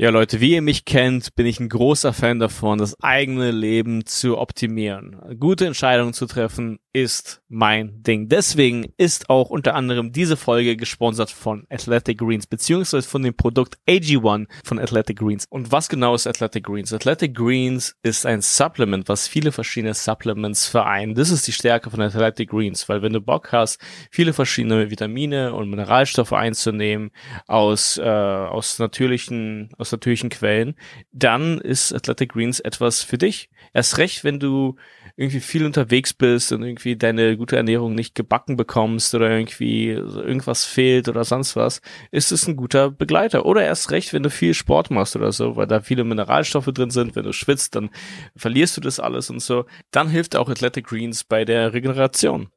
Ja, 0.00 0.08
Leute, 0.08 0.40
wie 0.40 0.54
ihr 0.54 0.62
mich 0.62 0.86
kennt, 0.86 1.34
bin 1.34 1.44
ich 1.44 1.60
ein 1.60 1.68
großer 1.68 2.14
Fan 2.14 2.38
davon, 2.38 2.78
das 2.78 2.98
eigene 3.02 3.50
Leben 3.50 4.06
zu 4.06 4.38
optimieren. 4.38 5.20
Gute 5.38 5.66
Entscheidungen 5.66 6.14
zu 6.14 6.24
treffen 6.24 6.78
ist 6.94 7.42
mein 7.48 8.02
Ding. 8.02 8.30
Deswegen 8.30 8.94
ist 8.96 9.28
auch 9.28 9.50
unter 9.50 9.74
anderem 9.74 10.10
diese 10.10 10.38
Folge 10.38 10.76
gesponsert 10.76 11.30
von 11.30 11.66
Athletic 11.68 12.16
Greens, 12.16 12.46
beziehungsweise 12.46 13.06
von 13.06 13.22
dem 13.22 13.36
Produkt 13.36 13.76
AG1 13.86 14.46
von 14.64 14.78
Athletic 14.78 15.18
Greens. 15.18 15.44
Und 15.50 15.70
was 15.70 15.90
genau 15.90 16.14
ist 16.14 16.26
Athletic 16.26 16.64
Greens? 16.64 16.94
Athletic 16.94 17.34
Greens 17.34 17.94
ist 18.02 18.24
ein 18.24 18.40
Supplement, 18.40 19.06
was 19.06 19.28
viele 19.28 19.52
verschiedene 19.52 19.92
Supplements 19.92 20.66
vereint. 20.66 21.18
Das 21.18 21.30
ist 21.30 21.46
die 21.46 21.52
Stärke 21.52 21.90
von 21.90 22.00
Athletic 22.00 22.48
Greens, 22.48 22.88
weil 22.88 23.02
wenn 23.02 23.12
du 23.12 23.20
Bock 23.20 23.52
hast, 23.52 23.78
viele 24.10 24.32
verschiedene 24.32 24.90
Vitamine 24.90 25.52
und 25.52 25.68
Mineralstoffe 25.68 26.32
einzunehmen 26.32 27.10
aus, 27.46 27.98
äh, 27.98 28.02
aus 28.02 28.78
natürlichen, 28.78 29.68
aus 29.76 29.89
aus 29.90 29.92
natürlichen 29.92 30.30
Quellen, 30.30 30.74
dann 31.12 31.58
ist 31.58 31.92
Athletic 31.92 32.32
Greens 32.32 32.60
etwas 32.60 33.02
für 33.02 33.18
dich. 33.18 33.50
Erst 33.74 33.98
recht, 33.98 34.24
wenn 34.24 34.38
du 34.40 34.76
irgendwie 35.16 35.40
viel 35.40 35.66
unterwegs 35.66 36.14
bist 36.14 36.52
und 36.52 36.62
irgendwie 36.62 36.96
deine 36.96 37.36
gute 37.36 37.56
Ernährung 37.56 37.94
nicht 37.94 38.14
gebacken 38.14 38.56
bekommst 38.56 39.14
oder 39.14 39.30
irgendwie 39.30 39.88
irgendwas 39.88 40.64
fehlt 40.64 41.08
oder 41.08 41.24
sonst 41.24 41.56
was, 41.56 41.80
ist 42.10 42.32
es 42.32 42.46
ein 42.46 42.56
guter 42.56 42.90
Begleiter. 42.90 43.44
Oder 43.44 43.64
erst 43.64 43.90
recht, 43.90 44.12
wenn 44.12 44.22
du 44.22 44.30
viel 44.30 44.54
Sport 44.54 44.90
machst 44.90 45.16
oder 45.16 45.32
so, 45.32 45.56
weil 45.56 45.66
da 45.66 45.80
viele 45.80 46.04
Mineralstoffe 46.04 46.66
drin 46.66 46.90
sind. 46.90 47.16
Wenn 47.16 47.24
du 47.24 47.32
schwitzt, 47.32 47.74
dann 47.74 47.90
verlierst 48.36 48.76
du 48.76 48.80
das 48.80 49.00
alles 49.00 49.30
und 49.30 49.40
so. 49.40 49.66
Dann 49.90 50.08
hilft 50.08 50.36
auch 50.36 50.48
Athletic 50.48 50.86
Greens 50.86 51.24
bei 51.24 51.44
der 51.44 51.72
Regeneration. 51.72 52.48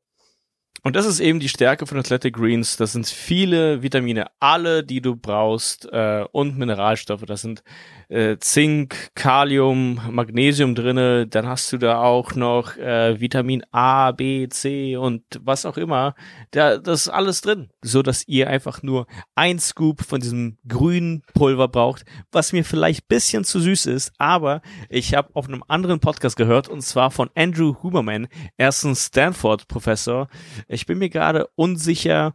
Und 0.86 0.98
das 0.98 1.06
ist 1.06 1.22
eben 1.22 1.40
die 1.40 1.48
Stärke 1.48 1.88
von 1.88 1.98
Athletic 1.98 2.36
Greens. 2.36 2.76
Das 2.76 2.92
sind 2.92 3.08
viele 3.08 3.82
Vitamine, 3.82 4.28
alle, 4.40 4.84
die 4.84 5.00
du 5.00 5.16
brauchst, 5.16 5.86
äh, 5.92 6.26
und 6.34 6.58
Mineralstoffe. 6.58 7.24
Das 7.26 7.42
sind 7.42 7.64
äh, 8.14 8.38
Zink, 8.40 9.10
Kalium, 9.16 10.00
Magnesium 10.12 10.76
drinne. 10.76 11.28
Dann 11.28 11.48
hast 11.48 11.72
du 11.74 11.78
da 11.78 12.02
auch 12.02 12.36
noch 12.36 12.78
äh, 12.78 13.20
Vitamin 13.20 13.64
A, 13.72 14.12
B, 14.12 14.48
C 14.50 14.96
und 14.96 15.24
was 15.42 15.66
auch 15.66 15.78
immer. 15.78 16.16
Da, 16.52 16.78
das 16.78 17.08
ist 17.08 17.10
alles 17.10 17.42
drin, 17.42 17.70
so 17.82 18.02
dass 18.02 18.28
ihr 18.28 18.50
einfach 18.50 18.84
nur 18.84 19.08
ein 19.36 19.60
Scoop 19.60 20.04
von 20.04 20.22
diesem 20.22 20.58
grünen 20.68 21.24
Pulver 21.34 21.68
braucht, 21.68 22.06
was 22.32 22.54
mir 22.54 22.64
vielleicht 22.64 23.08
bisschen 23.08 23.44
zu 23.44 23.60
süß 23.60 23.88
ist. 23.88 24.12
Aber 24.18 24.62
ich 24.90 25.14
habe 25.14 25.30
auf 25.34 25.48
einem 25.48 25.64
anderen 25.68 26.00
Podcast 26.00 26.38
gehört 26.38 26.70
und 26.70 26.82
zwar 26.82 27.12
von 27.12 27.30
Andrew 27.36 27.76
Huberman. 27.84 28.28
Er 28.58 28.70
ist 28.70 28.84
ein 28.84 28.96
Stanford-Professor 28.96 30.28
ich 30.68 30.86
bin 30.86 30.98
mir 30.98 31.10
gerade 31.10 31.48
unsicher, 31.56 32.34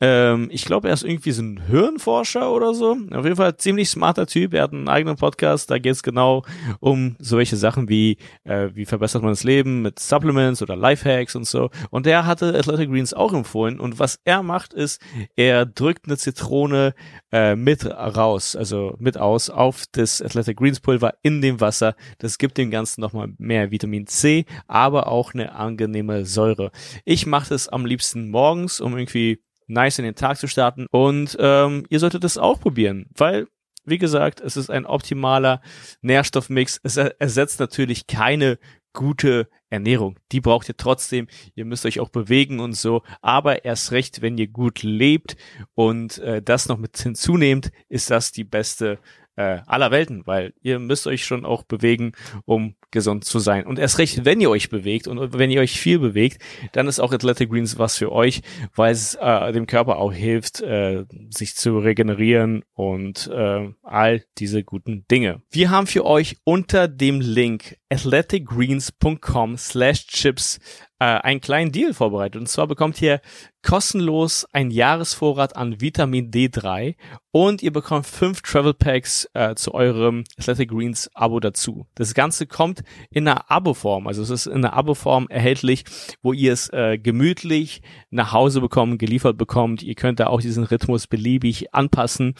ähm, 0.00 0.48
ich 0.52 0.66
glaube, 0.66 0.88
er 0.88 0.94
ist 0.94 1.04
irgendwie 1.04 1.32
so 1.32 1.42
ein 1.42 1.62
Hirnforscher 1.68 2.52
oder 2.52 2.74
so. 2.74 2.98
Auf 3.12 3.24
jeden 3.24 3.36
Fall 3.36 3.56
ziemlich 3.56 3.88
smarter 3.88 4.26
Typ. 4.26 4.52
Er 4.52 4.64
hat 4.64 4.72
einen 4.72 4.88
eigenen 4.88 5.16
Podcast. 5.16 5.70
Da 5.70 5.78
geht 5.78 5.92
es 5.92 6.02
genau 6.02 6.44
um 6.80 7.16
solche 7.18 7.56
Sachen 7.56 7.88
wie, 7.88 8.18
äh, 8.44 8.68
wie 8.74 8.84
verbessert 8.84 9.22
man 9.22 9.32
das 9.32 9.42
Leben 9.42 9.80
mit 9.80 9.98
Supplements 9.98 10.60
oder 10.60 10.76
Lifehacks 10.76 11.34
und 11.34 11.46
so. 11.46 11.70
Und 11.90 12.04
der 12.04 12.26
hatte 12.26 12.54
Athletic 12.54 12.90
Greens 12.90 13.14
auch 13.14 13.32
empfohlen. 13.32 13.80
Und 13.80 13.98
was 13.98 14.20
er 14.24 14.42
macht, 14.42 14.74
ist, 14.74 15.00
er 15.34 15.64
drückt 15.64 16.06
eine 16.06 16.18
Zitrone 16.18 16.94
äh, 17.32 17.56
mit 17.56 17.86
raus, 17.86 18.54
also 18.54 18.96
mit 18.98 19.16
aus 19.16 19.48
auf 19.48 19.84
das 19.92 20.20
Athletic 20.20 20.58
Greens 20.58 20.80
Pulver 20.80 21.14
in 21.22 21.40
dem 21.40 21.60
Wasser. 21.60 21.94
Das 22.18 22.36
gibt 22.36 22.58
dem 22.58 22.70
Ganzen 22.70 23.00
nochmal 23.00 23.28
mehr 23.38 23.70
Vitamin 23.70 24.06
C, 24.06 24.44
aber 24.66 25.06
auch 25.06 25.32
eine 25.32 25.54
angenehme 25.54 26.26
Säure. 26.26 26.70
Ich 27.06 27.24
mache 27.24 27.48
das 27.48 27.68
am 27.68 27.86
liebsten 27.86 28.30
morgens, 28.30 28.80
um 28.80 28.96
irgendwie 28.98 29.40
nice 29.66 29.98
in 29.98 30.04
den 30.04 30.14
Tag 30.14 30.38
zu 30.38 30.48
starten. 30.48 30.86
Und 30.90 31.36
ähm, 31.40 31.84
ihr 31.88 31.98
solltet 31.98 32.24
das 32.24 32.38
auch 32.38 32.60
probieren, 32.60 33.06
weil, 33.16 33.46
wie 33.84 33.98
gesagt, 33.98 34.40
es 34.40 34.56
ist 34.56 34.70
ein 34.70 34.86
optimaler 34.86 35.60
Nährstoffmix. 36.02 36.80
Es 36.82 36.96
ersetzt 36.96 37.60
natürlich 37.60 38.06
keine 38.06 38.58
gute 38.92 39.48
Ernährung. 39.68 40.18
Die 40.32 40.40
braucht 40.40 40.68
ihr 40.68 40.76
trotzdem. 40.76 41.28
Ihr 41.54 41.64
müsst 41.64 41.84
euch 41.86 42.00
auch 42.00 42.08
bewegen 42.08 42.60
und 42.60 42.72
so. 42.72 43.02
Aber 43.20 43.64
erst 43.64 43.92
recht, 43.92 44.22
wenn 44.22 44.38
ihr 44.38 44.48
gut 44.48 44.82
lebt 44.82 45.36
und 45.74 46.18
äh, 46.18 46.42
das 46.42 46.68
noch 46.68 46.78
mit 46.78 46.96
hinzunehmt, 46.96 47.70
ist 47.88 48.10
das 48.10 48.32
die 48.32 48.44
beste 48.44 48.98
äh, 49.36 49.60
aller 49.66 49.90
Welten, 49.90 50.26
weil 50.26 50.52
ihr 50.62 50.78
müsst 50.78 51.06
euch 51.06 51.24
schon 51.24 51.44
auch 51.44 51.62
bewegen, 51.62 52.12
um 52.44 52.74
gesund 52.90 53.24
zu 53.24 53.38
sein. 53.38 53.66
Und 53.66 53.78
erst 53.78 53.98
recht, 53.98 54.24
wenn 54.24 54.40
ihr 54.40 54.50
euch 54.50 54.70
bewegt 54.70 55.06
und 55.06 55.38
wenn 55.38 55.50
ihr 55.50 55.60
euch 55.60 55.78
viel 55.78 55.98
bewegt, 55.98 56.42
dann 56.72 56.88
ist 56.88 57.00
auch 57.00 57.12
Athletic 57.12 57.50
Greens 57.50 57.78
was 57.78 57.98
für 57.98 58.10
euch, 58.10 58.42
weil 58.74 58.92
es 58.92 59.14
äh, 59.16 59.52
dem 59.52 59.66
Körper 59.66 59.98
auch 59.98 60.12
hilft, 60.12 60.60
äh, 60.62 61.04
sich 61.30 61.56
zu 61.56 61.78
regenerieren 61.78 62.64
und 62.74 63.28
äh, 63.28 63.68
all 63.82 64.24
diese 64.38 64.64
guten 64.64 65.04
Dinge. 65.10 65.42
Wir 65.50 65.70
haben 65.70 65.86
für 65.86 66.06
euch 66.06 66.38
unter 66.44 66.88
dem 66.88 67.20
Link 67.20 67.76
athleticgreens.com 67.90 69.58
slash 69.58 70.06
chips 70.06 70.58
äh, 70.98 71.04
einen 71.04 71.40
kleinen 71.40 71.72
Deal 71.72 71.92
vorbereitet. 71.94 72.40
Und 72.40 72.48
zwar 72.48 72.66
bekommt 72.66 73.00
ihr 73.02 73.20
kostenlos 73.66 74.46
ein 74.52 74.70
Jahresvorrat 74.70 75.56
an 75.56 75.80
Vitamin 75.80 76.30
D3 76.30 76.94
und 77.32 77.64
ihr 77.64 77.72
bekommt 77.72 78.06
fünf 78.06 78.40
Travel 78.40 78.72
Packs 78.72 79.28
äh, 79.34 79.56
zu 79.56 79.74
eurem 79.74 80.22
Athletic 80.38 80.70
Greens 80.70 81.10
Abo 81.14 81.40
dazu. 81.40 81.86
Das 81.96 82.14
Ganze 82.14 82.46
kommt 82.46 82.84
in 83.10 83.26
einer 83.26 83.50
Abo-Form, 83.50 84.06
also 84.06 84.22
es 84.22 84.30
ist 84.30 84.46
in 84.46 84.64
einer 84.64 84.72
Abo-Form 84.72 85.26
erhältlich, 85.28 85.84
wo 86.22 86.32
ihr 86.32 86.52
es 86.52 86.72
äh, 86.72 86.96
gemütlich 86.96 87.82
nach 88.10 88.32
Hause 88.32 88.60
bekommt, 88.60 89.00
geliefert 89.00 89.36
bekommt. 89.36 89.82
Ihr 89.82 89.96
könnt 89.96 90.20
da 90.20 90.28
auch 90.28 90.40
diesen 90.40 90.64
Rhythmus 90.64 91.08
beliebig 91.08 91.74
anpassen. 91.74 92.36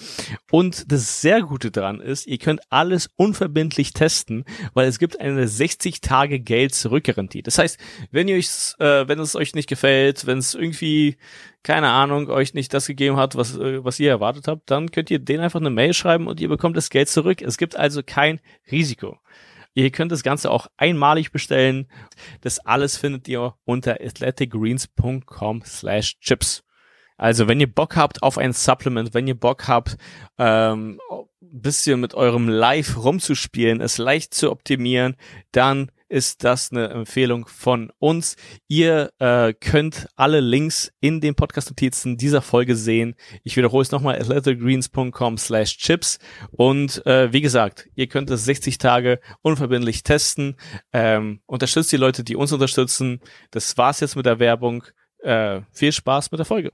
Und 0.53 0.91
das 0.93 1.20
sehr 1.20 1.43
Gute 1.43 1.72
dran 1.72 2.00
ist, 2.00 2.26
ihr 2.28 2.38
könnt 2.38 2.60
alles 2.70 3.10
unverbindlich 3.16 3.93
testen, 3.93 4.44
weil 4.75 4.87
es 4.87 5.00
gibt 5.00 5.20
eine 5.20 5.48
60 5.48 6.00
Tage 6.00 6.38
Geld 6.38 6.75
zurückgarantie. 6.75 7.43
Das 7.43 7.58
heißt, 7.58 7.78
wenn 8.12 8.28
ihr 8.28 8.37
euch, 8.37 8.48
äh, 8.78 9.08
wenn 9.08 9.19
es 9.19 9.34
euch 9.34 9.56
nicht 9.56 9.69
gefällt, 9.69 10.26
wenn 10.26 10.38
es 10.38 10.54
irgendwie 10.54 11.16
keine 11.62 11.88
Ahnung, 11.88 12.28
euch 12.28 12.54
nicht 12.54 12.72
das 12.75 12.87
gegeben 12.87 13.16
hat, 13.16 13.37
was, 13.37 13.56
äh, 13.56 13.84
was 13.84 14.00
ihr 14.00 14.10
erwartet 14.10 14.49
habt, 14.49 14.71
dann 14.71 14.91
könnt 14.91 15.10
ihr 15.10 15.19
denen 15.19 15.43
einfach 15.43 15.60
eine 15.60 15.71
Mail 15.71 15.94
schreiben 15.94 16.27
und 16.27 16.41
ihr 16.41 16.49
bekommt 16.49 16.77
das 16.77 16.91
Geld 16.91 17.09
zurück. 17.09 17.43
Es 17.43 17.59
gibt 17.59 17.77
also 17.77 18.03
kein 18.04 18.41
Risiko. 18.71 19.19
Ihr 19.75 19.91
könnt 19.91 20.10
das 20.10 20.22
Ganze 20.22 20.50
auch 20.50 20.69
einmalig 20.78 21.32
bestellen. 21.32 21.87
Das 22.41 22.59
alles 22.59 22.97
findet 22.97 23.28
ihr 23.28 23.55
unter 23.65 24.00
athleticgreens.com 24.00 25.62
slash 25.66 26.19
chips. 26.21 26.65
Also 27.19 27.49
wenn 27.49 27.60
ihr 27.60 27.72
Bock 27.72 27.97
habt 27.97 28.22
auf 28.22 28.38
ein 28.38 28.53
Supplement, 28.53 29.12
wenn 29.12 29.26
ihr 29.26 29.38
Bock 29.38 29.69
habt, 29.69 29.97
ähm, 30.38 30.99
bisschen 31.41 32.00
mit 32.00 32.15
eurem 32.15 32.49
Live 32.49 32.97
rumzuspielen, 32.97 33.81
es 33.81 33.99
leicht 33.99 34.34
zu 34.34 34.50
optimieren, 34.50 35.16
dann 35.53 35.91
ist 36.09 36.44
das 36.44 36.71
eine 36.71 36.89
Empfehlung 36.89 37.47
von 37.47 37.93
uns. 37.99 38.37
Ihr 38.69 39.12
äh, 39.19 39.53
könnt 39.53 40.09
alle 40.17 40.41
Links 40.41 40.93
in 41.00 41.21
den 41.21 41.34
Podcast-Notizen 41.34 42.17
dieser 42.17 42.43
Folge 42.43 42.77
sehen. 42.77 43.15
Ich 43.43 43.56
wiederhole 43.56 43.83
es 43.83 43.91
nochmal, 43.91 44.17
athleticgreens.com 44.21 45.39
slash 45.39 45.78
chips. 45.78 46.19
Und 46.53 47.05
äh, 47.06 47.33
wie 47.33 47.41
gesagt, 47.41 47.89
ihr 47.94 48.06
könnt 48.06 48.31
es 48.31 48.44
60 48.44 48.78
Tage 48.78 49.21
unverbindlich 49.43 50.03
testen. 50.03 50.56
Ähm, 50.93 51.41
unterstützt 51.47 51.93
die 51.93 51.97
Leute, 51.97 52.25
die 52.25 52.37
uns 52.37 52.53
unterstützen. 52.53 53.21
Das 53.50 53.77
war's 53.77 54.00
jetzt 54.00 54.17
mit 54.17 54.27
der 54.27 54.38
Werbung. 54.38 54.84
Äh, 55.19 55.62
viel 55.73 55.93
Spaß 55.93 56.31
mit 56.31 56.38
der 56.38 56.47
Folge. 56.47 56.73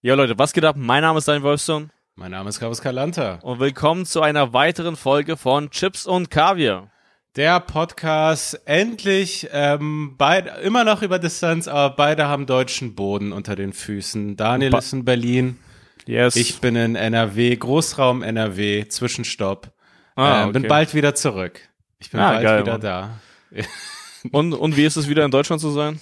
Ja, 0.00 0.14
Leute, 0.14 0.38
was 0.38 0.52
geht 0.52 0.64
ab? 0.64 0.76
Mein 0.76 1.02
Name 1.02 1.18
ist 1.18 1.28
Daniel 1.28 1.44
Wolfson. 1.44 1.92
Mein 2.14 2.32
Name 2.32 2.50
ist 2.50 2.60
Carlos 2.60 2.82
Calanta. 2.82 3.38
Und 3.42 3.58
willkommen 3.58 4.04
zu 4.04 4.20
einer 4.20 4.52
weiteren 4.52 4.96
Folge 4.96 5.36
von 5.36 5.70
Chips 5.70 6.06
und 6.06 6.30
Kaviar. 6.30 6.91
Der 7.34 7.60
Podcast 7.60 8.60
endlich 8.66 9.48
ähm, 9.52 10.16
beid, 10.18 10.52
immer 10.62 10.84
noch 10.84 11.00
über 11.00 11.18
Distanz, 11.18 11.66
aber 11.66 11.96
beide 11.96 12.26
haben 12.26 12.44
deutschen 12.44 12.94
Boden 12.94 13.32
unter 13.32 13.56
den 13.56 13.72
Füßen. 13.72 14.36
Daniel 14.36 14.70
ba 14.70 14.80
ist 14.80 14.92
in 14.92 15.06
Berlin. 15.06 15.58
Yes. 16.04 16.36
Ich 16.36 16.60
bin 16.60 16.76
in 16.76 16.94
NRW, 16.94 17.56
Großraum 17.56 18.22
NRW, 18.22 18.86
Zwischenstopp. 18.86 19.72
Ah, 20.14 20.42
ähm, 20.42 20.48
okay. 20.50 20.58
Bin 20.58 20.68
bald 20.68 20.92
wieder 20.92 21.14
zurück. 21.14 21.58
Ich 22.00 22.10
bin 22.10 22.20
ah, 22.20 22.32
bald 22.32 22.42
geil, 22.42 22.60
wieder 22.60 22.72
Mann. 22.72 22.80
da. 22.82 23.20
und, 24.30 24.52
und 24.52 24.76
wie 24.76 24.84
ist 24.84 24.96
es 24.96 25.08
wieder 25.08 25.24
in 25.24 25.30
Deutschland 25.30 25.60
zu 25.60 25.70
sein? 25.70 26.00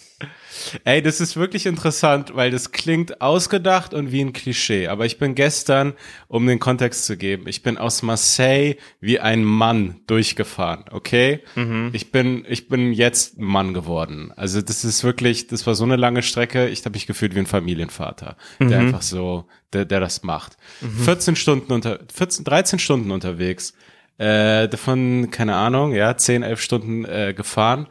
Ey, 0.84 1.00
das 1.00 1.20
ist 1.20 1.37
wirklich 1.37 1.67
interessant, 1.67 2.32
weil 2.34 2.50
das 2.50 2.72
klingt 2.72 3.20
ausgedacht 3.20 3.94
und 3.94 4.12
wie 4.12 4.20
ein 4.20 4.32
Klischee. 4.32 4.88
Aber 4.88 5.06
ich 5.06 5.19
bin 5.19 5.34
gestern, 5.34 5.94
um 6.28 6.46
den 6.46 6.58
Kontext 6.58 7.06
zu 7.06 7.17
geben, 7.17 7.46
ich 7.46 7.62
bin 7.62 7.78
aus 7.78 8.02
Marseille 8.02 8.76
wie 9.00 9.20
ein 9.20 9.44
Mann 9.44 10.00
durchgefahren, 10.06 10.84
okay? 10.90 11.40
Mhm. 11.55 11.90
Ich 11.93 12.11
bin, 12.12 12.44
ich 12.49 12.69
bin 12.69 12.93
jetzt 12.93 13.38
Mann 13.38 13.72
geworden. 13.75 14.32
Also 14.37 14.61
das 14.61 14.84
ist 14.84 15.05
wirklich, 15.05 15.46
das 15.46 15.67
war 15.67 15.75
so 15.75 15.84
eine 15.84 15.96
lange 15.96 16.22
Strecke. 16.22 16.69
Ich 16.69 16.81
habe 16.84 16.94
mich 16.94 17.06
gefühlt 17.06 17.34
wie 17.34 17.40
ein 17.40 17.46
Familienvater, 17.46 18.37
mhm. 18.58 18.69
der 18.69 18.81
einfach 18.81 19.02
so, 19.02 19.46
der, 19.72 19.84
der 19.84 20.00
das 20.00 20.22
macht. 20.22 20.56
Mhm. 20.81 21.05
14 21.05 21.37
Stunden 21.37 21.72
unter, 21.72 22.00
14, 22.12 22.44
13 22.44 22.78
Stunden 22.78 23.11
unterwegs. 23.11 23.72
Äh, 24.20 24.69
davon, 24.69 25.31
keine 25.31 25.56
Ahnung, 25.56 25.94
ja, 25.94 26.14
10, 26.14 26.43
11 26.43 26.61
Stunden 26.61 27.06
äh, 27.06 27.32
gefahren. 27.32 27.87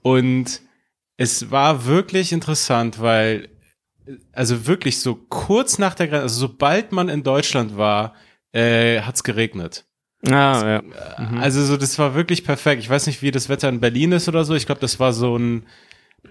Und 0.00 0.62
es 1.18 1.50
war 1.50 1.84
wirklich 1.84 2.32
interessant, 2.32 2.98
weil, 2.98 3.50
also 4.32 4.66
wirklich 4.66 5.00
so 5.00 5.16
kurz 5.16 5.78
nach 5.78 5.94
der 5.94 6.08
Grenze, 6.08 6.22
also 6.22 6.40
sobald 6.40 6.92
man 6.92 7.10
in 7.10 7.22
Deutschland 7.22 7.76
war, 7.76 8.14
äh, 8.52 9.02
hat's 9.02 9.22
geregnet. 9.22 9.84
Ah, 10.26 10.80
ja. 10.80 10.82
Mhm. 11.18 11.38
Also 11.40 11.62
so, 11.62 11.76
das 11.76 11.98
war 11.98 12.14
wirklich 12.14 12.42
perfekt. 12.42 12.82
Ich 12.82 12.88
weiß 12.88 13.06
nicht, 13.06 13.20
wie 13.20 13.30
das 13.30 13.50
Wetter 13.50 13.68
in 13.68 13.80
Berlin 13.80 14.12
ist 14.12 14.28
oder 14.28 14.44
so. 14.44 14.54
Ich 14.54 14.64
glaube, 14.64 14.80
das 14.80 14.98
war 14.98 15.12
so 15.12 15.36
ein 15.36 15.66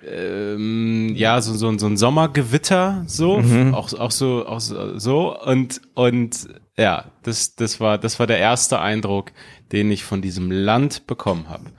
ähm, 0.05 1.13
ja 1.15 1.41
so 1.41 1.53
so, 1.53 1.77
so 1.77 1.87
ein 1.87 1.97
Sommergewitter 1.97 3.03
so. 3.07 3.39
Mhm. 3.39 3.73
auch 3.73 3.93
auch 3.93 4.11
so 4.11 4.45
auch 4.45 4.59
so 4.59 5.39
und 5.39 5.81
und 5.95 6.47
ja 6.77 7.05
das 7.23 7.55
das 7.55 7.79
war 7.79 7.97
das 7.97 8.19
war 8.19 8.27
der 8.27 8.39
erste 8.39 8.79
Eindruck 8.79 9.31
den 9.71 9.91
ich 9.91 10.03
von 10.03 10.21
diesem 10.21 10.51
Land 10.51 11.07
bekommen 11.07 11.49
habe 11.49 11.71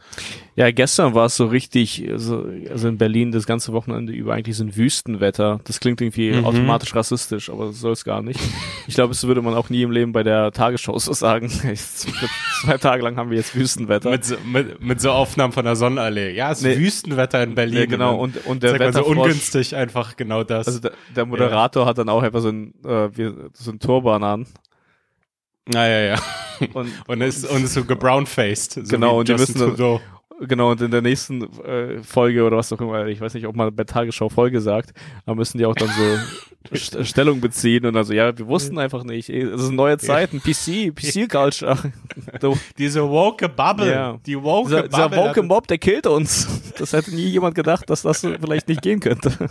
ja, 0.60 0.70
gestern 0.72 1.14
war 1.14 1.24
es 1.24 1.36
so 1.36 1.46
richtig, 1.46 2.06
also, 2.10 2.46
also 2.68 2.88
in 2.88 2.98
Berlin 2.98 3.32
das 3.32 3.46
ganze 3.46 3.72
Wochenende 3.72 4.12
über 4.12 4.34
eigentlich 4.34 4.58
so 4.58 4.64
ein 4.64 4.76
Wüstenwetter. 4.76 5.60
Das 5.64 5.80
klingt 5.80 6.02
irgendwie 6.02 6.32
mhm. 6.32 6.44
automatisch 6.44 6.94
rassistisch, 6.94 7.48
aber 7.48 7.72
soll 7.72 7.92
es 7.92 8.04
gar 8.04 8.20
nicht. 8.20 8.38
Ich 8.86 8.94
glaube, 8.94 9.10
das 9.10 9.26
würde 9.26 9.40
man 9.40 9.54
auch 9.54 9.70
nie 9.70 9.82
im 9.82 9.90
Leben 9.90 10.12
bei 10.12 10.22
der 10.22 10.52
Tagesschau 10.52 10.98
so 10.98 11.14
sagen. 11.14 11.48
Zwei 11.74 12.76
Tage 12.76 13.02
lang 13.02 13.16
haben 13.16 13.30
wir 13.30 13.38
jetzt 13.38 13.54
Wüstenwetter. 13.54 14.10
Mit 14.10 14.24
so, 14.24 14.36
mit, 14.44 14.82
mit 14.82 15.00
so 15.00 15.12
Aufnahmen 15.12 15.52
von 15.52 15.64
der 15.64 15.76
Sonnenallee. 15.76 16.34
Ja, 16.34 16.50
es 16.50 16.58
ist 16.58 16.64
nee. 16.64 16.76
Wüstenwetter 16.76 17.42
in 17.42 17.54
Berlin. 17.54 17.78
Ja, 17.78 17.86
genau. 17.86 18.16
Und, 18.16 18.44
und 18.46 18.62
der 18.62 18.74
Wetter 18.74 18.92
so 18.92 19.06
ungünstig 19.06 19.76
einfach 19.76 20.16
genau 20.16 20.44
das. 20.44 20.66
Also 20.66 20.80
der, 20.80 20.92
der 21.16 21.24
Moderator 21.24 21.84
ja. 21.84 21.88
hat 21.88 21.96
dann 21.96 22.08
auch 22.10 22.22
einfach 22.22 22.40
so 22.40 22.48
ein, 22.48 22.74
äh, 22.84 23.08
so 23.54 23.70
ein 23.70 23.78
Turban 23.78 24.24
an. 24.24 24.46
Naja, 25.72 26.00
ja, 26.00 26.14
ja. 26.14 26.20
Und, 26.74 26.92
und, 27.06 27.20
ist, 27.22 27.48
und 27.48 27.64
ist 27.64 27.72
so 27.72 27.84
gebrownfaced. 27.84 28.72
So 28.72 28.82
genau, 28.82 29.20
und 29.20 29.28
die 29.28 29.32
müssen, 29.32 29.76
so, 29.76 29.98
Genau, 30.40 30.70
und 30.70 30.80
in 30.80 30.90
der 30.90 31.02
nächsten 31.02 31.42
äh, 31.62 32.02
Folge 32.02 32.44
oder 32.44 32.56
was 32.56 32.72
auch 32.72 32.80
immer, 32.80 33.06
ich 33.06 33.20
weiß 33.20 33.34
nicht, 33.34 33.46
ob 33.46 33.54
man 33.54 33.74
bei 33.74 33.84
Tagesschau 33.84 34.30
Folge 34.30 34.62
sagt, 34.62 34.94
da 35.26 35.34
müssen 35.34 35.58
die 35.58 35.66
auch 35.66 35.74
dann 35.74 35.88
so 35.90 36.74
St 36.76 37.06
Stellung 37.06 37.40
beziehen 37.40 37.84
und 37.84 37.96
also, 37.96 38.14
ja, 38.14 38.36
wir 38.36 38.46
wussten 38.46 38.78
einfach 38.78 39.04
nicht, 39.04 39.28
es 39.28 39.60
sind 39.60 39.76
neue 39.76 39.98
Zeiten, 39.98 40.40
PC, 40.40 40.94
PC-Culture. 40.94 41.76
Diese 42.78 43.08
woke 43.08 43.50
Bubble, 43.50 43.90
ja. 43.90 44.18
die 44.24 44.42
woke 44.42 44.68
dieser, 44.68 44.82
Bubble. 44.82 45.08
Dieser 45.08 45.28
woke 45.28 45.42
Mob, 45.42 45.66
der 45.66 45.78
killt 45.78 46.06
uns. 46.06 46.72
Das 46.78 46.94
hätte 46.94 47.14
nie 47.14 47.26
jemand 47.26 47.54
gedacht, 47.54 47.90
dass 47.90 48.02
das 48.02 48.20
vielleicht 48.20 48.68
nicht 48.68 48.80
gehen 48.80 49.00
könnte. 49.00 49.50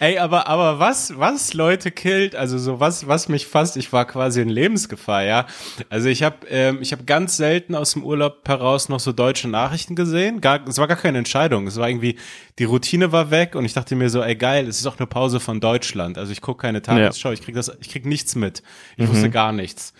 Ey, 0.00 0.18
aber, 0.18 0.46
aber 0.46 0.78
was, 0.78 1.18
was 1.18 1.54
Leute 1.54 1.90
killt, 1.90 2.34
also 2.34 2.58
so 2.58 2.80
was, 2.80 3.06
was 3.06 3.28
mich 3.28 3.46
fast, 3.46 3.76
ich 3.76 3.92
war 3.92 4.04
quasi 4.04 4.40
in 4.40 4.48
Lebensgefahr, 4.48 5.24
ja. 5.24 5.46
Also 5.90 6.08
ich 6.08 6.22
habe 6.22 6.46
ähm, 6.48 6.78
ich 6.80 6.92
hab 6.92 7.06
ganz 7.06 7.36
selten 7.36 7.74
aus 7.74 7.92
dem 7.92 8.04
Urlaub 8.04 8.46
heraus 8.46 8.88
noch 8.88 9.00
so 9.00 9.12
deutsche 9.12 9.48
Nachrichten 9.48 9.96
gesehen. 9.96 10.40
Gar, 10.40 10.66
es 10.68 10.78
war 10.78 10.88
gar 10.88 10.96
keine 10.96 11.18
Entscheidung. 11.18 11.66
Es 11.66 11.76
war 11.76 11.88
irgendwie, 11.88 12.16
die 12.58 12.64
Routine 12.64 13.12
war 13.12 13.30
weg 13.30 13.54
und 13.54 13.64
ich 13.64 13.72
dachte 13.72 13.96
mir 13.96 14.10
so, 14.10 14.22
ey 14.22 14.36
geil, 14.36 14.66
es 14.66 14.80
ist 14.80 14.86
auch 14.86 14.98
eine 14.98 15.06
Pause 15.06 15.40
von 15.40 15.60
Deutschland. 15.60 16.18
Also 16.18 16.32
ich 16.32 16.40
gucke 16.40 16.62
keine 16.62 16.82
Tagesschau, 16.82 17.28
ja. 17.28 17.34
ich 17.34 17.42
krieg 17.42 17.54
das, 17.54 17.70
ich 17.80 17.88
krieg 17.88 18.06
nichts 18.06 18.34
mit. 18.34 18.62
Ich 18.96 19.06
mhm. 19.06 19.12
wusste 19.12 19.30
gar 19.30 19.52
nichts. 19.52 19.92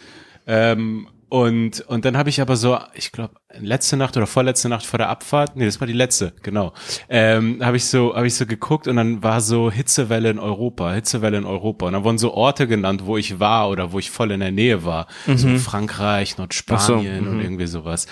Ähm, 0.47 1.09
und, 1.31 1.81
und 1.83 2.05
dann 2.05 2.17
habe 2.17 2.31
ich 2.31 2.41
aber 2.41 2.57
so, 2.57 2.79
ich 2.95 3.13
glaube, 3.13 3.35
letzte 3.59 3.97
Nacht 3.97 4.17
oder 4.17 4.27
vorletzte 4.27 4.69
Nacht 4.69 4.87
vor 4.87 4.99
der 4.99 5.11
Abfahrt, 5.11 5.57
nee, 5.57 5.67
das 5.67 5.79
war 5.81 5.87
die 5.87 5.93
letzte, 5.93 6.33
genau, 6.43 6.73
ähm, 7.09 7.59
habe 7.63 7.77
ich 7.77 7.85
so, 7.85 8.15
habe 8.17 8.27
ich 8.27 8.35
so 8.35 8.47
geguckt 8.47 8.89
und 8.89 8.97
dann 8.97 9.23
war 9.23 9.41
so 9.41 9.71
Hitzewelle 9.71 10.31
in 10.31 10.39
Europa, 10.39 10.93
Hitzewelle 10.93 11.37
in 11.37 11.45
Europa. 11.45 11.87
Und 11.87 11.93
dann 11.93 12.05
wurden 12.05 12.19
so 12.19 12.33
Orte 12.33 12.67
genannt, 12.67 13.03
wo 13.05 13.17
ich 13.17 13.39
war 13.39 13.69
oder 13.69 13.93
wo 13.93 13.99
ich 13.99 14.11
voll 14.11 14.31
in 14.31 14.41
der 14.41 14.53
Nähe 14.53 14.85
war. 14.85 15.07
Mhm. 15.27 15.37
So 15.37 15.59
Frankreich, 15.59 16.39
Nordspanien 16.39 17.25
so, 17.25 17.31
und 17.31 17.37
mhm. 17.37 17.43
irgendwie 17.43 17.67
sowas. 17.67 18.07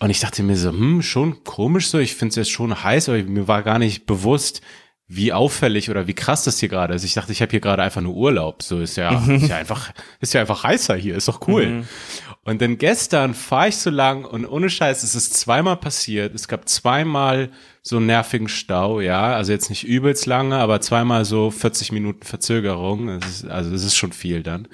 Und 0.00 0.10
ich 0.10 0.20
dachte 0.20 0.42
mir 0.42 0.56
so, 0.56 0.70
hm, 0.70 1.02
schon 1.02 1.44
komisch 1.44 1.88
so, 1.88 1.98
ich 1.98 2.14
finde 2.14 2.30
es 2.30 2.36
jetzt 2.36 2.50
schon 2.50 2.82
heiß, 2.82 3.08
aber 3.08 3.22
mir 3.22 3.46
war 3.46 3.62
gar 3.62 3.78
nicht 3.78 4.06
bewusst, 4.06 4.62
wie 5.10 5.32
auffällig 5.32 5.88
oder 5.88 6.06
wie 6.06 6.14
krass 6.14 6.44
das 6.44 6.60
hier 6.60 6.68
gerade 6.68 6.92
ist. 6.94 7.02
Ich 7.02 7.14
dachte, 7.14 7.32
ich 7.32 7.40
habe 7.40 7.50
hier 7.50 7.60
gerade 7.60 7.82
einfach 7.82 8.02
nur 8.02 8.14
Urlaub. 8.14 8.62
So 8.62 8.80
ist 8.80 8.96
ja, 8.96 9.12
mhm. 9.12 9.36
ist 9.36 9.48
ja 9.48 9.56
einfach, 9.56 9.90
ist 10.20 10.34
ja 10.34 10.42
einfach 10.42 10.64
heißer 10.64 10.96
hier, 10.96 11.16
ist 11.16 11.28
doch 11.28 11.48
cool. 11.48 11.66
Mhm. 11.66 11.88
Und 12.48 12.62
dann 12.62 12.78
gestern 12.78 13.34
fahre 13.34 13.68
ich 13.68 13.76
so 13.76 13.90
lang 13.90 14.24
und 14.24 14.46
ohne 14.46 14.70
Scheiß, 14.70 15.02
es 15.02 15.14
ist 15.14 15.34
zweimal 15.34 15.76
passiert. 15.76 16.34
Es 16.34 16.48
gab 16.48 16.66
zweimal 16.66 17.50
so 17.82 17.98
einen 17.98 18.06
nervigen 18.06 18.48
Stau, 18.48 19.02
ja. 19.02 19.34
Also 19.34 19.52
jetzt 19.52 19.68
nicht 19.68 19.84
übelst 19.84 20.24
lange, 20.24 20.56
aber 20.56 20.80
zweimal 20.80 21.26
so 21.26 21.50
40 21.50 21.92
Minuten 21.92 22.22
Verzögerung. 22.22 23.20
Das 23.20 23.28
ist, 23.28 23.44
also 23.44 23.70
das 23.70 23.84
ist 23.84 23.96
schon 23.96 24.14
viel 24.14 24.42
dann. 24.42 24.66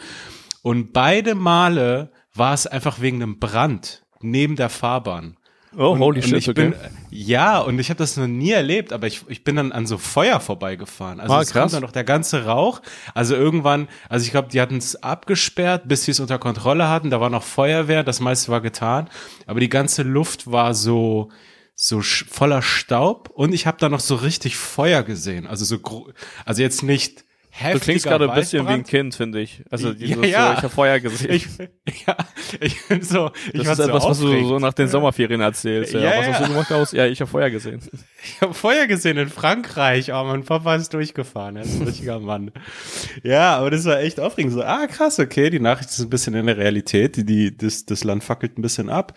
Und 0.62 0.92
beide 0.92 1.34
Male 1.34 2.12
war 2.32 2.54
es 2.54 2.68
einfach 2.68 3.00
wegen 3.00 3.20
einem 3.20 3.40
Brand 3.40 4.04
neben 4.20 4.54
der 4.54 4.68
Fahrbahn. 4.68 5.36
Oh, 5.76 5.90
und, 5.90 5.98
holy 5.98 6.22
shit, 6.22 6.34
ich 6.34 6.48
okay. 6.48 6.70
Bin, 6.70 6.74
ja, 7.10 7.58
und 7.60 7.78
ich 7.78 7.90
habe 7.90 7.98
das 7.98 8.16
noch 8.16 8.26
nie 8.26 8.50
erlebt, 8.50 8.92
aber 8.92 9.06
ich, 9.06 9.22
ich 9.28 9.44
bin 9.44 9.56
dann 9.56 9.72
an 9.72 9.86
so 9.86 9.98
Feuer 9.98 10.40
vorbeigefahren. 10.40 11.20
Also 11.20 11.34
ah, 11.34 11.40
es 11.40 11.52
kam 11.52 11.70
dann 11.70 11.82
noch 11.82 11.92
der 11.92 12.04
ganze 12.04 12.44
Rauch. 12.44 12.80
Also 13.14 13.34
irgendwann, 13.34 13.88
also 14.08 14.24
ich 14.24 14.30
glaube, 14.30 14.48
die 14.48 14.60
hatten 14.60 14.76
es 14.76 15.02
abgesperrt, 15.02 15.82
bis 15.86 16.04
sie 16.04 16.12
es 16.12 16.20
unter 16.20 16.38
Kontrolle 16.38 16.88
hatten. 16.88 17.10
Da 17.10 17.20
war 17.20 17.30
noch 17.30 17.42
Feuerwehr, 17.42 18.02
das 18.02 18.20
meiste 18.20 18.50
war 18.50 18.60
getan. 18.60 19.08
Aber 19.46 19.60
die 19.60 19.68
ganze 19.68 20.02
Luft 20.02 20.50
war 20.50 20.74
so 20.74 21.30
so 21.76 22.02
voller 22.02 22.62
Staub 22.62 23.30
und 23.34 23.52
ich 23.52 23.66
habe 23.66 23.78
da 23.80 23.88
noch 23.88 24.00
so 24.00 24.14
richtig 24.14 24.56
Feuer 24.56 25.02
gesehen. 25.02 25.46
Also 25.46 25.64
so, 25.64 26.06
also 26.44 26.62
jetzt 26.62 26.84
nicht 26.84 27.24
Du 27.72 27.78
klingst 27.78 28.04
gerade 28.04 28.28
ein 28.28 28.34
bisschen 28.34 28.66
wie 28.66 28.72
ein 28.72 28.84
Kind, 28.84 29.14
finde 29.14 29.40
ich. 29.40 29.62
Also 29.70 29.92
dieses, 29.92 30.16
ja, 30.16 30.24
ja. 30.24 30.46
So, 30.46 30.52
ich 30.52 30.62
habe 30.64 30.68
Feuer 30.70 30.98
gesehen. 30.98 31.30
Ich, 31.30 31.46
ja, 32.06 32.16
ich 32.60 32.88
bin 32.88 33.02
so. 33.02 33.30
Ich 33.52 33.62
das 33.62 33.78
ist 33.78 33.86
etwas, 33.86 34.02
so 34.02 34.08
was 34.08 34.18
du 34.18 34.44
so 34.44 34.58
nach 34.58 34.72
den 34.72 34.88
Sommerferien 34.88 35.40
erzählst. 35.40 35.92
Ja, 35.94 36.00
ja 36.00 36.18
was 36.18 36.26
hast 36.26 36.40
du 36.40 36.52
gemacht 36.52 36.72
aus? 36.72 36.92
Ja, 36.92 37.06
ich 37.06 37.20
habe 37.20 37.30
Feuer 37.30 37.50
gesehen. 37.50 37.80
Ich 38.24 38.40
habe 38.40 38.54
Feuer 38.54 38.86
gesehen 38.86 39.18
in 39.18 39.28
Frankreich. 39.28 40.12
Oh, 40.12 40.24
mein 40.24 40.44
Papa 40.44 40.74
ist 40.74 40.92
durchgefahren. 40.94 41.56
Er 41.56 41.62
ist 41.62 41.80
ein 41.80 41.82
richtiger 41.86 42.18
Mann. 42.18 42.50
Ja, 43.22 43.56
aber 43.56 43.70
das 43.70 43.84
war 43.84 44.00
echt 44.00 44.18
aufregend. 44.18 44.52
So, 44.52 44.62
ah, 44.62 44.86
krass, 44.88 45.20
okay, 45.20 45.50
die 45.50 45.60
Nachricht 45.60 45.90
ist 45.90 46.00
ein 46.00 46.10
bisschen 46.10 46.34
in 46.34 46.46
der 46.46 46.56
Realität. 46.56 47.16
Die, 47.16 47.24
die, 47.24 47.56
das, 47.56 47.84
das 47.84 48.02
Land 48.02 48.24
fackelt 48.24 48.58
ein 48.58 48.62
bisschen 48.62 48.90
ab. 48.90 49.14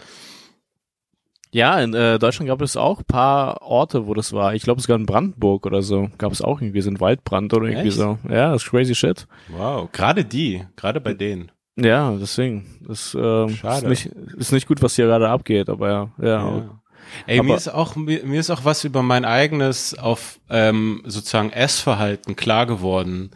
Ja, 1.51 1.79
in 1.79 1.93
äh, 1.93 2.19
Deutschland 2.19 2.49
gab 2.49 2.61
es 2.61 2.75
auch 2.75 3.01
paar 3.07 3.61
Orte, 3.61 4.07
wo 4.07 4.13
das 4.13 4.33
war. 4.33 4.53
Ich 4.53 4.63
glaube 4.63 4.81
sogar 4.81 4.97
in 4.97 5.05
Brandenburg 5.05 5.65
oder 5.65 5.81
so 5.81 6.09
gab 6.17 6.31
es 6.31 6.41
auch 6.41 6.61
irgendwie 6.61 6.81
so 6.81 6.89
einen 6.89 6.99
Waldbrand 6.99 7.53
oder 7.53 7.67
irgendwie 7.67 7.87
Echt? 7.87 7.97
so. 7.97 8.17
Ja, 8.29 8.51
das 8.51 8.63
ist 8.63 8.69
crazy 8.69 8.95
shit. 8.95 9.27
Wow, 9.49 9.89
gerade 9.91 10.25
die, 10.25 10.65
gerade 10.75 10.99
bei 10.99 11.13
denen. 11.13 11.51
Ja, 11.77 12.11
deswegen. 12.19 12.65
Das 12.87 13.15
ähm, 13.19 13.49
Schade. 13.49 13.91
Ist, 13.91 14.05
nicht, 14.05 14.05
ist 14.37 14.51
nicht 14.51 14.67
gut, 14.67 14.81
was 14.81 14.95
hier 14.95 15.05
gerade 15.05 15.29
abgeht, 15.29 15.69
aber 15.69 15.89
ja. 15.89 16.09
ja. 16.21 16.27
ja. 16.27 16.79
Ey, 17.25 17.39
aber, 17.39 17.49
mir 17.49 17.55
ist 17.55 17.69
auch 17.69 17.95
mir, 17.95 18.25
mir 18.25 18.39
ist 18.39 18.49
auch 18.49 18.65
was 18.65 18.83
über 18.83 19.01
mein 19.01 19.25
eigenes 19.25 19.97
auf 19.97 20.39
ähm, 20.49 21.03
sozusagen 21.05 21.51
Essverhalten 21.51 22.35
klar 22.35 22.65
geworden. 22.65 23.31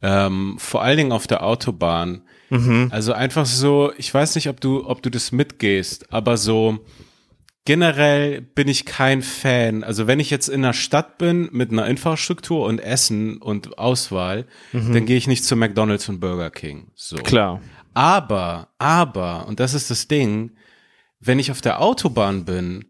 Ähm, 0.00 0.56
vor 0.58 0.82
allen 0.82 0.96
Dingen 0.96 1.12
auf 1.12 1.26
der 1.26 1.44
Autobahn. 1.44 2.22
Mhm. 2.50 2.88
Also 2.90 3.12
einfach 3.12 3.46
so, 3.46 3.92
ich 3.96 4.12
weiß 4.12 4.34
nicht, 4.34 4.48
ob 4.48 4.60
du, 4.60 4.86
ob 4.86 5.02
du 5.02 5.10
das 5.10 5.30
mitgehst, 5.30 6.12
aber 6.12 6.36
so 6.36 6.80
generell 7.64 8.40
bin 8.40 8.68
ich 8.68 8.84
kein 8.84 9.22
Fan. 9.22 9.84
Also 9.84 10.06
wenn 10.06 10.20
ich 10.20 10.30
jetzt 10.30 10.48
in 10.48 10.64
einer 10.64 10.72
Stadt 10.72 11.18
bin 11.18 11.48
mit 11.52 11.70
einer 11.70 11.86
Infrastruktur 11.86 12.66
und 12.66 12.78
Essen 12.78 13.38
und 13.38 13.78
Auswahl, 13.78 14.46
mhm. 14.72 14.92
dann 14.92 15.06
gehe 15.06 15.16
ich 15.16 15.26
nicht 15.26 15.44
zu 15.44 15.56
McDonald's 15.56 16.08
und 16.08 16.20
Burger 16.20 16.50
King. 16.50 16.90
So. 16.94 17.16
Klar. 17.16 17.60
Aber, 17.94 18.68
aber, 18.78 19.46
und 19.46 19.60
das 19.60 19.74
ist 19.74 19.90
das 19.90 20.08
Ding, 20.08 20.52
wenn 21.20 21.38
ich 21.38 21.50
auf 21.50 21.60
der 21.60 21.80
Autobahn 21.80 22.44
bin 22.44 22.86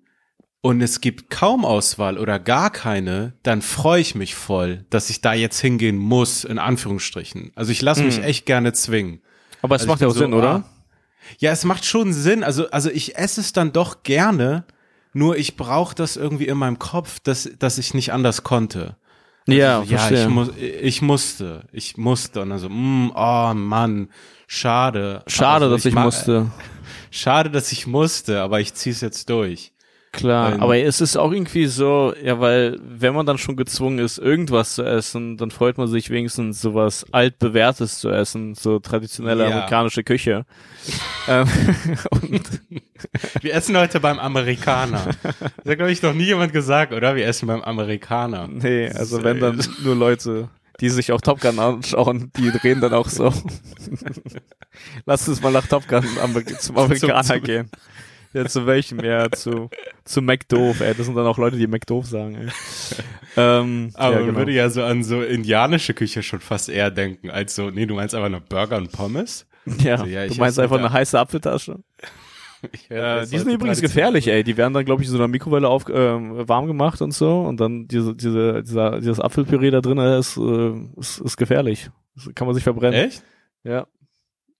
und 0.62 0.81
es 0.81 1.00
gibt 1.00 1.29
kaum 1.29 1.64
Auswahl 1.64 2.19
oder 2.19 2.38
gar 2.38 2.71
keine, 2.71 3.35
dann 3.43 3.62
freue 3.62 4.00
ich 4.00 4.14
mich 4.14 4.35
voll, 4.35 4.87
dass 4.91 5.11
ich 5.11 5.21
da 5.21 5.35
jetzt 5.35 5.61
hingehen 5.61 5.99
muss, 5.99 6.45
in 6.45 6.59
Anführungsstrichen. 6.59 7.50
Also 7.57 7.73
ich 7.73 7.83
lasse 7.83 8.05
mich 8.05 8.19
mhm. 8.19 8.25
echt 8.25 8.47
gerne 8.47 8.73
zwingen. 8.73 9.23
Aber 9.61 9.75
es 9.75 9.83
also 9.83 9.93
macht 9.93 10.00
ja 10.00 10.07
auch 10.07 10.12
so, 10.12 10.21
Sinn, 10.21 10.35
oder? 10.35 10.64
Ah, 10.64 10.64
ja, 11.38 11.52
es 11.52 11.64
macht 11.64 11.85
schon 11.85 12.12
Sinn. 12.12 12.45
Also, 12.45 12.71
also 12.71 12.91
ich 12.91 13.17
esse 13.17 13.41
es 13.41 13.52
dann 13.52 13.73
doch 13.73 14.02
gerne, 14.02 14.64
nur 15.12 15.37
ich 15.37 15.57
brauche 15.57 15.95
das 15.95 16.17
irgendwie 16.17 16.47
in 16.47 16.59
meinem 16.59 16.79
Kopf, 16.79 17.21
dass, 17.21 17.50
dass 17.59 17.79
ich 17.79 17.95
nicht 17.95 18.12
anders 18.12 18.43
konnte. 18.43 18.97
Also, 19.49 19.61
ja, 19.61 19.83
ja, 19.83 20.11
ich, 20.11 20.29
mu 20.29 20.47
ich 20.57 21.02
musste, 21.02 21.64
ich 21.73 21.97
musste 21.97 22.43
und 22.43 22.52
also, 22.52 22.69
mm, 22.69 23.12
oh 23.14 23.52
Mann, 23.55 24.09
schade. 24.47 25.23
Schade, 25.26 25.64
also, 25.64 25.76
dass 25.76 25.85
ich, 25.85 25.95
ich 25.95 26.00
musste. 26.00 26.50
Schade, 27.11 27.50
dass 27.50 27.73
ich 27.73 27.87
musste, 27.87 28.41
aber 28.41 28.61
ich 28.61 28.73
zieh's 28.73 29.02
jetzt 29.02 29.29
durch. 29.29 29.72
Klar, 30.12 30.61
aber 30.61 30.76
es 30.76 31.00
ist 31.00 31.16
auch 31.16 31.33
irgendwie 31.33 31.64
so, 31.66 32.12
ja, 32.23 32.38
weil 32.38 32.78
wenn 32.83 33.14
man 33.14 33.25
dann 33.25 33.38
schon 33.38 33.57
gezwungen 33.57 33.99
ist, 33.99 34.19
irgendwas 34.19 34.75
zu 34.75 34.83
essen, 34.83 35.38
dann 35.38 35.50
freut 35.50 35.78
man 35.78 35.88
sich 35.88 36.11
wenigstens 36.11 36.61
sowas 36.61 37.07
altbewährtes 37.12 37.99
zu 37.99 38.11
essen, 38.11 38.54
so 38.54 38.78
traditionelle 38.78 39.45
ja. 39.45 39.50
amerikanische 39.50 40.04
Küche. 40.04 40.45
Ähm, 41.28 41.47
wir 43.40 43.54
essen 43.54 43.76
heute 43.76 44.00
beim 44.00 44.19
Amerikaner. 44.19 45.11
Das 45.23 45.71
hat, 45.71 45.76
glaube 45.76 45.92
ich, 45.92 46.02
noch 46.02 46.14
nie 46.14 46.25
jemand 46.25 46.52
gesagt, 46.52 46.92
oder? 46.92 47.14
Wir 47.14 47.26
essen 47.28 47.47
beim 47.47 47.62
Amerikaner. 47.62 48.49
Nee, 48.49 48.90
also 48.90 49.23
wenn 49.23 49.38
dann 49.38 49.64
nur 49.85 49.95
Leute, 49.95 50.49
die 50.81 50.88
sich 50.88 51.12
auch 51.12 51.21
Top 51.21 51.40
Gun 51.40 51.61
anschauen, 51.61 52.33
die 52.37 52.50
drehen 52.50 52.81
dann 52.81 52.92
auch 52.92 53.09
so. 53.09 53.33
Lass 55.07 55.28
uns 55.28 55.40
mal 55.40 55.52
nach 55.52 55.69
Top 55.69 55.87
Gun 55.87 56.02
zum 56.02 56.19
Amerikaner 56.19 56.59
zum, 56.59 56.76
zum, 57.23 57.42
gehen. 57.45 57.71
Ja, 58.35 58.47
zu 58.47 58.67
welchem? 58.67 59.01
Ja, 59.01 59.31
zu, 59.31 59.69
zu 60.05 60.23
McDoof, 60.23 60.81
ey. 60.81 60.95
Das 60.95 61.07
sind 61.07 61.15
dann 61.15 61.27
auch 61.27 61.39
Leute, 61.39 61.57
die 61.57 61.67
McDoof 61.67 62.07
sagen, 62.07 62.37
ey. 62.37 62.49
Ähm, 63.37 63.91
Aber 63.95 64.12
ja, 64.12 64.17
man 64.19 64.27
genau. 64.27 64.39
würde 64.39 64.53
ja 64.53 64.71
so 64.71 64.83
an 64.83 65.05
so 65.05 65.23
indianische 65.23 65.95
Küche 65.95 66.23
schon 66.23 66.41
fast 66.41 66.69
eher 66.69 66.91
denken, 66.91 67.31
als 67.31 67.55
so, 67.55 67.71
nee, 67.71 67.87
du 67.87 67.95
meinst 67.95 68.15
aber 68.15 68.29
nur 68.29 68.41
Burger 68.41 68.77
und 68.79 68.93
Pommes? 68.93 69.47
Ja, 69.79 69.99
So, 69.99 70.05
ja, 70.07 70.25
ich 70.25 70.35
du 70.35 70.41
meinst 70.41 70.59
einfach 70.59 70.79
eine 70.79 70.93
heiße 70.93 71.19
Apfeltasche? 71.19 71.79
Ich 72.71 72.89
Äh, 72.93 73.23
die 73.27 73.39
sind 73.39 73.51
übrigens 73.51 73.81
gefährlich, 73.81 74.29
ey. 74.29 74.45
Die 74.45 74.57
werden 74.57 74.73
dann, 74.73 74.85
glaube 74.85 75.03
ich, 75.03 75.09
in 75.09 75.12
so 75.12 75.19
einer 75.19 75.27
Mikrowelle 75.27 75.69
auf, 75.69 75.87
ähm, 75.93 76.49
warm 76.49 76.69
gemacht 76.69 77.03
und 77.03 77.11
so. 77.12 77.41
Und 77.41 77.59
dann 77.59 77.89
diese, 77.89 78.15
diese, 78.15 78.62
dieser, 78.62 79.01
dieses 79.01 79.19
Apfelpüree 79.19 79.73
da 79.73 79.81
drin 79.81 79.99
äh, 79.99 80.17
ist, 80.21 80.37
äh, 80.37 80.73
ist, 80.97 81.19
ist 81.19 81.37
gefährlich. 81.37 81.91
Das 82.15 82.33
kann 82.37 82.47
man 82.47 82.55
sich 82.55 82.62
verbrennen. 82.62 82.95
Echt? 83.07 83.25
Ja. 83.65 83.89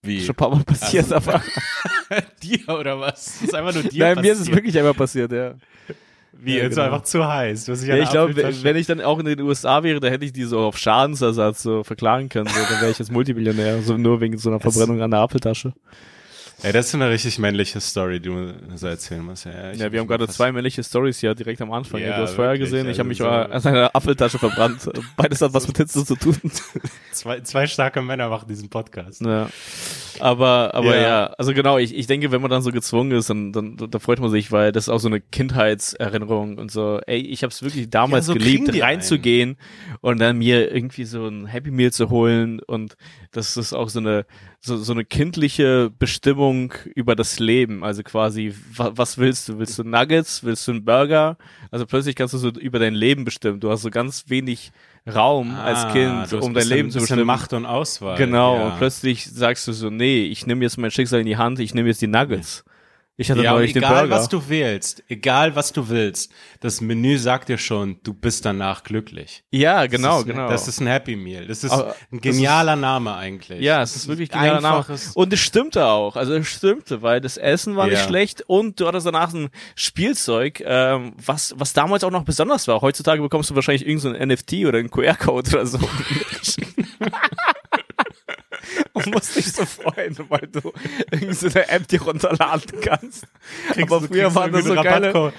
Wie? 0.03 0.21
Schon 0.21 0.31
ein 0.31 0.37
paar 0.37 0.51
Mal 0.51 0.65
passiert, 0.65 1.13
Also- 1.13 1.31
aber. 1.31 1.43
dir 2.43 2.69
oder 2.69 2.99
was? 2.99 3.25
Das 3.41 3.43
ist 3.43 3.55
einfach 3.55 3.73
nur 3.75 3.85
dir 3.85 4.05
Nein, 4.05 4.21
mir 4.21 4.33
ist 4.33 4.39
es 4.39 4.39
passiert. 4.41 4.57
wirklich 4.57 4.79
einmal 4.79 4.95
passiert, 4.95 5.33
ja. 5.33 5.55
Wie, 6.33 6.57
Ja, 6.57 6.65
jetzt 6.65 6.75
genau. 6.75 6.87
einfach 6.87 7.03
zu 7.05 7.25
heiß. 7.27 7.67
Ja, 7.87 7.97
ich 7.97 8.11
glaube, 8.11 8.35
wenn 8.37 8.77
ich 8.77 8.87
dann 8.87 9.01
auch 9.01 9.19
in 9.21 9.27
den 9.27 9.41
USA 9.43 9.83
wäre, 9.85 10.01
da 10.01 10.09
hätte 10.09 10.25
ich 10.25 10.33
die 10.33 10.43
so 10.43 10.59
auf 10.59 10.77
Schadensersatz 10.77 11.63
so 11.63 11.85
verklagen 11.85 12.29
können. 12.29 12.49
So, 12.49 12.61
dann 12.69 12.81
wäre 12.81 12.91
ich 12.91 12.99
jetzt 12.99 13.13
Multimillionär, 13.13 13.81
so 13.83 13.97
nur 13.97 14.21
wegen 14.21 14.37
so 14.39 14.51
einer 14.51 14.59
Verbrennung 14.61 15.01
an 15.03 15.13
der 15.13 15.21
Apfeltasche. 15.21 15.73
Ey, 16.65 16.73
das 16.73 16.87
ist 16.87 16.95
eine 16.95 17.11
richtig 17.11 17.39
männliche 17.39 17.81
Story, 17.81 18.21
die 18.21 18.29
du 18.29 18.55
so 18.77 18.87
erzählen 18.87 19.23
musst. 19.25 19.47
Ja, 19.47 19.73
Ja, 19.73 19.91
wir 19.93 20.01
haben 20.01 20.07
mich 20.07 20.17
gerade 20.17 20.29
zwei 20.29 20.53
männliche 20.53 20.85
Stories 20.85 21.19
hier 21.19 21.35
direkt 21.35 21.61
am 21.61 21.73
Anfang. 21.73 22.01
Ja, 22.01 22.09
Ja, 22.11 22.17
du 22.19 22.23
hast 22.23 22.35
vorher 22.35 22.53
wirklich, 22.55 22.71
gesehen, 22.71 22.89
ich 22.89 22.99
habe 22.99 23.09
mich 23.09 23.21
also 23.21 23.31
mal 23.51 23.61
so- 23.61 23.69
an 23.69 23.75
einer 23.77 23.95
Apfeltasche 23.97 24.39
verbrannt. 24.39 24.89
Beides 25.17 25.41
hat 25.41 25.53
was 25.55 25.67
mit 25.67 25.77
Hitze 25.77 26.05
zu 26.05 26.15
tun. 26.15 26.37
Zwei, 27.11 27.41
zwei 27.41 27.67
starke 27.67 28.01
Männer 28.01 28.29
machen 28.29 28.47
diesen 28.49 28.69
Podcast. 28.69 29.21
Ja. 29.23 29.49
Aber, 30.21 30.75
aber 30.75 30.97
ja. 30.97 31.03
Ja. 31.03 31.25
also 31.39 31.55
genau, 31.55 31.79
ich, 31.79 31.95
ich 31.95 32.07
denke, 32.07 32.31
wenn 32.31 32.41
man 32.41 32.51
dann 32.51 32.63
so 32.63 32.71
gezwungen 32.71 33.13
ist, 33.13 33.31
dann, 33.31 33.53
dann 33.53 33.77
da 33.77 33.99
freut 33.99 34.21
man 34.21 34.31
sich, 34.31 34.53
weil 34.53 34.73
das 34.73 34.85
ist 34.85 34.89
auch 34.89 34.99
so 34.99 35.09
eine 35.09 35.21
Kindheitserinnerung 35.21 36.59
und 36.59 36.71
so, 36.71 37.01
ey, 37.07 37.19
ich 37.21 37.43
habe 37.43 37.51
es 37.51 37.63
wirklich 37.63 37.91
damals 37.91 38.27
so 38.27 38.35
geliebt, 38.35 38.71
reinzugehen 38.81 39.57
und 40.01 40.21
dann 40.21 40.39
mir 40.39 40.73
irgendwie 40.73 41.05
so 41.05 41.27
ein 41.27 41.47
Happy 41.47 41.71
Meal 41.71 41.93
zu 41.93 42.11
holen 42.11 42.61
und 42.61 42.97
das 43.31 43.57
ist 43.57 43.73
auch 43.73 43.89
so 43.89 44.01
eine, 44.01 44.27
so, 44.61 44.77
so 44.77 44.93
eine 44.93 45.05
kindliche 45.05 45.91
Bestimmung 45.99 46.73
über 46.95 47.17
das 47.17 47.39
Leben, 47.39 47.83
also 47.83 48.03
quasi, 48.03 48.55
wa, 48.75 48.93
was 48.95 49.19
willst 49.19 49.49
du? 49.49 49.59
Willst 49.59 49.79
du 49.79 49.85
Nuggets? 49.85 50.45
Willst 50.45 50.67
du 50.69 50.73
einen 50.73 50.85
Burger? 50.85 51.37
Also 51.71 51.87
plötzlich 51.87 52.15
kannst 52.15 52.35
du 52.35 52.39
so 52.39 52.49
über 52.51 52.79
dein 52.79 52.95
Leben 52.95 53.25
bestimmen. 53.25 53.61
Du 53.61 53.71
hast 53.71 53.83
so 53.83 53.91
ganz 53.91 54.25
wenig 54.29 54.73
Raum 55.07 55.55
als 55.57 55.81
Ah, 55.85 55.93
Kind, 55.93 56.33
du 56.33 56.37
hast 56.37 56.45
um 56.45 56.53
ein 56.53 56.55
dein 56.55 56.69
Leben 56.69 56.91
zu 56.91 57.01
bestimmen. 57.01 57.27
Macht 57.27 57.53
und 57.53 57.67
Auswahl. 57.67 58.17
Genau, 58.17 58.57
ja. 58.57 58.67
und 58.69 58.79
plötzlich 58.79 59.25
sagst 59.27 59.67
du 59.67 59.73
so, 59.73 59.91
nee, 59.91 60.25
ich 60.25 60.47
nehme 60.47 60.63
jetzt 60.63 60.79
mein 60.79 60.91
Schicksal 60.93 61.21
in 61.21 61.27
die 61.27 61.37
Hand, 61.37 61.59
ich 61.59 61.75
nehme 61.75 61.89
jetzt 61.89 62.01
die 62.03 62.07
Nuggets. 62.07 62.65
Ich 63.23 63.31
hatte 63.31 63.43
Ja, 63.43 63.53
neulich 63.53 63.73
den 63.73 63.83
egal 63.83 64.03
Burger. 64.09 64.15
was 64.17 64.29
du 64.29 64.49
wählst, 64.49 65.03
egal 65.09 65.57
was 65.57 65.73
du 65.73 65.89
willst, 65.89 66.33
das 66.61 66.81
Menü 66.81 67.17
sagt 67.19 67.49
dir 67.49 67.57
schon, 67.59 67.99
du 68.03 68.13
bist 68.15 68.45
danach 68.45 68.83
glücklich. 68.85 69.45
ja, 69.51 69.87
genau, 69.87 70.19
das 70.19 70.21
ist, 70.21 70.27
genau. 70.27 70.49
Das 70.51 70.69
ist 70.69 70.81
ein 70.81 70.87
Happy 70.89 71.17
Meal. 71.17 71.47
Das 71.47 71.65
ist 71.65 71.71
Aber 71.71 71.95
ein 72.13 72.21
genialer 72.21 72.77
Name 72.77 73.15
eigentlich. 73.15 73.61
ja, 73.61 73.81
es 73.83 73.97
ist 73.97 74.09
wirklich 74.09 74.33
ein 74.33 74.39
genialer 74.41 74.61
Name. 74.61 74.85
Und 75.15 75.33
es 75.33 75.41
stimmte 75.41 75.87
auch. 75.87 76.17
Also 76.17 76.35
es 76.35 76.47
stimmte, 76.49 77.01
weil 77.03 77.21
das 77.21 77.37
Essen 77.37 77.77
war 77.77 77.87
nicht 77.87 77.99
Ja. 78.01 78.07
schlecht 78.07 78.43
und 78.47 78.79
du 78.81 78.87
hattest 78.87 79.07
danach 79.07 79.33
ein 79.33 79.49
Spielzeug, 79.77 80.63
ähm, 80.67 81.13
was, 81.25 81.55
was 81.57 81.73
damals 81.73 82.05
auch 82.05 82.11
noch 82.11 82.25
besonders 82.25 82.67
war. 82.69 82.81
Heutzutage 82.81 83.23
bekommst 83.23 83.51
du 83.51 83.55
wahrscheinlich 83.55 83.87
irgendein 83.87 84.13
so 84.15 84.19
ein 84.19 84.29
NFT 84.29 84.67
oder 84.67 84.79
einen 84.79 84.91
QR-Code 84.91 85.51
oder 85.53 85.67
so. 85.67 85.79
Und 89.05 89.07
musst 89.13 89.37
dich 89.37 89.51
so 89.53 89.65
freuen, 89.65 90.17
weil 90.29 90.49
du 90.53 90.73
irgendwie 91.11 91.33
so 91.35 91.47
eine 91.49 91.69
App 91.69 91.89
dir 91.89 92.03
runterladen 92.03 92.81
kannst. 92.83 93.25
Kriegst 93.73 93.91
aber 93.93 94.01
du- 94.01 94.07
früher 94.09 94.35
waren 94.35 94.53
das 94.53 94.65
so 94.65 94.75
geile, 94.75 94.89
Rabattcode. 95.09 95.33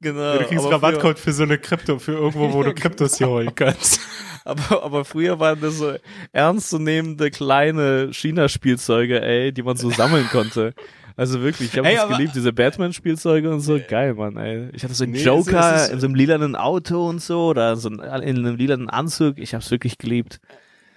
genau. 0.00 0.38
Du 0.38 0.44
kriegst 0.44 0.64
Rabattcode 0.70 1.18
für 1.18 1.32
so 1.32 1.42
eine 1.42 1.58
Krypto, 1.58 1.98
für 1.98 2.12
irgendwo, 2.12 2.52
wo 2.52 2.62
du 2.62 2.72
Kryptos 2.74 3.18
hier 3.18 3.28
holen 3.28 3.52
kannst. 3.54 4.00
Aber, 4.44 4.82
aber 4.84 5.04
früher 5.04 5.38
waren 5.40 5.60
das 5.60 5.78
so 5.78 5.94
ernstzunehmende 6.32 7.30
kleine 7.30 8.10
China-Spielzeuge, 8.12 9.20
ey, 9.22 9.52
die 9.52 9.62
man 9.62 9.76
so 9.76 9.90
sammeln 9.90 10.28
konnte. 10.30 10.72
Also 11.16 11.42
wirklich, 11.42 11.72
ich 11.74 11.78
habe 11.78 11.92
das 11.92 12.08
geliebt, 12.08 12.34
diese 12.34 12.52
Batman-Spielzeuge 12.52 13.50
und 13.50 13.60
so. 13.60 13.78
Geil, 13.86 14.14
Mann, 14.14 14.36
ey. 14.38 14.70
Ich 14.72 14.82
hatte 14.84 14.94
so 14.94 15.04
einen 15.04 15.12
Nee, 15.12 15.22
Joker 15.22 15.76
ist- 15.84 15.90
in 15.92 16.00
so 16.00 16.06
einem 16.06 16.14
lilanen 16.14 16.56
Auto 16.56 17.06
und 17.08 17.20
so 17.20 17.48
oder 17.48 17.76
so 17.76 17.90
in 17.90 18.00
einem 18.00 18.56
lilanen 18.56 18.88
Anzug. 18.88 19.38
Ich 19.38 19.52
habe 19.52 19.62
es 19.62 19.70
wirklich 19.70 19.98
geliebt. 19.98 20.40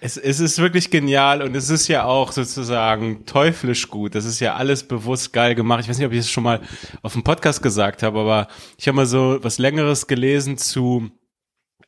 Es, 0.04 0.18
es 0.18 0.38
ist 0.38 0.58
wirklich 0.58 0.90
genial 0.90 1.40
und 1.40 1.56
es 1.56 1.70
ist 1.70 1.88
ja 1.88 2.04
auch 2.04 2.30
sozusagen 2.30 3.24
teuflisch 3.24 3.88
gut. 3.88 4.14
Das 4.14 4.26
ist 4.26 4.38
ja 4.38 4.54
alles 4.54 4.86
bewusst 4.86 5.32
geil 5.32 5.54
gemacht. 5.54 5.80
Ich 5.80 5.88
weiß 5.88 5.96
nicht, 5.96 6.06
ob 6.06 6.12
ich 6.12 6.18
es 6.18 6.30
schon 6.30 6.44
mal 6.44 6.60
auf 7.00 7.14
dem 7.14 7.22
Podcast 7.22 7.62
gesagt 7.62 8.02
habe, 8.02 8.20
aber 8.20 8.48
ich 8.76 8.86
habe 8.86 8.96
mal 8.96 9.06
so 9.06 9.38
was 9.40 9.56
Längeres 9.56 10.06
gelesen 10.06 10.58
zu 10.58 11.10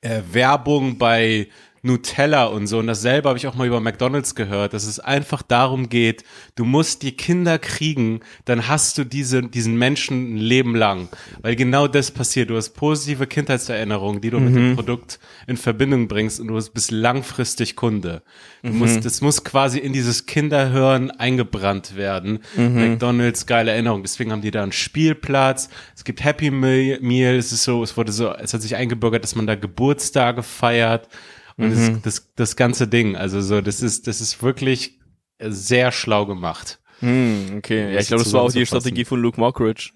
äh, 0.00 0.22
Werbung 0.32 0.96
bei 0.96 1.48
Nutella 1.86 2.44
und 2.46 2.66
so. 2.66 2.78
Und 2.78 2.86
dasselbe 2.86 3.28
habe 3.28 3.38
ich 3.38 3.46
auch 3.46 3.54
mal 3.54 3.66
über 3.66 3.80
McDonalds 3.80 4.34
gehört, 4.34 4.74
dass 4.74 4.84
es 4.84 5.00
einfach 5.00 5.42
darum 5.42 5.88
geht, 5.88 6.24
du 6.54 6.64
musst 6.64 7.02
die 7.02 7.12
Kinder 7.12 7.58
kriegen, 7.58 8.20
dann 8.44 8.68
hast 8.68 8.98
du 8.98 9.04
diese, 9.04 9.42
diesen 9.42 9.76
Menschen 9.76 10.34
ein 10.34 10.38
Leben 10.38 10.74
lang. 10.74 11.08
Weil 11.40 11.56
genau 11.56 11.88
das 11.88 12.10
passiert. 12.10 12.50
Du 12.50 12.56
hast 12.56 12.70
positive 12.70 13.26
Kindheitserinnerungen, 13.26 14.20
die 14.20 14.30
du 14.30 14.40
mit 14.40 14.54
dem 14.54 14.74
Produkt 14.74 15.18
in 15.46 15.56
Verbindung 15.56 16.08
bringst 16.08 16.40
und 16.40 16.48
du 16.48 16.60
bist 16.72 16.90
langfristig 16.90 17.76
Kunde. 17.76 18.22
Du 18.62 18.72
musst, 18.72 19.04
das 19.04 19.20
muss 19.20 19.44
quasi 19.44 19.78
in 19.78 19.92
dieses 19.92 20.26
Kinderhören 20.26 21.10
eingebrannt 21.12 21.96
werden. 21.96 22.40
McDonalds, 22.56 23.46
geile 23.46 23.70
Erinnerung. 23.70 24.02
Deswegen 24.02 24.32
haben 24.32 24.42
die 24.42 24.50
da 24.50 24.62
einen 24.62 24.72
Spielplatz. 24.72 25.68
Es 25.94 26.04
gibt 26.04 26.24
Happy 26.24 26.50
Meal. 26.50 26.98
Meal. 27.00 27.36
Es 27.36 27.52
ist 27.52 27.62
so, 27.62 27.82
es 27.82 27.96
wurde 27.96 28.12
so, 28.12 28.34
es 28.34 28.52
hat 28.52 28.62
sich 28.62 28.74
eingebürgert, 28.74 29.22
dass 29.22 29.36
man 29.36 29.46
da 29.46 29.54
Geburtstage 29.54 30.42
feiert. 30.42 31.08
Und 31.56 31.70
das, 31.70 32.02
das, 32.02 32.34
das 32.34 32.56
ganze 32.56 32.86
Ding, 32.86 33.16
also 33.16 33.40
so, 33.40 33.60
das 33.60 33.80
ist, 33.80 34.06
das 34.06 34.20
ist 34.20 34.42
wirklich 34.42 34.98
sehr 35.38 35.90
schlau 35.90 36.26
gemacht. 36.26 36.80
Hm, 37.00 37.54
okay. 37.58 37.94
Ja, 37.94 38.00
ich 38.00 38.08
glaube, 38.08 38.24
das 38.24 38.32
war 38.32 38.42
auch 38.42 38.52
die. 38.52 38.66
Strategie 38.66 39.04
von 39.04 39.20
Luke 39.20 39.40
Mockridge. 39.40 39.92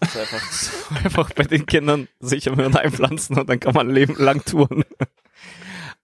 Ist 0.00 0.16
einfach, 0.16 1.04
einfach 1.04 1.32
bei 1.32 1.44
den 1.44 1.66
Kindern 1.66 2.08
sich 2.20 2.46
im 2.46 2.54
Hirn 2.54 2.76
einpflanzen 2.76 3.36
und 3.38 3.48
dann 3.48 3.60
kann 3.60 3.74
man 3.74 3.88
ein 3.88 3.94
Leben 3.94 4.14
lang 4.16 4.44
touren. 4.44 4.84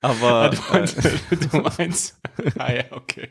Aber, 0.01 0.51
du 0.55 0.59
meinst, 0.73 0.99
du 1.31 1.59
meinst 1.59 2.21
ah 2.59 2.73
ja, 2.73 2.85
okay. 2.91 3.31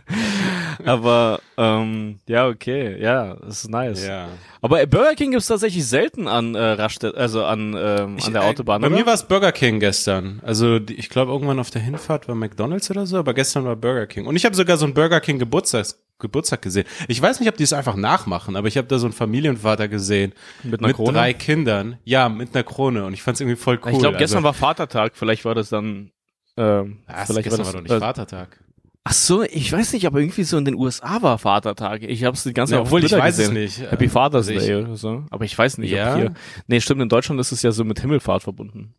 aber 0.84 1.40
ähm, 1.56 2.20
ja, 2.26 2.48
okay, 2.48 3.00
ja, 3.00 3.34
das 3.36 3.64
ist 3.64 3.70
nice. 3.70 4.06
Ja. 4.06 4.28
Aber 4.60 4.86
Burger 4.86 5.14
King 5.14 5.32
gibt's 5.32 5.46
tatsächlich 5.46 5.86
selten 5.86 6.28
an 6.28 6.54
äh, 6.54 6.62
Raststätten, 6.62 7.18
also 7.18 7.44
an, 7.44 7.74
ähm, 7.76 8.18
an 8.22 8.32
der 8.32 8.42
äh, 8.42 8.46
Autobahn, 8.46 8.80
Bei 8.80 8.88
oder? 8.88 8.96
mir 8.96 9.06
war 9.06 9.14
es 9.14 9.24
Burger 9.24 9.52
King 9.52 9.80
gestern. 9.80 10.40
Also 10.44 10.78
die, 10.78 10.94
ich 10.94 11.08
glaube 11.08 11.32
irgendwann 11.32 11.58
auf 11.58 11.70
der 11.70 11.82
Hinfahrt 11.82 12.28
war 12.28 12.34
McDonald's 12.34 12.90
oder 12.90 13.06
so, 13.06 13.18
aber 13.18 13.34
gestern 13.34 13.64
war 13.64 13.76
Burger 13.76 14.06
King. 14.06 14.26
Und 14.26 14.36
ich 14.36 14.44
habe 14.44 14.54
sogar 14.54 14.76
so 14.76 14.84
einen 14.84 14.94
Burger 14.94 15.20
King 15.20 15.38
Geburtstags 15.38 15.98
Geburtstag 16.22 16.62
gesehen. 16.62 16.86
Ich 17.08 17.20
weiß 17.20 17.40
nicht, 17.40 17.48
ob 17.50 17.56
die 17.56 17.64
es 17.64 17.74
einfach 17.74 17.96
nachmachen, 17.96 18.56
aber 18.56 18.68
ich 18.68 18.78
habe 18.78 18.86
da 18.86 18.98
so 18.98 19.06
einen 19.06 19.12
Familienvater 19.12 19.88
gesehen 19.88 20.32
Mit 20.62 20.80
einer 20.80 20.88
mit 20.88 20.96
drei 20.96 21.34
Kindern. 21.34 21.98
Ja, 22.04 22.30
mit 22.30 22.54
einer 22.54 22.64
Krone. 22.64 23.04
Und 23.04 23.12
ich 23.12 23.22
fand 23.22 23.34
es 23.34 23.40
irgendwie 23.40 23.56
voll 23.56 23.78
cool. 23.84 23.92
ich 23.92 23.98
glaube, 23.98 24.16
gestern 24.16 24.38
also, 24.38 24.44
war 24.44 24.54
Vatertag, 24.54 25.16
vielleicht 25.16 25.44
war 25.44 25.54
das 25.54 25.68
dann 25.68 26.12
ähm, 26.56 27.00
Was, 27.06 27.26
vielleicht 27.26 27.44
gestern 27.44 27.66
war 27.66 27.66
war 27.66 27.72
das, 27.72 27.72
doch 27.72 27.82
nicht 27.82 27.92
äh, 27.92 28.00
Vatertag. 28.00 28.60
Ach 29.04 29.12
so, 29.12 29.42
ich 29.42 29.72
weiß 29.72 29.94
nicht, 29.94 30.06
aber 30.06 30.20
irgendwie 30.20 30.44
so 30.44 30.56
in 30.58 30.64
den 30.64 30.74
USA 30.76 31.20
war 31.22 31.36
Vatertag. 31.38 32.02
Ich 32.04 32.22
habe 32.24 32.36
es 32.36 32.44
die 32.44 32.52
ganze 32.52 32.74
Ja, 32.74 32.78
Zeit 32.78 32.82
auf 32.82 32.88
obwohl, 32.88 33.04
ich 33.04 33.12
weiß 33.12 33.36
es 33.38 33.48
gesehen. 33.48 33.54
nicht. 33.62 33.80
Happy 33.90 34.08
Father's 34.08 34.48
Also 34.48 34.60
Day 34.60 34.76
oder 34.76 34.96
so. 34.96 35.24
Aber 35.30 35.44
ich 35.44 35.56
weiß 35.58 35.78
nicht, 35.78 35.90
Ja? 35.90 36.12
ob 36.12 36.18
hier. 36.20 36.34
Nee, 36.68 36.80
stimmt, 36.80 37.00
in 37.02 37.08
Deutschland 37.08 37.40
ist 37.40 37.50
es 37.52 37.62
ja 37.62 37.72
so 37.72 37.84
mit 37.84 38.00
Himmelfahrt 38.00 38.42
verbunden. 38.44 38.94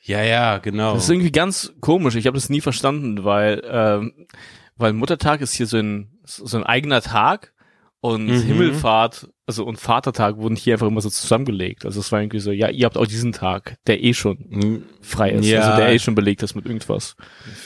Ja, 0.00 0.22
ja, 0.22 0.58
genau. 0.58 0.94
Das 0.94 1.04
ist 1.04 1.10
irgendwie 1.10 1.32
ganz 1.32 1.72
komisch. 1.80 2.14
Ich 2.14 2.26
habe 2.26 2.36
das 2.36 2.50
nie 2.50 2.60
verstanden, 2.60 3.24
weil 3.24 3.62
ähm, 3.66 4.26
weil 4.76 4.92
Muttertag 4.92 5.40
ist 5.40 5.54
hier 5.54 5.66
so 5.66 5.78
ein 5.78 6.18
so 6.24 6.56
ein 6.58 6.64
eigener 6.64 7.00
Tag 7.00 7.53
und 8.04 8.26
Mhm. 8.26 8.42
Himmelfahrt, 8.42 9.30
also 9.46 9.64
und 9.64 9.80
Vatertag 9.80 10.36
wurden 10.36 10.56
hier 10.56 10.74
einfach 10.74 10.86
immer 10.88 11.00
so 11.00 11.08
zusammengelegt. 11.08 11.86
Also 11.86 12.00
es 12.00 12.12
war 12.12 12.20
irgendwie 12.20 12.38
so, 12.38 12.50
ja, 12.50 12.68
ihr 12.68 12.84
habt 12.84 12.98
auch 12.98 13.06
diesen 13.06 13.32
Tag, 13.32 13.78
der 13.86 14.04
eh 14.04 14.12
schon 14.12 14.36
Hm, 14.50 14.82
frei 15.00 15.30
ist, 15.30 15.46
Ja. 15.46 15.60
also 15.62 15.76
der 15.80 15.90
eh 15.90 15.98
schon 15.98 16.14
belegt 16.14 16.42
ist 16.42 16.54
mit 16.54 16.66
irgendwas. 16.66 17.16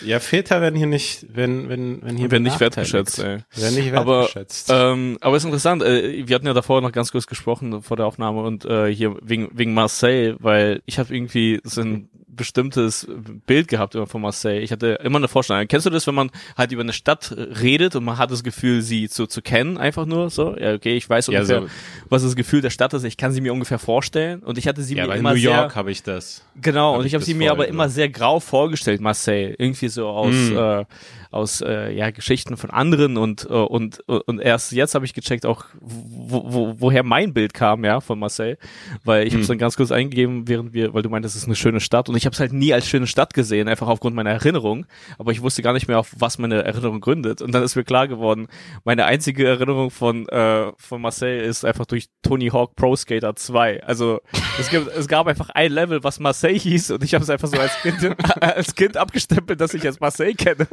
Ja, 0.07 0.21
Väter 0.21 0.61
werden 0.61 0.76
hier 0.76 0.87
nicht, 0.87 1.26
wenn, 1.35 1.68
wenn, 1.68 2.02
wenn 2.02 2.16
hier 2.16 2.30
Werden 2.30 2.45
nicht 2.45 2.61
wertgeschätzt, 2.61 3.18
ey. 3.18 3.38
Werden 3.57 3.75
nicht 3.75 3.92
Aber, 3.95 4.21
wertgeschätzt. 4.21 4.71
Ähm, 4.73 5.18
aber 5.21 5.37
ist 5.37 5.45
interessant, 5.45 5.83
äh, 5.83 6.28
wir 6.28 6.37
hatten 6.37 6.47
ja 6.47 6.54
davor 6.54 6.80
noch 6.83 6.92
ganz 6.92 7.11
kurz 7.11 7.26
gesprochen 7.26 7.83
vor 7.83 7.97
der 7.97 8.07
Aufnahme 8.07 8.42
und 8.42 8.64
äh, 8.64 8.95
hier 8.95 9.16
wegen, 9.21 9.49
wegen 9.54 9.75
Marseille, 9.75 10.37
weil 10.38 10.83
ich 10.87 11.00
habe 11.00 11.12
irgendwie 11.12 11.59
so 11.64 11.80
ein 11.80 12.11
bestimmtes 12.38 13.07
Bild 13.47 13.68
gehabt 13.68 13.95
immer 13.95 14.07
von 14.07 14.23
Marseille. 14.23 14.61
Ich 14.61 14.73
hatte 14.73 14.99
immer 15.04 15.18
eine 15.18 15.28
Vorstellung. 15.28 15.66
Kennst 15.68 15.85
du 15.85 15.90
das, 15.90 16.07
wenn 16.07 16.14
man 16.14 16.30
halt 16.57 16.73
über 16.73 16.80
eine 16.83 16.95
Stadt 16.95 17.35
redet 17.37 17.95
und 17.97 18.04
man 18.04 18.16
hat 18.16 18.30
das 18.30 18.42
Gefühl, 18.42 18.80
sie 18.80 19.11
zu, 19.11 19.26
zu 19.26 19.42
kennen, 19.42 19.76
einfach 19.76 20.07
nur 20.07 20.30
so? 20.30 20.57
Ja, 20.57 20.73
okay, 20.73 20.97
ich 20.97 21.09
weiß 21.09 21.26
Ja, 21.26 21.40
ungefähr, 21.40 21.61
so- 21.62 21.68
was 22.09 22.23
das 22.23 22.35
Gefühl 22.35 22.62
der 22.62 22.71
Stadt 22.71 22.95
ist. 22.95 23.04
Ich 23.04 23.18
kann 23.18 23.33
sie 23.33 23.42
mir 23.42 23.52
ungefähr 23.52 23.78
vorstellen. 23.78 24.40
Und 24.42 24.57
ich 24.57 24.66
hatte 24.66 24.83
sie 24.83 24.95
ja, 24.95 25.02
mir 25.02 25.04
aber 25.04 25.14
in 25.14 25.21
immer 25.21 25.30
New 25.33 25.37
York 25.40 25.76
habe 25.76 25.90
ich 25.90 26.02
das. 26.02 26.42
Genau, 26.61 26.92
hab 26.92 27.00
und 27.00 27.04
ich 27.04 27.11
ich 27.11 27.14
habe 27.14 27.25
sie 27.25 27.35
mir 27.35 27.50
aber 27.52 27.68
immer 27.68 27.88
sehr 27.90 28.09
grau 28.09 28.40
vorgestellt, 28.40 29.00
Marseille. 29.02 29.54
Irgendwie 29.59 29.88
so 29.88 30.09
aus, 30.09 30.33
Mm. 30.35 30.57
äh, 30.57 30.85
aus 31.30 31.61
äh, 31.61 31.92
ja 31.92 32.11
Geschichten 32.11 32.56
von 32.56 32.70
anderen 32.70 33.16
und 33.16 33.47
äh, 33.50 33.52
und 33.52 34.00
und 34.08 34.40
erst 34.40 34.73
jetzt 34.73 34.94
habe 34.94 35.04
ich 35.04 35.14
gecheckt 35.14 35.47
auch 35.47 35.64
wo, 35.80 36.42
wo, 36.47 36.75
woher 36.78 37.02
mein 37.02 37.35
Bild 37.35 37.54
kam 37.54 37.85
ja 37.85 38.00
von 38.00 38.18
Marseille, 38.18 38.56
weil 39.04 39.26
ich 39.26 39.32
hm. 39.32 39.38
habe 39.38 39.42
es 39.42 39.49
dann 39.49 39.58
ganz 39.58 39.76
kurz 39.76 39.92
eingegeben, 39.92 40.49
während 40.49 40.73
wir, 40.73 40.94
weil 40.94 41.02
du 41.02 41.11
meintest, 41.11 41.37
es 41.37 41.42
ist 41.42 41.49
eine 41.49 41.56
schöne 41.56 41.80
Stadt 41.80 42.08
und 42.08 42.16
ich 42.16 42.25
habe 42.25 42.35
es 42.35 42.40
halt 42.40 42.52
nie 42.52 42.73
als 42.73 42.87
schöne 42.87 43.06
Stadt 43.06 43.35
gesehen, 43.35 43.68
einfach 43.68 43.88
aufgrund 43.88 44.16
meiner 44.16 44.30
Erinnerung, 44.30 44.87
aber 45.18 45.32
ich 45.32 45.42
wusste 45.42 45.62
gar 45.62 45.73
nicht 45.73 45.88
mehr 45.88 45.99
auf 45.99 46.14
was 46.18 46.38
meine 46.38 46.64
Erinnerung 46.64 47.00
gründet 47.00 47.42
und 47.42 47.52
dann 47.52 47.62
ist 47.62 47.76
mir 47.76 47.85
klar 47.85 48.08
geworden, 48.08 48.49
meine 48.85 49.04
einzige 49.04 49.47
Erinnerung 49.47 49.90
von 49.90 50.28
äh, 50.28 50.73
von 50.76 51.00
Marseille 51.00 51.42
ist 51.42 51.64
einfach 51.64 51.87
durch 51.87 52.08
Tony 52.23 52.49
Hawk 52.49 52.76
Pro 52.76 52.97
Skater 52.97 53.37
2. 53.37 53.85
Also 53.85 54.20
es 54.58 54.70
gibt 54.70 54.88
es 54.88 55.08
gab 55.08 55.26
einfach 55.26 55.50
ein 55.50 55.73
Level, 55.73 56.02
was 56.04 56.20
Marseille 56.20 56.58
hieß 56.58 56.92
und 56.92 57.04
ich 57.04 57.14
habe 57.14 57.23
es 57.23 57.30
einfach 57.30 57.49
so 57.49 57.58
als 57.58 57.75
Kind 57.82 57.99
als 58.40 58.75
Kind 58.75 58.97
abgestempelt, 58.97 59.61
dass 59.61 59.75
ich 59.75 59.82
jetzt 59.82 60.00
Marseille 60.00 60.35
kenne. 60.35 60.66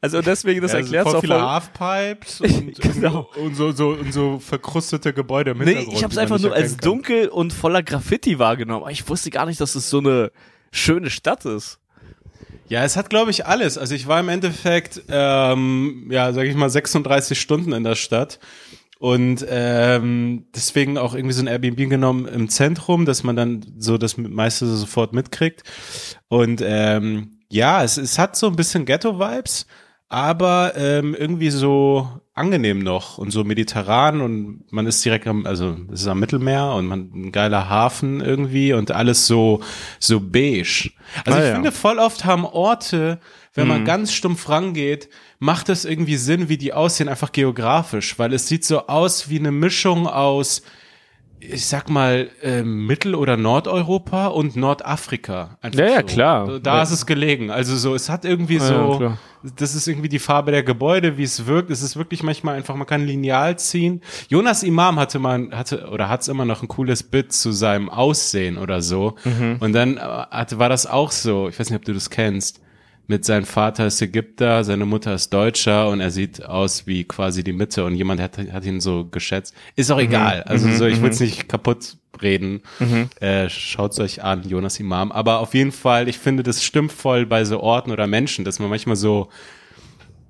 Also 0.00 0.20
deswegen, 0.22 0.60
das 0.60 0.72
ja, 0.72 0.78
also 0.78 0.94
erklärt 0.94 1.16
auch 1.16 1.20
viele 1.20 1.50
Halfpipes 1.50 2.40
und, 2.40 2.80
genau. 2.80 3.30
und, 3.36 3.54
so, 3.54 3.72
so, 3.72 3.90
und 3.90 4.12
so 4.12 4.38
verkrustete 4.38 5.12
Gebäude 5.12 5.52
im 5.52 5.58
Nee, 5.58 5.86
ich 5.92 6.02
habe 6.02 6.12
es 6.12 6.18
einfach 6.18 6.38
nur 6.38 6.52
als 6.52 6.72
kann. 6.76 6.80
dunkel 6.80 7.28
und 7.28 7.52
voller 7.52 7.82
Graffiti 7.82 8.38
wahrgenommen. 8.38 8.82
Aber 8.82 8.92
ich 8.92 9.08
wusste 9.08 9.30
gar 9.30 9.46
nicht, 9.46 9.60
dass 9.60 9.74
es 9.74 9.90
so 9.90 9.98
eine 9.98 10.30
schöne 10.72 11.10
Stadt 11.10 11.44
ist. 11.44 11.78
Ja, 12.68 12.84
es 12.84 12.96
hat, 12.96 13.10
glaube 13.10 13.30
ich, 13.30 13.46
alles. 13.46 13.78
Also 13.78 13.94
ich 13.94 14.06
war 14.08 14.18
im 14.18 14.28
Endeffekt, 14.28 15.02
ähm, 15.08 16.08
ja, 16.10 16.32
sage 16.32 16.48
ich 16.48 16.56
mal, 16.56 16.68
36 16.68 17.40
Stunden 17.40 17.72
in 17.72 17.84
der 17.84 17.94
Stadt. 17.94 18.40
Und 18.98 19.44
ähm, 19.48 20.46
deswegen 20.54 20.96
auch 20.96 21.14
irgendwie 21.14 21.34
so 21.34 21.42
ein 21.42 21.48
Airbnb 21.48 21.90
genommen 21.90 22.26
im 22.26 22.48
Zentrum, 22.48 23.04
dass 23.04 23.22
man 23.22 23.36
dann 23.36 23.64
so 23.78 23.98
das 23.98 24.16
meiste 24.16 24.66
sofort 24.66 25.12
mitkriegt. 25.12 25.62
Und 26.28 26.62
ähm, 26.64 27.35
ja, 27.48 27.82
es, 27.82 27.96
es 27.96 28.18
hat 28.18 28.36
so 28.36 28.46
ein 28.48 28.56
bisschen 28.56 28.84
Ghetto-Vibes, 28.84 29.66
aber 30.08 30.72
ähm, 30.76 31.14
irgendwie 31.14 31.50
so 31.50 32.08
angenehm 32.36 32.80
noch 32.80 33.16
und 33.16 33.30
so 33.30 33.44
mediterran 33.44 34.20
und 34.20 34.70
man 34.70 34.86
ist 34.86 35.02
direkt 35.04 35.26
am, 35.26 35.46
also 35.46 35.74
es 35.90 36.02
ist 36.02 36.06
am 36.06 36.20
Mittelmeer 36.20 36.72
und 36.72 36.86
man 36.86 37.10
ein 37.14 37.32
geiler 37.32 37.70
Hafen 37.70 38.20
irgendwie 38.20 38.74
und 38.74 38.90
alles 38.90 39.26
so 39.26 39.62
so 39.98 40.20
beige. 40.20 40.90
Also 41.24 41.38
ah, 41.38 41.42
ich 41.42 41.48
ja. 41.48 41.54
finde 41.54 41.72
voll 41.72 41.98
oft 41.98 42.26
haben 42.26 42.44
Orte, 42.44 43.20
wenn 43.54 43.64
mhm. 43.64 43.70
man 43.70 43.84
ganz 43.86 44.12
stumpf 44.12 44.50
rangeht, 44.50 45.08
macht 45.38 45.70
es 45.70 45.86
irgendwie 45.86 46.16
Sinn, 46.16 46.50
wie 46.50 46.58
die 46.58 46.74
aussehen, 46.74 47.08
einfach 47.08 47.32
geografisch, 47.32 48.18
weil 48.18 48.34
es 48.34 48.48
sieht 48.48 48.66
so 48.66 48.86
aus 48.86 49.30
wie 49.30 49.38
eine 49.38 49.50
Mischung 49.50 50.06
aus 50.06 50.60
ich 51.40 51.66
sag 51.66 51.88
mal, 51.90 52.30
äh, 52.42 52.62
Mittel- 52.62 53.14
oder 53.14 53.36
Nordeuropa 53.36 54.28
und 54.28 54.56
Nordafrika. 54.56 55.58
Einfach 55.60 55.80
ja, 55.80 55.86
ja, 55.86 56.00
so. 56.00 56.06
klar. 56.06 56.60
Da 56.60 56.76
ja. 56.76 56.82
ist 56.82 56.90
es 56.90 57.06
gelegen. 57.06 57.50
Also 57.50 57.76
so, 57.76 57.94
es 57.94 58.08
hat 58.08 58.24
irgendwie 58.24 58.58
so, 58.58 58.98
ja, 59.00 59.18
das 59.56 59.74
ist 59.74 59.86
irgendwie 59.86 60.08
die 60.08 60.18
Farbe 60.18 60.50
der 60.50 60.62
Gebäude, 60.62 61.18
wie 61.18 61.22
es 61.22 61.46
wirkt. 61.46 61.70
Es 61.70 61.82
ist 61.82 61.96
wirklich 61.96 62.22
manchmal 62.22 62.56
einfach, 62.56 62.74
man 62.74 62.86
kann 62.86 63.06
Lineal 63.06 63.58
ziehen. 63.58 64.00
Jonas 64.28 64.62
Imam 64.62 64.98
hatte 64.98 65.18
mal, 65.18 65.50
hatte, 65.52 65.88
oder 65.90 66.08
hat's 66.08 66.28
immer 66.28 66.44
noch 66.44 66.62
ein 66.62 66.68
cooles 66.68 67.02
Bit 67.02 67.32
zu 67.32 67.52
seinem 67.52 67.88
Aussehen 67.88 68.58
oder 68.58 68.82
so. 68.82 69.16
Mhm. 69.24 69.56
Und 69.60 69.72
dann 69.72 69.98
äh, 69.98 70.00
hatte, 70.00 70.58
war 70.58 70.68
das 70.68 70.86
auch 70.86 71.12
so, 71.12 71.48
ich 71.48 71.58
weiß 71.58 71.70
nicht, 71.70 71.78
ob 71.78 71.84
du 71.84 71.94
das 71.94 72.10
kennst 72.10 72.60
mit 73.08 73.24
seinem 73.24 73.44
Vater 73.44 73.86
ist 73.86 74.02
Ägypter, 74.02 74.64
seine 74.64 74.84
Mutter 74.84 75.14
ist 75.14 75.32
Deutscher 75.32 75.88
und 75.88 76.00
er 76.00 76.10
sieht 76.10 76.44
aus 76.44 76.86
wie 76.86 77.04
quasi 77.04 77.44
die 77.44 77.52
Mitte 77.52 77.84
und 77.84 77.94
jemand 77.94 78.20
hat, 78.20 78.38
hat 78.38 78.64
ihn 78.64 78.80
so 78.80 79.04
geschätzt. 79.04 79.54
Ist 79.76 79.90
auch 79.90 79.98
mhm. 79.98 80.04
egal. 80.04 80.42
Also 80.42 80.66
mhm. 80.66 80.76
so, 80.76 80.86
ich 80.86 81.00
will 81.00 81.10
es 81.10 81.20
mhm. 81.20 81.26
nicht 81.26 81.48
kaputt 81.48 81.96
reden. 82.20 82.62
Mhm. 82.80 83.08
Äh, 83.20 83.48
Schaut 83.48 83.98
euch 84.00 84.24
an, 84.24 84.42
Jonas 84.48 84.80
Imam. 84.80 85.12
Aber 85.12 85.38
auf 85.38 85.54
jeden 85.54 85.72
Fall, 85.72 86.08
ich 86.08 86.18
finde, 86.18 86.42
das 86.42 86.64
stimmt 86.64 86.92
voll 86.92 87.26
bei 87.26 87.44
so 87.44 87.60
Orten 87.60 87.92
oder 87.92 88.06
Menschen, 88.06 88.44
dass 88.44 88.58
man 88.58 88.70
manchmal 88.70 88.96
so 88.96 89.28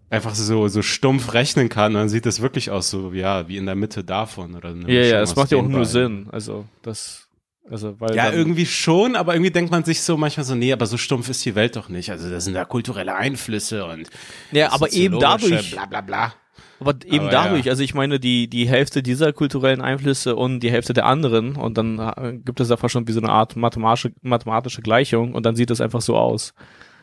einfach 0.08 0.34
so 0.34 0.68
so 0.68 0.82
stumpf 0.82 1.34
rechnen 1.34 1.68
kann, 1.68 1.94
dann 1.94 2.08
sieht 2.08 2.26
das 2.26 2.40
wirklich 2.40 2.70
aus 2.70 2.90
so 2.90 3.12
ja 3.12 3.48
wie 3.48 3.56
in 3.56 3.66
der 3.66 3.74
Mitte 3.74 4.04
davon 4.04 4.54
oder 4.54 4.72
ja 4.86 5.02
ja, 5.02 5.20
es 5.20 5.34
macht 5.34 5.50
ja 5.50 5.58
auch 5.58 5.66
nur 5.66 5.84
Sinn. 5.84 6.28
Also 6.30 6.64
das 6.82 7.25
also, 7.70 8.00
weil 8.00 8.14
ja, 8.14 8.30
irgendwie 8.30 8.66
schon, 8.66 9.16
aber 9.16 9.34
irgendwie 9.34 9.50
denkt 9.50 9.70
man 9.70 9.84
sich 9.84 10.00
so 10.02 10.16
manchmal 10.16 10.44
so, 10.44 10.54
nee, 10.54 10.72
aber 10.72 10.86
so 10.86 10.96
stumpf 10.96 11.28
ist 11.28 11.44
die 11.44 11.54
Welt 11.54 11.76
doch 11.76 11.88
nicht. 11.88 12.10
Also 12.10 12.30
das 12.30 12.44
sind 12.44 12.54
da 12.54 12.64
kulturelle 12.64 13.14
Einflüsse 13.14 13.84
und 13.86 14.08
ja, 14.52 14.72
aber 14.72 14.92
eben 14.92 15.18
dadurch, 15.18 15.72
bla 15.72 15.86
bla 15.86 16.00
bla. 16.00 16.34
Aber 16.78 16.94
eben 17.04 17.24
aber 17.24 17.30
dadurch, 17.30 17.66
ja. 17.66 17.72
also 17.72 17.82
ich 17.82 17.94
meine, 17.94 18.20
die, 18.20 18.48
die 18.48 18.68
Hälfte 18.68 19.02
dieser 19.02 19.32
kulturellen 19.32 19.80
Einflüsse 19.80 20.36
und 20.36 20.60
die 20.60 20.70
Hälfte 20.70 20.92
der 20.92 21.06
anderen 21.06 21.56
und 21.56 21.78
dann 21.78 21.98
äh, 21.98 22.38
gibt 22.44 22.60
es 22.60 22.70
einfach 22.70 22.90
schon 22.90 23.08
wie 23.08 23.12
so 23.12 23.20
eine 23.20 23.30
Art 23.30 23.56
mathematische, 23.56 24.12
mathematische 24.22 24.82
Gleichung 24.82 25.34
und 25.34 25.44
dann 25.46 25.56
sieht 25.56 25.70
es 25.70 25.80
einfach 25.80 26.02
so 26.02 26.16
aus. 26.16 26.54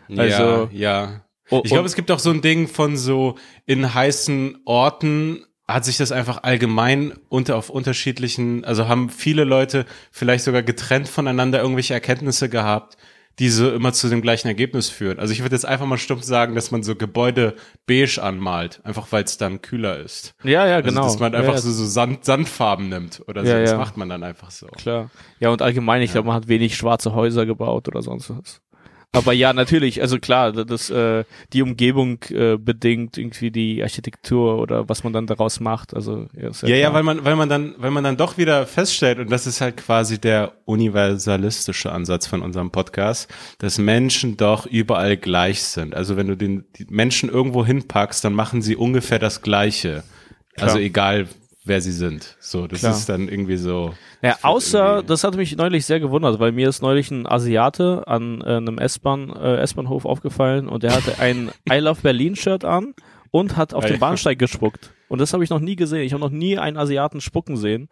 Also, 0.10 0.70
ja, 0.72 0.72
ja. 0.72 1.22
Ich 1.64 1.72
glaube, 1.72 1.86
es 1.86 1.96
gibt 1.96 2.10
auch 2.10 2.20
so 2.20 2.30
ein 2.30 2.42
Ding 2.42 2.68
von 2.68 2.98
so 2.98 3.36
in 3.66 3.94
heißen 3.94 4.60
Orten 4.66 5.46
hat 5.68 5.86
sich 5.86 5.98
das 5.98 6.12
einfach 6.12 6.44
allgemein 6.44 7.14
unter 7.30 7.56
auf 7.56 7.70
unterschiedlichen, 7.70 8.66
also 8.66 8.88
haben 8.88 9.10
viele 9.10 9.44
Leute 9.44 9.86
vielleicht 10.12 10.44
sogar 10.44 10.62
getrennt 10.62 11.08
voneinander 11.08 11.62
irgendwelche 11.62 11.94
Erkenntnisse 11.94 12.50
gehabt, 12.50 12.98
die 13.40 13.50
so 13.50 13.72
immer 13.72 13.94
zu 13.94 14.10
dem 14.10 14.22
gleichen 14.22 14.48
Ergebnis 14.48 14.90
führen. 14.90 15.20
Also 15.20 15.34
ich 15.34 15.42
würde 15.42 15.56
jetzt 15.56 15.66
einfach 15.66 15.86
mal 15.86 15.98
stumpf 15.98 16.24
sagen, 16.24 16.54
dass 16.54 16.70
man 16.70 16.84
so 16.84 16.96
Gebäude 16.96 17.56
beige 17.88 18.22
anmalt, 18.22 18.82
einfach 18.84 19.12
weil 19.12 19.24
es 19.24 19.38
dann 19.38 19.62
kühler 19.62 19.98
ist. 19.98 20.36
Ja, 20.44 20.68
ja, 20.68 20.82
genau. 20.82 21.04
Also, 21.04 21.14
dass 21.14 21.20
man 21.20 21.34
einfach 21.34 21.56
ja, 21.56 21.62
so, 21.62 21.72
so 21.72 21.86
Sand, 21.86 22.26
Sandfarben 22.26 22.90
nimmt 22.90 23.24
oder 23.28 23.44
so. 23.44 23.50
Ja, 23.50 23.60
das 23.60 23.72
ja. 23.72 23.78
macht 23.78 23.98
man 23.98 24.10
dann 24.10 24.24
einfach 24.24 24.52
so. 24.52 24.68
Klar. 24.68 25.10
Ja, 25.40 25.50
und 25.50 25.62
allgemein, 25.62 26.02
ich 26.04 26.12
glaube, 26.12 26.28
man 26.28 26.36
hat 26.36 26.48
wenig 26.48 26.76
schwarze 26.76 27.16
Häuser 27.16 27.46
gebaut 27.46 27.88
oder 27.88 28.04
sonst 28.04 28.30
was. 28.30 28.62
Aber 29.16 29.32
ja, 29.32 29.54
natürlich, 29.54 30.02
also 30.02 30.18
klar, 30.18 30.52
das 30.52 30.90
äh, 30.90 31.24
die 31.54 31.62
Umgebung 31.62 32.18
äh, 32.30 32.58
bedingt 32.58 33.16
irgendwie 33.16 33.52
die 33.52 33.84
Architektur 33.84 34.58
oder 34.58 34.90
was 34.90 35.04
man 35.04 35.14
dann 35.14 35.28
daraus 35.28 35.60
macht. 35.60 35.94
Also 35.94 36.28
ja, 36.36 36.50
ja, 36.64 36.76
ja, 36.76 36.94
weil 36.94 37.04
man, 37.04 37.24
weil 37.24 37.36
man 37.36 37.48
dann, 37.48 37.76
weil 37.78 37.92
man 37.92 38.04
dann 38.04 38.18
doch 38.18 38.40
wieder 38.40 38.66
feststellt 38.66 39.20
und 39.20 39.32
das 39.32 39.46
ist 39.46 39.62
halt 39.62 39.78
quasi 39.78 40.20
der 40.20 40.54
universalistische 40.66 41.92
Ansatz 41.92 42.26
von 42.26 42.42
unserem 42.42 42.72
Podcast, 42.72 43.32
dass 43.60 43.78
Menschen 43.78 44.36
doch 44.36 44.66
überall 44.66 45.16
gleich 45.16 45.62
sind. 45.62 45.96
Also 45.96 46.18
wenn 46.18 46.28
du 46.28 46.36
den 46.36 46.66
die 46.76 46.88
Menschen 46.90 47.30
irgendwo 47.30 47.64
hinpackst, 47.64 48.26
dann 48.26 48.34
machen 48.34 48.64
sie 48.64 48.76
ungefähr 48.76 49.20
das 49.20 49.44
Gleiche. 49.44 50.04
Klar. 50.56 50.70
Also 50.70 50.80
egal 50.80 51.28
wer 51.66 51.82
sie 51.82 51.92
sind. 51.92 52.36
So, 52.40 52.68
das 52.68 52.80
Klar. 52.80 52.94
ist 52.94 53.10
dann 53.10 53.28
irgendwie 53.28 53.58
so. 53.58 53.94
Ja, 54.22 54.38
außer, 54.42 55.04
das 55.04 55.24
hat 55.24 55.36
mich 55.36 55.56
neulich 55.56 55.86
sehr 55.86 56.00
gewundert, 56.00 56.40
weil 56.40 56.52
mir 56.52 56.70
ist 56.70 56.82
neulich 56.82 57.12
ein 57.12 57.26
Asiate 57.28 58.04
an 58.08 58.42
äh, 58.42 58.58
einem 58.58 58.78
S-Bahn, 58.78 59.30
äh, 59.30 59.58
S-Bahnhof 59.58 60.06
aufgefallen 60.06 60.68
und 60.68 60.84
der 60.84 60.96
hatte 60.96 61.20
ein 61.20 61.52
I 61.72 61.80
Love 61.80 62.02
Berlin 62.02 62.36
Shirt 62.36 62.66
an 62.66 62.94
und 63.32 63.58
hat 63.58 63.74
auf 63.74 63.86
den 63.86 64.00
Bahnsteig 64.00 64.38
gespuckt. 64.40 64.92
Und 65.10 65.20
das 65.20 65.34
habe 65.34 65.44
ich 65.44 65.50
noch 65.50 65.60
nie 65.60 65.76
gesehen. 65.76 66.02
Ich 66.02 66.14
habe 66.14 66.22
noch 66.22 66.32
nie 66.32 66.58
einen 66.58 66.78
Asiaten 66.78 67.22
spucken 67.22 67.58
sehen. 67.58 67.90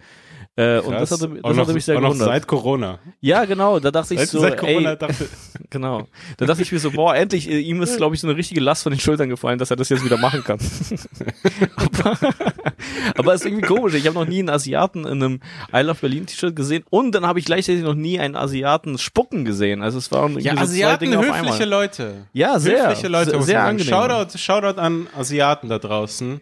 Äh, 0.58 0.80
und 0.80 0.91
das 0.91 1.12
hatte, 1.12 1.30
das 1.30 1.56
noch, 1.56 1.63
hatte 1.63 1.74
mich 1.74 1.86
sehr 1.86 1.95
gewundert. 1.95 2.19
Noch 2.19 2.26
seit 2.26 2.45
Corona. 2.45 3.00
Ja, 3.21 3.45
genau. 3.45 3.80
Da 3.80 3.89
dachte 3.89 4.13
ich 4.13 4.19
seit, 4.19 4.30
so, 4.30 4.39
seit 4.39 4.58
Corona 4.58 4.91
ey, 4.91 4.97
dachte 4.97 5.30
genau. 5.69 6.08
Da 6.36 6.45
dachte 6.45 6.62
ich 6.62 6.71
mir 6.74 6.80
so, 6.80 6.91
boah, 6.91 7.15
endlich, 7.15 7.50
äh, 7.50 7.60
ihm 7.60 7.82
ist, 7.82 7.95
glaube 7.95 8.15
ich, 8.15 8.21
so 8.21 8.28
eine 8.28 8.36
richtige 8.36 8.60
Last 8.60 8.84
von 8.84 8.91
den 8.91 9.00
Schultern 9.00 9.30
gefallen, 9.30 9.60
dass 9.60 9.71
er 9.71 9.78
das 9.78 9.88
jetzt 9.88 10.04
wieder 10.04 10.17
machen 10.17 10.43
kann. 10.43 10.60
aber, 11.78 12.17
aber 13.15 13.34
ist 13.34 13.45
irgendwie 13.45 13.65
komisch. 13.65 13.93
Ich 13.93 14.06
habe 14.06 14.19
noch 14.19 14.28
nie 14.28 14.39
einen 14.39 14.50
Asiaten 14.50 15.06
in 15.06 15.24
einem 15.24 15.39
I 15.74 15.82
Love 15.84 16.00
Berlin 16.02 16.26
T-Shirt 16.26 16.54
gesehen 16.54 16.84
und 16.89 17.15
dann 17.15 17.26
habe 17.26 17.39
ich 17.39 17.45
gleichzeitig 17.45 17.84
noch 17.84 17.95
nie 17.95 18.19
einen 18.19 18.36
Asiaten 18.36 18.97
spucken 18.97 19.45
gesehen. 19.45 19.82
Also 19.82 20.00
es 20.00 20.12
waren 20.12 20.38
ja, 20.38 20.56
so 20.56 20.62
Asiaten, 20.62 20.97
zwei 20.97 21.06
Dinge 21.06 21.17
höfliche 21.17 21.50
auf 21.50 21.52
einmal. 21.52 21.69
Leute. 21.69 22.26
Ja, 22.34 22.60
sehr. 22.60 22.89
Höfliche 22.89 23.08
Leute. 23.08 23.32
Sehr, 23.32 23.41
sehr 23.41 23.63
angenehm. 23.63 23.89
Shoutout, 23.89 24.38
Shoutout 24.38 24.82
an 24.82 25.08
Asiaten 25.17 25.69
da 25.69 25.80
draußen. 25.80 26.41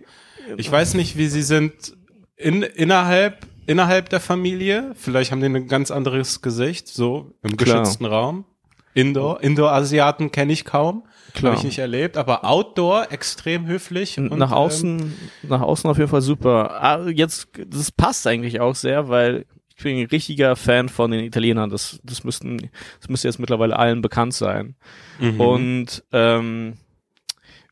Ich 0.58 0.72
weiß 0.72 0.94
nicht, 0.96 1.18
wie 1.18 1.28
sie 1.28 1.44
sind 1.44 1.98
in, 2.36 2.64
innerhalb 2.64 3.46
innerhalb 3.70 4.10
der 4.10 4.20
Familie. 4.20 4.94
Vielleicht 4.96 5.32
haben 5.32 5.42
die 5.42 5.46
ein 5.46 5.68
ganz 5.68 5.92
anderes 5.92 6.42
Gesicht, 6.42 6.88
so 6.88 7.34
im 7.44 7.56
Klar. 7.56 7.82
geschützten 7.82 8.06
Raum. 8.06 8.46
Indoor, 8.96 9.44
Indoor-Asiaten 9.44 10.32
kenne 10.32 10.52
ich 10.52 10.66
kaum. 10.66 11.04
Habe 11.44 11.56
ich 11.56 11.64
nicht 11.64 11.78
erlebt, 11.78 12.18
aber 12.18 12.44
Outdoor 12.44 13.12
extrem 13.12 13.68
höflich. 13.68 14.18
Und, 14.18 14.36
nach 14.36 14.52
außen, 14.52 15.00
ähm, 15.00 15.14
nach 15.44 15.62
außen 15.62 15.88
auf 15.88 16.00
jeden 16.00 16.10
Fall 16.10 16.22
super. 16.22 16.82
Ah, 16.82 17.08
jetzt, 17.08 17.50
das 17.68 17.92
passt 17.92 18.26
eigentlich 18.26 18.60
auch 18.60 18.74
sehr, 18.74 19.08
weil 19.08 19.46
ich 19.78 19.84
bin 19.84 19.98
ein 19.98 20.08
richtiger 20.08 20.56
Fan 20.56 20.90
von 20.90 21.12
den 21.12 21.24
Italienern. 21.24 21.70
Das, 21.70 22.00
das 22.04 22.24
müssten, 22.24 22.70
das 23.00 23.10
müsste 23.10 23.28
jetzt 23.28 23.40
mittlerweile 23.40 23.78
allen 23.78 24.02
bekannt 24.02 24.34
sein. 24.34 24.76
Mhm. 25.20 25.40
Und 25.40 26.04
ähm, 26.12 26.74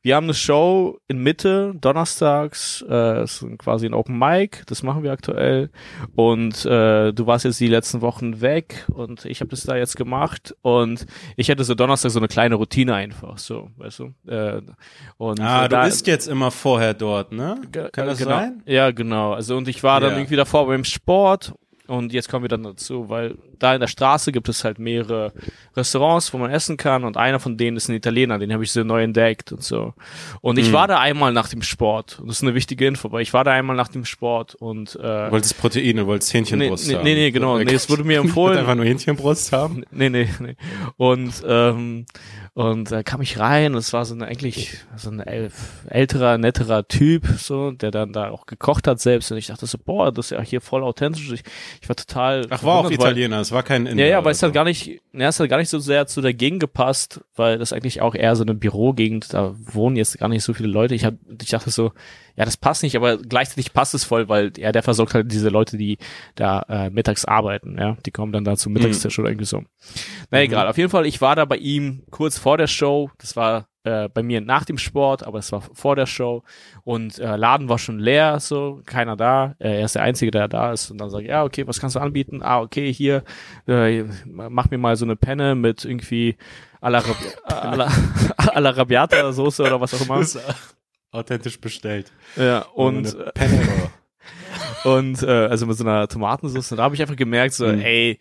wir 0.01 0.15
haben 0.15 0.25
eine 0.25 0.33
Show 0.33 0.99
in 1.07 1.19
Mitte, 1.19 1.73
donnerstags, 1.79 2.85
äh, 2.89 3.23
ist 3.23 3.45
quasi 3.57 3.85
ein 3.85 3.93
Open 3.93 4.17
Mic, 4.17 4.63
das 4.67 4.83
machen 4.83 5.03
wir 5.03 5.11
aktuell. 5.11 5.69
Und 6.15 6.65
äh, 6.65 7.11
du 7.11 7.27
warst 7.27 7.45
jetzt 7.45 7.59
die 7.59 7.67
letzten 7.67 8.01
Wochen 8.01 8.41
weg 8.41 8.85
und 8.93 9.25
ich 9.25 9.41
habe 9.41 9.49
das 9.49 9.63
da 9.63 9.75
jetzt 9.75 9.97
gemacht 9.97 10.55
und 10.61 11.05
ich 11.35 11.49
hätte 11.49 11.63
so 11.63 11.75
Donnerstag 11.75 12.11
so 12.11 12.19
eine 12.19 12.27
kleine 12.27 12.55
Routine 12.55 12.95
einfach, 12.95 13.37
so, 13.37 13.69
weißt 13.77 13.99
du. 13.99 14.13
Äh, 14.27 14.61
und 15.17 15.39
ah, 15.39 15.65
äh, 15.65 15.69
da, 15.69 15.81
du 15.81 15.87
bist 15.89 16.07
jetzt 16.07 16.27
immer 16.27 16.51
vorher 16.51 16.93
dort, 16.93 17.31
ne? 17.31 17.59
Kann 17.91 18.07
das 18.07 18.19
genau, 18.19 18.31
sein? 18.31 18.63
Ja, 18.65 18.91
genau. 18.91 19.33
Also 19.33 19.57
und 19.57 19.67
ich 19.67 19.83
war 19.83 19.99
dann 19.99 20.11
ja. 20.11 20.17
irgendwie 20.17 20.35
davor 20.35 20.67
beim 20.67 20.83
Sport 20.83 21.53
Und 21.87 22.13
jetzt 22.13 22.29
kommen 22.29 22.43
wir 22.43 22.49
dann 22.49 22.63
dazu, 22.63 23.09
weil 23.09 23.35
da 23.59 23.73
in 23.73 23.79
der 23.79 23.87
Straße 23.87 24.31
gibt 24.31 24.49
es 24.49 24.63
halt 24.63 24.77
mehrere 24.77 25.31
Restaurants, 25.75 26.33
wo 26.33 26.37
man 26.37 26.51
essen 26.51 26.77
kann 26.77 27.03
und 27.03 27.17
einer 27.17 27.39
von 27.39 27.57
denen 27.57 27.77
ist 27.77 27.87
ein 27.89 27.95
Italiener, 27.95 28.37
den 28.39 28.51
habe 28.53 28.63
ich 28.63 28.71
so 28.71 28.83
neu 28.83 29.01
entdeckt 29.03 29.51
und 29.51 29.63
so. 29.63 29.93
Und 30.41 30.59
ich 30.59 30.69
Mhm. 30.69 30.73
war 30.73 30.87
da 30.87 30.99
einmal 30.99 31.31
nach 31.33 31.47
dem 31.49 31.61
Sport. 31.61 32.19
Und 32.19 32.27
das 32.27 32.37
ist 32.37 32.43
eine 32.43 32.53
wichtige 32.55 32.85
Info, 32.85 33.11
weil 33.11 33.21
ich 33.21 33.33
war 33.33 33.43
da 33.43 33.51
einmal 33.51 33.75
nach 33.75 33.87
dem 33.87 34.05
Sport 34.05 34.55
und 34.55 34.95
äh, 34.95 34.99
Du 34.99 35.31
wolltest 35.31 35.57
Proteine, 35.59 36.01
du 36.01 36.07
wolltest 36.07 36.33
Hähnchenbrust 36.33 36.87
Nee, 36.87 36.91
nee, 36.93 36.97
haben. 36.97 37.03
nee, 37.05 37.15
nee, 37.15 37.31
genau. 37.31 37.57
Nee, 37.57 37.73
es 37.73 37.89
wurde 37.89 38.03
mir 38.03 38.19
empfohlen. 38.21 38.57
einfach 38.57 38.75
nur 38.75 38.85
Hähnchenbrust 38.85 39.51
haben. 39.51 39.83
Nee, 39.91 40.09
nee, 40.09 40.27
nee. 40.39 40.55
Und, 40.97 41.41
ähm, 41.47 42.05
und 42.57 42.89
da 42.91 43.03
kam 43.03 43.21
ich 43.21 43.37
rein 43.37 43.73
und 43.73 43.77
es 43.77 43.93
war 43.93 44.03
so 44.03 44.15
ein 44.15 44.23
eigentlich 44.23 44.79
so 44.95 45.11
ein 45.11 45.21
äl- 45.21 45.51
älterer, 45.89 46.39
netterer 46.39 46.87
Typ, 46.87 47.27
so, 47.37 47.69
der 47.69 47.91
dann 47.91 48.13
da 48.13 48.31
auch 48.31 48.47
gekocht 48.47 48.87
hat 48.87 48.99
selbst. 48.99 49.31
Und 49.31 49.37
ich 49.37 49.45
dachte 49.45 49.67
so, 49.67 49.77
boah, 49.77 50.11
das 50.11 50.25
ist 50.25 50.29
ja 50.31 50.41
hier 50.41 50.59
voll 50.59 50.81
authentisch. 50.83 51.31
Ich, 51.31 51.43
ich 51.83 51.87
war 51.87 51.95
total. 51.95 52.47
Ach, 52.49 52.63
war 52.63 52.79
auch 52.79 52.89
Italiener, 52.89 53.41
es 53.41 53.51
war 53.51 53.61
kein 53.61 53.85
Inder. 53.85 54.03
Ja, 54.03 54.09
ja, 54.09 54.17
aber 54.17 54.31
es 54.31 54.41
hat 54.41 54.49
so. 54.49 54.53
gar 54.55 54.63
nicht, 54.63 54.87
ja, 55.13 55.27
es 55.27 55.39
hat 55.39 55.49
gar 55.49 55.59
nicht 55.59 55.69
so 55.69 55.77
sehr 55.77 56.07
zu 56.07 56.19
der 56.19 56.33
Gegend 56.33 56.59
gepasst, 56.59 57.21
weil 57.35 57.59
das 57.59 57.73
eigentlich 57.73 58.01
auch 58.01 58.15
eher 58.15 58.35
so 58.35 58.41
eine 58.41 58.55
Bürogegend, 58.55 59.35
da 59.35 59.53
wohnen 59.59 59.95
jetzt 59.95 60.17
gar 60.17 60.27
nicht 60.27 60.43
so 60.43 60.55
viele 60.55 60.69
Leute. 60.69 60.95
Ich 60.95 61.05
hab, 61.05 61.13
ich 61.39 61.49
dachte 61.49 61.69
so, 61.69 61.91
ja, 62.37 62.45
das 62.45 62.55
passt 62.55 62.83
nicht, 62.83 62.95
aber 62.95 63.17
gleichzeitig 63.17 63.73
passt 63.73 63.93
es 63.95 64.03
voll, 64.03 64.29
weil 64.29 64.51
ja, 64.57 64.71
der 64.71 64.83
versorgt 64.83 65.13
halt 65.15 65.31
diese 65.31 65.49
Leute, 65.49 65.75
die 65.77 65.97
da 66.35 66.61
äh, 66.69 66.89
mittags 66.89 67.25
arbeiten, 67.25 67.77
ja, 67.79 67.97
die 68.05 68.11
kommen 68.11 68.31
dann 68.31 68.43
da 68.45 68.55
zum 68.55 68.73
Mittagstisch 68.73 69.17
oder 69.19 69.29
irgendwie 69.29 69.45
so. 69.45 69.63
Na 70.31 70.41
egal, 70.41 70.67
auf 70.67 70.77
jeden 70.77 70.89
Fall, 70.91 71.05
ich 71.05 71.19
war 71.19 71.35
da 71.35 71.45
bei 71.45 71.57
ihm 71.57 72.03
kurz 72.11 72.37
vor 72.37 72.57
der 72.57 72.67
Show, 72.67 73.09
das 73.17 73.35
war 73.35 73.67
äh, 73.83 74.07
bei 74.09 74.21
mir 74.21 74.41
nach 74.41 74.65
dem 74.65 74.77
Sport, 74.77 75.25
aber 75.25 75.39
es 75.39 75.51
war 75.51 75.61
vor 75.61 75.95
der 75.95 76.05
Show 76.05 76.43
und 76.83 77.17
äh, 77.19 77.35
Laden 77.37 77.69
war 77.69 77.79
schon 77.79 77.99
leer, 77.99 78.39
so 78.39 78.81
keiner 78.85 79.15
da. 79.15 79.55
Äh, 79.59 79.79
er 79.79 79.85
ist 79.85 79.95
der 79.95 80.03
Einzige, 80.03 80.29
der 80.29 80.47
da 80.47 80.73
ist 80.73 80.91
und 80.91 80.97
dann 80.99 81.09
sage 81.09 81.23
ich, 81.23 81.29
ja, 81.29 81.43
okay, 81.43 81.65
was 81.65 81.79
kannst 81.79 81.95
du 81.95 81.99
anbieten? 82.01 82.41
Ah, 82.43 82.59
okay, 82.59 82.91
hier, 82.93 83.23
äh, 83.67 84.03
mach 84.25 84.69
mir 84.69 84.77
mal 84.77 84.95
so 84.95 85.05
eine 85.05 85.15
Penne 85.15 85.55
mit 85.55 85.85
irgendwie 85.85 86.35
alla, 86.81 86.99
Rabi- 86.99 87.33
alla, 87.45 87.91
alla 88.37 88.69
Rabiata 88.77 89.31
Soße 89.31 89.63
oder 89.63 89.79
was 89.81 89.93
auch 89.93 90.01
immer. 90.01 90.19
Authentisch 91.11 91.59
bestellt. 91.59 92.11
Ja, 92.35 92.61
und 92.73 93.15
Eine 93.15 93.31
Penne. 93.33 93.67
und 94.83 95.23
äh, 95.23 95.27
also 95.47 95.65
mit 95.65 95.77
so 95.77 95.83
einer 95.83 96.07
Tomatensauce. 96.07 96.71
Und 96.71 96.77
da 96.77 96.83
habe 96.83 96.95
ich 96.95 97.01
einfach 97.01 97.15
gemerkt, 97.15 97.53
so, 97.53 97.65
Mhm. 97.67 97.79
ey, 97.81 98.19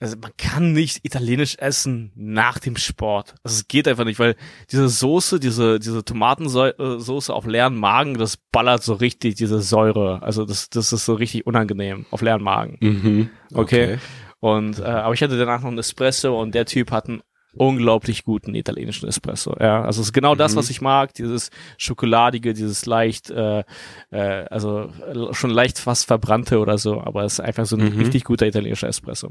also 0.00 0.16
man 0.22 0.30
kann 0.38 0.72
nicht 0.72 1.04
italienisch 1.04 1.56
essen 1.58 2.12
nach 2.14 2.60
dem 2.60 2.76
Sport. 2.76 3.34
Also 3.42 3.56
es 3.56 3.66
geht 3.66 3.88
einfach 3.88 4.04
nicht, 4.04 4.20
weil 4.20 4.36
diese 4.70 4.88
Soße, 4.88 5.40
diese 5.40 5.80
diese 5.80 6.04
Tomatensoße 6.04 7.34
auf 7.34 7.46
leeren 7.46 7.76
Magen, 7.76 8.14
das 8.16 8.36
ballert 8.36 8.84
so 8.84 8.92
richtig 8.94 9.34
diese 9.34 9.60
Säure. 9.60 10.22
Also 10.22 10.44
das 10.44 10.70
das 10.70 10.92
ist 10.92 11.04
so 11.04 11.14
richtig 11.14 11.46
unangenehm 11.48 12.06
auf 12.12 12.22
leeren 12.22 12.42
Magen. 12.44 12.76
Mhm. 12.80 13.30
Okay. 13.52 13.98
Und 14.38 14.78
äh, 14.78 14.84
aber 14.84 15.14
ich 15.14 15.22
hatte 15.22 15.36
danach 15.36 15.62
noch 15.62 15.68
einen 15.68 15.78
Espresso 15.78 16.40
und 16.40 16.54
der 16.54 16.64
Typ 16.66 16.92
hat 16.92 17.08
einen 17.08 17.22
unglaublich 17.58 18.24
guten 18.24 18.54
italienischen 18.54 19.08
Espresso. 19.08 19.54
Ja, 19.60 19.82
also 19.82 20.00
es 20.00 20.08
ist 20.08 20.12
genau 20.12 20.34
das, 20.34 20.54
Mhm. 20.54 20.58
was 20.58 20.70
ich 20.70 20.80
mag, 20.80 21.12
dieses 21.14 21.50
schokoladige, 21.76 22.54
dieses 22.54 22.86
leicht, 22.86 23.30
äh, 23.30 23.64
äh, 24.10 24.44
also 24.50 24.90
schon 25.32 25.50
leicht 25.50 25.78
fast 25.78 26.06
verbrannte 26.06 26.58
oder 26.58 26.78
so, 26.78 27.00
aber 27.00 27.24
es 27.24 27.34
ist 27.34 27.40
einfach 27.40 27.66
so 27.66 27.76
ein 27.76 27.92
Mhm. 27.94 27.98
richtig 27.98 28.24
guter 28.24 28.46
italienischer 28.46 28.88
Espresso. 28.88 29.28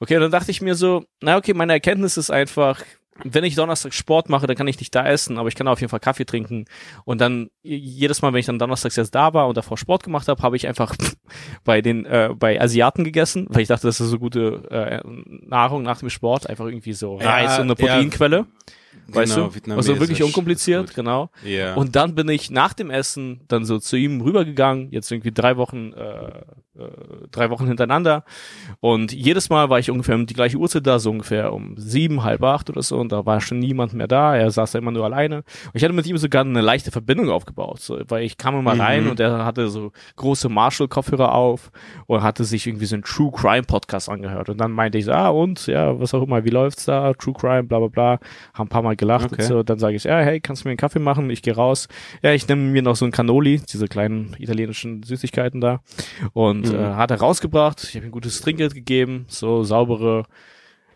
Okay, 0.00 0.18
dann 0.18 0.30
dachte 0.30 0.50
ich 0.50 0.60
mir 0.62 0.74
so, 0.74 1.04
na 1.20 1.36
okay, 1.36 1.54
meine 1.54 1.72
Erkenntnis 1.72 2.16
ist 2.16 2.30
einfach, 2.30 2.80
wenn 3.24 3.44
ich 3.44 3.54
Donnerstag 3.54 3.94
Sport 3.94 4.28
mache, 4.28 4.46
dann 4.46 4.56
kann 4.56 4.68
ich 4.68 4.78
nicht 4.78 4.94
da 4.94 5.06
essen, 5.06 5.38
aber 5.38 5.48
ich 5.48 5.54
kann 5.54 5.68
auf 5.68 5.80
jeden 5.80 5.90
Fall 5.90 6.00
Kaffee 6.00 6.24
trinken. 6.24 6.66
Und 7.04 7.20
dann 7.20 7.50
jedes 7.62 8.22
Mal, 8.22 8.32
wenn 8.32 8.40
ich 8.40 8.46
dann 8.46 8.58
donnerstags 8.58 8.96
jetzt 8.96 9.14
da 9.14 9.34
war 9.34 9.48
und 9.48 9.56
davor 9.56 9.78
Sport 9.78 10.04
gemacht 10.04 10.28
habe, 10.28 10.42
habe 10.42 10.56
ich 10.56 10.66
einfach 10.66 10.94
bei 11.64 11.80
den 11.80 12.04
äh, 12.04 12.30
bei 12.38 12.60
Asiaten 12.60 13.04
gegessen, 13.04 13.46
weil 13.50 13.62
ich 13.62 13.68
dachte, 13.68 13.86
das 13.86 14.00
ist 14.00 14.10
so 14.10 14.18
gute 14.18 14.68
äh, 14.70 15.00
Nahrung 15.04 15.82
nach 15.82 15.98
dem 15.98 16.10
Sport, 16.10 16.48
einfach 16.48 16.66
irgendwie 16.66 16.92
so 16.92 17.20
Ja, 17.20 17.30
Reis 17.30 17.58
und 17.58 17.70
eine 17.70 17.74
ja. 17.88 18.00
Weißt 19.08 19.34
Genau, 19.36 19.48
du? 19.48 19.74
Also 19.74 19.98
wirklich 20.00 20.22
unkompliziert, 20.22 20.94
genau. 20.94 21.30
Ja. 21.44 21.74
Und 21.74 21.94
dann 21.96 22.14
bin 22.14 22.28
ich 22.28 22.50
nach 22.50 22.72
dem 22.72 22.90
Essen 22.90 23.40
dann 23.48 23.64
so 23.64 23.78
zu 23.78 23.96
ihm 23.96 24.20
rübergegangen, 24.20 24.90
jetzt 24.90 25.10
irgendwie 25.12 25.32
drei 25.32 25.56
Wochen, 25.56 25.92
äh, 25.92 26.26
äh, 26.78 26.90
drei 27.30 27.50
Wochen 27.50 27.66
hintereinander. 27.66 28.24
Und 28.80 29.12
jedes 29.12 29.48
Mal 29.48 29.70
war 29.70 29.78
ich 29.78 29.90
ungefähr 29.90 30.16
um 30.16 30.26
die 30.26 30.34
gleiche 30.34 30.56
Uhrzeit 30.58 30.86
da, 30.86 30.98
so 30.98 31.10
ungefähr 31.10 31.52
um 31.52 31.74
sieben, 31.76 32.24
halb 32.24 32.42
acht 32.42 32.68
oder 32.68 32.82
so. 32.82 32.96
Und 32.98 33.12
da 33.12 33.24
war 33.24 33.40
schon 33.40 33.58
niemand 33.60 33.92
mehr 33.94 34.08
da. 34.08 34.36
Er 34.36 34.50
saß 34.50 34.72
da 34.72 34.78
immer 34.78 34.90
nur 34.90 35.04
alleine. 35.04 35.36
Und 35.38 35.44
ich 35.74 35.84
hatte 35.84 35.92
mit 35.92 36.06
ihm 36.06 36.18
sogar 36.18 36.42
eine 36.44 36.60
leichte 36.60 36.90
Verbindung 36.90 37.30
aufgebaut, 37.30 37.80
so, 37.80 37.98
weil 38.08 38.24
ich 38.24 38.36
kam 38.38 38.58
immer 38.58 38.74
Mhm. 38.74 38.80
rein 38.80 39.08
und 39.08 39.20
er 39.20 39.44
hatte 39.44 39.68
so 39.68 39.92
große 40.16 40.48
Marshall-Kopfhörer 40.48 41.32
auf 41.32 41.70
und 42.06 42.22
hatte 42.22 42.44
sich 42.44 42.66
irgendwie 42.66 42.86
so 42.86 42.96
einen 42.96 43.04
True 43.04 43.30
Crime 43.32 43.62
Podcast 43.62 44.08
angehört. 44.08 44.48
Und 44.50 44.58
dann 44.58 44.72
meinte 44.72 44.98
ich 44.98 45.04
so, 45.04 45.12
ah 45.12 45.28
und, 45.28 45.66
ja, 45.68 45.98
was 46.00 46.12
auch 46.12 46.22
immer, 46.22 46.44
wie 46.44 46.50
läuft's 46.50 46.86
da? 46.86 47.12
True 47.14 47.34
Crime, 47.34 47.62
bla 47.64 47.78
bla 47.78 47.88
bla. 47.88 48.18
Haben 48.54 48.66
ein 48.66 48.68
paar 48.68 48.82
Mal 48.86 48.96
gelacht 48.96 49.32
Okay. 49.32 49.42
und 49.42 49.48
so. 49.48 49.62
Dann 49.62 49.78
sage 49.78 49.96
ich, 49.96 50.04
ja, 50.04 50.18
hey, 50.20 50.40
kannst 50.40 50.62
du 50.64 50.68
mir 50.68 50.70
einen 50.70 50.76
Kaffee 50.78 50.98
machen? 51.00 51.28
Ich 51.30 51.42
gehe 51.42 51.54
raus. 51.54 51.88
Ja, 52.22 52.32
ich 52.32 52.46
nehme 52.48 52.62
mir 52.62 52.82
noch 52.82 52.96
so 52.96 53.04
ein 53.04 53.10
Cannoli, 53.10 53.60
diese 53.72 53.86
kleinen 53.88 54.34
italienischen 54.38 55.02
Süßigkeiten 55.02 55.60
da. 55.60 55.80
Und 56.32 56.68
Mhm. 56.68 56.74
äh, 56.74 56.94
hat 56.94 57.10
er 57.10 57.18
rausgebracht. 57.18 57.84
Ich 57.84 57.96
habe 57.96 58.06
ihm 58.06 58.12
gutes 58.12 58.40
Trinkgeld 58.40 58.74
gegeben, 58.74 59.24
so 59.28 59.62
saubere, 59.64 60.24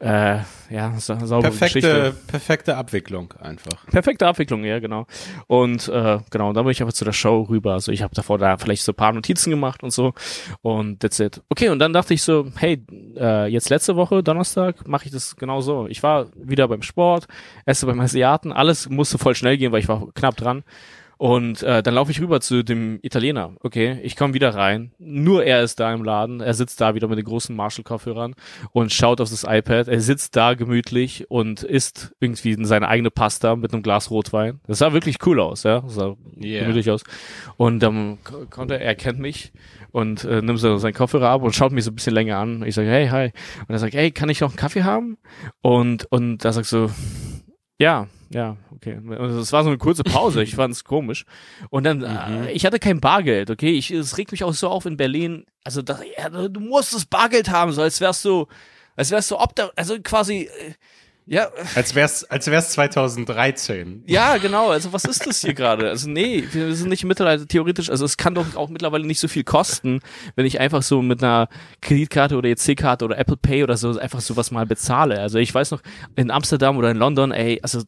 äh, 0.01 0.39
ja, 0.71 0.93
sa 0.99 1.27
saubere 1.27 1.51
Geschichte. 1.53 1.81
perfekte, 1.81 2.17
perfekte 2.27 2.77
Abwicklung 2.77 3.35
einfach. 3.39 3.87
Perfekte 3.87 4.27
Abwicklung, 4.27 4.65
ja, 4.65 4.79
genau. 4.79 5.07
Und 5.47 5.89
äh, 5.89 6.19
genau, 6.31 6.49
und 6.49 6.55
dann 6.55 6.65
bin 6.65 6.73
ich 6.73 6.81
einfach 6.81 6.95
zu 6.95 7.05
der 7.05 7.13
Show 7.13 7.43
rüber. 7.43 7.75
Also 7.75 7.93
ich 7.93 8.03
habe 8.03 8.15
davor 8.15 8.39
da 8.39 8.57
vielleicht 8.57 8.83
so 8.83 8.93
ein 8.93 8.97
paar 8.97 9.13
Notizen 9.13 9.51
gemacht 9.51 9.83
und 9.83 9.91
so. 9.93 10.15
Und 10.63 11.01
that's 11.01 11.21
it. 11.21 11.43
Okay, 11.51 11.69
und 11.69 11.81
dann 11.81 11.93
dachte 11.93 12.15
ich 12.15 12.23
so, 12.23 12.47
hey, 12.57 12.83
äh, 13.17 13.49
jetzt 13.49 13.69
letzte 13.69 13.95
Woche, 13.95 14.23
Donnerstag, 14.23 14.89
mache 14.89 15.05
ich 15.05 15.13
das 15.13 15.37
genau 15.37 15.61
so. 15.61 15.87
Ich 15.87 16.03
war 16.03 16.29
wieder 16.35 16.67
beim 16.67 16.83
Sport, 16.83 17.27
esse 17.67 17.85
beim 17.85 18.01
Asiaten, 18.01 18.53
alles 18.53 18.89
musste 18.89 19.19
voll 19.19 19.35
schnell 19.35 19.59
gehen, 19.59 19.71
weil 19.71 19.81
ich 19.81 19.89
war 19.89 20.09
knapp 20.15 20.37
dran. 20.37 20.65
Und 21.21 21.63
äh, 21.65 21.83
dann 21.83 21.93
laufe 21.97 22.11
ich 22.11 22.23
rüber 22.23 22.41
zu 22.41 22.63
dem 22.65 22.99
Italiener. 23.03 23.53
Okay, 23.61 23.99
ich 24.03 24.17
komme 24.17 24.33
wieder 24.33 24.55
rein. 24.55 24.93
Nur 24.99 25.45
er 25.45 25.63
ist 25.63 25.79
da 25.79 25.93
im 25.93 26.03
Laden. 26.03 26.41
Er 26.41 26.55
sitzt 26.55 26.81
da 26.81 26.95
wieder 26.95 27.09
mit 27.09 27.19
den 27.19 27.27
großen 27.27 27.55
Marshall-Kopfhörern 27.55 28.35
und 28.73 28.91
schaut 28.91 29.21
auf 29.21 29.29
das 29.29 29.45
iPad. 29.47 29.89
Er 29.89 30.01
sitzt 30.01 30.35
da 30.35 30.55
gemütlich 30.55 31.31
und 31.31 31.63
isst 31.63 32.15
irgendwie 32.21 32.57
seine 32.65 32.89
eigene 32.89 33.11
Pasta 33.11 33.55
mit 33.55 33.75
einem 33.75 33.83
Glas 33.83 34.11
Rotwein. 34.11 34.61
Das 34.67 34.79
sah 34.79 34.95
wirklich 34.95 35.19
cool 35.27 35.41
aus, 35.41 35.65
ja. 35.65 35.81
Das 35.81 35.93
sah 35.97 36.17
Yeah. 36.43 36.63
gemütlich 36.63 36.91
aus. 36.91 37.03
Und 37.59 37.81
dann 37.83 38.17
ko- 38.25 38.47
konnte 38.49 38.77
er, 38.77 38.81
er 38.81 38.95
kennt 38.95 39.19
mich 39.19 39.53
und 39.91 40.25
äh, 40.25 40.41
nimmt 40.41 40.59
so 40.59 40.79
seinen 40.79 40.95
Kopfhörer 40.95 41.29
ab 41.29 41.43
und 41.43 41.55
schaut 41.55 41.73
mich 41.73 41.85
so 41.85 41.91
ein 41.91 41.97
bisschen 41.97 42.15
länger 42.15 42.39
an. 42.39 42.63
Ich 42.63 42.75
sage, 42.75 42.89
hey, 42.89 43.09
hi. 43.09 43.25
Und 43.69 43.75
er 43.75 43.79
sagt, 43.79 43.93
hey, 43.93 44.11
kann 44.11 44.31
ich 44.31 44.41
noch 44.41 44.49
einen 44.53 44.57
Kaffee 44.57 44.85
haben? 44.85 45.19
Und, 45.61 46.11
und 46.11 46.39
da 46.47 46.53
sagst 46.53 46.73
du, 46.73 46.89
ja, 47.79 48.07
ja, 48.33 48.57
okay. 48.73 48.97
Und 48.97 49.21
es 49.21 49.53
war 49.53 49.65
so 49.65 49.71
eine 49.71 49.79
kurze 49.79 50.05
Pause, 50.05 50.43
ich 50.43 50.55
fand 50.55 50.73
es 50.73 50.85
komisch. 50.85 51.25
Und 51.69 51.85
dann, 51.85 52.03
äh, 52.03 52.53
ich 52.53 52.65
hatte 52.65 52.79
kein 52.79 53.01
Bargeld, 53.01 53.51
okay. 53.51 53.73
Ich, 53.73 53.91
es 53.91 54.19
regt 54.19 54.31
mich 54.31 54.45
auch 54.45 54.55
so 54.55 54.69
auf 54.69 54.87
in 54.87 54.97
Berlin. 54.97 55.45
Also, 55.65 55.83
das, 55.83 56.01
ja, 56.17 56.29
du 56.29 56.61
musst 56.61 56.95
das 56.95 57.07
Bargeld 57.07 57.51
haben, 57.51 57.73
so 57.73 57.83
als 57.83 58.01
wärst 58.01 58.25
du, 58.25 58.47
als 58.95 59.11
wärst 59.11 59.33
du 59.33 59.39
obda, 59.39 59.71
also 59.75 60.01
quasi, 60.01 60.43
äh, 60.43 60.75
ja, 61.33 61.49
Als 61.77 61.95
wär's, 61.95 62.25
als 62.25 62.49
wär's 62.49 62.73
2013. 62.73 64.03
ja, 64.09 64.37
genau. 64.39 64.71
Also 64.71 64.93
was 64.93 65.05
ist 65.05 65.25
das 65.29 65.41
hier 65.41 65.55
gerade? 65.55 65.89
Also 65.89 66.11
nee, 66.11 66.43
wir 66.51 66.75
sind 66.75 66.89
nicht 66.89 67.03
im 67.03 67.09
Mittelalter 67.09 67.47
theoretisch. 67.47 67.89
Also 67.89 68.05
es 68.05 68.17
kann 68.17 68.35
doch 68.35 68.57
auch 68.57 68.69
mittlerweile 68.69 69.07
nicht 69.07 69.21
so 69.21 69.29
viel 69.29 69.45
kosten, 69.45 70.01
wenn 70.35 70.45
ich 70.45 70.59
einfach 70.59 70.83
so 70.83 71.03
mit 71.03 71.23
einer 71.23 71.49
Kreditkarte 71.83 72.37
oder 72.37 72.49
EC-Karte 72.49 73.05
oder 73.05 73.17
Apple 73.17 73.37
Pay 73.37 73.63
oder 73.63 73.77
so 73.77 73.97
einfach 73.97 74.21
sowas 74.21 74.51
mal 74.51 74.67
bezahle. 74.67 75.21
Also 75.21 75.39
ich 75.39 75.55
weiß 75.55 75.71
noch, 75.71 75.83
in 76.17 76.33
Amsterdam 76.33 76.77
oder 76.77 76.91
in 76.91 76.97
London, 76.97 77.31
ey, 77.31 77.61
also 77.63 77.81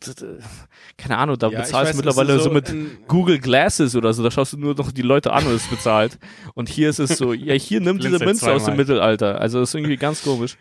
keine 0.96 1.18
Ahnung, 1.18 1.36
da 1.36 1.48
Ja, 1.48 1.62
bezahlst 1.62 1.74
weiß, 1.74 1.90
du 1.90 1.96
mittlerweile 1.96 2.38
so, 2.38 2.44
so 2.44 2.50
mit 2.50 2.72
Google 3.08 3.40
Glasses 3.40 3.96
oder 3.96 4.12
so. 4.12 4.22
Da 4.22 4.30
schaust 4.30 4.52
du 4.52 4.56
nur 4.56 4.76
noch 4.76 4.92
die 4.92 5.02
Leute 5.02 5.32
an 5.32 5.44
und 5.46 5.54
es 5.54 5.66
bezahlt. 5.66 6.16
Und 6.54 6.68
hier 6.68 6.90
ist 6.90 7.00
es 7.00 7.18
so, 7.18 7.32
ja, 7.32 7.54
hier 7.54 7.80
nimm 7.80 7.98
diese 7.98 8.24
Münze 8.24 8.52
aus 8.52 8.66
dem. 8.66 8.76
Mittelalter. 8.76 9.40
Also 9.40 9.58
das 9.58 9.70
ist 9.70 9.74
irgendwie 9.74 9.96
ganz 9.96 10.22
komisch. 10.22 10.56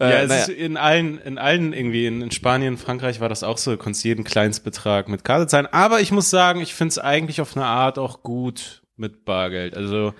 Ja, 0.00 0.08
Äh, 0.10 0.22
es 0.22 0.28
naja. 0.28 0.42
ist 0.42 0.48
in 0.50 0.76
allen, 0.76 1.18
in 1.18 1.38
allen 1.38 1.72
irgendwie, 1.72 2.06
in, 2.06 2.22
in 2.22 2.30
Spanien, 2.30 2.76
Frankreich 2.76 3.20
war 3.20 3.28
das 3.28 3.42
auch 3.42 3.58
so, 3.58 3.72
du 3.72 3.76
konntest 3.78 4.04
jeden 4.04 4.24
Kleinstbetrag 4.24 5.08
mit 5.08 5.24
Karte 5.24 5.46
zahlen. 5.46 5.66
Aber 5.70 6.00
ich 6.00 6.12
muss 6.12 6.30
sagen, 6.30 6.60
ich 6.60 6.74
finde 6.74 6.90
es 6.92 6.98
eigentlich 6.98 7.40
auf 7.40 7.56
eine 7.56 7.66
Art 7.66 7.98
auch 7.98 8.22
gut 8.22 8.82
mit 8.96 9.24
Bargeld. 9.24 9.76
Also 9.76 10.14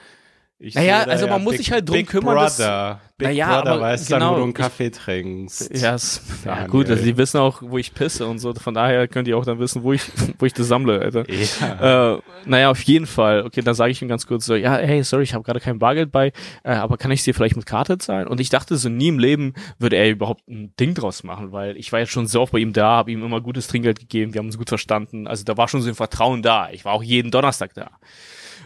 ich 0.60 0.74
Naja, 0.74 1.02
also 1.04 1.26
man 1.28 1.42
muss 1.44 1.52
Big- 1.52 1.58
sich 1.58 1.72
halt 1.72 1.88
drum 1.88 1.98
Big 1.98 2.08
kümmern, 2.08 2.36
dass- 2.36 2.56
Brother. 2.58 3.00
Big 3.16 3.28
Naja, 3.28 3.46
Brother 3.58 3.70
aber 3.72 3.80
weiß 3.80 4.06
dann, 4.06 4.20
genau, 4.20 4.32
wo 4.32 4.36
du 4.36 4.42
einen 4.44 4.54
Kaffee 4.54 4.90
trinkst. 4.90 5.76
Ja, 5.76 5.94
es, 5.96 6.22
ja 6.44 6.68
gut, 6.68 6.88
also 6.88 7.02
die 7.02 7.16
wissen 7.16 7.38
auch, 7.38 7.62
wo 7.62 7.76
ich 7.76 7.92
pisse 7.92 8.26
und 8.28 8.38
so. 8.38 8.54
Von 8.54 8.74
daher 8.74 9.08
könnt 9.08 9.26
ihr 9.26 9.36
auch 9.36 9.44
dann 9.44 9.58
wissen, 9.58 9.82
wo 9.82 9.92
ich, 9.92 10.02
wo 10.38 10.46
ich 10.46 10.52
das 10.52 10.68
sammle, 10.68 11.00
Alter. 11.00 11.24
Ja. 11.28 12.14
Äh, 12.14 12.20
naja, 12.44 12.70
auf 12.70 12.80
jeden 12.82 13.06
Fall. 13.06 13.44
Okay, 13.44 13.60
dann 13.60 13.74
sage 13.74 13.90
ich 13.90 14.00
ihm 14.02 14.06
ganz 14.08 14.24
kurz 14.28 14.46
so, 14.46 14.54
ja, 14.54 14.76
hey, 14.76 15.02
sorry, 15.02 15.24
ich 15.24 15.34
habe 15.34 15.42
gerade 15.42 15.58
kein 15.58 15.80
Bargeld 15.80 16.12
bei, 16.12 16.32
äh, 16.62 16.70
aber 16.74 16.96
kann 16.96 17.10
ich 17.10 17.24
dir 17.24 17.34
vielleicht 17.34 17.56
mit 17.56 17.66
Karte 17.66 17.98
zahlen? 17.98 18.28
Und 18.28 18.38
ich 18.40 18.50
dachte 18.50 18.76
so, 18.76 18.88
nie 18.88 19.08
im 19.08 19.18
Leben 19.18 19.54
würde 19.80 19.96
er 19.96 20.08
überhaupt 20.10 20.46
ein 20.48 20.72
Ding 20.78 20.94
draus 20.94 21.24
machen, 21.24 21.50
weil 21.50 21.76
ich 21.76 21.90
war 21.90 21.98
jetzt 21.98 22.12
schon 22.12 22.28
so 22.28 22.40
oft 22.40 22.52
bei 22.52 22.60
ihm 22.60 22.72
da, 22.72 22.98
habe 22.98 23.10
ihm 23.10 23.24
immer 23.24 23.40
gutes 23.40 23.66
Trinkgeld 23.66 23.98
gegeben, 23.98 24.32
wir 24.32 24.38
haben 24.38 24.46
uns 24.46 24.58
gut 24.58 24.68
verstanden. 24.68 25.26
Also 25.26 25.42
da 25.42 25.56
war 25.56 25.66
schon 25.66 25.82
so 25.82 25.88
ein 25.88 25.96
Vertrauen 25.96 26.42
da. 26.42 26.68
Ich 26.70 26.84
war 26.84 26.92
auch 26.92 27.02
jeden 27.02 27.32
Donnerstag 27.32 27.74
da. 27.74 27.90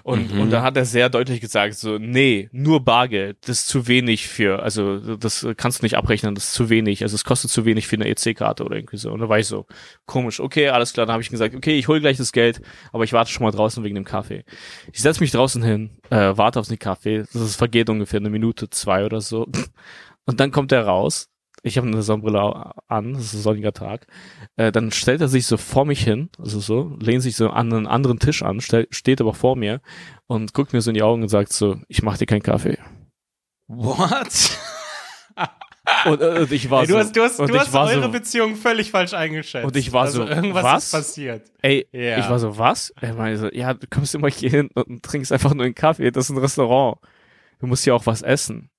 Und, 0.02 0.32
und 0.32 0.50
da 0.50 0.62
hat 0.62 0.76
er 0.76 0.84
sehr 0.84 1.08
deutlich 1.08 1.40
gesagt, 1.40 1.74
so, 1.74 1.98
nee, 1.98 2.48
nur 2.52 2.84
Bargeld, 2.84 3.38
das 3.42 3.60
ist 3.60 3.68
zu 3.68 3.86
wenig 3.86 4.28
für, 4.28 4.62
also 4.62 5.16
das 5.16 5.46
kannst 5.56 5.80
du 5.80 5.84
nicht 5.84 5.96
abrechnen, 5.96 6.34
das 6.34 6.44
ist 6.44 6.54
zu 6.54 6.70
wenig, 6.70 7.02
also 7.02 7.14
es 7.14 7.24
kostet 7.24 7.50
zu 7.50 7.64
wenig 7.64 7.86
für 7.86 7.96
eine 7.96 8.08
EC-Karte 8.08 8.64
oder 8.64 8.76
irgendwie 8.76 8.96
so. 8.96 9.12
Und 9.12 9.20
da 9.20 9.28
war 9.28 9.38
ich 9.38 9.46
so, 9.46 9.66
komisch, 10.06 10.40
okay, 10.40 10.68
alles 10.68 10.92
klar, 10.92 11.06
dann 11.06 11.12
habe 11.14 11.22
ich 11.22 11.30
gesagt, 11.30 11.54
okay, 11.54 11.78
ich 11.78 11.88
hole 11.88 12.00
gleich 12.00 12.16
das 12.16 12.32
Geld, 12.32 12.60
aber 12.92 13.04
ich 13.04 13.12
warte 13.12 13.30
schon 13.30 13.44
mal 13.44 13.52
draußen 13.52 13.84
wegen 13.84 13.94
dem 13.94 14.04
Kaffee. 14.04 14.44
Ich 14.92 15.00
setze 15.02 15.20
mich 15.20 15.30
draußen 15.30 15.62
hin, 15.62 15.90
äh, 16.10 16.36
warte 16.36 16.60
auf 16.60 16.68
den 16.68 16.78
Kaffee, 16.78 17.24
das 17.32 17.56
vergeht 17.56 17.88
ungefähr 17.88 18.20
eine 18.20 18.30
Minute, 18.30 18.70
zwei 18.70 19.04
oder 19.04 19.20
so. 19.20 19.46
Und 20.24 20.38
dann 20.38 20.52
kommt 20.52 20.70
er 20.70 20.86
raus 20.86 21.31
ich 21.62 21.76
habe 21.78 21.86
eine 21.86 22.02
Sonnenbrille 22.02 22.72
an, 22.88 23.14
es 23.14 23.26
ist 23.26 23.34
ein 23.34 23.42
sonniger 23.42 23.72
Tag. 23.72 24.06
Äh, 24.56 24.72
dann 24.72 24.90
stellt 24.90 25.20
er 25.20 25.28
sich 25.28 25.46
so 25.46 25.56
vor 25.56 25.84
mich 25.84 26.02
hin, 26.02 26.28
also 26.38 26.60
so, 26.60 26.96
lehnt 27.00 27.22
sich 27.22 27.36
so 27.36 27.50
an 27.50 27.72
einen 27.72 27.86
anderen 27.86 28.18
Tisch 28.18 28.42
an, 28.42 28.60
stell, 28.60 28.86
steht 28.90 29.20
aber 29.20 29.34
vor 29.34 29.56
mir 29.56 29.80
und 30.26 30.54
guckt 30.54 30.72
mir 30.72 30.80
so 30.80 30.90
in 30.90 30.94
die 30.94 31.02
Augen 31.02 31.22
und 31.22 31.28
sagt 31.28 31.52
so, 31.52 31.76
ich 31.88 32.02
mach 32.02 32.18
dir 32.18 32.26
keinen 32.26 32.42
Kaffee. 32.42 32.78
What? 33.68 34.58
Und, 36.06 36.20
äh, 36.20 36.40
und 36.40 36.52
ich 36.52 36.70
war 36.70 36.82
Ey, 36.82 36.86
du 36.86 36.92
so, 36.92 36.98
hast, 37.00 37.16
du 37.16 37.22
hast, 37.22 37.38
du 37.38 37.58
hast 37.58 37.72
war 37.72 37.88
eure 37.88 38.04
so, 38.04 38.08
Beziehung 38.10 38.54
völlig 38.54 38.92
falsch 38.92 39.14
eingeschätzt. 39.14 39.66
Und 39.66 39.76
ich 39.76 39.92
war 39.92 40.02
also 40.02 40.24
so, 40.24 40.28
irgendwas 40.28 40.62
was? 40.62 40.84
ist 40.84 40.92
passiert. 40.92 41.50
ey, 41.60 41.86
Ja. 41.92 42.18
ich 42.18 42.28
war 42.28 42.38
so, 42.38 42.56
was? 42.56 42.92
Er 43.00 43.14
meinte 43.14 43.38
so, 43.38 43.48
ja, 43.52 43.74
du 43.74 43.86
kommst 43.88 44.14
immer 44.14 44.28
hier 44.28 44.48
hin 44.50 44.70
und 44.74 45.02
trinkst 45.02 45.32
einfach 45.32 45.54
nur 45.54 45.64
einen 45.64 45.74
Kaffee, 45.74 46.10
das 46.12 46.26
ist 46.26 46.30
ein 46.30 46.38
Restaurant. 46.38 46.98
Du 47.58 47.66
musst 47.66 47.82
hier 47.84 47.94
auch 47.96 48.06
was 48.06 48.22
essen. 48.22 48.70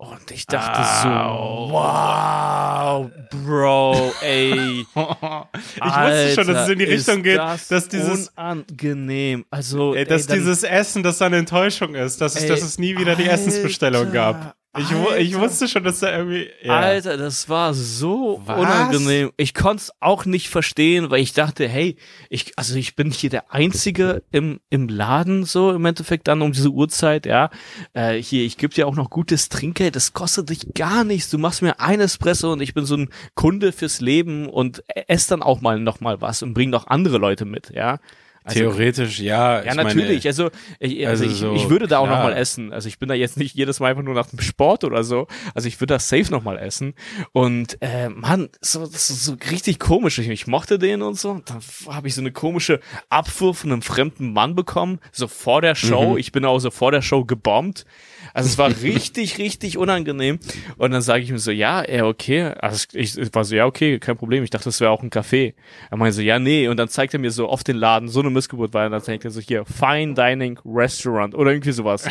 Und 0.00 0.30
ich 0.30 0.46
dachte 0.46 0.80
Au. 0.80 1.66
so, 1.68 1.72
wow, 1.74 3.10
Bro, 3.30 4.14
ey. 4.22 4.80
ich 4.94 4.96
wusste 4.96 6.32
schon, 6.34 6.46
dass 6.46 6.64
es 6.64 6.68
in 6.70 6.78
die 6.78 6.86
Alter, 6.86 6.96
Richtung 6.96 7.22
geht, 7.22 7.36
das 7.36 7.68
dass 7.68 7.88
dieses, 7.88 8.28
unangenehm. 8.28 9.44
Also, 9.50 9.94
ey, 9.94 10.06
dass 10.06 10.22
ey, 10.22 10.28
dann, 10.28 10.38
dieses 10.38 10.62
Essen, 10.62 11.02
das 11.02 11.20
eine 11.20 11.36
Enttäuschung 11.36 11.94
ist, 11.94 12.18
dass 12.22 12.34
es, 12.34 12.44
Ey, 12.44 12.48
dass 12.48 12.62
es 12.62 12.78
nie 12.78 12.96
wieder 12.96 13.14
die 13.14 13.26
Essensbestellung 13.26 14.10
gab. 14.10 14.56
Ich, 14.78 14.90
ich 15.18 15.36
wusste 15.36 15.66
schon, 15.66 15.82
dass 15.82 15.98
da 15.98 16.16
irgendwie. 16.16 16.48
Ja. 16.62 16.78
Alter, 16.78 17.16
das 17.16 17.48
war 17.48 17.74
so 17.74 18.40
Was? 18.44 18.56
unangenehm. 18.56 19.32
Ich 19.36 19.52
konnte 19.52 19.82
es 19.82 19.92
auch 19.98 20.26
nicht 20.26 20.48
verstehen, 20.48 21.10
weil 21.10 21.20
ich 21.20 21.32
dachte, 21.32 21.66
hey, 21.66 21.96
ich, 22.28 22.52
also 22.56 22.76
ich 22.76 22.94
bin 22.94 23.10
hier 23.10 23.30
der 23.30 23.52
Einzige 23.52 24.22
im, 24.30 24.60
im 24.70 24.88
Laden, 24.88 25.44
so 25.44 25.72
im 25.72 25.84
Endeffekt 25.84 26.28
dann 26.28 26.40
um 26.40 26.52
diese 26.52 26.70
Uhrzeit, 26.70 27.26
ja. 27.26 27.50
Äh, 27.94 28.22
hier, 28.22 28.44
ich 28.44 28.58
gebe 28.58 28.72
dir 28.72 28.86
auch 28.86 28.94
noch 28.94 29.10
gutes 29.10 29.48
Trinkgeld, 29.48 29.96
das 29.96 30.12
kostet 30.12 30.50
dich 30.50 30.72
gar 30.72 31.02
nichts. 31.02 31.30
Du 31.30 31.38
machst 31.38 31.62
mir 31.62 31.80
ein 31.80 31.98
Espresso 31.98 32.52
und 32.52 32.60
ich 32.60 32.72
bin 32.72 32.84
so 32.84 32.96
ein 32.96 33.08
Kunde 33.34 33.72
fürs 33.72 34.00
Leben 34.00 34.48
und 34.48 34.84
ess 35.08 35.26
dann 35.26 35.42
auch 35.42 35.60
mal 35.60 35.80
noch 35.80 36.00
mal 36.00 36.20
was 36.20 36.44
und 36.44 36.54
bring 36.54 36.70
noch 36.70 36.86
andere 36.86 37.18
Leute 37.18 37.44
mit, 37.44 37.70
ja. 37.74 37.98
Also, 38.42 38.60
Theoretisch, 38.60 39.20
ja. 39.20 39.62
ja, 39.62 39.70
ich 39.70 39.74
natürlich. 39.74 40.24
Meine, 40.24 40.26
also, 40.26 40.50
ich, 40.78 41.06
also, 41.06 41.24
Also 41.24 41.24
ich, 41.24 41.38
so, 41.38 41.54
ich 41.54 41.68
würde 41.68 41.86
da 41.86 41.98
auch 41.98 42.06
klar. 42.06 42.16
noch 42.16 42.24
mal 42.24 42.36
essen. 42.36 42.72
Also 42.72 42.88
ich 42.88 42.98
bin 42.98 43.08
da 43.08 43.14
jetzt 43.14 43.36
nicht 43.36 43.54
jedes 43.54 43.80
Mal 43.80 43.90
einfach 43.90 44.02
nur 44.02 44.14
nach 44.14 44.26
dem 44.26 44.40
Sport 44.40 44.84
oder 44.84 45.04
so. 45.04 45.26
Also 45.54 45.68
ich 45.68 45.78
würde 45.78 45.94
da 45.94 45.98
safe 45.98 46.30
noch 46.30 46.42
mal 46.42 46.56
essen. 46.56 46.94
Und 47.32 47.76
äh, 47.82 48.08
Mann, 48.08 48.48
so, 48.62 48.84
ist 48.84 49.08
so 49.08 49.36
richtig 49.50 49.78
komisch. 49.78 50.18
Ich, 50.18 50.28
ich 50.28 50.46
mochte 50.46 50.78
den 50.78 51.02
und 51.02 51.18
so. 51.18 51.42
Dann 51.44 51.60
habe 51.88 52.08
ich 52.08 52.14
so 52.14 52.22
eine 52.22 52.32
komische 52.32 52.80
Abfuhr 53.10 53.54
von 53.54 53.72
einem 53.72 53.82
fremden 53.82 54.32
Mann 54.32 54.54
bekommen, 54.54 55.00
so 55.12 55.28
vor 55.28 55.60
der 55.60 55.74
Show. 55.74 56.12
Mhm. 56.12 56.18
Ich 56.18 56.32
bin 56.32 56.46
auch 56.46 56.58
so 56.60 56.70
vor 56.70 56.92
der 56.92 57.02
Show 57.02 57.26
gebombt. 57.26 57.84
Also 58.34 58.48
es 58.48 58.58
war 58.58 58.70
richtig, 58.82 59.38
richtig 59.38 59.78
unangenehm. 59.78 60.38
Und 60.76 60.92
dann 60.92 61.02
sage 61.02 61.22
ich 61.22 61.30
mir 61.30 61.38
so, 61.38 61.50
ja, 61.50 61.88
ja, 61.88 62.06
okay. 62.06 62.52
Also 62.58 62.86
ich, 62.92 63.16
ich 63.18 63.34
war 63.34 63.44
so, 63.44 63.54
ja, 63.54 63.66
okay, 63.66 63.98
kein 63.98 64.16
Problem. 64.16 64.44
Ich 64.44 64.50
dachte, 64.50 64.64
das 64.66 64.80
wäre 64.80 64.90
auch 64.90 65.02
ein 65.02 65.10
Café. 65.10 65.54
Er 65.90 65.96
meinte 65.96 66.14
so, 66.14 66.22
ja, 66.22 66.38
nee. 66.38 66.68
Und 66.68 66.76
dann 66.76 66.88
zeigt 66.88 67.14
er 67.14 67.20
mir 67.20 67.30
so 67.30 67.48
auf 67.48 67.64
den 67.64 67.76
Laden, 67.76 68.08
so 68.08 68.20
eine 68.20 68.30
Missgeburt 68.30 68.72
war. 68.74 68.86
Und 68.86 68.92
dann 68.92 69.02
zeigt 69.02 69.24
er 69.24 69.30
so, 69.30 69.40
hier, 69.40 69.64
Fine 69.64 70.14
Dining 70.14 70.58
Restaurant 70.64 71.34
oder 71.34 71.50
irgendwie 71.52 71.72
sowas. 71.72 72.06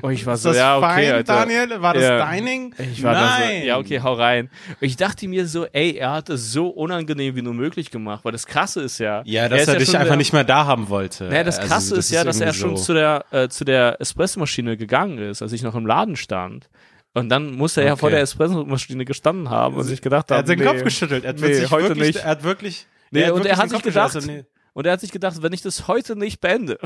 Und 0.00 0.10
ich 0.12 0.24
war 0.24 0.34
ist 0.34 0.42
so, 0.42 0.48
das 0.48 0.56
ja, 0.58 0.78
okay, 0.78 0.86
fein, 0.86 1.12
Alter. 1.12 1.34
Daniel? 1.34 1.82
War 1.82 1.92
das 1.92 2.02
Ja. 2.02 2.30
Dining? 2.32 2.74
Ich 2.78 3.02
war 3.02 3.12
Nein. 3.12 3.60
so, 3.60 3.66
ja, 3.66 3.78
okay, 3.78 4.00
hau 4.00 4.14
rein. 4.14 4.48
Und 4.80 4.86
ich 4.86 4.96
dachte 4.96 5.28
mir 5.28 5.46
so, 5.46 5.66
ey, 5.66 5.96
er 5.96 6.12
hat 6.12 6.30
es 6.30 6.50
so 6.50 6.68
unangenehm 6.68 7.36
wie 7.36 7.42
nur 7.42 7.52
möglich 7.52 7.90
gemacht, 7.90 8.24
weil 8.24 8.32
das 8.32 8.46
Krasse 8.46 8.80
ist 8.80 8.98
ja. 8.98 9.20
Ja, 9.26 9.42
er 9.42 9.48
dass 9.50 9.60
ist 9.62 9.68
er, 9.68 9.76
dich 9.76 9.86
schon 9.88 9.96
einfach 9.96 10.08
der- 10.08 10.16
nicht 10.16 10.32
mehr 10.32 10.44
da 10.44 10.64
haben 10.64 10.88
wollte. 10.88 11.24
naja, 11.24 11.44
das 11.44 11.58
Also, 11.58 11.68
Krasse 11.70 11.96
ist 11.96 12.10
ja, 12.10 12.24
dass 12.24 12.40
er 12.40 12.54
schon 12.54 12.76
so. 12.78 12.82
zu 12.84 12.94
der, 12.94 13.24
äh, 13.32 13.48
zu 13.48 13.64
der 13.66 14.00
Espressomaschine 14.00 14.78
gegangen 14.78 15.18
ist, 15.18 15.42
als 15.42 15.52
ich 15.52 15.62
noch 15.62 15.74
im 15.74 15.84
Laden 15.86 16.16
stand. 16.16 16.70
Und 17.12 17.28
dann 17.28 17.54
muss 17.56 17.76
er 17.76 17.84
ja 17.84 17.92
Okay. 17.92 18.00
vor 18.00 18.10
der 18.10 18.20
Espressomaschine 18.22 19.04
gestanden 19.04 19.50
haben 19.50 19.76
und 19.76 19.84
sich 19.84 20.00
gedacht 20.00 20.30
Er 20.30 20.36
haben, 20.36 20.40
hat 20.40 20.46
seinen 20.46 20.60
nee, 20.60 20.64
Kopf 20.64 20.82
geschüttelt. 20.84 21.24
Er 21.24 21.28
hat 21.30 21.40
nee, 21.40 21.52
sich 21.52 21.70
heute 21.70 21.88
wirklich, 21.90 22.06
nicht. 22.14 22.24
Er 22.24 22.30
hat 22.30 22.42
wirklich. 22.44 22.86
Nee, 23.10 23.24
und 23.28 23.34
wirklich 23.44 23.52
er 23.52 23.56
hat 23.58 23.64
den 23.64 23.68
sich 23.68 23.76
Kopf 23.76 23.84
geschüttelt. 23.84 24.12
gedacht, 24.12 24.16
Also, 24.16 24.30
nee. 24.30 24.44
Und 24.72 24.86
er 24.86 24.92
hat 24.94 25.00
sich 25.02 25.12
gedacht, 25.12 25.42
wenn 25.42 25.52
ich 25.52 25.60
das 25.60 25.86
heute 25.86 26.16
nicht 26.16 26.40
beende, 26.40 26.78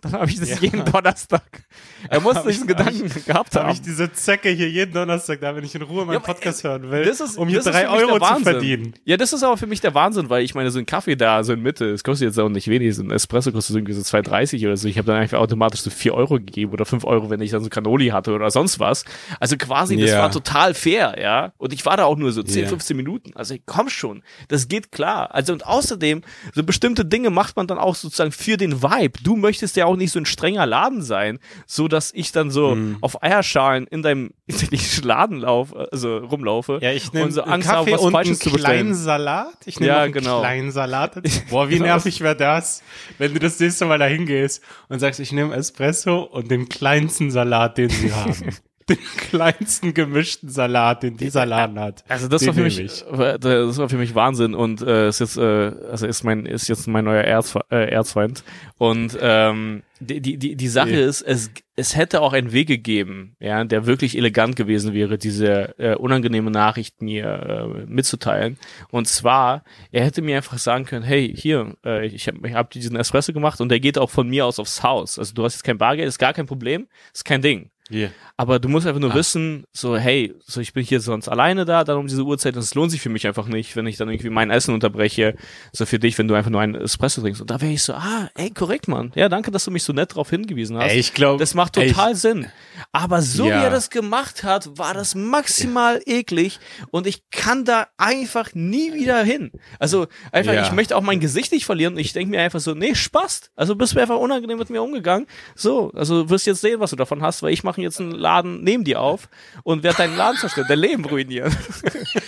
dann 0.00 0.12
habe 0.12 0.30
ich 0.30 0.38
das 0.38 0.50
Ja. 0.50 0.56
jeden 0.60 0.84
Donnerstag. 0.84 1.42
Er 2.08 2.20
muss 2.20 2.36
Hab 2.36 2.46
diesen 2.46 2.68
ich- 2.68 2.76
hab 2.76 2.86
Gedanken 2.86 3.24
gehabt 3.26 3.54
Habe 3.56 3.66
haben. 3.66 3.72
ich 3.74 3.82
diese 3.82 4.12
Zecke 4.12 4.50
hier 4.50 4.70
jeden 4.70 4.92
Donnerstag 4.92 5.40
da, 5.40 5.54
wenn 5.56 5.64
ich 5.64 5.74
in 5.74 5.82
Ruhe 5.82 6.04
meinen 6.04 6.12
Ja, 6.14 6.18
aber, 6.18 6.26
Podcast 6.34 6.62
hören 6.62 6.88
will, 6.90 7.04
das 7.04 7.20
ist, 7.20 7.36
um 7.36 7.48
hier 7.48 7.60
drei 7.60 7.88
Euro 7.88 8.18
zu 8.20 8.42
verdienen. 8.44 8.94
Ja, 9.04 9.16
das 9.16 9.32
ist 9.32 9.42
aber 9.42 9.56
für 9.56 9.66
mich 9.66 9.80
der 9.80 9.94
Wahnsinn, 9.94 10.30
weil 10.30 10.44
ich 10.44 10.54
meine, 10.54 10.70
so 10.70 10.78
ein 10.78 10.86
Kaffee 10.86 11.16
da, 11.16 11.42
so 11.42 11.52
in 11.52 11.60
Mitte, 11.60 11.90
das 11.90 12.04
kostet 12.04 12.26
jetzt 12.28 12.38
auch 12.38 12.48
nicht 12.48 12.68
wenig, 12.68 12.94
so 12.94 13.02
ein 13.02 13.10
Espresso 13.10 13.50
kostet 13.50 13.74
irgendwie 13.76 13.94
so 13.94 14.00
2,30 14.02 14.64
oder 14.66 14.76
so. 14.76 14.86
Ich 14.86 14.96
habe 14.96 15.06
dann 15.06 15.16
einfach 15.20 15.38
automatisch 15.38 15.80
so 15.80 15.90
4 15.90 16.14
Euro 16.14 16.34
gegeben 16.36 16.72
oder 16.72 16.84
5 16.84 17.04
Euro, 17.04 17.30
wenn 17.30 17.40
ich 17.40 17.50
dann 17.50 17.64
so 17.64 17.68
Cannoli 17.68 18.08
hatte 18.08 18.32
oder 18.32 18.50
sonst 18.50 18.78
was. 18.78 19.04
Also 19.40 19.56
quasi, 19.56 19.96
das 19.96 20.10
Ja. 20.10 20.20
war 20.22 20.30
total 20.30 20.74
fair, 20.74 21.16
ja. 21.20 21.52
Und 21.58 21.72
ich 21.72 21.84
war 21.84 21.96
da 21.96 22.04
auch 22.04 22.16
nur 22.16 22.30
so 22.30 22.42
10, 22.44 22.62
Ja. 22.62 22.68
15 22.68 22.96
Minuten. 22.96 23.32
Also 23.34 23.56
komm 23.66 23.88
schon, 23.88 24.22
das 24.46 24.68
geht 24.68 24.92
klar. 24.92 25.34
Also 25.34 25.52
und 25.52 25.66
außerdem, 25.66 26.22
so 26.54 26.62
bestimmte 26.62 27.04
Dinge 27.04 27.30
macht 27.30 27.56
man 27.56 27.66
dann 27.66 27.78
auch 27.78 27.96
sozusagen 27.96 28.30
für 28.32 28.56
den 28.56 28.82
Vibe. 28.82 29.18
Du 29.22 29.36
möchtest 29.36 29.74
ja 29.76 29.86
auch 29.88 29.96
nicht 29.96 30.12
so 30.12 30.20
ein 30.20 30.26
strenger 30.26 30.64
Laden 30.66 31.02
sein, 31.02 31.40
so 31.66 31.88
dass 31.88 32.12
ich 32.14 32.30
dann 32.30 32.50
so 32.52 32.76
Mhm. 32.76 32.98
auf 33.00 33.22
Eierschalen 33.22 33.86
in 33.88 34.02
deinem 34.02 34.30
in 34.46 34.56
den 34.56 34.80
Laden 35.02 35.38
laufe, 35.40 35.88
also 35.90 36.18
rumlaufe 36.18 36.78
Ja, 36.80 36.92
ich 36.92 37.06
und 37.06 37.14
nehme 37.14 37.32
so 37.32 37.42
Angst 37.42 37.68
habe, 37.68 37.78
Kaffee 37.84 37.92
was 37.94 38.00
und 38.02 38.12
Falsches 38.12 38.40
einen 38.40 38.40
zu 38.40 38.50
bestellen. 38.52 38.74
kleinen 38.80 38.94
Salat. 38.94 39.56
Ich 39.66 39.80
nehme 39.80 39.92
Ja, 39.92 40.02
einen 40.02 40.12
genau. 40.12 40.40
kleinen 40.40 40.70
Salat. 40.70 41.20
Boah, 41.50 41.68
wie 41.68 41.80
nervig 41.80 42.20
wäre 42.20 42.36
das, 42.36 42.82
wenn 43.18 43.32
du 43.34 43.40
das 43.40 43.58
nächste 43.58 43.86
Mal 43.86 43.98
da 43.98 44.04
hingehst 44.06 44.62
und 44.88 45.00
sagst, 45.00 45.18
ich 45.20 45.32
nehme 45.32 45.54
Espresso 45.56 46.20
und 46.22 46.50
den 46.50 46.68
kleinsten 46.68 47.30
Salat, 47.30 47.78
den 47.78 47.88
sie 47.90 48.12
haben. 48.12 48.54
den 48.88 48.98
kleinsten 49.16 49.94
gemischten 49.94 50.48
Salat, 50.48 51.02
den 51.02 51.16
dieser 51.16 51.46
Laden 51.46 51.78
hat. 51.78 52.04
Also 52.08 52.28
das 52.28 52.40
Den 52.40 52.48
war 52.48 52.54
für 52.54 52.62
mich, 52.62 52.78
ich. 52.78 53.04
das 53.10 53.78
war 53.78 53.88
für 53.88 53.98
mich 53.98 54.14
Wahnsinn 54.14 54.54
und 54.54 54.82
äh, 54.82 55.08
ist 55.08 55.20
jetzt, 55.20 55.36
äh, 55.36 55.72
also 55.90 56.06
ist 56.06 56.24
mein, 56.24 56.46
ist 56.46 56.68
jetzt 56.68 56.86
mein 56.88 57.04
neuer 57.04 57.24
Erz, 57.24 57.54
äh, 57.70 57.90
Erzfeind. 57.90 58.44
Und 58.78 59.18
ähm, 59.20 59.82
die, 60.00 60.20
die, 60.20 60.36
die, 60.36 60.54
die 60.54 60.68
Sache 60.68 60.90
Nee. 60.90 61.02
ist, 61.02 61.22
es, 61.22 61.50
es 61.74 61.96
hätte 61.96 62.20
auch 62.20 62.32
einen 62.32 62.52
Weg 62.52 62.68
gegeben, 62.68 63.34
ja, 63.40 63.64
der 63.64 63.86
wirklich 63.86 64.16
elegant 64.16 64.54
gewesen 64.54 64.94
wäre, 64.94 65.18
diese 65.18 65.76
äh, 65.78 65.96
unangenehme 65.96 66.52
Nachricht 66.52 67.02
mir 67.02 67.24
äh, 67.26 67.86
mitzuteilen. 67.86 68.58
Und 68.90 69.08
zwar, 69.08 69.64
er 69.90 70.04
hätte 70.04 70.22
mir 70.22 70.36
einfach 70.36 70.58
sagen 70.58 70.84
können, 70.84 71.04
hey, 71.04 71.34
hier, 71.36 71.74
äh, 71.84 72.06
ich 72.06 72.28
habe 72.28 72.46
ich 72.46 72.54
hab 72.54 72.70
diesen 72.70 72.96
Espresso 72.96 73.32
gemacht 73.32 73.60
und 73.60 73.68
der 73.70 73.80
geht 73.80 73.98
auch 73.98 74.10
von 74.10 74.28
mir 74.28 74.46
aus 74.46 74.60
aufs 74.60 74.84
Haus. 74.84 75.18
Also 75.18 75.34
du 75.34 75.44
hast 75.44 75.54
jetzt 75.54 75.64
kein 75.64 75.78
Bargeld, 75.78 76.06
ist 76.06 76.18
gar 76.18 76.32
kein 76.32 76.46
Problem, 76.46 76.86
ist 77.12 77.24
kein 77.24 77.42
Ding. 77.42 77.70
Hier. 77.90 78.10
Aber 78.36 78.58
du 78.58 78.68
musst 78.68 78.86
einfach 78.86 79.00
nur 79.00 79.12
Ah. 79.12 79.14
wissen, 79.14 79.64
so, 79.72 79.96
hey, 79.96 80.34
so 80.46 80.60
ich 80.60 80.72
bin 80.72 80.84
hier 80.84 81.00
sonst 81.00 81.26
alleine 81.28 81.64
da, 81.64 81.84
dann 81.84 81.96
um 81.96 82.06
diese 82.06 82.22
Uhrzeit, 82.22 82.54
und 82.54 82.60
es 82.62 82.74
lohnt 82.74 82.90
sich 82.90 83.00
für 83.00 83.08
mich 83.08 83.26
einfach 83.26 83.46
nicht, 83.46 83.74
wenn 83.76 83.86
ich 83.86 83.96
dann 83.96 84.08
irgendwie 84.10 84.30
mein 84.30 84.50
Essen 84.50 84.74
unterbreche, 84.74 85.34
so 85.72 85.86
für 85.86 85.98
dich, 85.98 86.16
wenn 86.18 86.28
du 86.28 86.34
einfach 86.34 86.50
nur 86.50 86.60
einen 86.60 86.74
Espresso 86.74 87.20
trinkst. 87.22 87.40
Und 87.40 87.50
da 87.50 87.60
wäre 87.60 87.72
ich 87.72 87.82
so, 87.82 87.94
ah, 87.94 88.28
ey, 88.36 88.50
korrekt, 88.50 88.88
Mann. 88.88 89.10
Ja, 89.14 89.28
danke, 89.28 89.50
dass 89.50 89.64
du 89.64 89.70
mich 89.70 89.82
so 89.82 89.92
nett 89.92 90.10
darauf 90.12 90.30
hingewiesen 90.30 90.76
hast. 90.78 90.90
Ey, 90.92 90.98
ich 90.98 91.14
glaube, 91.14 91.40
das 91.40 91.54
macht 91.54 91.72
total 91.74 92.14
Sinn. 92.14 92.46
Aber 92.92 93.22
so 93.22 93.46
Ja. 93.48 93.60
wie 93.60 93.64
er 93.64 93.70
das 93.70 93.90
gemacht 93.90 94.44
hat, 94.44 94.78
war 94.78 94.94
das 94.94 95.14
maximal 95.14 96.00
eklig 96.06 96.60
und 96.90 97.06
ich 97.06 97.22
kann 97.30 97.64
da 97.64 97.86
einfach 97.96 98.54
nie 98.54 98.92
wieder 98.94 99.22
hin. 99.22 99.50
Also 99.78 100.06
einfach, 100.30 100.52
Ja. 100.52 100.62
ich 100.64 100.72
möchte 100.72 100.96
auch 100.96 101.02
mein 101.02 101.20
Gesicht 101.20 101.52
nicht 101.52 101.64
verlieren 101.64 101.96
ich 101.98 102.12
denke 102.12 102.30
mir 102.30 102.42
einfach 102.42 102.60
so, 102.60 102.74
nee, 102.74 102.94
Spaß. 102.94 103.50
Also 103.56 103.74
bist 103.74 103.94
du 103.94 104.00
einfach 104.00 104.16
unangenehm 104.18 104.58
mit 104.58 104.70
mir 104.70 104.82
umgegangen. 104.82 105.26
So, 105.56 105.90
also 105.94 106.28
wirst 106.30 106.46
jetzt 106.46 106.60
sehen, 106.60 106.80
was 106.80 106.90
du 106.90 106.96
davon 106.96 107.22
hast, 107.22 107.42
weil 107.42 107.52
ich 107.52 107.64
mache 107.64 107.77
jetzt 107.82 108.00
einen 108.00 108.12
Laden 108.12 108.62
neben 108.64 108.84
dir 108.84 109.00
auf 109.00 109.28
und 109.62 109.82
werde 109.82 109.98
deinen 109.98 110.16
Laden 110.16 110.36
zerstören, 110.38 110.66
dein 110.68 110.78
Leben 110.78 111.04
ruinieren. 111.04 111.54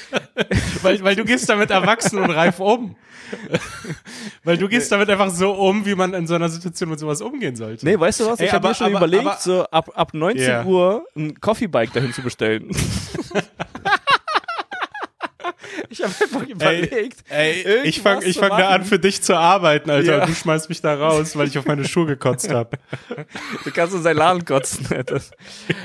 weil, 0.83 1.03
weil 1.03 1.17
du 1.17 1.25
gehst 1.25 1.49
damit 1.49 1.71
erwachsen 1.71 2.19
und 2.19 2.31
reif 2.31 2.61
um. 2.61 2.97
weil 4.43 4.57
du 4.59 4.69
gehst 4.69 4.91
damit 4.91 5.09
einfach 5.09 5.31
so 5.31 5.53
um, 5.53 5.87
wie 5.87 5.95
man 5.95 6.15
in 6.15 6.27
so 6.27 6.35
einer 6.35 6.49
Situation 6.49 6.91
mit 6.91 6.99
sowas 6.99 7.21
umgehen 7.23 7.55
sollte. 7.57 7.87
Nee, 7.87 7.99
weißt 7.99 8.21
du 8.21 8.27
was? 8.27 8.41
Ey, 8.41 8.47
Ich 8.47 8.53
habe 8.53 8.67
mir 8.69 8.75
schon 8.75 8.89
aber- 8.89 8.97
überlegt, 9.07 9.27
aber- 9.27 9.37
so 9.39 9.65
ab, 9.67 9.91
ab 9.95 10.15
19 10.15 10.43
Ja. 10.49 10.65
Uhr 10.65 11.05
ein 11.17 11.41
Coffee-Bike 11.41 11.93
dahin 11.93 12.13
zu 12.13 12.23
bestellen. 12.23 12.71
ich 15.93 16.03
habe 16.03 16.15
einfach 16.21 16.47
überlegt. 16.47 17.25
Ey, 17.29 17.65
ey 17.65 17.89
ich 17.89 18.01
fange 18.01 18.25
ich 18.25 18.39
fang 18.39 18.51
da 18.51 18.69
an, 18.69 18.85
für 18.85 18.99
dich 18.99 19.23
zu 19.23 19.37
arbeiten, 19.37 19.91
Alter. 19.91 20.19
Ja. 20.19 20.23
Und 20.23 20.31
du 20.31 20.35
schmeißt 20.35 20.69
mich 20.69 20.81
da 20.81 20.95
raus, 20.95 21.37
weil 21.37 21.49
ich 21.49 21.59
auf 21.59 21.67
meine 21.67 21.85
Schuhe 21.85 22.07
gekotzt 22.07 22.51
habe. 22.51 22.79
Du 23.65 23.71
kannst 23.71 23.95
in 23.95 24.03
seinen 24.03 24.17
Laden 24.17 24.45
kotzen. 24.45 24.87
Das, 25.07 25.31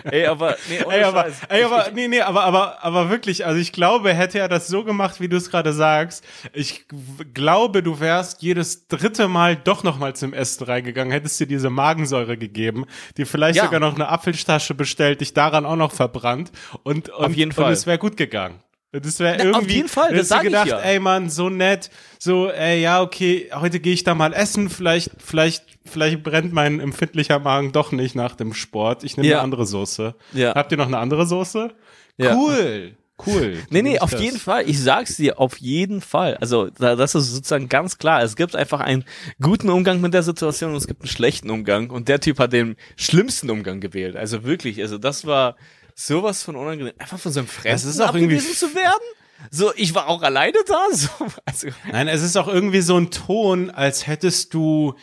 ey, 0.03 0.25
aber, 0.27 0.55
nee, 0.69 0.77
ey, 0.77 1.03
aber, 1.03 1.27
ey, 1.49 1.63
aber, 1.63 1.91
nee, 1.93 2.07
nee, 2.07 2.21
aber, 2.21 2.43
aber, 2.43 2.83
aber 2.83 3.09
wirklich, 3.09 3.45
also 3.45 3.59
ich 3.59 3.71
glaube, 3.71 4.13
hätte 4.13 4.39
er 4.39 4.47
das 4.47 4.67
so 4.67 4.83
gemacht, 4.83 5.19
wie 5.19 5.27
du 5.27 5.37
es 5.37 5.49
gerade 5.49 5.73
sagst, 5.73 6.23
ich 6.53 6.85
glaube, 7.33 7.83
du 7.83 7.99
wärst 7.99 8.41
jedes 8.41 8.87
dritte 8.87 9.27
Mal 9.27 9.55
doch 9.55 9.83
noch 9.83 9.97
mal 9.97 10.15
zum 10.15 10.33
Essen 10.33 10.65
reingegangen, 10.65 11.11
hättest 11.11 11.39
dir 11.39 11.47
diese 11.47 11.69
Magensäure 11.69 12.37
gegeben, 12.37 12.85
dir 13.17 13.25
vielleicht 13.25 13.57
ja. 13.57 13.65
sogar 13.65 13.79
noch 13.79 13.95
eine 13.95 14.07
Apfeltasche 14.09 14.75
bestellt, 14.75 15.21
dich 15.21 15.33
daran 15.33 15.65
auch 15.65 15.77
noch 15.77 15.91
verbrannt 15.91 16.51
und, 16.83 17.09
und, 17.09 17.25
auf 17.25 17.33
jeden 17.33 17.51
Fall. 17.51 17.65
und 17.65 17.71
es 17.71 17.85
wäre 17.85 17.97
gut 17.97 18.17
gegangen. 18.17 18.59
Das 19.01 19.19
wäre 19.19 19.37
irgendwie. 19.37 19.57
Auf 19.57 19.69
jeden 19.69 19.89
Fall, 19.89 20.13
das 20.13 20.27
sag 20.29 20.43
gedacht, 20.43 20.67
ich 20.67 20.71
ja. 20.71 20.79
ey 20.79 20.99
Mann, 20.99 21.29
so 21.29 21.49
nett, 21.49 21.89
so, 22.19 22.49
ey, 22.49 22.81
ja, 22.81 23.01
okay, 23.01 23.49
heute 23.53 23.79
gehe 23.79 23.93
ich 23.93 24.03
da 24.03 24.15
mal 24.15 24.33
essen, 24.33 24.69
vielleicht, 24.69 25.11
vielleicht, 25.17 25.65
vielleicht 25.85 26.23
brennt 26.23 26.53
mein 26.53 26.79
empfindlicher 26.79 27.39
Magen 27.39 27.71
doch 27.71 27.91
nicht 27.91 28.15
nach 28.15 28.35
dem 28.35 28.53
Sport. 28.53 29.03
Ich 29.03 29.17
nehme 29.17 29.29
ja. 29.29 29.37
eine 29.37 29.43
andere 29.43 29.65
Soße. 29.65 30.15
Ja. 30.33 30.55
Habt 30.55 30.71
ihr 30.71 30.77
noch 30.77 30.87
eine 30.87 30.97
andere 30.97 31.25
Soße? 31.25 31.71
Ja. 32.17 32.35
Cool. 32.35 32.95
Cool. 33.25 33.59
Nee, 33.69 33.81
nee, 33.81 33.99
auf 33.99 34.11
das. 34.11 34.21
jeden 34.21 34.37
Fall. 34.37 34.69
Ich 34.69 34.81
sag's 34.81 35.15
dir, 35.15 35.39
auf 35.39 35.57
jeden 35.57 36.01
Fall. 36.01 36.35
Also, 36.37 36.69
das 36.69 37.15
ist 37.15 37.33
sozusagen 37.33 37.69
ganz 37.69 37.97
klar. 37.97 38.21
Es 38.21 38.35
gibt 38.35 38.55
einfach 38.55 38.81
einen 38.81 39.05
guten 39.41 39.69
Umgang 39.69 40.01
mit 40.01 40.13
der 40.13 40.23
Situation 40.23 40.71
und 40.71 40.77
es 40.77 40.87
gibt 40.87 41.01
einen 41.01 41.09
schlechten 41.09 41.49
Umgang. 41.49 41.89
Und 41.89 42.09
der 42.09 42.19
Typ 42.19 42.39
hat 42.39 42.51
den 42.53 42.75
schlimmsten 42.97 43.49
Umgang 43.49 43.79
gewählt. 43.79 44.15
Also 44.15 44.43
wirklich, 44.43 44.81
also 44.81 44.97
das 44.97 45.25
war, 45.25 45.55
sowas 45.95 46.43
von 46.43 46.55
unangenehm. 46.55 46.93
Einfach 46.99 47.17
von 47.17 47.31
seinem 47.31 47.47
Fressen 47.47 47.89
ist 47.89 48.01
auch 48.01 48.13
irgendwie 48.13 48.37
zu 48.37 48.75
werden. 48.75 49.03
So, 49.49 49.73
ich 49.75 49.95
war 49.95 50.07
auch 50.07 50.21
alleine 50.21 50.57
da. 50.67 50.85
So, 50.91 51.09
also. 51.45 51.67
Nein, 51.91 52.07
es 52.07 52.21
ist 52.21 52.35
auch 52.35 52.47
irgendwie 52.47 52.81
so 52.81 52.97
ein 52.97 53.11
Ton, 53.11 53.69
als 53.69 54.05
hättest 54.05 54.53
du 54.53 54.95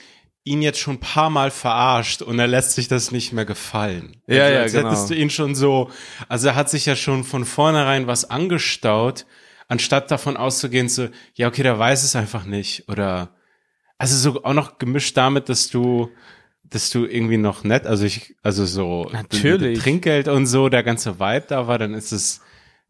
ihn 0.45 0.63
jetzt 0.63 0.81
schon 0.81 0.97
ein 0.97 1.01
paar 1.01 1.31
Mal 1.31 1.51
verarscht 1.51 2.21
und 2.23 2.39
er 2.39 2.49
lässt 2.49 2.73
sich 2.73 2.89
das 2.89 3.13
nicht 3.13 3.33
mehr 3.33 3.45
gefallen. 3.45 4.21
Ja, 4.27 4.45
also, 4.45 4.55
ja, 4.55 4.61
als 4.63 4.73
genau. 4.73 4.89
hättest 4.89 5.11
du 5.11 5.15
ihn 5.15 5.31
schon 5.31 5.55
so, 5.55 5.91
also 6.29 6.49
er 6.49 6.55
hat 6.57 6.69
sich 6.69 6.87
ja 6.87 6.97
schon 6.97 7.23
von 7.23 7.45
vornherein 7.45 8.09
was 8.09 8.29
angestaut, 8.29 9.25
anstatt 9.69 10.11
davon 10.11 10.37
auszugehen, 10.37 10.89
so, 10.89 11.09
ja, 11.35 11.47
okay, 11.47 11.63
der 11.63 11.79
weiß 11.79 12.03
es 12.03 12.17
einfach 12.17 12.45
nicht 12.45 12.89
oder, 12.89 13.37
also 13.99 14.17
so 14.17 14.43
auch 14.43 14.55
noch 14.55 14.79
gemischt 14.79 15.17
damit, 15.17 15.49
dass 15.49 15.69
du, 15.69 16.11
dass 16.73 16.91
du 16.91 17.05
irgendwie 17.05 17.37
noch 17.37 17.65
nett, 17.65 17.87
also 17.87 18.05
ich, 18.05 18.35
also 18.43 18.65
so 18.65 19.09
natürlich 19.13 19.79
Trinkgeld 19.79 20.29
und 20.29 20.47
so, 20.47 20.69
der 20.69 20.83
ganze 20.83 21.21
Vibe 21.21 21.45
da 21.49 21.67
war, 21.67 21.79
dann 21.79 21.95
ist 21.95 22.13
es 22.13 22.41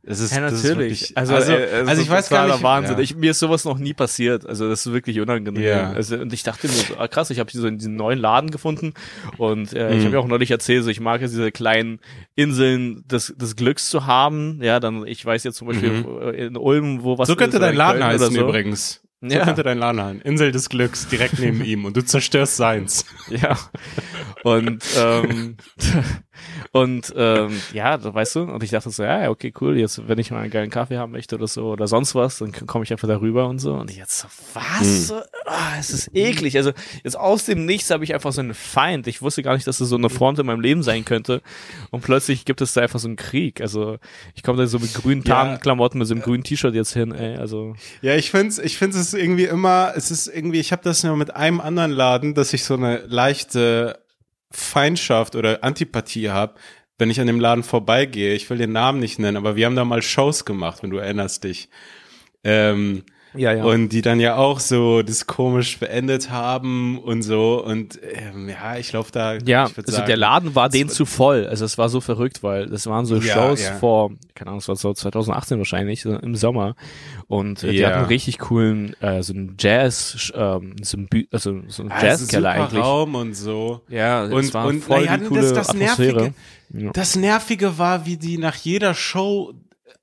es 0.05 0.19
ist, 0.19 0.35
ja, 0.35 0.41
natürlich. 0.41 0.77
Wirklich, 0.77 1.17
also, 1.17 1.35
also, 1.35 1.53
äh, 1.53 1.65
also, 1.75 1.91
also 1.91 2.03
ich 2.03 2.11
weiß 2.11 2.29
gar 2.29 2.49
nicht. 2.49 2.63
Wahnsinn. 2.63 2.97
Ja. 2.97 3.03
Ich, 3.03 3.15
mir 3.15 3.31
ist 3.31 3.39
sowas 3.39 3.65
noch 3.65 3.79
nie 3.79 3.95
passiert. 3.95 4.45
Also 4.45 4.69
das 4.69 4.85
ist 4.85 4.93
wirklich 4.93 5.21
unangenehm. 5.21 5.63
Ja. 5.63 5.93
Also, 5.93 6.17
und 6.17 6.33
ich 6.33 6.43
dachte 6.43 6.67
mir 6.67 6.73
so, 6.73 6.97
ah, 6.99 7.07
krass, 7.07 7.31
ich 7.31 7.39
habe 7.39 7.53
so 7.53 7.69
in 7.69 7.79
diesen 7.79 7.95
neuen 7.95 8.19
Laden 8.19 8.51
gefunden 8.51 8.95
und 9.39 9.73
äh, 9.73 9.91
mhm. 9.91 9.99
ich 9.99 10.05
habe 10.05 10.15
ja 10.15 10.21
auch 10.21 10.27
neulich 10.27 10.51
erzählt, 10.51 10.83
so 10.83 10.91
ich 10.91 10.99
mag 10.99 11.21
ja 11.21 11.29
diese 11.29 11.53
kleinen 11.53 12.01
Inseln 12.35 13.07
des, 13.07 13.33
des 13.37 13.55
Glücks 13.55 13.91
zu 13.91 14.05
haben. 14.05 14.59
Ja, 14.61 14.81
dann 14.81 15.07
ich 15.07 15.25
weiß 15.25 15.45
jetzt 15.45 15.57
zum 15.59 15.69
Beispiel 15.69 15.91
mhm. 15.91 16.35
in 16.35 16.57
Ulm, 16.57 17.05
wo 17.05 17.19
was 17.19 17.29
so 17.29 17.37
könnte 17.37 17.61
dein 17.61 17.77
Laden 17.77 18.03
heißen 18.03 18.35
so. 18.35 18.41
übrigens. 18.41 19.02
So 19.23 19.29
ja. 19.29 19.45
könnte 19.45 19.63
dein 19.63 19.79
Laden 19.79 20.03
heißen. 20.03 20.21
Insel 20.23 20.51
des 20.51 20.69
Glücks, 20.69 21.07
direkt 21.07 21.39
neben 21.39 21.65
ihm 21.65 21.85
und 21.85 21.97
du 21.97 22.05
zerstörst 22.05 22.57
seins. 22.57 23.07
Ja. 23.29 23.57
Und 24.43 24.85
ähm, 24.99 25.57
und 26.73 27.13
ähm, 27.17 27.61
ja, 27.73 27.99
weißt 28.03 28.37
du, 28.37 28.43
und 28.43 28.63
ich 28.63 28.71
dachte 28.71 28.91
so, 28.91 29.03
ja, 29.03 29.31
okay, 29.31 29.53
cool, 29.61 29.79
jetzt, 29.79 30.09
wenn 30.09 30.19
ich 30.19 30.31
mal 30.31 30.41
einen 30.41 30.51
geilen 30.51 30.71
Kaffee 30.71 30.99
haben 30.99 31.13
möchte 31.13 31.37
oder 31.37 31.47
so 31.47 31.71
oder 31.73 31.87
sonst 31.87 32.15
was, 32.15 32.39
dann 32.39 32.53
komme 32.53 32.85
ich 32.85 32.93
einfach 32.93 33.09
darüber 33.09 33.49
und 33.49 33.59
so. 33.59 33.75
Und 33.75 33.91
ich 33.91 33.97
jetzt 33.97 34.19
so, 34.19 34.29
was? 34.55 35.11
Mhm. 35.11 35.23
Oh, 35.47 35.79
es 35.79 35.91
ist 35.91 36.15
eklig. 36.15 36.57
Also 36.57 36.73
jetzt 37.03 37.19
aus 37.19 37.45
dem 37.45 37.65
Nichts 37.65 37.91
habe 37.91 38.05
ich 38.05 38.15
einfach 38.15 38.33
so 38.33 38.41
einen 38.41 38.55
Feind. 38.55 39.07
Ich 39.07 39.23
wusste 39.23 39.43
gar 39.43 39.55
nicht, 39.55 39.67
dass 39.67 39.79
das 39.79 39.89
so 39.89 39.97
eine 39.97 40.11
Front 40.11 40.39
in 40.39 40.47
meinem 40.47 40.61
Leben 40.61 40.83
sein 40.83 41.05
könnte. 41.05 41.43
Und 41.91 42.03
plötzlich 42.03 42.45
gibt 42.45 42.61
es 42.61 42.73
da 42.73 42.83
einfach 42.83 42.99
so 42.99 43.09
einen 43.09 43.17
Krieg. 43.17 43.61
Also 43.61 43.99
ich 44.35 44.43
komme 44.43 44.59
da 44.59 44.67
so 44.67 44.79
mit 44.79 44.95
grünen 44.95 45.25
Tarnklamotten, 45.25 45.99
mit 45.99 46.09
so 46.09 46.15
einem 46.15 46.23
grünen 46.23 46.45
T-Shirt 46.45 46.75
jetzt 46.75 46.93
hin, 46.93 47.13
ey. 47.13 47.37
Also. 47.37 47.75
Ja, 48.01 48.15
ich 48.15 48.31
finde 48.31 48.49
es, 48.49 48.59
ich 48.59 48.79
finde 48.79 48.99
es 48.99 49.15
irgendwie 49.15 49.45
immer, 49.45 49.93
es 49.97 50.11
ist 50.11 50.27
irgendwie, 50.27 50.61
ich 50.61 50.73
habe 50.73 50.83
das 50.83 51.03
ja 51.03 51.15
mit 51.15 51.35
einem 51.35 51.61
anderen 51.61 51.91
Laden, 51.91 52.35
dass 52.35 52.53
ich 52.53 52.65
so 52.65 52.75
eine 52.75 52.99
leichte 53.07 54.02
Feindschaft 54.53 55.35
oder 55.35 55.65
Antipathie 55.65 56.31
habe, 56.31 56.55
wenn 56.99 57.11
ich 57.11 57.21
an 57.21 57.27
dem 57.27 57.41
Laden 57.41 57.65
vorbeigehe. 57.65 58.35
Ich 58.35 58.49
will 58.51 58.59
den 58.59 58.73
Namen 58.73 59.01
nicht 59.01 59.19
nennen, 59.19 59.37
aber 59.37 59.57
wir 59.57 59.67
haben 59.67 59.77
da 59.77 59.85
mal 59.85 60.03
Shows 60.03 60.45
gemacht, 60.45 60.83
wenn 60.83 60.91
du 60.91 60.99
erinnerst 60.99 61.45
dich. 61.45 61.69
Ähm, 62.45 63.05
ja, 63.35 63.53
ja. 63.53 63.65
Und 63.65 63.91
die 63.91 64.03
dann 64.03 64.21
ja 64.21 64.37
auch 64.37 64.61
so 64.61 65.03
das 65.03 65.27
komisch 65.27 65.79
beendet 65.79 66.31
haben 66.31 66.99
und 66.99 67.23
so. 67.23 67.65
Und 67.65 67.99
ähm, 68.03 68.49
ja, 68.49 68.77
ich 68.77 68.93
laufe 68.93 69.11
da. 69.13 69.35
Ja, 69.37 69.65
also 69.65 69.83
sagen, 69.87 70.07
der 70.07 70.17
Laden 70.17 70.55
war 70.55 70.69
denen 70.69 70.91
zu 70.91 71.07
voll. 71.07 71.47
Also 71.47 71.65
es 71.65 71.79
war 71.79 71.89
so 71.89 72.01
verrückt, 72.01 72.43
weil 72.43 72.67
das 72.67 72.87
waren 72.87 73.07
so 73.07 73.17
ja, 73.17 73.35
Shows 73.35 73.63
ja. 73.63 73.75
vor, 73.75 74.11
keine 74.35 74.51
Ahnung, 74.51 74.61
es 74.61 74.69
war 74.69 74.77
so 74.77 74.93
2018 74.93 75.59
wahrscheinlich, 75.59 76.03
so 76.03 76.15
im 76.15 76.35
Sommer. 76.35 76.75
Und 77.27 77.63
äh, 77.65 77.73
die 77.73 77.87
hatten 77.87 77.99
einen 77.99 78.07
richtig 78.07 78.39
coolen, 78.39 78.95
äh, 79.01 79.23
so 79.23 79.33
ein 79.33 79.57
Jazz, 79.59 80.33
ähm, 80.35 80.77
so 80.83 80.99
ein, 80.99 81.07
Bü 81.09 81.25
also 81.31 81.63
so 81.69 81.85
ein 81.85 81.91
ah, 81.91 82.05
Jazzkeller 82.05 82.51
eigentlich. 82.51 82.83
Raum 82.83 83.15
und 83.15 83.35
so. 83.35 83.81
Ja, 83.89 84.25
und, 84.25 84.33
es 84.35 84.53
war 84.53 84.67
und 84.67 84.83
voll 84.83 85.07
ja, 85.07 85.17
die 85.17 85.25
coole 85.25 85.41
das, 85.41 85.53
das 85.55 85.71
Atmosphäre. 85.71 86.33
Nervige, 86.69 86.93
das 86.93 87.17
Nervige 87.17 87.79
war, 87.79 88.05
wie 88.07 88.17
die 88.17 88.39
nach 88.39 88.57
jeder 88.57 88.95
Show 88.95 89.53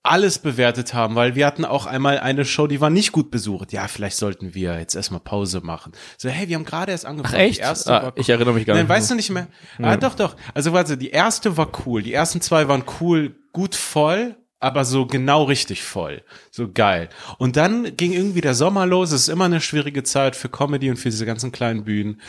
alles 0.03 0.39
bewertet 0.39 0.93
haben, 0.93 1.15
weil 1.15 1.35
wir 1.35 1.45
hatten 1.45 1.65
auch 1.65 1.85
einmal 1.85 2.19
eine 2.19 2.45
Show, 2.45 2.67
die 2.67 2.79
war 2.79 2.89
nicht 2.89 3.11
gut 3.11 3.31
besucht. 3.31 3.73
Ja, 3.73 3.87
vielleicht 3.87 4.15
sollten 4.15 4.53
wir 4.53 4.79
jetzt 4.79 4.95
erstmal 4.95 5.19
Pause 5.19 5.59
machen. 5.61 5.91
So, 6.17 6.29
hey, 6.29 6.47
wir 6.47 6.55
haben 6.55 6.65
gerade 6.65 6.91
erst 6.91 7.05
angefangen. 7.05 7.35
Ach, 7.35 7.39
echt? 7.39 7.57
Die 7.57 7.63
erste 7.63 7.93
ah, 7.93 8.11
ich 8.15 8.29
erinnere 8.29 8.53
mich 8.53 8.65
gar 8.65 8.75
Nein, 8.75 8.85
nicht. 8.85 8.89
weißt 8.89 9.11
du 9.11 9.15
nicht 9.15 9.29
mehr? 9.29 9.47
Ja. 9.77 9.85
Ah, 9.87 9.97
doch, 9.97 10.15
doch. 10.15 10.35
Also, 10.53 10.71
warte, 10.71 10.97
die 10.97 11.09
erste 11.09 11.57
war 11.57 11.69
cool. 11.85 12.01
Die 12.01 12.13
ersten 12.13 12.39
zwei 12.39 12.67
waren 12.69 12.83
cool, 13.01 13.35
gut 13.51 13.75
voll, 13.75 14.35
aber 14.59 14.83
so 14.85 15.05
genau 15.05 15.43
richtig 15.43 15.83
voll. 15.83 16.21
So 16.51 16.69
geil. 16.71 17.09
Und 17.37 17.55
dann 17.55 17.95
ging 17.95 18.11
irgendwie 18.11 18.41
der 18.41 18.55
Sommer 18.55 18.85
los. 18.85 19.11
Es 19.11 19.21
ist 19.21 19.29
immer 19.29 19.45
eine 19.45 19.61
schwierige 19.61 20.03
Zeit 20.03 20.35
für 20.35 20.49
Comedy 20.49 20.89
und 20.89 20.97
für 20.97 21.09
diese 21.09 21.25
ganzen 21.25 21.51
kleinen 21.51 21.85
Bühnen. 21.85 22.21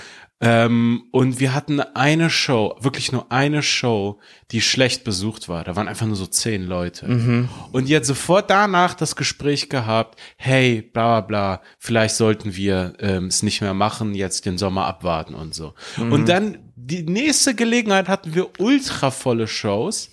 Ähm, 0.42 1.02
und 1.10 1.38
wir 1.38 1.54
hatten 1.54 1.80
eine 1.80 2.30
Show, 2.30 2.74
wirklich 2.80 3.12
nur 3.12 3.30
eine 3.30 3.62
Show, 3.62 4.20
die 4.52 4.62
schlecht 4.62 5.04
besucht 5.04 5.50
war. 5.50 5.64
Da 5.64 5.76
waren 5.76 5.86
einfach 5.86 6.06
nur 6.06 6.16
so 6.16 6.26
zehn 6.26 6.64
Leute. 6.64 7.06
Mhm. 7.08 7.48
Und 7.72 7.90
jetzt 7.90 8.06
sofort 8.06 8.48
danach 8.48 8.94
das 8.94 9.16
Gespräch 9.16 9.68
gehabt, 9.68 10.18
hey, 10.36 10.80
bla 10.80 11.20
bla 11.20 11.56
bla, 11.56 11.62
vielleicht 11.78 12.14
sollten 12.14 12.56
wir 12.56 12.94
ähm, 13.00 13.26
es 13.26 13.42
nicht 13.42 13.60
mehr 13.60 13.74
machen, 13.74 14.14
jetzt 14.14 14.46
den 14.46 14.56
Sommer 14.56 14.86
abwarten 14.86 15.34
und 15.34 15.54
so. 15.54 15.74
Mhm. 15.98 16.12
Und 16.12 16.28
dann 16.30 16.58
die 16.74 17.02
nächste 17.02 17.54
Gelegenheit 17.54 18.08
hatten 18.08 18.34
wir 18.34 18.48
ultra 18.58 19.10
volle 19.10 19.46
Shows. 19.46 20.10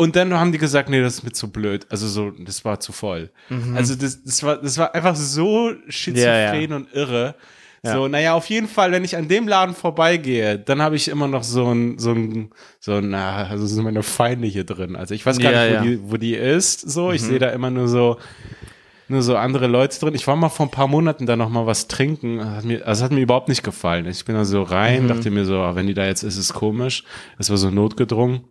Und 0.00 0.16
dann 0.16 0.32
haben 0.32 0.50
die 0.50 0.56
gesagt, 0.56 0.88
nee, 0.88 1.02
das 1.02 1.16
ist 1.16 1.24
mir 1.24 1.32
zu 1.32 1.52
blöd. 1.52 1.86
Also 1.90 2.08
so, 2.08 2.30
das 2.30 2.64
war 2.64 2.80
zu 2.80 2.90
voll. 2.90 3.28
Mhm. 3.50 3.76
Also 3.76 3.94
das, 3.94 4.22
das 4.24 4.42
war, 4.42 4.56
das 4.56 4.78
war 4.78 4.94
einfach 4.94 5.14
so 5.14 5.72
schizophren 5.90 6.24
ja, 6.24 6.68
ja. 6.70 6.74
und 6.74 6.88
irre. 6.94 7.34
Ja. 7.84 7.92
So, 7.92 8.08
naja, 8.08 8.32
auf 8.32 8.46
jeden 8.46 8.66
Fall, 8.66 8.92
wenn 8.92 9.04
ich 9.04 9.18
an 9.18 9.28
dem 9.28 9.46
Laden 9.46 9.74
vorbeigehe, 9.74 10.58
dann 10.58 10.80
habe 10.80 10.96
ich 10.96 11.08
immer 11.08 11.28
noch 11.28 11.42
so 11.42 11.70
ein, 11.70 11.98
so 11.98 12.12
ein, 12.12 12.48
so 12.78 12.94
ein, 12.94 13.10
na, 13.10 13.44
also 13.44 13.66
sind 13.66 13.84
meine 13.84 14.02
Feinde 14.02 14.48
hier 14.48 14.64
drin. 14.64 14.96
Also 14.96 15.14
ich 15.14 15.26
weiß 15.26 15.38
gar 15.38 15.52
ja, 15.52 15.64
nicht, 15.64 15.70
wo, 15.70 15.74
ja. 15.74 15.82
die, 15.82 16.12
wo 16.12 16.16
die 16.16 16.34
ist. 16.34 16.80
So, 16.90 17.08
mhm. 17.08 17.16
ich 17.16 17.20
sehe 17.20 17.38
da 17.38 17.50
immer 17.50 17.68
nur 17.68 17.86
so, 17.86 18.16
nur 19.08 19.20
so 19.20 19.36
andere 19.36 19.66
Leute 19.66 20.00
drin. 20.00 20.14
Ich 20.14 20.26
war 20.26 20.34
mal 20.34 20.48
vor 20.48 20.64
ein 20.64 20.70
paar 20.70 20.88
Monaten 20.88 21.26
da 21.26 21.36
noch 21.36 21.50
mal 21.50 21.66
was 21.66 21.88
trinken. 21.88 22.42
Hat 22.42 22.64
mir, 22.64 22.86
also 22.86 23.04
hat 23.04 23.12
mir 23.12 23.20
überhaupt 23.20 23.48
nicht 23.48 23.62
gefallen. 23.62 24.06
Ich 24.06 24.24
bin 24.24 24.34
da 24.34 24.46
so 24.46 24.62
rein, 24.62 25.02
mhm. 25.02 25.08
dachte 25.08 25.30
mir 25.30 25.44
so, 25.44 25.58
ah, 25.58 25.76
wenn 25.76 25.86
die 25.86 25.94
da 25.94 26.06
jetzt 26.06 26.22
ist, 26.22 26.38
ist 26.38 26.44
es 26.44 26.52
komisch. 26.54 27.04
Es 27.36 27.50
war 27.50 27.58
so 27.58 27.68
notgedrungen. 27.68 28.44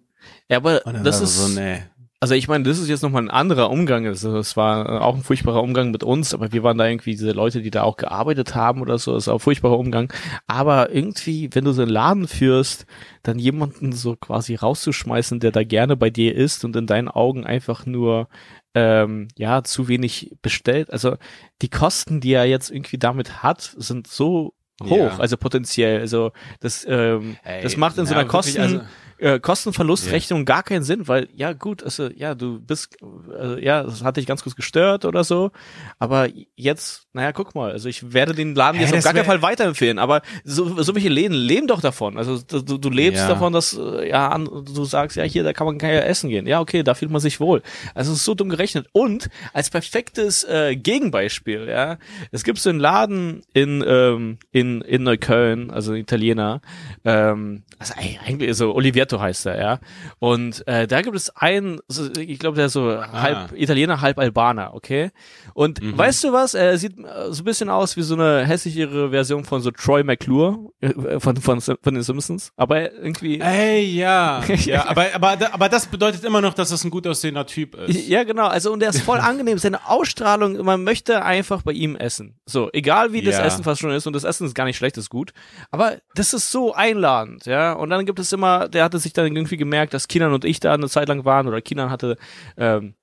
Ja, 0.50 0.58
aber 0.58 0.80
das 0.80 1.22
ist 1.22 1.38
so, 1.38 1.60
nee. 1.60 1.84
Also 2.22 2.36
ich 2.36 2.50
meine, 2.50 2.66
das 2.66 2.80
ist 2.80 2.90
jetzt 2.90 3.02
nochmal 3.02 3.24
ein 3.24 3.30
anderer 3.30 3.70
Umgang. 3.70 4.06
Also 4.06 4.38
es 4.38 4.58
war 4.58 4.90
äh, 4.90 4.98
auch 5.00 5.16
ein 5.16 5.24
furchtbarer 5.24 5.64
Umgang 5.64 5.92
mit 5.92 6.04
uns, 6.04 6.34
aber 6.34 6.52
wir 6.52 6.64
waren 6.64 6.78
da 6.78 6.86
irgendwie 6.86 7.12
diese 7.12 7.32
Leute, 7.32 7.62
die 7.62 7.72
da 7.72 7.84
auch 7.84 7.96
gearbeitet 7.96 8.56
haben 8.56 8.82
oder 8.82 8.98
so. 8.98 9.14
Das 9.14 9.24
ist 9.24 9.28
auch 9.30 9.36
ein 9.36 9.40
furchtbarer 9.40 9.80
Umgang. 9.80 10.12
Aber 10.46 10.94
irgendwie, 10.94 11.50
wenn 11.54 11.64
du 11.64 11.72
so 11.72 11.82
einen 11.82 11.92
Laden 11.92 12.28
führst, 12.28 12.86
dann 13.24 13.40
jemanden 13.40 13.94
so 13.94 14.18
quasi 14.18 14.56
rauszuschmeißen, 14.56 15.40
der 15.40 15.52
da 15.52 15.64
gerne 15.64 15.96
bei 15.96 16.10
dir 16.10 16.36
ist 16.36 16.66
und 16.66 16.76
in 16.76 16.88
deinen 16.88 17.08
Augen 17.08 17.46
einfach 17.46 17.86
nur 17.86 18.28
ähm, 18.74 19.30
ja 19.38 19.64
zu 19.64 19.88
wenig 19.88 20.36
bestellt. 20.42 20.92
Also 20.92 21.16
die 21.62 21.70
Kosten, 21.70 22.20
die 22.20 22.34
er 22.34 22.46
jetzt 22.46 22.70
irgendwie 22.70 22.98
damit 22.98 23.44
hat, 23.44 23.62
sind 23.78 24.08
so 24.08 24.54
hoch, 24.84 24.98
ja. 24.98 25.18
also 25.20 25.38
potenziell. 25.38 26.02
Also 26.02 26.34
das, 26.60 26.86
ähm, 26.90 27.38
Ey, 27.44 27.64
das 27.64 27.78
macht 27.78 27.98
in 27.98 28.06
so 28.06 28.14
einer 28.14 28.26
Kosten. 28.26 28.60
Also 28.60 28.82
äh, 29.20 29.40
Kosten-Verlust-Rechnung 29.40 30.46
gar 30.46 30.64
keinen 30.64 30.84
Sinn, 30.84 31.08
weil 31.08 31.28
ja 31.36 31.54
gut, 31.54 31.84
also 31.84 32.10
ja, 32.16 32.36
du 32.36 32.60
bist 32.60 32.98
äh, 33.40 33.64
ja, 33.64 33.84
das 33.84 34.04
hat 34.04 34.18
dich 34.18 34.26
ganz 34.26 34.44
kurz 34.44 34.56
gestört 34.56 35.06
oder 35.06 35.24
so, 35.24 35.52
aber 36.00 36.28
jetzt, 36.56 37.08
naja, 37.14 37.32
guck 37.32 37.56
mal, 37.56 37.72
also 37.72 37.90
ich 37.90 38.14
werde 38.14 38.34
den 38.34 38.56
Laden 38.56 38.80
jetzt 38.82 38.94
auf 38.94 39.04
gar 39.04 39.14
keinen 39.14 39.26
Fall 39.26 39.42
weiterempfehlen, 39.42 40.00
aber 40.00 40.22
so, 40.44 40.82
so 40.82 40.96
welche 40.96 41.10
Läden 41.10 41.34
leben 41.36 41.68
doch 41.68 41.82
davon. 41.82 42.18
Also 42.18 42.40
du, 42.42 42.78
du 42.78 42.90
lebst 42.90 43.22
Ja. 43.24 43.28
davon, 43.30 43.54
dass 43.54 43.78
äh, 43.78 44.10
ja 44.10 44.30
an, 44.30 44.46
du 44.46 44.86
sagst, 44.86 45.18
ja, 45.18 45.24
hier, 45.24 45.44
da 45.44 45.54
kann 45.54 45.68
man 45.68 45.78
kein 45.78 45.92
essen 46.04 46.30
gehen. 46.30 46.48
Ja, 46.48 46.60
okay, 46.62 46.84
da 46.84 46.94
fühlt 46.94 47.12
man 47.12 47.22
sich 47.22 47.40
wohl. 47.40 47.62
Also 47.96 48.12
es 48.14 48.20
ist 48.20 48.26
so 48.26 48.36
dumm 48.36 48.50
gerechnet. 48.50 48.88
Und 48.94 49.30
als 49.54 49.70
perfektes 49.70 50.44
äh, 50.46 50.76
Gegenbeispiel, 50.76 51.67
ja, 51.67 51.98
es 52.32 52.44
gibt 52.44 52.60
so 52.60 52.70
einen 52.70 52.80
Laden 52.80 53.42
in, 53.54 53.84
ähm, 53.86 54.38
in, 54.52 54.82
in 54.82 55.04
Neukölln, 55.04 55.72
also 55.72 55.94
Italiener, 55.94 56.62
ähm, 57.06 57.63
also 57.78 57.94
ey, 57.98 58.20
eigentlich 58.26 58.56
so 58.56 58.72
Olivietto 59.10 59.20
heißt 59.20 59.46
er, 59.48 59.60
ja. 59.60 59.80
Und 60.20 60.66
äh, 60.68 60.88
da 60.88 61.02
gibt 61.02 61.16
es 61.16 61.30
einen, 61.36 61.80
ich 62.18 62.40
glaube, 62.40 62.56
der 62.56 62.68
ist 62.68 62.74
so 62.74 63.02
halb 63.02 63.54
Italiener, 63.56 64.02
halb 64.02 64.20
Albaner, 64.20 64.74
okay? 64.74 65.12
Und 65.54 65.80
weißt 65.82 66.24
du 66.24 66.34
was? 66.34 66.54
Er 66.54 66.78
sieht 66.78 66.98
äh, 67.00 67.32
so 67.32 67.42
ein 67.42 67.46
bisschen 67.46 67.70
aus 67.70 67.98
wie 67.98 68.02
so 68.02 68.16
eine 68.16 68.46
hässlichere 68.46 69.10
Version 69.12 69.44
von 69.44 69.62
so 69.62 69.72
Troy 69.72 70.04
McClure 70.04 70.72
äh, 70.82 71.20
von, 71.20 71.38
von, 71.38 71.62
von 71.62 71.94
den 71.94 72.04
Simpsons. 72.04 72.52
Aber 72.56 72.92
irgendwie. 72.94 73.40
Ey, 73.40 73.86
ja. 73.96 74.44
ja 74.66 74.88
aber, 74.88 75.08
aber, 75.14 75.54
aber 75.54 75.70
das 75.70 75.88
bedeutet 75.88 76.24
immer 76.24 76.42
noch, 76.42 76.54
dass 76.54 76.70
das 76.70 76.84
ein 76.84 76.92
gut 76.92 77.08
aussehender 77.08 77.46
Typ 77.46 77.76
ist. 77.76 78.08
Ja, 78.08 78.24
genau. 78.24 78.48
Also, 78.48 78.72
und 78.72 78.80
der 78.80 78.90
ist 78.90 79.02
voll 79.02 79.20
angenehm. 79.20 79.58
Seine 79.58 79.88
Ausstrahlung, 79.88 80.64
man 80.64 80.84
möchte 80.84 81.24
einfach 81.24 81.62
bei 81.64 81.72
ihm 81.72 81.96
essen. 81.96 82.40
So, 82.46 82.70
egal 82.74 83.14
wie 83.14 83.22
das 83.22 83.38
Ja. 83.38 83.46
Essen 83.46 83.64
fast 83.64 83.82
schon 83.82 83.92
ist. 83.92 84.08
Und 84.08 84.14
das 84.14 84.24
Essen 84.24 84.46
ist 84.46 84.56
gar 84.56 84.66
nicht 84.66 84.78
schlecht, 84.78 84.98
ist 84.98 85.10
gut. 85.10 85.34
Aber 85.72 85.98
das 86.16 86.34
ist 86.34 86.52
so 86.52 86.74
einladend, 86.74 87.46
ja. 87.46 87.74
Und 87.74 87.90
dann 87.90 88.06
gibt 88.06 88.20
es 88.20 88.32
immer, 88.32 88.68
der 88.68 88.84
hatte 88.84 88.98
sich 89.00 89.13
dann 89.13 89.25
irgendwie 89.25 89.58
gemerkt, 89.58 89.93
dass 89.93 90.08
Kinan 90.08 90.33
und 90.33 90.45
ich 90.45 90.60
da 90.60 90.73
eine 90.73 90.89
Zeit 90.89 91.08
lang 91.08 91.25
waren. 91.25 91.47
Oder 91.47 91.62
Kinan 91.62 91.89
hatte, 91.89 92.17
ähm, 92.58 92.95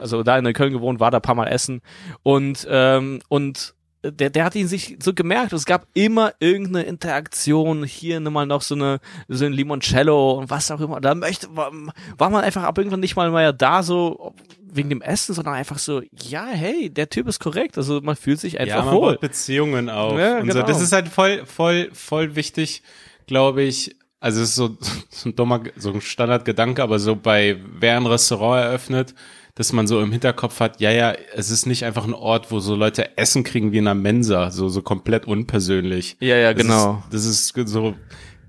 also 0.00 0.22
da 0.22 0.38
in 0.38 0.52
Köln 0.52 0.72
gewohnt, 0.72 1.00
war 1.00 1.10
da 1.10 1.18
ein 1.18 1.22
paar 1.22 1.34
Mal 1.34 1.48
essen. 1.48 1.80
Und, 2.22 2.66
ähm, 2.70 3.20
und 3.28 3.74
der, 4.02 4.30
der 4.30 4.44
hat 4.44 4.54
ihn 4.54 4.68
sich 4.68 4.96
so 5.02 5.12
gemerkt, 5.12 5.52
es 5.52 5.66
gab 5.66 5.86
immer 5.92 6.32
irgendeine 6.38 6.84
Interaktion, 6.84 7.84
hier 7.84 8.20
mal 8.20 8.46
noch 8.46 8.62
so 8.62 8.74
eine, 8.74 9.00
so 9.26 9.44
ein 9.44 9.52
Limoncello 9.52 10.32
und 10.32 10.50
was 10.50 10.70
auch 10.70 10.80
immer. 10.80 11.00
Da 11.00 11.14
möchte, 11.14 11.48
war, 11.56 11.72
war 12.16 12.30
man 12.30 12.44
einfach 12.44 12.62
ab 12.62 12.78
irgendwann 12.78 13.00
nicht 13.00 13.16
mal 13.16 13.30
mehr 13.30 13.52
da, 13.52 13.82
so 13.82 14.34
wegen 14.60 14.88
dem 14.88 15.02
Essen, 15.02 15.34
sondern 15.34 15.54
einfach 15.54 15.78
so, 15.78 16.02
ja, 16.12 16.46
hey, 16.46 16.90
der 16.90 17.08
Typ 17.08 17.26
ist 17.26 17.40
korrekt. 17.40 17.76
Also 17.76 18.00
man 18.00 18.16
fühlt 18.16 18.38
sich 18.38 18.54
ja, 18.54 18.60
einfach 18.60 18.84
man 18.86 18.94
wohl. 18.94 19.18
Beziehungen 19.18 19.90
auf. 19.90 20.18
Ja, 20.18 20.38
und 20.38 20.46
so. 20.46 20.54
genau. 20.54 20.66
Das 20.66 20.80
ist 20.80 20.92
halt 20.92 21.08
voll, 21.08 21.44
voll, 21.46 21.90
voll 21.92 22.36
wichtig, 22.36 22.82
glaube 23.26 23.62
ich. 23.62 23.96
Also 24.20 24.42
es 24.42 24.50
ist 24.50 24.54
so, 24.56 24.76
so 25.10 25.28
ein 25.28 25.36
dummer, 25.36 25.62
so 25.76 25.92
ein 25.92 26.00
Standardgedanke, 26.00 26.82
aber 26.82 26.98
so 26.98 27.16
bei, 27.16 27.58
wer 27.78 27.96
ein 27.96 28.06
Restaurant 28.06 28.62
eröffnet, 28.64 29.14
dass 29.54 29.72
man 29.72 29.86
so 29.88 30.00
im 30.00 30.12
Hinterkopf 30.12 30.60
hat, 30.60 30.80
ja, 30.80 30.92
ja, 30.92 31.14
es 31.34 31.50
ist 31.50 31.66
nicht 31.66 31.84
einfach 31.84 32.04
ein 32.04 32.14
Ort, 32.14 32.52
wo 32.52 32.60
so 32.60 32.76
Leute 32.76 33.18
Essen 33.18 33.42
kriegen 33.42 33.72
wie 33.72 33.78
in 33.78 33.88
einer 33.88 34.00
Mensa, 34.00 34.52
so, 34.52 34.68
so 34.68 34.82
komplett 34.82 35.26
unpersönlich. 35.26 36.16
Ja, 36.20 36.36
ja, 36.36 36.54
Das 36.54 36.62
genau. 36.62 37.02
Ist, 37.10 37.14
das 37.14 37.24
ist 37.24 37.68
so, 37.68 37.94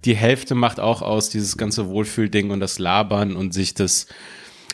die 0.05 0.15
Hälfte 0.15 0.53
macht 0.53 0.79
auch 0.79 1.01
aus, 1.01 1.29
dieses 1.29 1.57
ganze 1.57 1.87
Wohlfühlding 1.87 2.51
und 2.51 2.59
das 2.59 2.77
Labern 2.77 3.35
und 3.35 3.55
sich 3.55 3.73
das, 3.73 4.05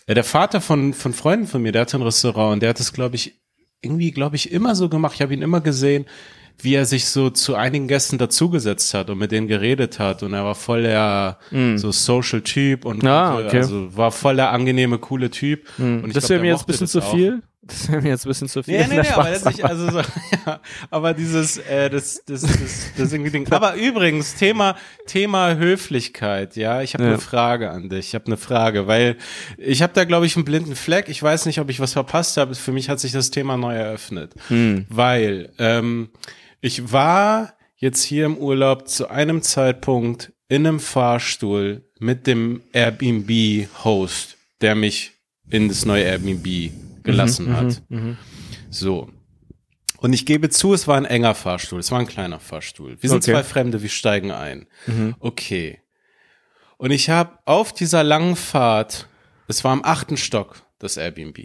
ja, 0.08 0.14
der 0.14 0.26
Vater 0.26 0.60
von, 0.60 0.94
von 0.94 1.14
Freunden 1.14 1.48
von 1.48 1.62
mir, 1.62 1.72
der 1.72 1.84
hatte 1.84 1.98
ein 1.98 2.04
Restaurant 2.04 2.54
und 2.54 2.60
der 2.62 2.72
hat 2.72 2.80
das, 2.80 2.92
glaube 2.92 3.16
ich, 3.16 3.40
irgendwie, 3.82 4.12
glaube 4.12 4.36
ich, 4.36 4.52
immer 4.52 4.76
so 4.76 4.90
gemacht. 4.90 5.14
Ich 5.16 5.22
habe 5.22 5.34
ihn 5.34 5.42
immer 5.42 5.62
gesehen, 5.62 6.06
wie 6.60 6.76
er 6.76 6.86
sich 6.86 7.06
so 7.06 7.30
zu 7.30 7.56
einigen 7.56 7.88
Gästen 7.88 8.18
dazugesetzt 8.18 8.94
hat 8.94 9.10
und 9.10 9.18
mit 9.18 9.32
denen 9.32 9.48
geredet 9.48 10.00
hat. 10.00 10.24
Und 10.24 10.34
er 10.34 10.44
war 10.46 10.56
voll 10.56 10.84
der 10.84 11.38
so 11.76 11.92
Social-Typ 11.92 12.86
und 12.86 13.04
Mm. 13.04 13.08
Ah, 13.08 13.36
okay. 13.40 13.58
Mm. 13.58 13.62
also 13.62 13.98
war 13.98 14.12
voll 14.12 14.36
der 14.38 14.52
angenehme, 14.52 14.98
coole 15.00 15.30
Typ. 15.30 15.68
Und 15.78 16.08
ich 16.08 16.14
das 16.14 16.30
wäre 16.30 16.42
mir 16.42 16.52
jetzt 16.52 16.62
ein 16.64 16.68
bisschen 16.68 16.88
zu 16.88 17.02
viel. 17.02 17.42
Das 17.68 17.90
wäre 17.92 18.00
mir 18.00 18.10
jetzt 18.10 18.28
ein 18.28 18.30
bisschen 18.30 18.48
zu 18.48 18.62
viel. 18.62 18.78
Nee, 18.78 18.86
nee, 18.90 18.94
nee, 19.02 19.08
aber 19.10 19.24
Spaß, 19.26 19.42
das 19.44 19.56
nicht, 19.56 19.66
also 19.66 19.90
so, 19.90 19.98
ja, 20.46 20.60
aber 20.92 21.16
dieses, 21.16 21.58
äh, 21.58 21.90
das, 21.90 22.22
das, 22.28 22.42
das, 22.44 22.92
das 22.96 23.12
irgendwie 23.12 23.32
Ding. 23.32 23.52
Aber 23.52 23.74
übrigens, 23.74 24.36
Thema, 24.36 24.76
Thema 25.08 25.56
Höflichkeit, 25.56 26.56
ja, 26.58 26.84
ich 26.84 26.94
habe 26.94 27.06
Ja. 27.06 27.10
eine 27.10 27.18
Frage 27.18 27.72
an 27.72 27.90
dich, 27.90 28.10
ich 28.10 28.14
habe 28.14 28.28
eine 28.28 28.38
Frage, 28.38 28.86
weil 28.86 29.18
ich 29.58 29.82
habe 29.82 29.94
da, 29.96 30.04
glaube 30.04 30.28
ich, 30.28 30.36
einen 30.36 30.46
blinden 30.46 30.76
Fleck, 30.76 31.10
ich 31.10 31.24
weiß 31.24 31.48
nicht, 31.48 31.60
ob 31.60 31.72
ich 31.72 31.80
was 31.80 31.94
verpasst 31.94 32.38
habe, 32.38 32.54
für 32.54 32.72
mich 32.72 32.88
hat 32.88 33.00
sich 33.00 33.14
das 33.14 33.32
Thema 33.32 33.58
neu 33.58 33.74
eröffnet, 33.74 34.34
Hm. 34.50 34.86
weil 34.90 35.50
ähm, 35.58 36.10
ich 36.62 36.92
war 36.92 37.54
jetzt 37.76 38.04
hier 38.04 38.26
im 38.26 38.38
Urlaub 38.38 38.88
zu 38.88 39.10
einem 39.10 39.42
Zeitpunkt 39.42 40.34
in 40.48 40.66
einem 40.68 40.80
Fahrstuhl 40.80 41.90
mit 42.00 42.28
dem 42.28 42.62
Airbnb-Host, 42.74 44.38
der 44.62 44.76
mich 44.76 45.12
in 45.50 45.68
das 45.70 45.86
neue 45.86 46.04
Airbnb 46.04 46.72
gelassen 47.04 47.50
Mhm, 47.50 47.56
hat. 47.56 47.82
So. 48.70 49.10
Und 49.98 50.14
ich 50.14 50.26
gebe 50.26 50.50
zu, 50.50 50.74
es 50.74 50.88
war 50.88 50.98
ein 50.98 51.06
enger 51.06 51.36
Fahrstuhl, 51.36 51.80
es 51.80 51.92
war 51.92 52.00
ein 52.00 52.08
kleiner 52.08 52.40
Fahrstuhl. 52.40 52.98
Wir 53.02 53.10
sind 53.10 53.18
Okay. 53.24 53.32
zwei 53.32 53.44
Fremde, 53.44 53.82
wir 53.82 53.90
steigen 53.90 54.32
ein. 54.32 54.68
Okay. 55.20 55.80
Und 56.78 56.92
ich 56.92 57.10
habe 57.10 57.40
auf 57.46 57.74
dieser 57.74 58.04
langen 58.04 58.36
Fahrt, 58.36 59.08
es 59.48 59.64
war 59.64 59.72
am 59.72 59.82
achten 59.84 60.18
Stock, 60.18 60.62
das 60.80 60.98
Airbnb. 60.98 61.38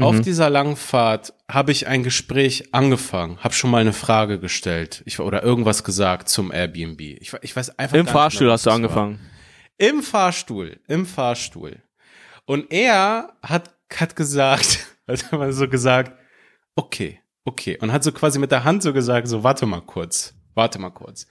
Auf 0.00 0.20
dieser 0.20 0.48
langen 0.48 0.76
Fahrt 0.76 1.34
habe 1.50 1.72
ich 1.72 1.86
ein 1.86 2.02
Gespräch 2.02 2.72
angefangen, 2.72 3.38
habe 3.40 3.52
schon 3.52 3.70
mal 3.70 3.82
eine 3.82 3.92
Frage 3.92 4.38
gestellt 4.38 5.02
ich, 5.04 5.20
oder 5.20 5.42
irgendwas 5.42 5.84
gesagt 5.84 6.28
zum 6.28 6.50
Airbnb. 6.50 7.00
Ich, 7.00 7.32
ich 7.42 7.54
weiß 7.54 7.78
einfach 7.78 7.96
Im 7.96 8.06
Fahrstuhl 8.06 8.46
mehr, 8.46 8.54
hast 8.54 8.64
du 8.64 8.70
das 8.70 8.72
war. 8.72 8.76
angefangen. 8.76 9.20
Im 9.76 10.02
Fahrstuhl, 10.02 10.80
im 10.88 11.04
Fahrstuhl. 11.04 11.82
Und 12.46 12.72
er 12.72 13.34
hat, 13.42 13.74
hat 13.92 14.16
gesagt, 14.16 14.86
hat 15.08 15.30
mal 15.32 15.52
so 15.52 15.68
gesagt, 15.68 16.16
okay, 16.74 17.20
okay. 17.44 17.78
Und 17.80 17.92
hat 17.92 18.02
so 18.02 18.12
quasi 18.12 18.38
mit 18.38 18.50
der 18.50 18.64
Hand 18.64 18.82
so 18.82 18.92
gesagt, 18.92 19.28
so 19.28 19.42
warte 19.42 19.66
mal 19.66 19.80
kurz, 19.80 20.34
warte 20.54 20.78
mal 20.78 20.90
kurz. 20.90 21.26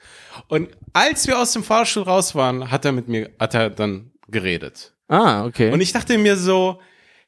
Und 0.47 0.70
als 0.93 1.26
wir 1.28 1.39
aus 1.39 1.53
dem 1.53 1.64
Fahrstuhl 1.64 2.03
raus 2.03 2.36
waren, 2.36 2.70
hat 2.70 2.86
er 2.86 2.91
mit 2.91 3.07
mir, 3.07 3.32
hat 3.39 3.55
er 3.55 3.72
dann 3.72 4.12
geredet. 4.28 4.93
Ah, 5.07 5.45
okay. 5.45 5.72
Und 5.72 5.82
ich 5.82 5.91
dachte 5.91 6.18
mir 6.18 6.38
so, 6.38 6.80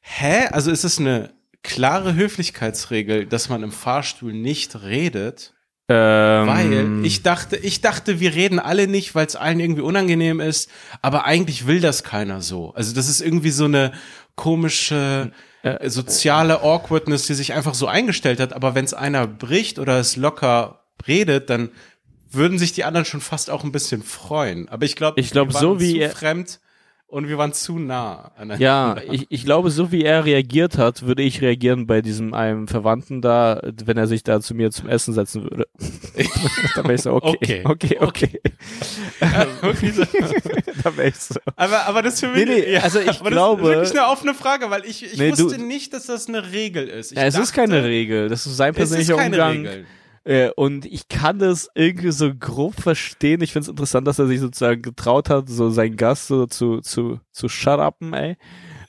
hä? 0.04 0.46
Also 0.50 0.70
ist 0.70 0.84
es 0.84 0.98
eine 0.98 1.32
klare 1.62 2.14
Höflichkeitsregel, 2.14 3.26
dass 3.26 3.48
man 3.48 3.62
im 3.62 3.72
Fahrstuhl 3.72 4.32
nicht 4.32 4.82
redet? 4.82 5.54
ähm, 5.88 6.46
Weil 6.46 7.04
ich 7.04 7.22
dachte, 7.22 7.56
ich 7.56 7.80
dachte, 7.80 8.20
wir 8.20 8.34
reden 8.34 8.58
alle 8.58 8.86
nicht, 8.86 9.14
weil 9.14 9.26
es 9.26 9.36
allen 9.36 9.60
irgendwie 9.60 9.82
unangenehm 9.82 10.40
ist, 10.40 10.70
aber 11.02 11.24
eigentlich 11.24 11.66
will 11.66 11.80
das 11.80 12.04
keiner 12.04 12.42
so. 12.42 12.72
Also 12.74 12.94
das 12.94 13.08
ist 13.08 13.20
irgendwie 13.20 13.50
so 13.50 13.64
eine 13.64 13.92
komische 14.34 15.32
äh, 15.62 15.88
soziale 15.88 16.62
Awkwardness, 16.62 17.26
die 17.26 17.34
sich 17.34 17.52
einfach 17.54 17.74
so 17.74 17.86
eingestellt 17.86 18.40
hat, 18.40 18.52
aber 18.52 18.74
wenn 18.74 18.84
es 18.84 18.94
einer 18.94 19.26
bricht 19.26 19.78
oder 19.78 19.98
es 19.98 20.16
locker 20.16 20.84
redet, 21.06 21.50
dann 21.50 21.70
würden 22.30 22.58
sich 22.58 22.72
die 22.72 22.84
anderen 22.84 23.04
schon 23.04 23.20
fast 23.20 23.48
auch 23.50 23.62
ein 23.64 23.72
bisschen 23.72 24.02
freuen. 24.02 24.68
Aber 24.68 24.84
ich 24.84 24.96
glaube, 24.96 25.20
Ich 25.20 25.30
glaub, 25.30 25.48
wir 25.48 25.54
waren 25.54 25.60
so 25.60 25.80
wie 25.80 26.06
fremd 26.08 26.60
und 27.14 27.28
wir 27.28 27.38
waren 27.38 27.52
zu 27.52 27.78
nah. 27.78 28.32
aneinander. 28.36 28.60
Ja, 28.62 28.96
ich, 29.10 29.26
ich 29.28 29.44
glaube, 29.44 29.70
so 29.70 29.92
wie 29.92 30.02
er 30.02 30.24
reagiert 30.24 30.76
hat, 30.78 31.06
würde 31.06 31.22
ich 31.22 31.40
reagieren 31.40 31.86
bei 31.86 32.02
diesem 32.02 32.34
einem 32.34 32.66
Verwandten 32.66 33.22
da, 33.22 33.60
wenn 33.84 33.96
er 33.96 34.08
sich 34.08 34.24
da 34.24 34.40
zu 34.40 34.54
mir 34.54 34.70
zum 34.72 34.88
Essen 34.88 35.14
setzen 35.14 35.44
würde. 35.44 35.66
da 36.74 36.82
wäre 36.82 36.94
ich 36.94 37.02
so, 37.02 37.12
okay, 37.14 37.62
Okay. 37.64 37.64
okay, 37.64 37.98
okay. 38.00 38.40
So. 39.92 40.04
da 40.82 40.96
wäre 40.96 41.08
ich 41.08 41.14
so. 41.16 41.34
Aber, 41.56 41.86
aber 41.86 42.02
das 42.02 42.20
für 42.20 42.28
mich, 42.28 42.44
Nee, 42.46 42.64
nee, 42.66 42.76
also 42.78 42.98
ich 43.00 43.20
aber 43.20 43.30
glaube- 43.30 43.62
das 43.62 43.70
ist 43.70 43.76
wirklich 43.94 44.00
eine 44.00 44.08
offene 44.12 44.34
Frage, 44.34 44.70
weil 44.70 44.84
ich, 44.84 45.04
ich 45.04 45.16
Nee, 45.18 45.30
du- 45.30 45.44
wusste 45.44 45.62
nicht, 45.62 45.92
dass 45.92 46.06
das 46.06 46.28
eine 46.28 46.52
Regel 46.52 46.88
ist. 46.88 47.12
Ich 47.12 47.18
Ja, 47.18 47.24
es 47.24 47.36
ist 47.38 47.56
dachte, 47.56 47.70
keine 47.70 47.84
Regel, 47.84 48.28
das 48.28 48.44
ist 48.46 48.56
sein 48.56 48.70
Es 48.74 48.90
ist 48.90 48.96
persönlicher 48.96 49.16
keine 49.16 49.36
Umgang. 49.36 49.56
Regel. 49.66 49.86
Äh, 50.24 50.50
und 50.56 50.86
ich 50.86 51.08
kann 51.08 51.38
das 51.38 51.68
irgendwie 51.74 52.10
so 52.10 52.34
grob 52.34 52.74
verstehen. 52.80 53.42
Ich 53.42 53.52
finde 53.52 53.64
es 53.64 53.68
interessant, 53.68 54.06
dass 54.08 54.18
er 54.18 54.26
sich 54.26 54.40
sozusagen 54.40 54.80
getraut 54.82 55.28
hat, 55.28 55.48
so 55.48 55.68
seinen 55.70 55.96
Gast 55.96 56.28
so 56.28 56.46
zu, 56.46 56.80
zu, 56.80 57.20
zu 57.30 57.48
shut 57.48 57.78
upen, 57.78 58.14
ey. 58.14 58.36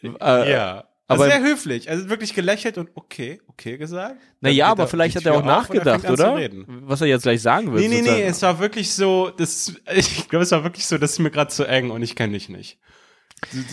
Äh, 0.02 0.52
ja. 0.52 0.70
aber- 0.78 0.86
Aber 1.08 1.26
sehr 1.26 1.42
höflich. 1.44 1.90
Also 1.90 2.10
wirklich 2.10 2.34
gelächelt 2.34 2.78
und 2.78 2.90
okay, 2.96 3.42
okay 3.48 3.78
gesagt. 3.78 4.16
Naja, 4.40 4.66
Dann 4.66 4.72
aber 4.72 4.88
vielleicht 4.88 5.18
hat 5.18 5.26
er 5.26 5.34
auch 5.34 5.42
er 5.42 5.46
nachgedacht, 5.46 6.06
zu 6.06 6.14
oder? 6.14 6.38
Was 6.66 7.02
er 7.02 7.08
jetzt 7.08 7.24
gleich 7.24 7.42
sagen 7.42 7.72
wird. 7.74 7.82
Nee, 7.82 7.90
nee, 7.90 7.96
nee, 7.96 8.02
sozusagen. 8.08 8.30
es 8.30 8.42
war 8.42 8.60
wirklich 8.60 8.94
so, 8.94 9.30
das, 9.36 9.74
ich 9.96 10.30
glaube, 10.30 10.44
es 10.44 10.52
war 10.52 10.64
wirklich 10.64 10.86
so, 10.88 10.98
das 10.98 11.12
ist 11.14 11.20
mir 11.20 11.32
gerade 11.32 11.52
zu 11.52 11.66
eng 11.66 11.92
und 11.92 12.02
ich 12.02 12.16
kenne 12.16 12.34
dich 12.34 12.48
nicht. 12.50 12.80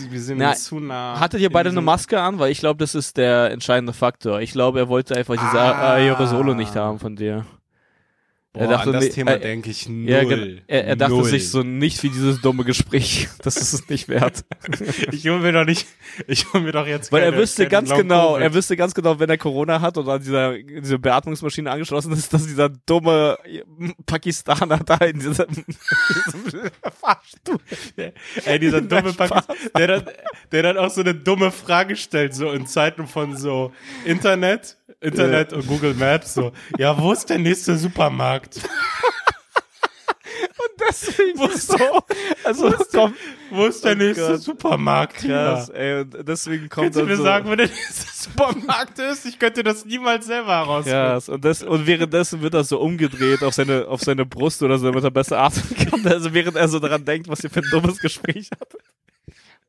Wir 0.09 0.21
sind 0.21 0.37
Na, 0.37 0.53
zu 0.53 0.79
nah. 0.79 1.19
Hattet 1.19 1.41
ihr 1.41 1.51
beide 1.51 1.69
eine 1.69 1.81
Maske 1.81 2.21
an? 2.21 2.37
Weil 2.39 2.51
ich 2.51 2.59
glaube, 2.59 2.77
das 2.79 2.95
ist 2.95 3.17
der 3.17 3.51
entscheidende 3.51 3.93
Faktor. 3.93 4.39
Ich 4.41 4.51
glaube, 4.51 4.79
er 4.79 4.87
wollte 4.87 5.15
einfach 5.15 5.33
diese 5.35 5.59
Ah. 5.59 5.93
Aerosole 5.93 6.53
nicht 6.55 6.75
haben 6.75 6.99
von 6.99 7.15
dir. 7.15 7.45
Boah, 8.53 8.61
er 8.61 8.67
dachte, 8.67 8.89
an 8.89 8.93
das 8.93 9.09
Thema 9.09 9.31
äh, 9.31 9.39
denke 9.39 9.71
ich 9.71 9.89
null. 9.89 10.05
Gen- 10.05 10.61
er, 10.67 10.85
er 10.85 10.95
dachte 10.95 11.13
null. 11.15 11.23
sich 11.25 11.49
so 11.49 11.63
nicht 11.63 12.03
wie 12.03 12.09
dieses 12.09 12.39
dumme 12.39 12.63
Gespräch. 12.63 13.27
Das 13.43 13.57
ist 13.57 13.73
es 13.73 13.89
nicht 13.89 14.07
wert. 14.09 14.45
Ich 15.11 15.27
hole 15.27 15.39
mir 15.39 15.51
doch 15.51 15.65
nicht, 15.65 15.87
ich 16.27 16.53
hole 16.53 16.63
mir 16.63 16.71
doch 16.71 16.85
jetzt 16.85 17.11
Weil 17.11 17.23
er 17.23 17.31
keine- 17.31 17.41
wüsste 17.41 17.63
keine 17.67 17.87
ganz 17.87 17.99
genau, 17.99 18.37
er 18.37 18.53
wüsste 18.53 18.77
ganz 18.77 18.93
genau, 18.93 19.19
wenn 19.19 19.29
er 19.29 19.37
Corona 19.39 19.81
hat 19.81 19.97
und 19.97 20.07
an 20.07 20.21
dieser 20.21 20.53
diese 20.57 20.99
Beatmungsmaschine 20.99 21.71
angeschlossen 21.71 22.13
ist, 22.13 22.31
dass 22.31 22.45
dieser 22.45 22.69
dumme 22.69 23.37
Pakistaner 24.05 24.77
da 24.85 24.97
in 24.97 25.19
diesem, 25.19 25.47
Fahrstuhl. 27.01 27.57
Ey, 28.45 28.59
dieser 28.59 28.81
dumme 28.81 29.13
Spaß. 29.13 29.29
Pakistan, 29.29 29.55
der 29.77 30.03
der 30.51 30.63
dann 30.63 30.77
auch 30.77 30.89
so 30.89 31.01
eine 31.01 31.15
dumme 31.15 31.51
Frage 31.51 31.95
stellt, 31.95 32.35
so 32.35 32.51
in 32.51 32.67
Zeiten 32.67 33.07
von 33.07 33.35
so 33.35 33.71
Internet, 34.05 34.77
Internet 35.03 35.53
und 35.53 35.67
Google 35.67 35.93
Maps, 35.93 36.33
so, 36.33 36.51
ja, 36.77 36.97
wo 36.97 37.11
ist 37.11 37.29
der 37.29 37.37
nächste 37.37 37.77
Supermarkt? 37.77 38.59
Deswegen 40.89 41.37
so, 41.57 42.03
also 42.43 42.73
komm, 42.91 43.13
Wo 43.51 43.65
ist 43.65 43.83
der 43.85 43.93
Oh 43.93 43.95
nächste 43.95 44.27
Gott. 44.27 44.41
Super-Markt? 44.41 45.17
krass, 45.17 45.69
ey, 45.69 46.01
und 46.01 46.27
deswegen 46.27 46.67
kommt 46.69 46.95
du 46.95 46.99
dann 46.99 47.07
mir 47.07 47.17
so, 47.17 47.23
sagen, 47.23 47.49
wo 47.49 47.55
der 47.55 47.67
nächste 47.67 48.29
Supermarkt 48.29 48.99
ist? 48.99 49.25
Ich 49.25 49.39
könnte 49.39 49.63
das 49.63 49.85
niemals 49.85 50.25
selber 50.25 50.51
herausfinden. 50.55 50.97
Krass. 50.99 51.29
Und, 51.29 51.45
das, 51.45 51.63
und 51.63 51.85
währenddessen 51.87 52.41
wird 52.41 52.53
er 52.53 52.63
so 52.63 52.79
umgedreht 52.79 53.43
auf 53.43 53.53
seine, 53.53 53.87
auf 53.87 54.01
seine 54.01 54.25
Brust 54.25 54.61
oder 54.63 54.77
so, 54.77 54.87
damit 54.87 55.03
er 55.03 55.11
besser 55.11 55.39
atmen 55.39 55.75
kann. 55.89 56.05
Also 56.07 56.33
während 56.33 56.57
er 56.57 56.67
so 56.67 56.79
daran 56.79 57.05
denkt, 57.05 57.27
was 57.29 57.43
ihr 57.43 57.49
für 57.49 57.59
ein 57.61 57.69
dummes 57.71 57.99
Gespräch 57.99 58.49
hattet. 58.51 58.81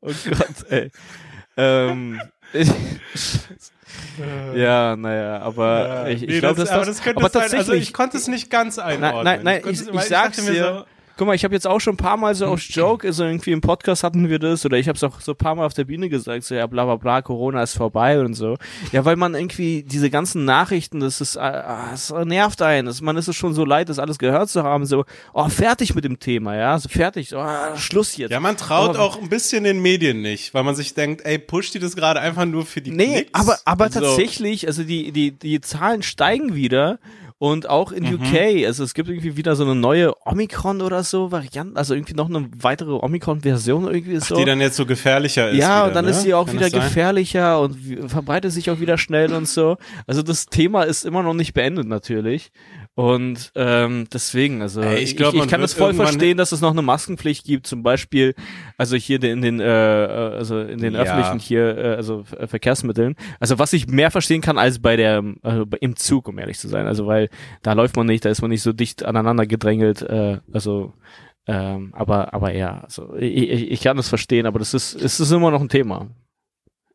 Oh 0.01 0.11
Gott, 0.29 0.69
ey. 0.69 0.91
Ähm, 1.57 2.19
ich, 2.53 2.69
ja, 4.55 4.95
naja, 4.95 5.39
aber 5.39 6.05
ich, 6.09 6.23
ich 6.23 6.29
Nee, 6.29 6.39
glaube, 6.39 6.55
das, 6.55 6.69
dass 6.69 6.75
aber 6.75 6.85
das, 6.85 6.95
das 6.97 7.03
könnte 7.03 7.19
aber 7.21 7.29
sein. 7.29 7.41
tatsächlich, 7.41 7.59
Also 7.69 7.73
ich 7.73 7.93
konnte 7.93 8.17
es 8.17 8.27
nicht 8.27 8.49
ganz 8.49 8.79
einordnen. 8.79 9.23
nein, 9.23 9.39
nein, 9.43 9.61
konnte 9.61 9.81
ich- 9.81 9.87
ich 9.87 9.93
weil 9.93 10.07
sag's 10.07 10.45
dir. 10.45 10.85
Guck 11.17 11.27
mal, 11.27 11.33
ich 11.35 11.43
habe 11.43 11.53
jetzt 11.53 11.65
auch 11.67 11.79
schon 11.79 11.93
ein 11.93 11.97
paar 11.97 12.17
Mal 12.17 12.35
so 12.35 12.45
aus 12.47 12.63
Joke, 12.69 13.07
also 13.07 13.23
irgendwie 13.23 13.51
im 13.51 13.61
Podcast 13.61 14.03
hatten 14.03 14.29
wir 14.29 14.39
das, 14.39 14.65
oder 14.65 14.77
ich 14.77 14.87
habe 14.87 14.95
es 14.97 15.03
auch 15.03 15.21
so 15.21 15.31
ein 15.31 15.37
paar 15.37 15.55
Mal 15.55 15.65
auf 15.65 15.73
der 15.73 15.85
Bühne 15.85 16.09
gesagt, 16.09 16.43
so 16.43 16.55
ja, 16.55 16.67
bla 16.67 16.85
bla 16.85 16.95
bla, 16.97 17.21
Corona 17.21 17.63
ist 17.63 17.75
vorbei 17.77 18.19
und 18.19 18.33
so. 18.33 18.55
Ja, 18.91 19.05
weil 19.05 19.15
man 19.15 19.33
irgendwie 19.35 19.83
diese 19.83 20.09
ganzen 20.09 20.45
Nachrichten, 20.45 20.99
das 20.99 21.21
ist, 21.21 21.35
äh, 21.35 21.61
es 21.93 22.13
nervt 22.25 22.61
einen, 22.61 22.87
das, 22.87 23.01
man 23.01 23.15
ist 23.17 23.27
es 23.27 23.35
schon 23.35 23.53
so 23.53 23.63
leid, 23.65 23.89
das 23.89 23.99
alles 23.99 24.17
gehört 24.17 24.49
zu 24.49 24.63
haben, 24.63 24.85
so, 24.85 25.05
oh, 25.33 25.47
fertig 25.49 25.95
mit 25.95 26.03
dem 26.03 26.19
Thema, 26.19 26.55
ja, 26.55 26.77
so 26.79 26.89
fertig, 26.89 27.29
so, 27.29 27.37
ah, 27.39 27.75
Schluss 27.77 28.17
jetzt. 28.17 28.31
Ja, 28.31 28.39
man 28.39 28.57
traut 28.57 28.91
Aber- 28.91 29.01
auch 29.01 29.21
ein 29.21 29.29
bisschen 29.29 29.63
den 29.63 29.81
Medien 29.81 30.21
nicht, 30.21 30.53
weil 30.53 30.63
man 30.63 30.75
sich 30.75 30.93
denkt, 30.93 31.25
ey, 31.25 31.39
pusht 31.39 31.73
die 31.73 31.79
das 31.79 31.95
gerade 31.95 32.19
einfach 32.19 32.45
nur 32.45 32.65
für 32.65 32.81
die 32.81 32.91
Nee, 32.91 33.13
Klicks? 33.13 33.29
aber, 33.33 33.57
aber 33.65 33.85
Also, 33.85 34.01
tatsächlich, 34.01 34.67
also 34.67 34.83
die, 34.83 35.11
die, 35.11 35.31
die 35.31 35.61
Zahlen 35.61 36.03
steigen 36.03 36.55
wieder 36.55 36.99
und 37.51 37.69
auch 37.69 37.91
in 37.91 38.03
Mhm. 38.05 38.15
UK, 38.15 38.65
also 38.65 38.83
es 38.83 38.95
gibt 38.95 39.07
irgendwie 39.07 39.37
wieder 39.37 39.55
so 39.55 39.63
eine 39.63 39.75
neue 39.75 40.13
Omikron 40.25 40.81
oder 40.81 41.03
so 41.03 41.31
Variante, 41.31 41.77
also 41.77 41.93
irgendwie 41.93 42.15
noch 42.15 42.27
eine 42.27 42.49
weitere 42.57 42.93
Omikron-Version 42.93 43.85
irgendwie 43.85 44.19
so. 44.19 44.35
Die 44.35 44.45
dann 44.45 44.61
jetzt 44.61 44.77
so 44.77 44.87
gefährlicher 44.87 45.49
ist. 45.51 45.59
ja, 45.59 45.77
wieder, 45.77 45.87
und 45.87 45.95
dann 45.95 46.05
ne? 46.05 46.11
ist 46.11 46.23
sie 46.23 46.33
auch 46.33 46.47
Kann 46.47 46.55
wieder 46.55 46.71
gefährlicher 46.71 47.59
und 47.61 47.77
verbreitet 48.07 48.51
sich 48.51 48.71
auch 48.71 48.79
wieder 48.79 48.97
schnell 48.97 49.31
und 49.31 49.47
so. 49.47 49.77
Also 50.07 50.23
das 50.23 50.47
Thema 50.47 50.83
ist 50.83 51.05
immer 51.05 51.21
noch 51.21 51.35
nicht 51.35 51.53
beendet 51.53 51.87
natürlich. 51.87 52.51
Und 52.97 53.51
ähm, 53.55 54.07
deswegen, 54.13 54.61
also 54.61 54.79
Ey, 54.79 54.99
ich 55.03 55.17
glaub, 55.17 55.33
ich, 55.33 55.39
man 55.39 55.49
kann 55.49 55.59
das 55.59 55.73
voll 55.73 55.93
verstehen, 55.93 56.37
dass 56.37 56.53
es 56.53 56.61
noch 56.61 56.71
eine 56.71 56.81
Maskenpflicht 56.81 57.43
gibt, 57.45 57.67
zum 57.67 57.83
Beispiel, 57.83 58.35
also 58.77 58.95
hier 58.95 59.21
in 59.21 59.41
den, 59.41 59.59
äh, 59.59 59.63
also 59.65 60.61
in 60.61 60.79
den 60.79 60.93
Ja. 60.93 61.01
öffentlichen 61.01 61.39
hier, 61.39 61.77
äh, 61.77 61.95
also 61.95 62.23
Ver- 62.23 62.47
Verkehrsmitteln. 62.47 63.15
Also 63.41 63.59
was 63.59 63.73
ich 63.73 63.87
mehr 63.87 64.11
verstehen 64.11 64.39
kann 64.39 64.57
als 64.57 64.79
bei 64.79 64.95
der, 64.95 65.21
also 65.41 65.65
im 65.81 65.97
Zug, 65.97 66.29
um 66.29 66.39
ehrlich 66.39 66.57
zu 66.57 66.69
sein. 66.69 66.87
Also 66.87 67.05
weil 67.05 67.29
da 67.63 67.73
läuft 67.73 67.97
man 67.97 68.07
nicht, 68.07 68.23
da 68.23 68.29
ist 68.29 68.41
man 68.41 68.49
nicht 68.49 68.61
so 68.63 68.71
dicht 68.71 69.03
aneinander 69.03 69.45
gedrängelt, 69.45 70.01
äh, 70.01 70.39
also 70.53 70.93
ähm, 71.47 71.93
aber, 71.95 72.33
aber 72.33 72.53
ja, 72.53 72.79
also 72.79 73.13
ich, 73.17 73.49
ich, 73.49 73.71
ich 73.71 73.81
kann 73.81 73.97
das 73.97 74.07
verstehen, 74.07 74.45
aber 74.45 74.57
das 74.59 74.73
ist, 74.73 74.95
es 74.95 75.19
ist 75.19 75.31
immer 75.31 75.51
noch 75.51 75.61
ein 75.61 75.69
Thema. 75.69 76.07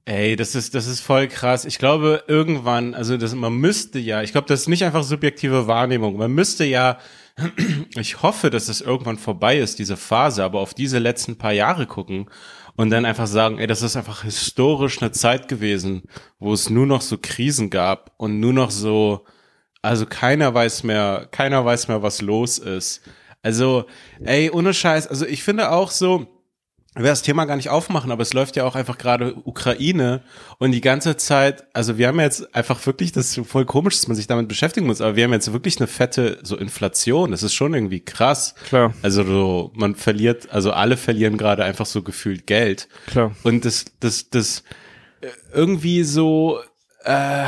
Ey, 0.06 0.34
das 0.34 0.54
ist, 0.54 0.74
das 0.74 0.86
ist 0.86 1.00
voll 1.00 1.28
krass. 1.28 1.64
Ich 1.64 1.78
glaube, 1.78 2.24
irgendwann, 2.26 2.94
also 2.94 3.16
das, 3.16 3.34
man 3.34 3.54
müsste 3.54 3.98
ja, 3.98 4.22
ich 4.22 4.32
glaube, 4.32 4.48
das 4.48 4.62
ist 4.62 4.68
nicht 4.68 4.84
einfach 4.84 5.02
subjektive 5.04 5.66
Wahrnehmung. 5.66 6.16
Man 6.16 6.32
müsste 6.32 6.64
ja, 6.64 6.98
ich 7.96 8.22
hoffe, 8.22 8.50
dass 8.50 8.68
es 8.68 8.80
irgendwann 8.80 9.18
vorbei 9.18 9.58
ist, 9.58 9.78
diese 9.78 9.96
Phase, 9.96 10.42
aber 10.42 10.60
auf 10.60 10.74
diese 10.74 10.98
letzten 10.98 11.36
paar 11.36 11.52
Jahre 11.52 11.86
gucken 11.86 12.30
und 12.76 12.90
dann 12.90 13.04
einfach 13.04 13.26
sagen, 13.26 13.58
ey, 13.58 13.66
das 13.66 13.82
ist 13.82 13.96
einfach 13.96 14.24
historisch 14.24 15.02
eine 15.02 15.12
Zeit 15.12 15.48
gewesen, 15.48 16.04
wo 16.38 16.54
es 16.54 16.70
nur 16.70 16.86
noch 16.86 17.02
so 17.02 17.18
Krisen 17.20 17.68
gab 17.68 18.12
und 18.16 18.40
nur 18.40 18.54
noch 18.54 18.70
so, 18.70 19.26
also 19.82 20.06
keiner 20.06 20.54
weiß 20.54 20.82
mehr, 20.84 21.28
keiner 21.30 21.64
weiß 21.64 21.88
mehr, 21.88 22.02
was 22.02 22.22
los 22.22 22.58
ist. 22.58 23.02
Also, 23.42 23.84
ey, 24.24 24.50
ohne 24.50 24.74
Scheiß, 24.74 25.06
also 25.08 25.26
ich 25.26 25.42
finde 25.42 25.70
auch 25.70 25.90
so, 25.90 26.26
ich 26.96 27.02
will 27.02 27.04
das 27.04 27.22
Thema 27.22 27.44
gar 27.44 27.54
nicht 27.54 27.68
aufmachen, 27.68 28.10
aber 28.10 28.22
es 28.22 28.32
läuft 28.32 28.56
ja 28.56 28.64
auch 28.64 28.74
einfach 28.74 28.98
gerade 28.98 29.36
Ukraine 29.44 30.22
und 30.58 30.72
die 30.72 30.80
ganze 30.80 31.16
Zeit, 31.16 31.64
also 31.72 31.98
wir 31.98 32.08
haben 32.08 32.18
jetzt 32.18 32.52
einfach 32.52 32.84
wirklich, 32.84 33.12
das 33.12 33.36
ist 33.36 33.46
voll 33.46 33.64
komisch, 33.64 33.94
dass 33.94 34.08
man 34.08 34.16
sich 34.16 34.26
damit 34.26 34.48
beschäftigen 34.48 34.86
muss, 34.86 35.00
aber 35.00 35.14
wir 35.14 35.22
haben 35.22 35.32
jetzt 35.32 35.52
wirklich 35.52 35.78
eine 35.78 35.86
fette 35.86 36.40
so 36.42 36.56
Inflation, 36.56 37.30
das 37.30 37.44
ist 37.44 37.54
schon 37.54 37.74
irgendwie 37.74 38.00
krass. 38.00 38.56
Klar. 38.68 38.92
Also 39.02 39.22
so, 39.22 39.70
man 39.74 39.94
verliert, 39.94 40.50
also 40.50 40.72
alle 40.72 40.96
verlieren 40.96 41.38
gerade 41.38 41.64
einfach 41.64 41.86
so 41.86 42.02
gefühlt 42.02 42.48
Geld. 42.48 42.88
Klar. 43.06 43.36
Und 43.44 43.64
das, 43.64 43.84
das, 44.00 44.30
das 44.30 44.64
irgendwie 45.54 46.02
so, 46.02 46.58
äh, 47.04 47.46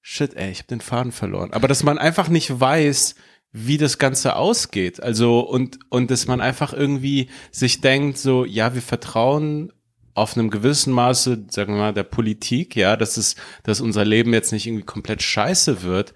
shit, 0.00 0.34
ey, 0.34 0.52
ich 0.52 0.58
habe 0.58 0.68
den 0.68 0.80
Faden 0.80 1.10
verloren. 1.10 1.52
Aber 1.52 1.66
dass 1.66 1.82
man 1.82 1.98
einfach 1.98 2.28
nicht 2.28 2.60
weiß, 2.60 3.16
wie 3.52 3.78
das 3.78 3.98
Ganze 3.98 4.36
ausgeht. 4.36 5.02
Also 5.02 5.40
und 5.40 5.78
und 5.88 6.10
dass 6.10 6.26
man 6.26 6.40
einfach 6.40 6.72
irgendwie 6.72 7.30
sich 7.50 7.80
denkt, 7.80 8.18
so 8.18 8.44
ja, 8.44 8.74
wir 8.74 8.82
vertrauen 8.82 9.72
auf 10.14 10.36
einem 10.36 10.50
gewissen 10.50 10.92
Maße, 10.92 11.46
sagen 11.50 11.74
wir 11.74 11.80
mal, 11.80 11.94
der 11.94 12.02
Politik, 12.02 12.76
ja, 12.76 12.96
dass 12.96 13.16
es, 13.16 13.36
dass 13.62 13.80
unser 13.80 14.04
Leben 14.04 14.32
jetzt 14.34 14.52
nicht 14.52 14.66
irgendwie 14.66 14.84
komplett 14.84 15.22
scheiße 15.22 15.82
wird, 15.82 16.14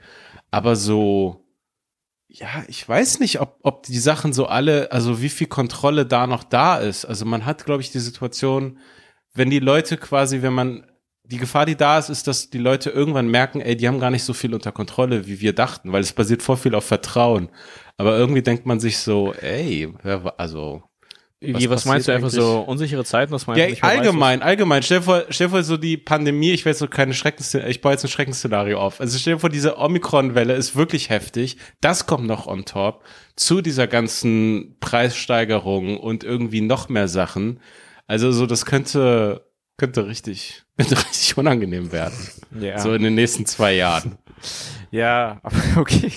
aber 0.50 0.76
so 0.76 1.44
ja, 2.36 2.64
ich 2.66 2.86
weiß 2.88 3.20
nicht, 3.20 3.40
ob, 3.40 3.58
ob 3.62 3.84
die 3.84 3.98
Sachen 3.98 4.32
so 4.32 4.46
alle, 4.46 4.90
also 4.90 5.22
wie 5.22 5.28
viel 5.28 5.46
Kontrolle 5.46 6.04
da 6.04 6.26
noch 6.26 6.42
da 6.42 6.78
ist. 6.78 7.04
Also 7.04 7.24
man 7.24 7.46
hat, 7.46 7.64
glaube 7.64 7.80
ich, 7.80 7.92
die 7.92 8.00
Situation, 8.00 8.78
wenn 9.34 9.50
die 9.50 9.60
Leute 9.60 9.96
quasi, 9.96 10.42
wenn 10.42 10.52
man, 10.52 10.84
die 11.26 11.38
Gefahr, 11.38 11.64
die 11.64 11.76
da 11.76 11.98
ist, 11.98 12.10
ist, 12.10 12.26
dass 12.26 12.50
die 12.50 12.58
Leute 12.58 12.90
irgendwann 12.90 13.28
merken, 13.28 13.60
ey, 13.60 13.76
die 13.76 13.88
haben 13.88 13.98
gar 13.98 14.10
nicht 14.10 14.24
so 14.24 14.34
viel 14.34 14.54
unter 14.54 14.72
Kontrolle, 14.72 15.26
wie 15.26 15.40
wir 15.40 15.54
dachten, 15.54 15.90
weil 15.90 16.02
es 16.02 16.12
basiert 16.12 16.42
voll 16.42 16.58
viel 16.58 16.74
auf 16.74 16.84
Vertrauen. 16.84 17.48
Aber 17.96 18.16
irgendwie 18.16 18.42
denkt 18.42 18.66
man 18.66 18.78
sich 18.78 18.98
so, 18.98 19.32
ey, 19.40 19.88
also, 20.36 20.82
Wie, 21.40 21.70
was, 21.70 21.86
meinst 21.86 22.08
du 22.08 22.12
passiert 22.12 22.16
einfach 22.16 22.30
so 22.30 22.60
unsichere 22.60 23.04
Zeiten? 23.04 23.32
Was 23.32 23.46
meinst 23.46 23.58
ja, 23.58 23.66
du 23.68 23.72
mehr 23.72 23.84
allgemein, 23.84 24.42
allgemein. 24.42 24.82
Stell 24.82 24.98
dir 24.98 25.04
vor, 25.04 25.24
stell 25.30 25.46
dir 25.46 25.52
vor, 25.52 25.62
so 25.62 25.78
die 25.78 25.96
Pandemie, 25.96 26.50
ich 26.50 26.64
jetzt 26.66 26.78
so 26.78 26.88
keine 26.88 27.14
Schreckens, 27.14 27.54
ich 27.54 27.80
baue 27.80 27.92
jetzt 27.92 28.04
ein 28.04 28.10
Schreckensszenario 28.10 28.78
auf. 28.78 29.00
Also 29.00 29.18
stell 29.18 29.34
dir 29.34 29.40
vor, 29.40 29.50
diese 29.50 29.78
Omikron-Welle 29.78 30.54
ist 30.54 30.76
wirklich 30.76 31.08
heftig. 31.08 31.56
Das 31.80 32.06
kommt 32.06 32.26
noch 32.26 32.46
on 32.46 32.66
top 32.66 33.02
zu 33.34 33.62
dieser 33.62 33.86
ganzen 33.86 34.76
Preissteigerung 34.80 35.98
und 35.98 36.22
irgendwie 36.22 36.60
noch 36.60 36.90
mehr 36.90 37.08
Sachen. 37.08 37.60
Also 38.06 38.30
so, 38.30 38.44
das 38.44 38.66
könnte, 38.66 39.48
könnte 39.78 40.06
richtig, 40.06 40.63
richtig 40.78 41.36
unangenehm 41.38 41.92
werden. 41.92 42.16
Ja. 42.60 42.78
So 42.78 42.94
in 42.94 43.02
den 43.02 43.14
nächsten 43.14 43.46
zwei 43.46 43.74
Jahren. 43.74 44.16
ja, 44.90 45.40
okay. 45.76 46.12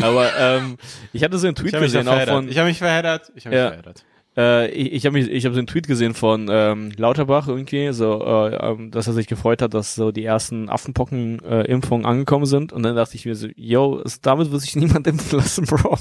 Aber 0.00 0.30
ähm, 0.38 0.76
ich 1.12 1.24
hatte 1.24 1.38
so 1.38 1.46
einen 1.46 1.56
Tweet 1.56 1.72
gesehen 1.78 2.08
auch 2.08 2.24
von, 2.26 2.48
Ich 2.48 2.58
habe 2.58 2.68
mich 2.68 2.78
verheddert. 2.78 3.32
Ich 3.34 3.46
habe 3.46 3.56
mich 3.56 3.62
Ja. 3.62 3.68
verheddert. 3.68 4.04
äh, 4.36 4.70
ich, 4.70 4.92
ich 4.92 5.06
habe 5.06 5.14
mich, 5.18 5.28
ich 5.28 5.44
habe 5.44 5.54
so 5.54 5.58
einen 5.58 5.66
Tweet 5.66 5.88
gesehen 5.88 6.14
von 6.14 6.48
ähm, 6.50 6.92
Lauterbach 6.96 7.48
irgendwie, 7.48 7.92
so, 7.92 8.24
äh, 8.24 8.54
ähm, 8.54 8.92
dass 8.92 9.08
er 9.08 9.12
sich 9.14 9.26
gefreut 9.26 9.62
hat, 9.62 9.74
dass 9.74 9.96
so 9.96 10.12
die 10.12 10.24
ersten 10.24 10.68
Affenpocken-Impfungen 10.70 12.04
äh, 12.04 12.08
angekommen 12.08 12.46
sind. 12.46 12.72
Und 12.72 12.84
dann 12.84 12.94
dachte 12.94 13.16
ich 13.16 13.26
mir 13.26 13.34
so, 13.34 13.48
yo, 13.56 14.02
damit 14.22 14.52
wird 14.52 14.62
sich 14.62 14.76
niemand 14.76 15.06
impfen 15.08 15.38
lassen, 15.40 15.64
Bro. 15.64 15.98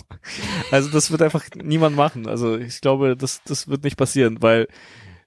Also 0.72 0.90
das 0.92 1.10
wird 1.12 1.22
einfach 1.24 1.44
niemand 1.56 1.96
machen. 1.96 2.28
Also 2.28 2.58
ich 2.58 2.82
glaube, 2.82 3.18
das, 3.18 3.42
das 3.44 3.68
wird 3.68 3.84
nicht 3.84 3.98
passieren, 3.98 4.38
weil 4.42 4.68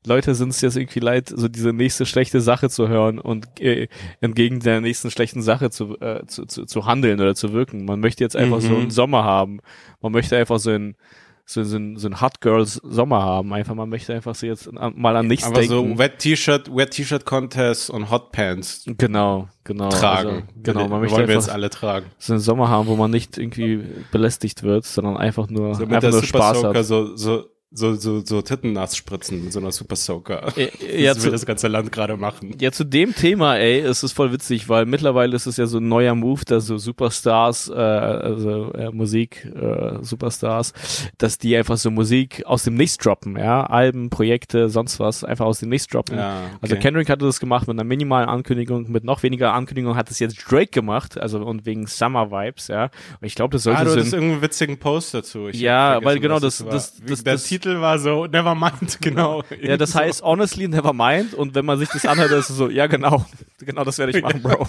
Leute 0.07 0.35
sind 0.35 0.49
es 0.51 0.61
jetzt 0.61 0.77
irgendwie 0.77 1.01
leid, 1.01 1.29
so 1.35 1.47
diese 1.49 1.73
nächste 1.73 2.07
schlechte 2.07 2.41
Sache 2.41 2.69
zu 2.71 2.89
hören 2.89 3.19
und 3.19 3.61
äh, 3.61 3.89
entgegen 4.21 4.61
der 4.61 4.81
nächsten 4.81 5.11
schlechten 5.11 5.43
Sache 5.43 5.71
zu, 5.71 5.97
äh, 6.01 6.27
zu, 6.27 6.45
zu, 6.47 6.65
zu 6.67 6.87
handeln 6.87 7.21
oder 7.21 7.35
zu 7.35 7.53
wirken. 7.53 7.85
Man 7.85 8.01
möchte 8.01 8.25
jetzt 8.25 8.35
einfach 8.37 8.61
so 8.61 8.71
Mhm. 8.71 8.77
einen 8.83 8.91
Sommer 8.91 9.25
haben. 9.25 9.61
Man 10.01 10.13
möchte 10.13 10.37
einfach 10.37 10.59
so 10.59 10.71
ein 10.71 10.97
so, 11.45 11.65
so, 11.65 11.77
ein, 11.77 11.97
so 11.97 12.07
ein 12.09 12.21
Hot 12.21 12.41
Girls 12.41 12.75
Sommer 12.85 13.21
haben. 13.23 13.53
Einfach, 13.53 13.75
man 13.75 13.89
möchte 13.89 14.15
einfach 14.15 14.35
so 14.35 14.47
jetzt 14.47 14.69
an, 14.77 14.95
mal 14.97 15.17
an 15.17 15.27
nichts 15.27 15.45
Aber 15.45 15.59
denken. 15.59 15.69
so 15.95 15.99
Wet 15.99 16.21
T-Shirt, 16.21 16.75
Wet 16.75 16.93
T-Shirt 16.93 17.25
Contest 17.27 17.91
und 17.91 18.11
Hot 18.13 18.31
Pants 18.31 18.85
genau, 18.97 19.49
genau. 19.65 19.89
tragen. 19.89 20.29
Also, 20.29 20.43
genau, 20.63 20.81
man 20.83 20.91
Wollen 20.91 21.01
möchte 21.03 21.29
wir 21.29 21.35
jetzt 21.35 21.51
alle 21.51 21.69
tragen. 21.69 22.07
so 22.19 22.35
einen 22.35 22.41
Sommer 22.41 22.69
haben, 22.69 22.87
wo 22.87 22.95
man 22.95 23.11
nicht 23.11 23.39
irgendwie 23.39 23.83
belästigt 24.13 24.63
wird, 24.63 24.85
sondern 24.85 25.17
einfach 25.17 25.49
nur, 25.49 25.75
So 25.75 25.85
einfach 25.85 26.11
nur 26.13 26.23
Spaß 26.23 26.61
Soaker 26.61 26.79
hat. 26.79 26.85
so, 26.87 27.17
so, 27.17 27.45
so, 27.75 27.95
so, 27.95 28.21
so 28.25 28.43
Tittennass 28.43 28.97
spritzen 28.97 29.45
mit 29.45 29.53
so 29.53 29.59
einer 29.61 29.73
Super 29.73 29.97
Soaker. 29.97 30.53
Ja, 30.57 30.67
Ja, 30.99 31.15
das 31.15 31.25
will 31.25 31.33
das 31.33 31.47
ganze 31.47 31.69
Land 31.69 31.91
gerade 31.93 32.17
machen. 32.17 32.55
Ja, 32.61 32.71
zu 32.73 32.85
dem 32.85 33.15
Thema, 33.15 33.57
ey, 33.57 33.81
ist 33.81 34.03
es 34.03 34.13
voll 34.13 34.33
witzig, 34.33 34.69
weil 34.69 34.85
mittlerweile 34.87 35.35
ist 35.37 35.47
es 35.47 35.57
ja 35.57 35.67
so 35.67 35.79
ein 35.79 35.89
neuer 35.89 36.15
Move, 36.15 36.43
dass 36.45 36.67
so 36.67 36.77
Superstars, 36.79 37.69
äh, 37.69 37.73
also 37.73 38.73
äh, 38.75 38.91
Musik, 38.91 39.45
äh, 39.55 40.03
Superstars, 40.03 40.73
dass 41.19 41.39
die 41.39 41.57
einfach 41.57 41.77
so 41.79 41.91
Musik 41.91 42.43
aus 42.47 42.65
dem 42.65 42.75
Nichts 42.75 42.99
droppen, 42.99 43.37
ja, 43.37 43.65
Alben, 43.65 44.11
Projekte, 44.11 44.69
sonst 44.69 45.01
was, 45.01 45.25
einfach 45.25 45.47
aus 45.47 45.61
dem 45.61 45.69
Nichts 45.71 45.87
droppen. 45.89 46.17
Ja, 46.19 46.51
Also 46.61 46.75
okay. 46.75 46.83
Kendrick 46.83 47.09
hatte 47.09 47.25
das 47.25 47.41
gemacht 47.41 47.67
mit 47.69 47.77
einer 47.77 47.85
minimalen 47.85 48.29
Ankündigung, 48.29 48.91
mit 48.91 49.05
noch 49.05 49.23
weniger 49.23 49.55
Ankündigung 49.55 49.97
hat 49.97 50.11
es 50.11 50.19
jetzt 50.19 50.37
Drake 50.51 50.67
gemacht, 50.71 51.19
also 51.19 51.39
und 51.43 51.65
wegen 51.67 51.87
Summer 51.87 52.31
Vibes, 52.31 52.69
ja. 52.69 52.85
Und 53.21 53.27
ich 53.27 53.35
glaube, 53.35 53.53
das 53.53 53.63
sollte 53.65 53.81
Ah, 53.81 53.85
du 53.85 53.91
so 53.91 53.97
hattest 53.97 54.13
ein- 54.13 54.19
irgendeinen 54.21 54.43
witzigen 54.43 54.79
Post 54.79 55.15
dazu. 55.15 55.49
Ich 55.49 55.61
Ja, 55.61 56.03
weil 56.05 56.19
genau 56.21 56.39
das- 56.39 56.59
das- 56.69 56.97
das- 56.97 57.23
Der 57.25 57.35
das- 57.35 57.45
Titel 57.63 57.81
war 57.81 57.99
so, 57.99 58.27
Nevermind, 58.27 58.99
genau. 59.01 59.43
Ja, 59.61 59.77
das 59.77 59.95
heißt 59.95 60.23
honestly 60.23 60.69
never 60.69 60.93
mind 60.93 61.35
und 61.35 61.55
wenn 61.55 61.65
man 61.65 61.79
sich 61.79 61.89
das 61.89 62.05
anhört, 62.05 62.33
ist 62.33 62.51
es 62.51 62.57
so, 62.57 62.69
ja 62.69 62.89
genau, 62.89 63.25
genau 63.59 63.85
das 63.85 63.99
werde 63.99 64.17
ich 64.17 64.23
machen, 64.23 64.43
Bro. 64.43 64.67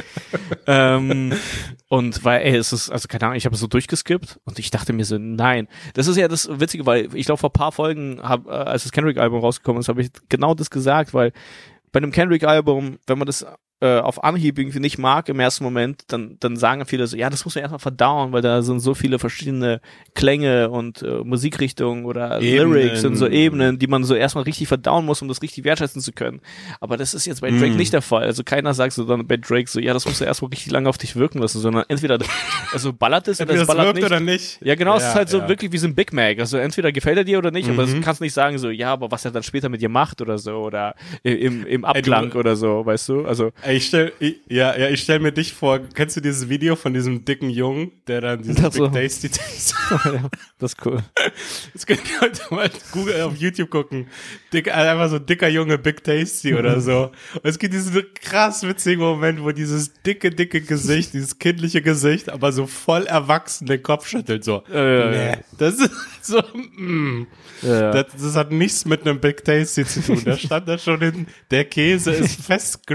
ähm, 0.66 1.34
und 1.88 2.24
weil, 2.24 2.40
ey, 2.42 2.56
es 2.56 2.72
ist, 2.72 2.90
also 2.90 3.06
keine 3.06 3.26
Ahnung, 3.26 3.36
ich 3.36 3.44
habe 3.44 3.54
es 3.54 3.60
so 3.60 3.66
durchgeskippt 3.66 4.40
und 4.44 4.58
ich 4.58 4.70
dachte 4.70 4.92
mir 4.92 5.04
so, 5.04 5.18
nein. 5.18 5.68
Das 5.94 6.06
ist 6.06 6.16
ja 6.16 6.26
das 6.26 6.48
Witzige, 6.58 6.86
weil 6.86 7.14
ich 7.14 7.26
glaube 7.26 7.38
vor 7.38 7.50
ein 7.50 7.54
paar 7.54 7.72
Folgen, 7.72 8.20
hab, 8.22 8.46
äh, 8.46 8.50
als 8.50 8.84
das 8.84 8.92
Kendrick-Album 8.92 9.40
rausgekommen 9.40 9.80
ist, 9.80 9.88
habe 9.88 10.00
ich 10.00 10.10
genau 10.28 10.54
das 10.54 10.70
gesagt, 10.70 11.12
weil 11.12 11.32
bei 11.92 11.98
einem 11.98 12.12
Kendrick-Album, 12.12 12.98
wenn 13.06 13.18
man 13.18 13.26
das 13.26 13.46
äh, 13.82 13.98
auf 13.98 14.22
Anhieb 14.22 14.58
irgendwie 14.58 14.78
nicht 14.78 14.96
mag 14.96 15.28
im 15.28 15.40
ersten 15.40 15.64
Moment, 15.64 16.04
dann, 16.06 16.36
dann 16.40 16.56
sagen 16.56 16.86
viele 16.86 17.06
so, 17.08 17.16
ja, 17.16 17.28
das 17.28 17.44
muss 17.44 17.56
man 17.56 17.62
erstmal 17.62 17.80
verdauen, 17.80 18.32
weil 18.32 18.40
da 18.40 18.62
sind 18.62 18.78
so 18.80 18.94
viele 18.94 19.18
verschiedene 19.18 19.80
Klänge 20.14 20.70
und 20.70 21.02
äh, 21.02 21.18
Musikrichtungen 21.24 22.04
oder 22.04 22.40
Ebenen. 22.40 22.72
Lyrics 22.72 23.04
und 23.04 23.16
so 23.16 23.26
Ebenen, 23.28 23.78
die 23.78 23.86
man 23.88 24.04
so 24.04 24.14
erstmal 24.14 24.44
richtig 24.44 24.68
verdauen 24.68 25.04
muss, 25.04 25.20
um 25.20 25.28
das 25.28 25.42
richtig 25.42 25.64
wertschätzen 25.64 26.00
zu 26.00 26.12
können. 26.12 26.40
Aber 26.80 26.96
das 26.96 27.12
ist 27.12 27.26
jetzt 27.26 27.40
bei 27.40 27.50
Drake 27.50 27.72
Mm. 27.72 27.76
nicht 27.76 27.92
der 27.92 28.02
Fall. 28.02 28.22
Also 28.24 28.44
keiner 28.44 28.72
sagt 28.72 28.92
so 28.92 29.04
dann 29.04 29.26
bei 29.26 29.36
Drake 29.36 29.68
so, 29.68 29.80
ja, 29.80 29.92
das 29.92 30.06
musst 30.06 30.20
du 30.20 30.24
erstmal 30.24 30.50
richtig 30.50 30.70
lange 30.70 30.88
auf 30.88 30.96
dich 30.98 31.16
wirken 31.16 31.38
lassen, 31.40 31.58
sondern 31.60 31.84
entweder, 31.88 32.18
also 32.72 32.92
ballert 32.92 33.26
es 33.28 33.40
oder 33.40 33.54
es 33.54 33.66
ballert 33.66 33.86
wirkt 33.86 33.96
nicht. 33.96 34.06
oder 34.06 34.20
nicht. 34.20 34.58
Ja, 34.62 34.74
genau, 34.76 34.96
es 34.96 35.02
ist 35.04 35.14
halt 35.14 35.28
so 35.28 35.38
ja. 35.38 35.48
wirklich 35.48 35.72
wie 35.72 35.78
so 35.78 35.86
ein 35.88 35.94
Big 35.94 36.12
Mac. 36.12 36.38
Also 36.38 36.56
entweder 36.58 36.92
gefällt 36.92 37.18
er 37.18 37.24
dir 37.24 37.38
oder 37.38 37.50
nicht, 37.50 37.68
aber 37.68 37.86
Mhm. 37.86 37.94
du 37.96 38.00
kannst 38.00 38.20
nicht 38.20 38.32
sagen 38.32 38.58
so, 38.58 38.70
ja, 38.70 38.92
aber 38.92 39.10
was 39.10 39.24
er 39.24 39.30
dann 39.32 39.42
später 39.42 39.68
mit 39.68 39.80
dir 39.82 39.88
macht 39.88 40.20
oder 40.20 40.38
so 40.38 40.52
oder 40.52 40.94
im, 41.22 41.66
im 41.66 41.84
Abklang 41.84 42.30
du- 42.30 42.38
oder 42.38 42.54
so, 42.54 42.86
weißt 42.86 43.08
du? 43.08 43.24
Also 43.24 43.50
Ey, 43.62 43.71
Ich 43.72 43.86
stell, 43.86 44.12
ich, 44.18 44.36
ja, 44.48 44.76
ja, 44.76 44.88
ich 44.90 45.00
stell 45.00 45.18
mir 45.18 45.32
dich 45.32 45.54
vor, 45.54 45.80
kennst 45.94 46.16
du 46.16 46.20
dieses 46.20 46.48
Video 46.48 46.76
von 46.76 46.92
diesem 46.92 47.24
dicken 47.24 47.48
Jungen, 47.48 47.92
der 48.06 48.20
dann 48.20 48.42
dieses 48.42 48.62
Ach 48.62 48.72
so. 48.72 48.88
Big 48.88 49.02
Tasty 49.02 49.30
Taste 49.30 49.74
ja, 50.04 50.30
das 50.58 50.72
ist 50.72 50.86
cool. 50.86 51.02
Das 51.72 51.86
könnt 51.86 52.02
ihr 52.10 52.20
heute 52.20 52.42
mal 52.50 52.70
Google 52.92 53.22
auf 53.22 53.36
YouTube 53.36 53.70
gucken. 53.70 54.06
Dick, 54.52 54.66
äh, 54.66 54.72
einfach 54.72 55.08
so 55.08 55.18
dicker 55.18 55.48
Junge 55.48 55.78
Big 55.78 56.04
Tasty 56.04 56.54
oder 56.54 56.80
so. 56.80 57.10
Und 57.34 57.44
es 57.44 57.58
gibt 57.58 57.72
diesen 57.72 58.02
krass 58.20 58.62
witzigen 58.62 59.00
Moment, 59.00 59.42
wo 59.42 59.52
dieses 59.52 59.92
dicke, 60.02 60.30
dicke 60.30 60.60
Gesicht, 60.60 61.14
dieses 61.14 61.38
kindliche 61.38 61.80
Gesicht, 61.80 62.28
aber 62.28 62.52
so 62.52 62.66
voll 62.66 63.06
erwachsen 63.06 63.66
den 63.66 63.82
Kopf 63.82 64.06
schüttelt, 64.06 64.44
so. 64.44 64.62
ja, 64.72 65.10
nee, 65.10 65.26
ja. 65.30 65.38
das 65.58 65.74
ist 65.74 65.90
so, 66.22 66.42
mm. 66.76 67.26
Das, 67.62 68.06
das 68.20 68.36
hat 68.36 68.50
nichts 68.50 68.84
mit 68.84 69.06
einem 69.06 69.20
Big 69.20 69.44
Tasty 69.44 69.84
zu 69.84 70.02
tun. 70.02 70.22
Da 70.24 70.36
stand 70.36 70.68
da 70.68 70.78
schon 70.78 71.00
hin, 71.00 71.26
der 71.50 71.64
Käse 71.64 72.10
ist 72.12 72.42
fest 72.44 72.86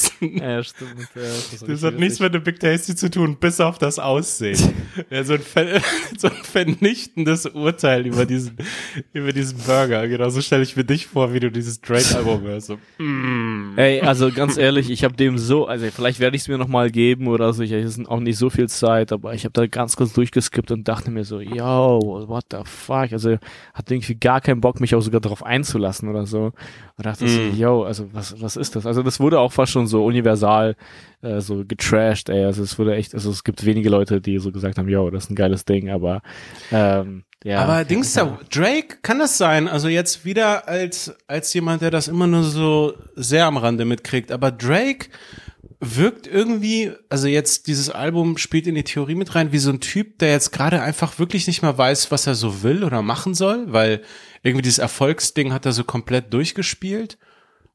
geschmolzen. 0.00 0.38
Ja, 0.38 0.62
stimmt. 0.62 0.90
Ja, 1.14 1.22
das 1.22 1.64
Das 1.66 1.82
hat 1.82 1.98
nichts 1.98 2.20
mit 2.20 2.34
dem 2.34 2.42
Big 2.42 2.60
Tasty 2.60 2.94
zu 2.94 3.10
tun, 3.10 3.36
bis 3.38 3.60
auf 3.60 3.78
das 3.78 3.98
Aussehen. 3.98 4.58
ja, 5.10 5.24
so, 5.24 5.34
ein 5.34 5.40
ver 5.40 5.80
so 6.18 6.28
ein 6.28 6.34
vernichtendes 6.42 7.46
Urteil 7.46 8.06
über 8.06 8.26
diesen, 8.26 8.56
über 9.12 9.32
diesen 9.32 9.58
Burger. 9.58 10.06
Genau, 10.08 10.28
so 10.30 10.40
stelle 10.40 10.62
ich 10.62 10.76
mir 10.76 10.84
dich 10.84 11.06
vor, 11.06 11.32
wie 11.32 11.40
du 11.40 11.50
dieses 11.50 11.80
Drake-Album 11.80 12.42
hörst. 12.42 12.68
So, 12.68 12.78
mm. 12.98 13.74
Ey, 13.76 14.00
also 14.00 14.30
ganz 14.30 14.56
ehrlich, 14.56 14.90
ich 14.90 15.04
habe 15.04 15.14
dem 15.14 15.38
so, 15.38 15.66
also 15.66 15.86
vielleicht 15.90 16.20
werde 16.20 16.36
ich 16.36 16.42
es 16.42 16.48
mir 16.48 16.58
nochmal 16.58 16.90
geben 16.90 17.28
oder 17.28 17.52
so, 17.52 17.62
ich 17.62 17.72
ist 17.72 18.08
auch 18.08 18.20
nicht 18.20 18.36
so 18.36 18.50
viel 18.50 18.68
Zeit, 18.68 19.12
aber 19.12 19.34
ich 19.34 19.44
habe 19.44 19.52
da 19.52 19.66
ganz 19.66 19.96
kurz 19.96 20.12
durchgeskippt 20.12 20.70
und 20.70 20.86
dachte 20.88 21.10
mir 21.10 21.24
so, 21.24 21.40
yo, 21.40 22.24
what 22.26 22.44
the 22.50 22.58
fuck, 22.64 23.12
also 23.12 23.36
hatte 23.74 23.94
irgendwie 23.94 24.14
gar 24.14 24.40
keinen 24.40 24.60
Bock, 24.60 24.80
mich 24.80 24.94
auch 24.94 25.00
sogar 25.00 25.20
darauf 25.20 25.42
einzulassen 25.44 26.08
oder 26.08 26.26
so. 26.26 26.52
Und 26.96 27.06
dachte 27.06 27.26
so, 27.28 27.40
Mm. 27.40 27.56
yo, 27.56 27.84
also 27.84 28.08
was, 28.12 28.40
was 28.40 28.56
ist 28.56 28.76
das? 28.76 28.86
Also 28.86 29.02
das 29.02 29.20
wurde 29.20 29.38
auch 29.38 29.52
fast 29.52 29.72
schon 29.72 29.86
so 29.90 30.04
universal 30.04 30.76
äh, 31.22 31.40
so 31.40 31.64
getrashed, 31.66 32.30
ey, 32.30 32.44
also 32.44 32.62
es 32.62 32.78
wurde 32.78 32.94
echt, 32.94 33.14
also 33.14 33.30
es 33.30 33.44
gibt 33.44 33.64
wenige 33.66 33.90
Leute, 33.90 34.20
die 34.20 34.38
so 34.38 34.52
gesagt 34.52 34.78
haben, 34.78 34.88
yo, 34.88 35.10
das 35.10 35.24
ist 35.24 35.30
ein 35.30 35.36
geiles 35.36 35.64
Ding, 35.66 35.90
aber 35.90 36.22
ähm, 36.72 37.24
ja. 37.42 37.60
Aber 37.60 37.84
Dings 37.84 38.12
da, 38.12 38.38
Drake, 38.50 38.98
kann 39.02 39.18
das 39.18 39.38
sein? 39.38 39.66
Also 39.66 39.88
jetzt 39.88 40.24
wieder 40.24 40.68
als, 40.68 41.14
als 41.26 41.54
jemand, 41.54 41.80
der 41.80 41.90
das 41.90 42.06
immer 42.06 42.26
nur 42.26 42.42
so 42.42 42.94
sehr 43.16 43.46
am 43.46 43.56
Rande 43.56 43.86
mitkriegt. 43.86 44.30
Aber 44.30 44.50
Drake 44.50 45.06
wirkt 45.80 46.26
irgendwie, 46.26 46.92
also 47.08 47.26
jetzt 47.26 47.66
dieses 47.66 47.88
Album 47.88 48.36
spielt 48.36 48.66
in 48.66 48.74
die 48.74 48.84
Theorie 48.84 49.14
mit 49.14 49.34
rein, 49.34 49.52
wie 49.52 49.58
so 49.58 49.70
ein 49.70 49.80
Typ, 49.80 50.18
der 50.18 50.32
jetzt 50.32 50.52
gerade 50.52 50.82
einfach 50.82 51.18
wirklich 51.18 51.46
nicht 51.46 51.62
mehr 51.62 51.76
weiß, 51.76 52.10
was 52.10 52.26
er 52.26 52.34
so 52.34 52.62
will 52.62 52.84
oder 52.84 53.00
machen 53.00 53.34
soll, 53.34 53.72
weil 53.72 54.02
irgendwie 54.42 54.62
dieses 54.62 54.78
Erfolgsding 54.78 55.54
hat 55.54 55.64
er 55.64 55.72
so 55.72 55.84
komplett 55.84 56.34
durchgespielt. 56.34 57.16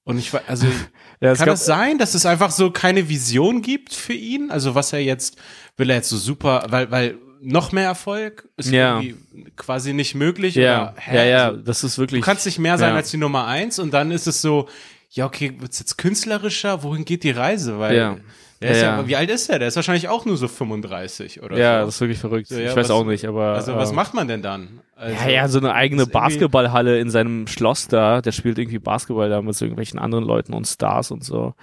Und 0.03 0.20
ich 0.20 0.32
war, 0.32 0.41
also, 0.47 0.68
Ja, 1.22 1.32
es 1.32 1.39
kann 1.39 1.45
gab- 1.47 1.53
das 1.55 1.66
sein, 1.66 1.97
dass 1.97 2.13
es 2.13 2.26
einfach 2.26 2.51
so 2.51 2.72
keine 2.72 3.07
Vision 3.09 3.61
gibt 3.61 3.93
für 3.93 4.13
ihn? 4.13 4.51
Also 4.51 4.76
was 4.76 4.91
er 4.93 4.99
jetzt, 4.99 5.38
will 5.78 5.89
er 5.89 5.97
jetzt 5.97 6.09
so 6.09 6.18
super, 6.18 6.66
weil, 6.70 6.91
weil 6.91 7.18
noch 7.41 7.72
mehr 7.72 7.86
Erfolg 7.86 8.47
ist 8.57 8.72
Ja. 8.72 8.99
irgendwie 8.99 9.51
quasi 9.55 9.93
nicht 9.93 10.16
möglich. 10.16 10.55
ja, 10.55 10.91
oder, 10.91 10.95
hä? 11.01 11.16
ja, 11.18 11.24
ja, 11.26 11.45
Also, 11.49 11.61
das 11.61 11.84
ist 11.84 11.97
wirklich. 11.97 12.22
du 12.22 12.26
kannst 12.26 12.45
nicht 12.45 12.59
mehr 12.59 12.78
sein 12.78 12.89
ja. 12.91 12.95
als 12.95 13.11
die 13.11 13.18
Nummer 13.18 13.45
eins 13.47 13.78
und 13.80 13.93
dann 13.93 14.11
ist 14.11 14.28
es 14.28 14.41
so, 14.41 14.68
ja, 15.11 15.26
okay, 15.26 15.53
wird's 15.59 15.80
jetzt 15.80 15.97
künstlerischer? 15.97 16.84
Wohin 16.84 17.05
geht 17.05 17.24
die 17.24 17.32
Reise? 17.32 17.80
Weil, 17.80 17.95
Ja. 17.95 18.18
Ja, 18.62 18.72
ja, 18.74 19.08
wie 19.08 19.16
alt 19.16 19.30
ist 19.30 19.49
der? 19.49 19.60
Der 19.60 19.68
ist 19.68 19.76
wahrscheinlich 19.76 20.08
auch 20.08 20.26
nur 20.26 20.38
so 20.38 20.47
35 20.47 21.43
oder 21.43 21.58
Ja, 21.58 21.82
so. 21.82 21.86
das 21.88 21.95
ist 21.95 22.01
wirklich 22.01 22.20
verrückt. 22.20 22.47
So, 22.47 22.56
ja, 22.56 22.70
ich 22.70 22.76
weiß 22.76 22.86
was- 22.86 22.91
auch 22.91 23.03
nicht, 23.06 23.26
aber. 23.26 23.47
Also, 23.53 23.76
was 23.76 23.89
ähm, 23.89 23.95
macht 23.95 24.14
man 24.14 24.28
denn 24.28 24.41
dann? 24.41 24.80
Also, 24.95 25.16
Ja, 25.26 25.30
ja, 25.30 25.47
so 25.49 25.60
eine 25.60 25.74
eigene 25.74 26.08
Basketballhalle 26.08 26.99
in 26.99 27.10
seinem 27.10 27.47
Schloss 27.47 27.88
da. 27.89 28.22
Der 28.22 28.32
spielt 28.32 28.58
irgendwie 28.58 28.80
Basketball 28.80 29.30
da 29.30 29.41
mit 29.41 29.53
so 29.56 29.66
irgendwelchen 29.66 29.99
anderen 29.99 30.24
Leuten 30.24 30.53
und 30.53 30.66
Stars 30.68 31.12
und 31.12 31.24
so. 31.24 31.53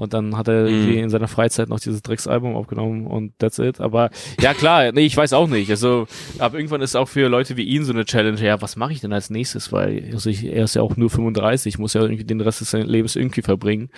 Und 0.00 0.14
dann 0.14 0.34
hat 0.38 0.48
er 0.48 0.64
irgendwie 0.64 0.96
Mhm. 0.96 1.04
in 1.04 1.10
seiner 1.10 1.28
Freizeit 1.28 1.68
noch 1.68 1.78
dieses 1.78 2.00
Drecksalbum 2.00 2.56
aufgenommen 2.56 3.06
und 3.06 3.38
that's 3.38 3.58
it. 3.58 3.80
Aber 3.80 4.08
ja, 4.40 4.54
klar, 4.54 4.92
nee, 4.92 5.02
ich 5.04 5.14
weiß 5.14 5.34
auch 5.34 5.46
nicht. 5.46 5.68
Also, 5.70 6.06
ab 6.38 6.54
irgendwann 6.54 6.80
ist 6.80 6.96
auch 6.96 7.06
für 7.06 7.28
Leute 7.28 7.58
wie 7.58 7.64
ihn 7.64 7.84
so 7.84 7.92
eine 7.92 8.06
Challenge, 8.06 8.40
ja, 8.40 8.62
was 8.62 8.76
mache 8.76 8.94
ich 8.94 9.00
denn 9.00 9.12
als 9.12 9.28
nächstes? 9.28 9.72
Weil 9.72 10.08
also 10.12 10.30
ich, 10.30 10.42
er 10.44 10.64
ist 10.64 10.74
ja 10.74 10.80
auch 10.80 10.96
nur 10.96 11.10
35, 11.10 11.78
muss 11.78 11.92
ja 11.92 12.00
irgendwie 12.00 12.24
den 12.24 12.40
Rest 12.40 12.62
des 12.62 12.72
Lebens 12.72 13.14
irgendwie 13.14 13.42
verbringen. 13.42 13.90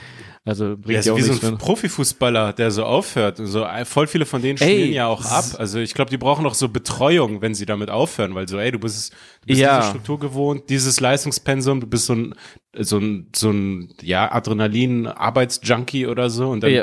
Also 0.44 0.76
bringt 0.76 0.90
ja 0.94 0.98
ist 0.98 1.10
auch 1.10 1.16
wie 1.18 1.22
so 1.22 1.32
ein 1.34 1.42
wenn, 1.52 1.58
Profifußballer, 1.58 2.52
der 2.52 2.72
so 2.72 2.82
aufhört. 2.84 3.38
So, 3.40 3.62
äh, 3.64 3.84
voll 3.84 4.08
viele 4.08 4.26
von 4.26 4.42
denen 4.42 4.58
Ey, 4.58 4.70
spielen 4.74 4.92
ja 4.92 5.06
auch 5.06 5.24
ab. 5.24 5.44
Also 5.58 5.78
ich 5.78 5.94
glaube, 5.94 6.10
die 6.10 6.16
brauchen 6.18 6.44
auch 6.46 6.54
so 6.54 6.68
Betreuung, 6.68 7.42
wenn 7.42 7.54
sie 7.54 7.64
damit 7.64 7.90
aufhören, 7.90 8.34
weil 8.34 8.48
so, 8.48 8.58
ey, 8.58 8.72
du 8.72 8.80
bist, 8.80 9.12
du 9.42 9.46
bist 9.46 9.60
Ja. 9.60 9.76
diese 9.78 9.90
Struktur 9.90 10.18
gewohnt, 10.18 10.64
dieses 10.68 10.98
Leistungspensum, 10.98 11.80
du 11.80 11.86
bist 11.86 12.06
so 12.06 12.14
ein, 12.14 12.34
so 12.78 12.98
ein, 12.98 13.28
so 13.34 13.50
ein, 13.50 13.92
ja, 14.02 14.30
Adrenalin-Arbeitsjunkie 14.32 16.06
oder 16.06 16.30
so 16.30 16.50
und 16.50 16.62
dann 16.62 16.70
Ja. 16.72 16.82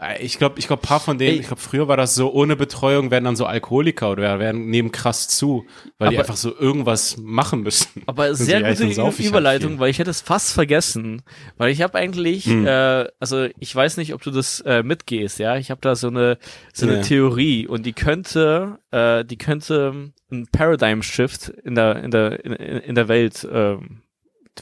Äh, 0.00 0.24
Ich 0.24 0.38
glaube, 0.38 0.60
ich 0.60 0.68
glaube, 0.68 0.80
paar 0.80 1.00
von 1.00 1.18
denen, 1.18 1.32
Ey. 1.34 1.40
ich 1.40 1.46
glaube, 1.48 1.60
früher 1.60 1.88
war 1.88 1.96
das 1.96 2.14
so, 2.14 2.32
ohne 2.32 2.54
Betreuung 2.54 3.10
werden 3.10 3.24
dann 3.24 3.34
so 3.34 3.46
Alkoholiker 3.46 4.12
oder 4.12 4.38
werden 4.38 4.70
nehmen 4.70 4.92
krass 4.92 5.26
zu, 5.26 5.66
weil 5.98 6.10
die 6.10 6.16
Aber- 6.16 6.22
einfach 6.22 6.36
so 6.36 6.56
irgendwas 6.56 7.16
machen 7.16 7.62
müssen. 7.62 8.02
Aber 8.06 8.32
so, 8.36 8.44
sehr 8.44 8.60
ja, 8.60 8.70
gute 8.72 9.02
halt 9.02 9.18
Überleitung, 9.18 9.70
viel. 9.72 9.78
weil 9.80 9.90
ich 9.90 9.98
hätte 9.98 10.10
es 10.10 10.20
fast 10.20 10.52
vergessen, 10.52 11.22
weil 11.56 11.70
ich 11.72 11.82
habe 11.82 11.98
eigentlich, 11.98 12.44
Hm. 12.46 12.64
äh, 12.64 13.06
also 13.18 13.48
ich 13.58 13.74
weiß 13.74 13.96
nicht, 13.96 14.14
ob 14.14 14.22
du 14.22 14.30
das 14.30 14.60
äh, 14.60 14.84
mitgehst, 14.84 15.40
ja, 15.40 15.56
ich 15.56 15.72
habe 15.72 15.80
da 15.80 15.96
so 15.96 16.06
eine 16.06 16.38
so 16.72 16.86
eine 16.86 16.98
Nee. 16.98 17.02
Theorie 17.02 17.66
und 17.66 17.84
die 17.84 17.92
könnte, 17.92 18.78
äh, 18.92 19.24
die 19.24 19.36
könnte 19.36 20.12
ein 20.30 20.46
Paradigm 20.52 21.02
Shift 21.02 21.48
in 21.64 21.74
der 21.74 22.04
in 22.04 22.12
der 22.12 22.44
in, 22.44 22.52
in 22.52 22.94
der 22.94 23.08
Welt 23.08 23.46
ähm, 23.52 24.02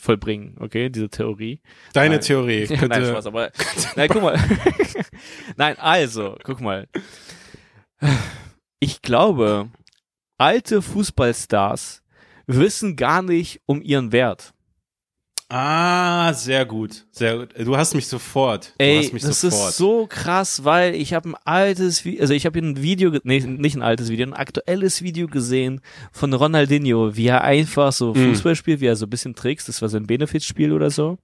vollbringen, 0.01 0.57
okay, 0.61 0.89
diese 0.91 1.09
Theorie. 1.09 1.61
Deine 1.93 2.17
Nein. 2.17 2.21
Theorie. 2.25 2.65
Ja, 2.71 2.81
Bitte. 2.81 2.89
nein, 2.89 3.05
Spaß, 3.07 3.27
aber 3.27 3.51
nein, 3.97 4.09
guck 4.09 4.23
mal. 4.23 4.39
nein, 5.57 5.79
also, 5.79 6.37
guck 6.43 6.61
mal. 6.61 6.89
Ich 8.81 9.03
glaube, 9.03 9.71
alte 10.39 10.83
Fußballstars 10.83 12.03
wissen 12.47 12.97
gar 12.97 13.23
nicht 13.23 13.61
um 13.67 13.83
ihren 13.83 14.13
Wert. 14.13 14.55
Ah, 15.49 16.33
sehr 16.33 16.65
gut. 16.67 17.05
Sehr 17.13 17.37
gut. 17.39 17.51
Du 17.57 17.77
hast 17.77 17.95
mich 17.95 18.09
sofort. 18.09 18.73
Du 18.79 18.85
Ey, 18.85 19.01
hast 19.05 19.13
mich 19.13 19.23
das 19.23 19.41
sofort. 19.43 19.71
ist 19.71 19.77
so 19.77 20.07
krass, 20.09 20.65
weil 20.65 20.97
ich 20.97 21.15
habe 21.15 21.29
ein 21.31 21.35
altes, 21.45 22.05
Vi 22.05 22.21
also 22.21 22.35
ich 22.35 22.47
habe 22.47 22.59
ein 22.59 22.83
Video, 22.83 23.13
nee, 23.23 23.39
nicht 23.39 23.77
ein 23.77 23.83
altes 23.83 24.09
Video, 24.11 24.27
ein 24.27 24.33
aktuelles 24.35 25.03
Video 25.03 25.29
gesehen 25.29 25.83
von 26.11 26.35
Ronaldinho, 26.35 27.17
wie 27.17 27.29
er 27.29 27.43
einfach 27.45 27.93
so 27.93 28.13
Mm. 28.13 28.31
Fußball 28.35 28.57
spielt, 28.57 28.81
wie 28.81 28.87
er 28.87 28.97
so 28.97 29.07
ein 29.07 29.11
bisschen 29.11 29.37
trickst, 29.37 29.69
das 29.69 29.81
war 29.83 29.89
so 29.89 29.97
ein 29.99 30.09
Benefizspiel 30.09 30.73
oder 30.73 30.91
so. 30.91 31.17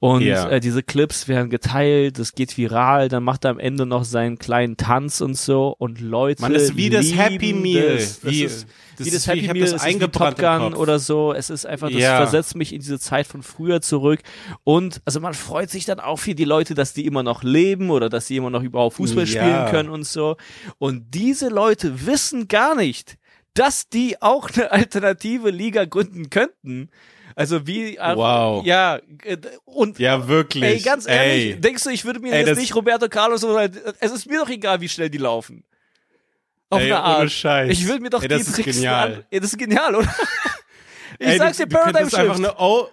Und 0.00 0.22
Ja. 0.22 0.48
äh, 0.50 0.58
diese 0.58 0.82
Clips 0.82 1.28
werden 1.28 1.48
geteilt, 1.48 2.18
das 2.18 2.32
geht 2.32 2.56
viral, 2.58 3.08
dann 3.08 3.22
macht 3.22 3.44
er 3.44 3.52
am 3.52 3.60
Ende 3.60 3.86
noch 3.86 4.04
seinen 4.04 4.36
kleinen 4.36 4.76
Tanz 4.76 5.20
und 5.20 5.36
so 5.38 5.68
und 5.78 6.00
Leute 6.00 6.42
Man, 6.42 6.52
das 6.52 6.62
ist 6.64 6.76
wie 6.76 6.90
das 6.90 7.14
Happy 7.16 7.52
Meal. 7.52 7.98
Das, 7.98 8.18
das 8.20 8.32
Wie- 8.32 8.42
ist, 8.42 8.66
das 8.96 9.06
wie 9.06 9.10
das 9.10 9.18
ist 9.20 9.26
Happy 9.28 9.42
Meal, 9.52 9.60
das 9.60 9.72
ist 9.74 9.84
wie 9.84 9.88
eingebrannt 9.90 10.38
Top 10.38 10.60
Gun 10.60 10.74
oder 10.74 10.98
so. 10.98 11.32
Es 11.32 11.50
ist 11.50 11.66
einfach, 11.66 11.88
das 11.90 12.00
Ja. 12.00 12.16
versetzt 12.16 12.56
mich 12.56 12.72
in 12.72 12.80
diese 12.80 12.98
Zeit 12.98 13.26
von 13.28 13.42
früher 13.44 13.80
zurück. 13.80 14.20
Und 14.64 15.00
also 15.04 15.20
man 15.20 15.34
freut 15.34 15.70
sich 15.70 15.84
dann 15.84 16.00
auch 16.00 16.16
für 16.18 16.34
die 16.34 16.44
Leute, 16.44 16.74
dass 16.74 16.92
die 16.94 17.06
immer 17.06 17.22
noch 17.22 17.42
leben 17.42 17.90
oder 17.90 18.08
dass 18.08 18.26
sie 18.26 18.36
immer 18.36 18.50
noch 18.50 18.62
überhaupt 18.62 18.96
Fußball 18.96 19.26
Ja. 19.28 19.42
spielen 19.42 19.66
können 19.70 19.88
und 19.90 20.04
so. 20.04 20.36
Und 20.78 21.14
diese 21.14 21.48
Leute 21.48 22.06
wissen 22.06 22.48
gar 22.48 22.74
nicht, 22.74 23.16
dass 23.54 23.88
die 23.88 24.20
auch 24.20 24.50
eine 24.50 24.72
alternative 24.72 25.50
Liga 25.50 25.84
gründen 25.84 26.28
könnten. 26.30 26.90
Also 27.36 27.66
wie 27.66 27.96
Wow. 27.98 28.64
ja 28.64 29.00
äh, 29.24 29.36
und 29.64 29.98
Ja, 29.98 30.28
wirklich. 30.28 30.62
ey 30.62 30.78
ganz 30.80 31.06
ehrlich, 31.08 31.54
Ey. 31.54 31.60
denkst 31.60 31.82
du, 31.84 31.90
ich 31.90 32.04
würde 32.04 32.20
mir 32.20 32.32
Ey, 32.32 32.46
jetzt 32.46 32.58
nicht 32.58 32.74
Roberto 32.76 33.08
Carlos 33.08 33.42
oder 33.44 33.68
es 34.00 34.12
ist 34.12 34.26
mir 34.30 34.38
doch 34.38 34.48
egal, 34.48 34.80
wie 34.80 34.88
schnell 34.88 35.10
die 35.10 35.18
laufen. 35.18 35.64
Auf 36.70 36.80
Ey, 36.80 36.86
eine 36.92 37.00
Art. 37.02 37.30
Scheiß. 37.30 37.70
Ich 37.72 37.86
würde 37.88 38.00
mir 38.02 38.10
doch 38.10 38.22
Ey, 38.22 38.28
die 38.28 38.34
das 38.34 38.48
ist 38.48 38.54
Tricks 38.54 38.76
genial. 38.76 39.14
An, 39.14 39.24
ja, 39.30 39.40
das 39.40 39.52
ist 39.52 39.58
genial, 39.58 39.94
oder? 39.96 40.14
Ich 41.20 41.28
Ey, 41.28 41.38
sag's 41.38 41.58
dir, 41.58 41.66
Paradigm 41.68 41.94
könntest 41.94 42.14
einfach 42.16 42.34
Shift. 42.36 42.48
eine 42.48 42.58
Old, 42.58 42.88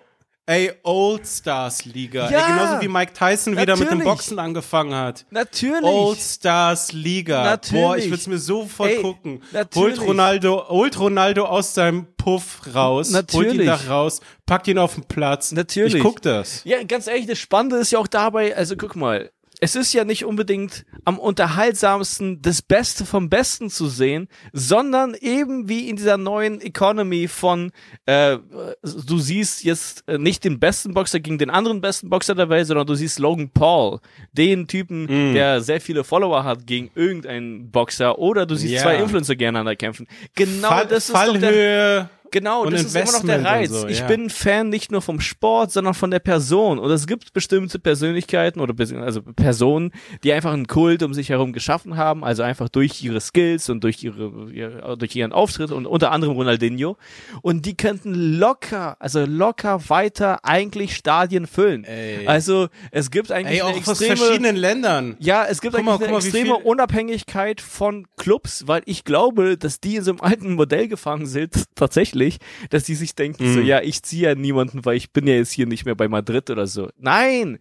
ey, 0.45 0.71
Old 0.83 1.25
Stars 1.27 1.85
Liga. 1.85 2.29
Ja. 2.29 2.39
ey, 2.39 2.51
genauso 2.53 2.81
wie 2.81 2.87
Mike 2.87 3.13
Tyson 3.13 3.53
wieder 3.57 3.75
mit 3.75 3.89
dem 3.89 3.97
Natürlich. 3.99 4.03
Boxen 4.03 4.39
angefangen 4.39 4.93
hat. 4.95 5.25
Natürlich. 5.29 5.83
Old 5.83 6.19
Stars 6.19 6.91
Liga. 6.93 7.43
Natürlich. 7.43 7.81
Boah, 7.83 7.97
ich 7.97 8.05
würde 8.05 8.15
es 8.15 8.27
mir 8.27 8.37
sofort 8.37 8.89
Ey, 8.89 9.01
gucken. 9.01 9.43
natürlich. 9.51 9.99
Holt 9.99 10.07
Ronaldo, 10.07 10.69
holt 10.69 10.99
Ronaldo 10.99 11.45
aus 11.45 11.73
seinem 11.73 12.07
Puff 12.17 12.61
raus. 12.73 13.13
Holt 13.13 13.31
ihn 13.33 13.57
Natürlich. 13.57 13.65
da 13.65 13.75
raus, 13.93 14.21
packt 14.45 14.67
ihn 14.67 14.77
auf 14.77 14.95
den 14.95 15.05
Platz. 15.05 15.51
Natürlich. 15.51 15.95
Ich 15.95 16.01
guck 16.01 16.21
das. 16.21 16.63
Ja, 16.65 16.83
ganz 16.83 17.07
ehrlich, 17.07 17.25
das 17.27 17.39
Spannende 17.39 17.77
ist 17.77 17.91
ja 17.91 17.99
auch 17.99 18.07
dabei, 18.07 18.55
also 18.55 18.75
guck 18.75 18.95
mal, 18.95 19.31
es 19.63 19.75
ist 19.75 19.93
ja 19.93 20.03
nicht 20.03 20.25
unbedingt 20.25 20.85
am 21.05 21.19
unterhaltsamsten 21.19 22.41
das 22.41 22.61
Beste 22.63 23.05
vom 23.05 23.29
Besten 23.29 23.69
zu 23.69 23.87
sehen, 23.87 24.27
sondern 24.53 25.13
eben 25.13 25.69
wie 25.69 25.87
in 25.87 25.95
dieser 25.97 26.17
neuen 26.17 26.59
Economy 26.61 27.27
von, 27.27 27.71
äh, 28.07 28.37
du 28.83 29.19
siehst 29.19 29.63
jetzt 29.63 30.03
äh, 30.07 30.17
nicht 30.17 30.43
den 30.43 30.59
besten 30.59 30.93
Boxer 30.95 31.19
gegen 31.19 31.37
den 31.37 31.51
anderen 31.51 31.79
besten 31.79 32.09
Boxer 32.09 32.33
der 32.33 32.49
Welt, 32.49 32.65
sondern 32.67 32.87
du 32.87 32.95
siehst 32.95 33.19
Logan 33.19 33.49
Paul, 33.51 33.99
den 34.31 34.67
Typen, 34.67 35.03
Mm. 35.05 35.33
der 35.35 35.61
sehr 35.61 35.79
viele 35.79 36.03
Follower 36.03 36.43
hat 36.43 36.65
gegen 36.65 36.89
irgendeinen 36.95 37.69
Boxer, 37.71 38.17
oder 38.17 38.45
du 38.47 38.55
siehst 38.55 38.73
Ja. 38.73 38.81
zwei 38.81 38.95
Influencer 38.97 39.35
gegeneinander 39.35 39.75
kämpfen. 39.75 40.07
Genau 40.35 40.69
Fall, 40.69 40.87
das 40.87 41.09
ist 41.09 41.15
doch 41.15 41.23
der, 41.37 41.39
Fallhöhe. 41.39 42.09
Genau, 42.31 42.63
und 42.63 42.73
das 42.73 42.83
ist 42.83 42.95
immer 42.95 43.05
noch 43.05 43.23
der 43.23 43.35
Investment 43.39 43.45
Reiz. 43.45 43.69
so, 43.69 43.87
ich 43.87 43.99
ja. 43.99 44.07
bin 44.07 44.29
Fan 44.29 44.69
nicht 44.69 44.91
nur 44.91 45.01
vom 45.01 45.19
Sport, 45.19 45.71
sondern 45.71 45.93
von 45.93 46.11
der 46.11 46.19
Person. 46.19 46.79
Und 46.79 46.89
es 46.91 47.05
gibt 47.07 47.33
bestimmte 47.33 47.77
Persönlichkeiten 47.77 48.59
oder 48.61 48.73
also 49.03 49.21
Personen, 49.21 49.91
die 50.23 50.31
einfach 50.33 50.53
einen 50.53 50.67
Kult 50.67 51.03
um 51.03 51.13
sich 51.13 51.29
herum 51.29 51.51
geschaffen 51.53 51.97
haben, 51.97 52.23
also 52.23 52.43
einfach 52.43 52.69
durch 52.69 53.03
ihre 53.03 53.19
Skills 53.21 53.69
und 53.69 53.83
durch 53.83 54.03
ihre, 54.03 54.49
ihr- 54.51 54.95
durch 54.97 55.15
ihren 55.15 55.33
Auftritt 55.33 55.71
und 55.71 55.85
unter 55.85 56.11
anderem 56.11 56.35
Ronaldinho. 56.35 56.97
Und 57.41 57.65
die 57.65 57.75
könnten 57.75 58.13
locker, 58.39 58.95
also 58.99 59.25
locker 59.25 59.89
weiter 59.89 60.45
eigentlich 60.45 60.95
Stadien 60.95 61.47
füllen. 61.47 61.83
Ey. 61.83 62.25
Also 62.27 62.69
es 62.91 63.11
gibt 63.11 63.31
eigentlich 63.31 63.57
Ey, 63.59 63.61
auch 63.63 63.71
aus 63.71 63.87
extreme, 64.01 64.15
verschiedenen 64.17 64.55
Ländern. 64.55 65.17
ja, 65.19 65.45
es 65.45 65.59
gibt 65.59 65.75
Guck 65.75 65.83
mal, 65.83 65.91
eigentlich 65.95 65.99
guck 65.99 66.07
eine 66.07 66.17
mal, 66.17 66.23
extreme 66.25 66.57
Unabhängigkeit 66.95 67.61
von 67.61 68.07
Clubs, 68.17 68.67
weil 68.67 68.81
ich 68.85 69.03
glaube, 69.03 69.57
dass 69.57 69.79
die 69.79 69.97
in 69.97 70.03
so 70.03 70.11
einem 70.11 70.21
alten 70.21 70.53
Modell 70.55 70.87
gefangen 70.87 71.25
sind, 71.25 71.65
tatsächlich, 71.75 72.20
dass 72.69 72.83
die 72.83 72.95
sich 72.95 73.15
denken, 73.15 73.53
so, 73.53 73.59
Mhm. 73.59 73.65
ja, 73.65 73.81
ich 73.81 74.03
ziehe 74.03 74.29
ja 74.29 74.35
niemanden, 74.35 74.85
weil 74.85 74.95
ich 74.97 75.11
bin 75.11 75.27
ja 75.27 75.33
jetzt 75.35 75.51
hier 75.51 75.65
nicht 75.67 75.85
mehr 75.85 75.95
bei 75.95 76.07
Madrid 76.07 76.49
oder 76.49 76.67
so. 76.67 76.89
Nein! 76.97 77.59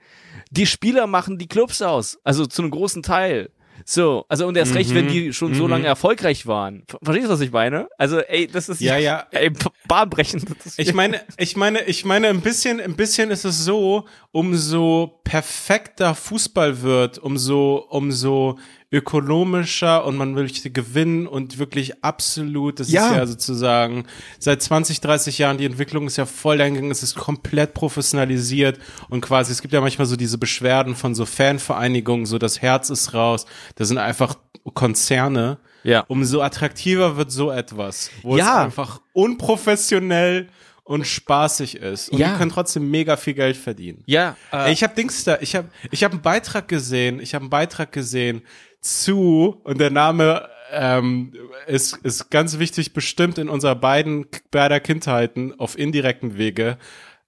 Die 0.50 0.66
Spieler 0.66 1.06
machen 1.06 1.38
die 1.38 1.46
Clubs 1.48 1.82
aus, 1.82 2.18
also 2.24 2.46
zu 2.46 2.62
einem 2.62 2.70
großen 2.70 3.02
Teil. 3.02 3.50
So, 3.86 4.26
also 4.28 4.46
und 4.46 4.58
erst 4.58 4.74
recht, 4.74 4.92
wenn 4.94 5.08
die 5.08 5.32
schon 5.32 5.54
so 5.54 5.64
mhm. 5.64 5.70
lange 5.70 5.86
erfolgreich 5.86 6.46
waren. 6.46 6.82
Ver- 6.86 6.98
Verstehst 7.02 7.28
du, 7.28 7.32
was 7.32 7.40
ich 7.40 7.50
meine? 7.50 7.88
Also, 7.96 8.18
ey, 8.18 8.46
das 8.46 8.68
ist 8.68 8.82
Ja, 8.82 8.98
ja. 8.98 9.26
ey, 9.30 9.50
bahnbrechend. 9.88 10.44
Ich 10.76 10.92
meine, 10.92 11.22
ich 11.38 11.56
meine, 11.56 11.82
ich 11.84 12.04
meine, 12.04 12.28
ein 12.28 12.42
bisschen, 12.42 12.78
ein 12.78 12.94
bisschen 12.94 13.30
ist 13.30 13.44
es 13.46 13.64
so, 13.64 14.04
umso 14.32 15.20
perfekter 15.24 16.14
Fußball 16.14 16.82
wird, 16.82 17.18
umso, 17.20 17.76
umso 17.88 18.58
ökonomischer 18.93 20.05
und 20.05 20.16
man 20.16 20.32
möchte 20.34 20.70
gewinnen 20.70 21.26
und 21.26 21.59
wirklich 21.59 22.03
absolut, 22.05 22.80
das 22.80 22.91
Ja. 22.91 23.09
ist 23.11 23.16
ja 23.16 23.26
sozusagen 23.26 24.05
seit 24.38 24.62
20, 24.62 25.01
30 25.01 25.38
Jahren, 25.38 25.59
die 25.59 25.64
Entwicklung 25.64 26.07
ist 26.07 26.16
ja 26.16 26.26
voll 26.26 26.61
eingegangen, 26.61 26.91
es 26.91 27.03
ist 27.03 27.14
komplett 27.14 27.74
professionalisiert 27.74 28.78
und 29.09 29.20
quasi, 29.20 29.53
es 29.53 29.62
gibt 29.62 29.72
ja 29.74 29.80
manchmal 29.80 30.07
so 30.07 30.16
diese 30.16 30.38
Beschwerden 30.38 30.95
von 30.97 31.14
so 31.14 31.26
Fanvereinigungen, 31.26 32.26
so 32.26 32.38
das 32.38 32.62
Herz 32.62 32.91
ist 32.91 33.14
raus, 33.14 33.47
das 33.76 33.88
sind 33.88 33.99
einfach 33.99 34.36
Konzerne, 34.74 35.59
Ja. 35.84 36.05
umso 36.09 36.43
attraktiver 36.43 37.16
wird 37.16 37.30
so 37.32 37.51
etwas, 37.51 38.11
wo 38.22 38.36
Ja. 38.36 38.59
es 38.61 38.64
einfach 38.66 39.01
unprofessionell 39.12 40.49
und 40.84 41.07
spaßig 41.07 41.76
ist. 41.76 42.09
Und 42.11 42.18
Ja. 42.18 42.32
die 42.32 42.38
können 42.38 42.51
trotzdem 42.51 42.91
mega 42.91 43.16
viel 43.16 43.34
Geld 43.34 43.57
verdienen. 43.57 44.03
ja, 44.07 44.36
äh, 44.53 44.72
ich 44.72 44.82
habe 44.82 44.95
Dings 44.95 45.22
da, 45.24 45.38
ich 45.41 45.55
habe 45.55 45.68
ich 45.91 46.03
hab 46.05 46.12
einen 46.12 46.20
Beitrag 46.22 46.66
gesehen, 46.68 47.20
ich 47.20 47.34
habe 47.34 47.45
einen 47.45 47.51
Beitrag 47.51 47.93
gesehen 47.93 48.43
zu, 48.80 49.60
und 49.64 49.80
der 49.80 49.90
Name 49.90 50.48
ähm, 50.72 51.32
ist, 51.66 51.96
ist 52.02 52.30
ganz 52.30 52.58
wichtig 52.58 52.92
bestimmt 52.92 53.38
in 53.38 53.48
unserer 53.48 53.74
beiden, 53.74 54.26
beider 54.50 54.80
Kindheiten 54.80 55.58
auf 55.58 55.78
indirekten 55.78 56.36
Wege, 56.38 56.78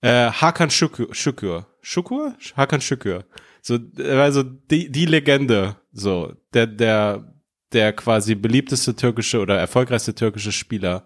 äh, 0.02 0.30
Hakan 0.30 0.70
Şükür, 0.70 1.14
Şükür, 1.14 1.64
Şükür? 1.80 2.32
Hakan 2.54 2.80
Şükür. 2.80 3.22
So, 3.62 3.78
also 3.98 4.42
die, 4.42 4.90
die 4.90 5.06
Legende, 5.06 5.76
so, 5.92 6.32
der, 6.52 6.66
der, 6.66 7.22
der 7.72 7.96
quasi 7.96 8.34
beliebteste 8.34 8.96
türkische 8.96 9.38
oder 9.40 9.58
erfolgreichste 9.58 10.14
türkische 10.14 10.52
Spieler. 10.52 11.04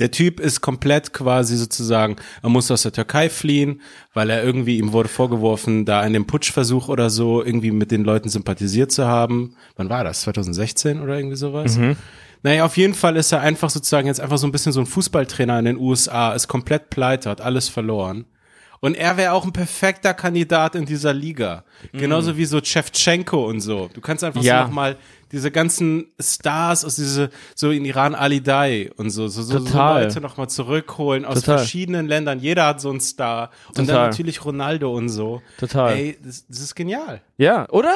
Der 0.00 0.10
Typ 0.10 0.40
ist 0.40 0.60
komplett 0.60 1.12
quasi 1.12 1.56
sozusagen, 1.56 2.16
er 2.42 2.48
musste 2.48 2.74
aus 2.74 2.82
der 2.82 2.90
Türkei 2.90 3.30
fliehen, 3.30 3.80
weil 4.12 4.28
er 4.28 4.42
irgendwie, 4.42 4.78
ihm 4.78 4.92
wurde 4.92 5.08
vorgeworfen, 5.08 5.84
da 5.84 6.04
in 6.04 6.12
dem 6.12 6.26
Putschversuch 6.26 6.88
oder 6.88 7.10
so 7.10 7.44
irgendwie 7.44 7.70
mit 7.70 7.92
den 7.92 8.02
Leuten 8.02 8.28
sympathisiert 8.28 8.90
zu 8.90 9.06
haben. 9.06 9.54
Wann 9.76 9.90
war 9.90 10.02
das? 10.02 10.22
2016 10.22 11.00
oder 11.00 11.16
irgendwie 11.16 11.36
sowas? 11.36 11.78
Naja, 12.42 12.64
auf 12.64 12.76
jeden 12.76 12.94
Fall 12.94 13.16
ist 13.16 13.30
er 13.32 13.40
einfach 13.40 13.70
sozusagen 13.70 14.08
jetzt 14.08 14.20
einfach 14.20 14.36
so 14.38 14.46
ein 14.48 14.52
bisschen 14.52 14.72
so 14.72 14.80
ein 14.80 14.86
Fußballtrainer 14.86 15.60
in 15.60 15.64
den 15.64 15.78
USA, 15.78 16.32
ist 16.32 16.48
komplett 16.48 16.90
pleite, 16.90 17.30
hat 17.30 17.40
alles 17.40 17.68
verloren. 17.68 18.26
Und 18.84 18.96
er 18.96 19.16
wäre 19.16 19.32
auch 19.32 19.46
ein 19.46 19.52
perfekter 19.54 20.12
Kandidat 20.12 20.74
in 20.74 20.84
dieser 20.84 21.14
Liga. 21.14 21.64
Genauso 21.92 22.36
wie 22.36 22.44
so 22.44 22.60
Chevchenko 22.60 23.46
und 23.46 23.62
so. 23.62 23.88
Du 23.94 24.02
kannst 24.02 24.22
einfach 24.22 24.42
Ja. 24.42 24.60
so 24.60 24.66
nochmal 24.66 24.98
diese 25.32 25.50
ganzen 25.50 26.08
Stars 26.20 26.84
aus 26.84 26.96
diese, 26.96 27.30
so 27.54 27.70
in 27.70 27.86
Iran 27.86 28.14
Ali 28.14 28.42
Dai 28.42 28.90
und 28.98 29.08
so, 29.08 29.26
so, 29.28 29.40
so, 29.42 29.58
so. 29.58 29.78
Leute 29.78 30.20
nochmal 30.20 30.50
zurückholen 30.50 31.24
aus 31.24 31.40
Total. 31.40 31.58
verschiedenen 31.60 32.08
Ländern. 32.08 32.40
Jeder 32.40 32.66
hat 32.66 32.82
so 32.82 32.90
einen 32.90 33.00
Star. 33.00 33.48
Und 33.68 33.78
dann 33.78 33.86
Total. 33.86 34.08
natürlich 34.10 34.44
Ronaldo 34.44 34.94
und 34.94 35.08
so. 35.08 35.40
Total. 35.58 35.94
Ey, 35.96 36.18
das, 36.22 36.46
das 36.46 36.60
ist 36.60 36.74
genial. 36.74 37.22
ja, 37.38 37.66
oder? 37.70 37.94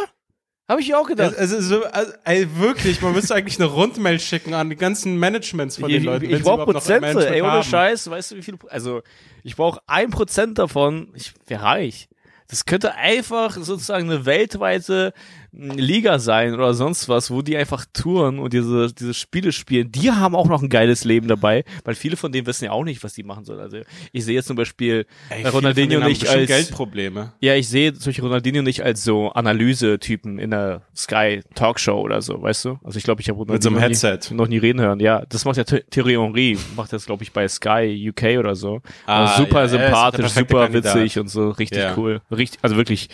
Habe 0.68 0.82
ich 0.82 0.94
auch 0.94 1.06
gedacht. 1.06 1.34
Also, 1.36 1.60
so, 1.60 1.84
also, 1.84 2.12
ey, 2.24 2.46
wirklich, 2.58 3.00
man 3.00 3.14
müsste 3.14 3.34
eigentlich 3.34 3.58
eine 3.58 3.70
Rundmail 3.70 4.20
schicken 4.20 4.52
an 4.52 4.68
die 4.68 4.76
ganzen 4.76 5.16
Managements 5.16 5.78
von 5.78 5.88
den 5.88 6.00
ich, 6.00 6.04
Leuten. 6.04 6.26
ich, 6.26 6.30
wenn 6.30 6.36
sie 6.38 6.42
brauche 6.42 6.62
überhaupt 6.62 6.74
noch 6.74 6.90
ein 6.90 7.00
Prozente, 7.00 7.30
ey, 7.30 7.40
ohne 7.40 7.52
haben. 7.52 7.62
Scheiß, 7.62 8.10
weißt 8.10 8.30
du, 8.32 8.36
wie 8.36 8.42
viel, 8.42 8.58
also, 8.68 9.02
ich 9.42 9.56
brauche 9.56 9.80
ein 9.86 10.10
Prozent 10.10 10.58
davon, 10.58 11.08
ich 11.14 11.32
wäre 11.46 11.62
reich. 11.62 12.08
Das 12.48 12.66
könnte 12.66 12.94
einfach 12.94 13.56
sozusagen 13.56 14.10
eine 14.10 14.26
weltweite 14.26 15.14
Liga 15.52 16.18
sein 16.18 16.54
oder 16.54 16.74
sonst 16.74 17.08
was, 17.08 17.30
wo 17.30 17.40
die 17.42 17.56
einfach 17.56 17.84
touren 17.92 18.38
und 18.38 18.52
diese, 18.52 18.92
diese 18.92 19.14
Spiele 19.14 19.50
spielen. 19.52 19.90
Die 19.90 20.10
haben 20.10 20.34
auch 20.36 20.46
noch 20.48 20.62
ein 20.62 20.68
geiles 20.68 21.04
Leben 21.04 21.26
dabei, 21.26 21.64
weil 21.84 21.94
viele 21.94 22.16
von 22.16 22.30
denen 22.32 22.46
wissen 22.46 22.66
ja 22.66 22.72
auch 22.72 22.84
nicht, 22.84 23.02
was 23.02 23.14
die 23.14 23.22
machen 23.22 23.44
sollen. 23.44 23.60
Also 23.60 23.78
ich 24.12 24.24
sehe 24.24 24.34
jetzt 24.34 24.46
zum 24.46 24.56
Beispiel 24.56 25.06
Ey, 25.30 25.46
Ronaldinho 25.48 26.00
nicht 26.00 26.28
als 26.28 26.46
Geldprobleme. 26.46 27.32
ja, 27.40 27.54
ich 27.54 27.66
sehe 27.68 27.94
solche 27.94 28.22
Ronaldinho 28.22 28.62
nicht 28.62 28.82
als 28.84 29.02
so 29.04 29.30
Analyse-Typen 29.32 30.38
in 30.38 30.50
der 30.50 30.82
Sky 30.94 31.40
Talkshow 31.54 32.00
oder 32.00 32.20
so, 32.22 32.40
weißt 32.40 32.66
du? 32.66 32.78
Also 32.84 32.98
ich 32.98 33.04
glaube, 33.04 33.20
ich 33.22 33.28
habe 33.28 33.38
Ronaldinho 33.38 33.54
Mit 33.54 33.62
so 33.62 33.68
einem 33.70 33.76
noch 33.76 33.82
nie- 33.88 34.08
Headset. 34.10 34.34
noch 34.34 34.48
nie 34.48 34.58
reden 34.58 34.80
hören. 34.80 35.00
Ja, 35.00 35.24
das 35.28 35.44
macht 35.44 35.56
ja 35.56 35.64
Th- 35.64 35.84
Thierry 35.90 36.14
Henry, 36.14 36.58
macht 36.76 36.92
das 36.92 37.06
glaube 37.06 37.22
ich 37.22 37.32
bei 37.32 37.48
Sky 37.48 38.10
UK 38.10 38.38
oder 38.38 38.54
so. 38.54 38.80
Ah, 39.06 39.24
Also 39.26 39.44
super 39.44 39.60
ja, 39.62 39.68
sympathisch, 39.68 40.28
super 40.32 40.64
Kandidat. 40.64 40.94
witzig 40.94 41.18
und 41.18 41.28
so 41.28 41.50
richtig 41.50 41.78
Ja. 41.78 41.94
cool. 41.96 42.20
Richtig, 42.30 42.58
also 42.62 42.76
wirklich, 42.76 43.08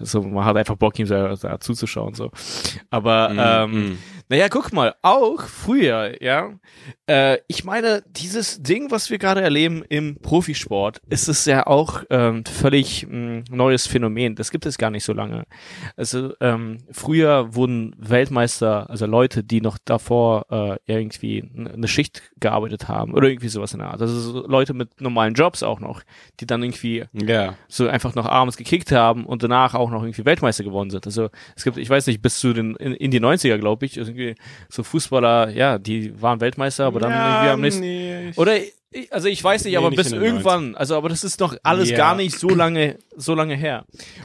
so 0.00 0.22
man 0.22 0.44
hat 0.44 0.56
einfach 0.56 0.76
Bock 0.76 0.98
ihm 0.98 1.06
da, 1.06 1.34
da 1.36 1.58
zuzuschauen 1.60 2.14
so. 2.14 2.30
Aber 2.90 3.30
ähm, 3.36 3.70
Mhm. 3.72 3.98
Naja, 4.30 4.48
guck 4.50 4.72
mal, 4.74 4.94
auch 5.02 5.40
früher, 5.42 6.22
ja. 6.22 6.52
Äh, 7.08 7.38
ich 7.48 7.64
meine, 7.64 8.02
dieses 8.10 8.62
Ding, 8.62 8.90
was 8.90 9.08
wir 9.08 9.16
gerade 9.18 9.40
erleben 9.40 9.82
im 9.88 10.16
Profisport, 10.20 11.00
ist 11.08 11.28
es 11.28 11.46
ja 11.46 11.66
auch 11.66 12.04
ähm, 12.10 12.44
völlig 12.44 13.06
mh, 13.08 13.44
neues 13.50 13.86
Phänomen. 13.86 14.34
Das 14.34 14.50
gibt 14.50 14.66
es 14.66 14.76
gar 14.76 14.90
nicht 14.90 15.04
so 15.04 15.14
lange. 15.14 15.44
Also 15.96 16.34
ähm, 16.40 16.78
früher 16.90 17.54
wurden 17.54 17.94
Weltmeister, 17.96 18.90
also 18.90 19.06
Leute, 19.06 19.42
die 19.42 19.62
noch 19.62 19.78
davor 19.82 20.44
äh, 20.50 20.76
irgendwie 20.84 21.48
eine 21.56 21.88
Schicht 21.88 22.22
gearbeitet 22.38 22.88
haben 22.88 23.14
oder 23.14 23.28
irgendwie 23.28 23.48
sowas 23.48 23.72
in 23.72 23.78
der 23.78 23.88
Art. 23.92 24.02
Also 24.02 24.20
so 24.20 24.46
Leute 24.46 24.74
mit 24.74 25.00
normalen 25.00 25.32
Jobs 25.32 25.62
auch 25.62 25.80
noch, 25.80 26.02
die 26.40 26.46
dann 26.46 26.62
irgendwie 26.62 27.04
Ja. 27.14 27.54
so 27.68 27.88
einfach 27.88 28.14
noch 28.14 28.26
abends 28.26 28.58
gekickt 28.58 28.92
haben 28.92 29.24
und 29.24 29.42
danach 29.42 29.74
auch 29.74 29.90
noch 29.90 30.02
irgendwie 30.02 30.26
Weltmeister 30.26 30.64
geworden 30.64 30.90
sind. 30.90 31.06
Also 31.06 31.30
es 31.56 31.64
gibt, 31.64 31.78
ich 31.78 31.88
weiß 31.88 32.06
nicht, 32.08 32.20
bis 32.20 32.38
zu 32.40 32.52
den 32.52 32.76
in, 32.76 32.92
in 32.92 33.10
die 33.10 33.20
90er, 33.20 33.56
glaube 33.56 33.86
ich, 33.86 33.98
irgendwie 34.18 34.40
so 34.68 34.82
Fußballer, 34.82 35.50
ja, 35.50 35.78
die 35.78 36.20
waren 36.20 36.40
Weltmeister, 36.40 36.86
aber 36.86 37.00
dann 37.00 37.12
irgendwie 37.12 37.48
am 37.50 37.60
nächsten 37.60 37.80
nee. 37.80 38.32
oder 38.36 38.56
also 39.10 39.28
ich 39.28 39.44
weiß 39.44 39.64
nicht, 39.64 39.72
Nee, 39.72 39.76
aber 39.76 39.90
nicht 39.90 39.98
bis 40.02 40.12
irgendwann, 40.12 40.74
also 40.74 40.96
aber 40.96 41.10
das 41.10 41.22
ist 41.22 41.40
doch 41.42 41.54
alles 41.62 41.90
Ja. 41.90 41.96
gar 41.98 42.16
nicht 42.16 42.38
so 42.38 42.48
lange 42.48 42.96
so 43.16 43.34
lange 43.34 43.54
her. 43.54 43.84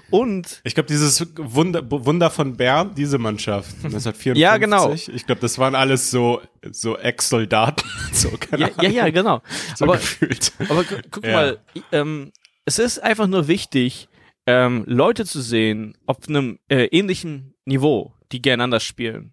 Und 0.09 0.61
Ich 0.63 0.73
glaube, 0.73 0.87
dieses 0.87 1.25
Wunder, 1.35 1.81
Wunder 1.89 2.29
von 2.31 2.55
Bern, 2.55 2.95
diese 2.95 3.17
Mannschaft, 3.17 3.69
1954. 3.83 4.41
Ja, 4.41 4.55
genau. 4.57 4.93
Ich 4.93 5.25
glaube, 5.25 5.41
das 5.41 5.59
waren 5.59 5.75
alles 5.75 6.09
so, 6.11 6.41
so 6.71 6.97
Ex-Soldaten. 6.97 7.83
So, 8.13 8.29
keine 8.39 8.63
ja, 8.63 8.69
ja, 8.83 8.89
ja, 8.89 9.09
genau. 9.09 9.41
So 9.75 9.83
aber 9.85 9.95
gefühlt. 9.95 10.53
Aber 10.69 10.83
gu 10.85 10.95
guck 11.11 11.25
Ja. 11.25 11.33
mal, 11.33 11.57
ähm, 11.91 12.31
es 12.63 12.79
ist 12.79 12.99
einfach 13.03 13.27
nur 13.27 13.49
wichtig, 13.49 14.07
ähm, 14.45 14.83
Leute 14.87 15.25
zu 15.25 15.41
sehen 15.41 15.97
auf 16.05 16.17
einem 16.29 16.59
äh, 16.69 16.85
ähnlichen 16.85 17.53
Niveau, 17.65 18.13
die 18.31 18.41
gegeneinander 18.41 18.79
spielen. 18.79 19.32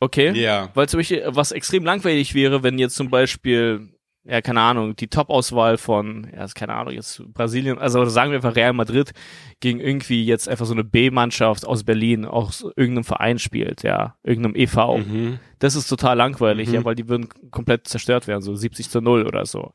Okay? 0.00 0.30
Ja. 0.40 0.70
Weil 0.74 0.88
zum 0.88 0.98
Beispiel, 1.00 1.24
was 1.26 1.52
extrem 1.52 1.84
langweilig 1.84 2.34
wäre, 2.34 2.62
wenn 2.62 2.78
jetzt 2.78 2.94
zum 2.94 3.10
Beispiel, 3.10 3.88
ja, 4.24 4.40
keine 4.42 4.60
Ahnung, 4.60 4.94
die 4.94 5.08
Top-Auswahl 5.08 5.76
von, 5.78 6.28
ja, 6.34 6.44
ist 6.44 6.54
keine 6.54 6.74
Ahnung, 6.74 6.92
jetzt 6.92 7.22
Brasilien, 7.32 7.78
also 7.78 8.04
sagen 8.04 8.30
wir 8.30 8.36
einfach 8.36 8.54
Real 8.54 8.74
Madrid 8.74 9.12
gegen 9.60 9.80
irgendwie 9.80 10.24
jetzt 10.24 10.48
einfach 10.48 10.66
so 10.66 10.74
eine 10.74 10.84
B-Mannschaft 10.84 11.66
aus 11.66 11.82
Berlin 11.82 12.26
aus 12.26 12.64
irgendeinem 12.76 13.04
Verein 13.04 13.38
spielt, 13.38 13.82
ja, 13.82 14.16
irgendeinem 14.22 14.54
EV. 14.54 14.98
Mhm. 14.98 15.40
Das 15.60 15.74
ist 15.74 15.88
total 15.88 16.16
langweilig, 16.16 16.68
Mhm. 16.68 16.74
ja, 16.74 16.84
weil 16.84 16.94
die 16.94 17.08
würden 17.08 17.28
komplett 17.50 17.88
zerstört 17.88 18.26
werden, 18.28 18.42
so 18.42 18.54
70 18.54 18.90
zu 18.90 19.00
0 19.00 19.26
oder 19.26 19.46
so. 19.46 19.72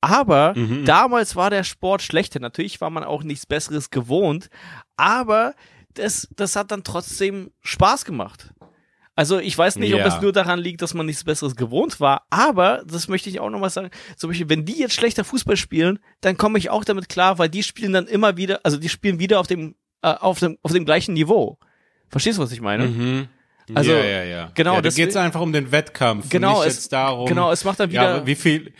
Aber 0.00 0.54
Mhm. 0.56 0.84
damals 0.86 1.36
war 1.36 1.50
der 1.50 1.64
Sport 1.64 2.00
schlechter. 2.00 2.40
Natürlich 2.40 2.80
war 2.80 2.90
man 2.90 3.04
auch 3.04 3.24
nichts 3.24 3.44
Besseres 3.44 3.90
gewohnt, 3.90 4.48
aber 4.96 5.54
das, 5.94 6.28
das 6.36 6.56
hat 6.56 6.70
dann 6.70 6.84
trotzdem 6.84 7.50
Spaß 7.62 8.04
gemacht. 8.04 8.52
Also 9.16 9.38
ich 9.38 9.56
weiß 9.56 9.76
nicht, 9.76 9.94
ob 9.94 10.00
Ja. 10.00 10.06
es 10.06 10.20
nur 10.20 10.30
daran 10.32 10.58
liegt, 10.58 10.82
dass 10.82 10.92
man 10.94 11.06
nichts 11.06 11.24
Besseres 11.24 11.56
gewohnt 11.56 12.00
war, 12.00 12.26
aber 12.30 12.82
das 12.86 13.08
möchte 13.08 13.30
ich 13.30 13.40
auch 13.40 13.48
nochmal 13.50 13.70
sagen. 13.70 13.90
Zum 14.16 14.28
Beispiel, 14.30 14.48
wenn 14.50 14.64
die 14.66 14.78
jetzt 14.78 14.94
schlechter 14.94 15.24
Fußball 15.24 15.56
spielen, 15.56 15.98
dann 16.20 16.36
komme 16.36 16.58
ich 16.58 16.68
auch 16.70 16.84
damit 16.84 17.08
klar, 17.08 17.38
weil 17.38 17.48
die 17.48 17.62
spielen 17.62 17.94
dann 17.94 18.06
immer 18.06 18.36
wieder, 18.36 18.60
also 18.62 18.76
die 18.76 18.90
spielen 18.90 19.18
wieder 19.18 19.40
auf 19.40 19.46
dem, 19.46 19.74
äh, 20.02 20.08
auf 20.08 20.38
dem, 20.38 20.58
auf 20.62 20.70
dem 20.72 20.84
gleichen 20.84 21.14
Niveau. 21.14 21.58
Verstehst 22.10 22.38
du, 22.38 22.42
was 22.42 22.52
ich 22.52 22.60
meine? 22.60 22.86
Mhm. 22.88 23.28
Also, 23.74 23.90
ja, 23.90 24.04
ja, 24.04 24.22
ja. 24.22 24.50
genau, 24.54 24.74
Ja, 24.74 24.82
da 24.82 24.90
geht's 24.90 25.16
einfach 25.16 25.40
um 25.40 25.52
den 25.52 25.72
Wettkampf. 25.72 26.28
Genau, 26.28 26.58
nicht 26.60 26.68
es- 26.68 26.74
jetzt 26.76 26.92
darum. 26.92 27.26
Genau, 27.26 27.50
es 27.50 27.64
macht 27.64 27.80
dann 27.80 27.90
wieder. 27.90 28.18
Ja, 28.18 28.26
wie 28.26 28.36
viel. 28.36 28.72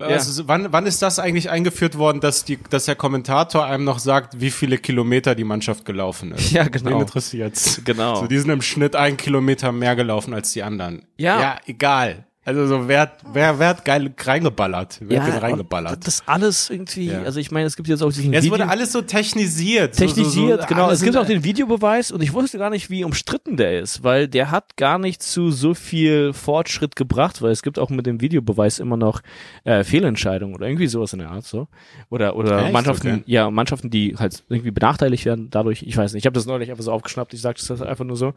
Also, 0.00 0.48
wann, 0.48 0.72
wann 0.72 0.86
ist 0.86 1.02
das 1.02 1.18
eigentlich 1.18 1.50
eingeführt 1.50 1.98
worden, 1.98 2.20
dass, 2.20 2.44
die, 2.44 2.58
dass 2.70 2.86
der 2.86 2.96
Kommentator 2.96 3.64
einem 3.64 3.84
noch 3.84 3.98
sagt, 3.98 4.40
wie 4.40 4.50
viele 4.50 4.78
Kilometer 4.78 5.34
die 5.34 5.44
Mannschaft 5.44 5.84
gelaufen 5.84 6.32
ist? 6.32 6.50
Ja, 6.52 6.64
genau. 6.64 6.90
Wen 6.90 7.00
interessiert's? 7.00 7.80
Genau. 7.84 8.16
So, 8.16 8.26
die 8.26 8.38
sind 8.38 8.50
im 8.50 8.62
Schnitt 8.62 8.96
einen 8.96 9.16
Kilometer 9.16 9.72
mehr 9.72 9.96
gelaufen 9.96 10.34
als 10.34 10.52
die 10.52 10.62
anderen. 10.62 11.06
Ja. 11.16 11.40
Ja, 11.40 11.56
egal. 11.66 12.26
Also 12.42 12.66
so, 12.66 12.88
wer, 12.88 13.00
hat- 13.02 13.18
wer, 13.34 13.58
wer 13.58 13.68
hat 13.68 13.84
geil 13.84 14.10
reingeballert? 14.18 14.96
Wer 15.02 15.20
hat 15.22 15.28
den 15.28 15.34
und 15.36 15.42
reingeballert? 15.42 16.06
Das 16.06 16.22
alles 16.26 16.70
irgendwie, 16.70 17.08
Ja. 17.08 17.22
also 17.22 17.38
ich 17.38 17.50
meine, 17.50 17.66
es 17.66 17.76
gibt 17.76 17.86
jetzt 17.86 18.02
auch 18.02 18.08
diesen 18.10 18.32
Ja, 18.32 18.38
es 18.38 18.46
Video 18.46 18.58
wurde 18.58 18.68
alles 18.70 18.92
so 18.92 19.02
technisiert. 19.02 19.94
so- 19.94 20.06
technisiert, 20.06 20.62
so, 20.62 20.62
so, 20.62 20.66
genau. 20.66 20.84
alle 20.86 20.94
Es 20.94 21.02
gibt 21.02 21.18
auch 21.18 21.26
den 21.26 21.44
Videobeweis 21.44 22.10
und 22.10 22.22
ich 22.22 22.32
wusste 22.32 22.56
gar 22.56 22.70
nicht, 22.70 22.88
wie 22.88 23.04
umstritten 23.04 23.58
der 23.58 23.80
ist, 23.80 24.02
weil 24.04 24.26
der 24.26 24.50
hat 24.50 24.78
gar 24.78 24.98
nicht 24.98 25.22
zu 25.22 25.50
so 25.50 25.74
viel 25.74 26.32
Fortschritt 26.32 26.96
gebracht, 26.96 27.42
weil 27.42 27.50
es 27.50 27.62
gibt 27.62 27.78
auch 27.78 27.90
mit 27.90 28.06
dem 28.06 28.22
Videobeweis 28.22 28.78
immer 28.78 28.96
noch 28.96 29.20
äh, 29.64 29.84
Fehlentscheidungen 29.84 30.54
oder 30.54 30.66
irgendwie 30.66 30.86
sowas 30.86 31.12
in 31.12 31.18
der 31.18 31.30
Art 31.30 31.44
so. 31.44 31.68
Oder 32.08 32.36
oder 32.36 32.62
Echt? 32.64 32.72
Mannschaften, 32.72 33.08
Okay. 33.16 33.22
ja, 33.26 33.50
Mannschaften, 33.50 33.90
die 33.90 34.16
halt 34.18 34.44
irgendwie 34.48 34.70
benachteiligt 34.70 35.26
werden 35.26 35.48
dadurch, 35.50 35.82
ich 35.82 35.94
weiß 35.94 36.14
nicht, 36.14 36.22
ich 36.22 36.26
habe 36.26 36.34
das 36.34 36.46
neulich 36.46 36.70
einfach 36.70 36.84
so 36.84 36.90
aufgeschnappt, 36.92 37.34
ich 37.34 37.42
sage 37.42 37.58
das 37.68 37.82
einfach 37.82 38.06
nur 38.06 38.16
so. 38.16 38.32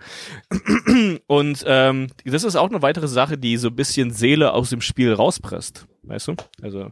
Und 1.28 1.64
ähm, 1.66 2.08
das 2.26 2.44
ist 2.44 2.58
auch 2.58 2.70
eine 2.70 2.82
weitere 2.82 3.08
Sache, 3.08 3.38
die 3.38 3.56
so 3.56 3.70
ein 3.70 3.76
bisschen 3.78 3.93
Seele 4.12 4.54
aus 4.54 4.70
dem 4.70 4.82
Spiel 4.82 5.14
rauspresst, 5.14 5.86
weißt 6.04 6.28
du? 6.30 6.36
Also 6.62 6.92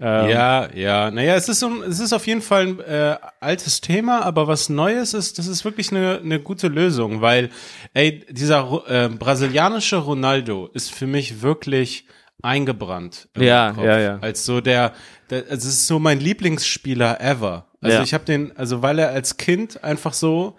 ähm, 0.00 0.28
Ja, 0.30 0.68
ja. 0.74 1.10
Naja, 1.10 1.34
es 1.36 1.48
ist, 1.48 1.60
so, 1.60 1.82
es 1.82 2.00
ist 2.00 2.12
auf 2.12 2.26
jeden 2.26 2.42
Fall 2.42 2.66
ein 2.68 2.80
äh, 2.80 3.16
altes 3.40 3.80
Thema, 3.80 4.22
aber 4.22 4.46
was 4.48 4.68
Neues 4.68 5.14
ist, 5.14 5.38
das 5.38 5.46
ist 5.46 5.64
wirklich 5.64 5.90
eine, 5.92 6.18
eine 6.22 6.40
gute 6.40 6.68
Lösung, 6.68 7.20
weil, 7.20 7.50
ey, 7.94 8.24
dieser 8.30 8.82
äh, 8.88 9.08
brasilianische 9.08 9.96
Ronaldo 9.96 10.68
ist 10.74 10.92
für 10.92 11.06
mich 11.06 11.42
wirklich 11.42 12.06
eingebrannt. 12.42 13.28
im 13.34 13.42
Ja, 13.42 13.72
Kopf. 13.72 13.84
ja, 13.84 13.98
ja. 13.98 14.18
Als 14.20 14.44
so 14.46 14.60
der, 14.60 14.92
der 15.30 15.44
also 15.50 15.68
es 15.68 15.74
ist 15.74 15.86
so 15.86 15.98
mein 15.98 16.20
Lieblingsspieler 16.20 17.20
ever. 17.20 17.66
Also 17.82 17.98
Ja. 17.98 18.02
ich 18.02 18.14
habe 18.14 18.24
den, 18.24 18.56
also 18.56 18.82
weil 18.82 18.98
er 18.98 19.10
als 19.10 19.36
Kind 19.36 19.84
einfach 19.84 20.12
so 20.14 20.56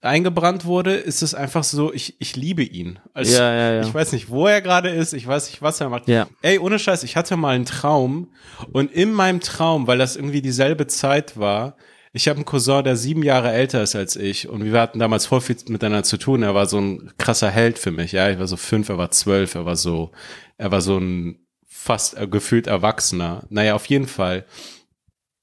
eingebrannt 0.00 0.64
wurde, 0.64 0.94
ist 0.94 1.22
es 1.22 1.34
einfach 1.34 1.64
so, 1.64 1.92
ich, 1.92 2.16
ich 2.20 2.36
liebe 2.36 2.62
ihn. 2.62 2.98
Also, 3.12 3.36
Ja, 3.36 3.52
ja, 3.54 3.72
ja. 3.74 3.80
Ich 3.82 3.92
weiß 3.92 4.12
nicht, 4.12 4.30
wo 4.30 4.46
er 4.46 4.62
gerade 4.62 4.88
ist, 4.88 5.12
ich 5.12 5.26
weiß 5.26 5.50
nicht, 5.50 5.62
was 5.62 5.80
er 5.80 5.88
macht. 5.90 6.08
Ja. 6.08 6.26
Ey, 6.42 6.58
ohne 6.58 6.78
Scheiß, 6.78 7.02
ich 7.02 7.16
hatte 7.16 7.36
mal 7.36 7.54
einen 7.54 7.66
Traum 7.66 8.32
und 8.72 8.90
in 8.92 9.12
meinem 9.12 9.40
Traum, 9.40 9.86
weil 9.86 9.98
das 9.98 10.16
irgendwie 10.16 10.42
dieselbe 10.42 10.86
Zeit 10.86 11.38
war, 11.38 11.76
ich 12.12 12.26
habe 12.28 12.38
einen 12.38 12.44
Cousin, 12.44 12.82
der 12.82 12.96
sieben 12.96 13.22
Jahre 13.22 13.52
älter 13.52 13.82
ist 13.82 13.94
als 13.94 14.16
ich 14.16 14.48
und 14.48 14.64
wir 14.64 14.80
hatten 14.80 14.98
damals 14.98 15.26
voll 15.26 15.40
viel 15.40 15.56
miteinander 15.68 16.02
zu 16.02 16.16
tun. 16.16 16.42
Er 16.42 16.54
war 16.54 16.66
so 16.66 16.78
ein 16.80 17.12
krasser 17.18 17.50
Held 17.50 17.78
für 17.78 17.92
mich. 17.92 18.12
Ja, 18.12 18.28
ich 18.30 18.38
war 18.38 18.48
so 18.48 18.56
fünf, 18.56 18.88
er 18.88 18.98
war 18.98 19.12
zwölf, 19.12 19.54
er 19.54 19.64
war 19.64 19.76
so, 19.76 20.10
er 20.56 20.72
war 20.72 20.80
so 20.80 20.98
ein 20.98 21.38
fast 21.68 22.18
äh, 22.18 22.26
gefühlt 22.26 22.66
Erwachsener. 22.66 23.44
Naja, 23.48 23.74
auf 23.74 23.86
jeden 23.86 24.08
Fall. 24.08 24.44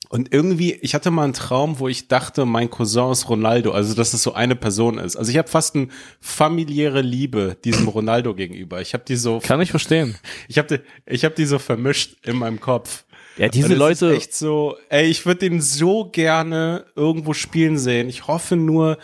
Und 0.10 0.34
irgendwie, 0.34 0.74
ich 0.74 0.96
hatte 0.96 1.12
mal 1.12 1.24
einen 1.24 1.34
Traum, 1.34 1.80
wo 1.80 1.88
ich 1.88 2.08
dachte, 2.08 2.46
mein 2.46 2.70
Cousin 2.70 3.12
ist 3.12 3.30
Ronaldo, 3.30 3.72
also 3.72 3.94
dass 3.94 4.14
es 4.14 4.24
so 4.24 4.34
eine 4.34 4.56
Person 4.56 4.98
ist. 4.98 5.16
Also 5.16 5.32
ich 5.32 5.38
habe 5.38 5.48
fast 5.48 5.76
eine 5.76 5.90
familiäre 6.22 7.02
Liebe 7.02 7.58
diesem 7.64 7.88
Ronaldo 7.88 8.34
gegenüber. 8.34 8.82
Ich 8.82 8.94
habe 8.94 9.04
die 9.06 9.16
so, 9.16 9.40
kann 9.40 9.62
ich 9.62 9.72
verstehen. 9.72 10.16
ich 10.48 10.58
habe 10.58 10.78
die, 10.78 11.12
ich 11.12 11.26
habe 11.26 11.36
die 11.36 11.46
so 11.46 11.60
vermischt 11.60 12.18
in 12.26 12.38
meinem 12.38 12.60
Kopf. 12.60 13.04
Ja, 13.38 13.50
diese 13.50 13.76
Leute 13.76 14.08
ist 14.08 14.18
echt 14.18 14.34
so, 14.34 14.78
ey, 14.90 15.06
ich 15.08 15.26
würde 15.26 15.42
den 15.42 15.62
so 15.62 16.10
gerne 16.10 16.86
irgendwo 16.96 17.34
spielen 17.34 17.78
sehen. 17.78 18.10
Ich 18.10 18.28
hoffe 18.28 18.56
nur, 18.56 18.98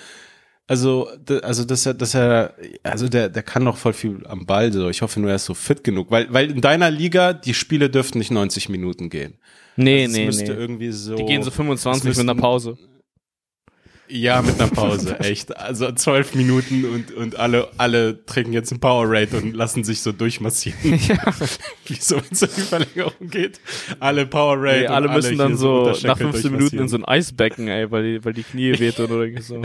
also, 0.65 1.09
also 1.43 1.65
dass 1.65 1.85
er, 1.85 1.93
dass 1.93 2.15
er, 2.15 2.55
also 2.81 3.09
der, 3.09 3.29
der 3.29 3.43
kann 3.43 3.63
noch 3.63 3.77
voll 3.77 3.93
viel 3.93 4.25
am 4.25 4.45
Ball. 4.45 4.73
So, 4.73 4.89
ich 4.89 5.01
hoffe 5.01 5.19
nur, 5.19 5.29
er 5.29 5.35
ist 5.35 5.45
so 5.45 5.53
fit 5.53 5.83
genug, 5.83 6.09
weil, 6.09 6.33
weil 6.33 6.49
in 6.49 6.61
deiner 6.61 6.89
Liga 6.89 7.33
die 7.33 7.53
Spiele 7.53 7.89
dürften 7.89 8.17
nicht 8.17 8.31
90 8.31 8.69
Minuten 8.69 9.09
gehen. 9.09 9.37
Nee, 9.75 10.03
Also 10.03 10.17
nee, 10.17 10.25
müsste 10.25 10.43
nee. 10.53 10.59
irgendwie 10.59 10.91
so. 10.91 11.15
Die 11.15 11.25
gehen 11.25 11.43
so 11.43 11.51
25 11.51 12.09
es 12.11 12.17
mit 12.17 12.23
einer 12.23 12.33
müssten- 12.33 12.41
Pause. 12.41 12.77
Ja, 14.09 14.41
mit 14.43 14.59
einer 14.59 14.69
Pause, 14.69 15.17
echt. 15.21 15.55
Also 15.57 15.91
zwölf 15.93 16.35
Minuten 16.35 16.85
und, 16.85 17.11
und 17.13 17.37
alle, 17.39 17.69
alle 17.77 18.23
trinken 18.25 18.53
jetzt 18.53 18.71
ein 18.71 18.79
Powerade 18.79 19.37
und 19.37 19.55
lassen 19.55 19.83
sich 19.83 20.01
so 20.01 20.11
durchmassieren. 20.11 20.77
Wie 21.85 21.95
so, 21.95 22.17
wenn 22.17 22.23
es 22.29 22.41
in 22.43 22.49
die 22.55 22.61
Verlängerung 22.61 23.29
geht. 23.29 23.59
Alle 23.99 24.27
Powerade. 24.27 24.79
Nee, 24.81 24.87
und 24.87 24.93
alle 24.93 25.09
müssen 25.09 25.37
dann 25.37 25.47
hier 25.49 25.57
so 25.57 25.93
nach 26.03 26.17
15 26.17 26.51
Minuten 26.51 26.79
in 26.79 26.87
so 26.89 26.97
ein 26.97 27.05
Eisbecken, 27.05 27.67
ey, 27.69 27.89
weil 27.89 28.03
die, 28.03 28.25
weil 28.25 28.33
die 28.33 28.43
Knie 28.43 28.77
wehtun 28.77 29.05
oder 29.09 29.23
irgendwie 29.23 29.41
so. 29.41 29.61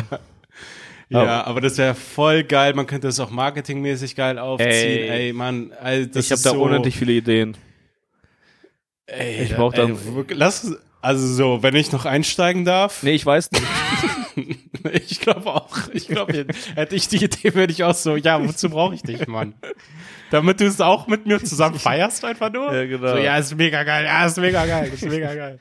Ja, 1.11 1.44
aber 1.44 1.61
das 1.61 1.76
wäre 1.76 1.94
voll 1.94 2.44
geil. 2.44 2.74
Man 2.74 2.86
könnte 2.86 3.09
das 3.09 3.18
auch 3.20 3.30
marketingmäßig 3.30 4.14
geil 4.14 4.38
aufziehen. 4.38 4.70
Ey. 4.70 5.09
Ey, 5.09 5.32
Mann, 5.32 5.72
also 5.80 6.06
das 6.06 6.24
ich 6.26 6.30
habe 6.30 6.36
ist 6.38 6.46
da 6.46 6.50
so, 6.50 6.62
unendlich 6.62 6.96
viele 6.96 7.12
Ideen. 7.12 7.56
Ey, 9.09 9.42
ich 9.42 9.54
brauch 9.56 9.72
dann- 9.72 9.90
ey, 9.92 10.14
wirklich- 10.14 10.38
lass, 10.38 10.76
also 11.00 11.26
so, 11.26 11.62
wenn 11.62 11.74
ich 11.74 11.90
noch 11.92 12.04
einsteigen 12.04 12.64
darf. 12.64 13.02
Nee, 13.02 13.12
ich 13.12 13.26
weiß 13.26 13.50
nicht. 13.52 13.64
Ich 14.92 15.20
glaube 15.20 15.46
auch. 15.52 15.76
Ich 15.92 16.06
glaube, 16.06 16.46
hätte 16.76 16.94
ich 16.94 17.09
die 17.09 17.24
Idee, 17.24 17.52
würde 17.56 17.72
ich 17.72 17.82
auch 17.82 17.94
so, 17.94 18.14
ja, 18.14 18.40
wozu 18.46 18.70
brauche 18.70 18.94
ich 18.94 19.02
dich, 19.02 19.26
Mann? 19.26 19.54
Damit 20.30 20.61
du 20.61 20.66
es 20.66 20.80
auch 20.80 21.09
mit 21.09 21.26
mir 21.26 21.42
zusammen 21.42 21.78
feierst, 21.80 22.24
einfach 22.24 22.52
nur? 22.52 22.72
Ja, 22.72 22.86
genau. 22.86 23.09
So, 23.09 23.16
ja, 23.18 23.36
ist 23.36 23.56
mega 23.56 23.82
geil, 23.82 24.04
ja, 24.04 24.24
ist 24.24 24.38
mega 24.38 24.64
geil, 24.64 24.92
ist 24.94 25.04
mega 25.04 25.34
geil. 25.34 25.59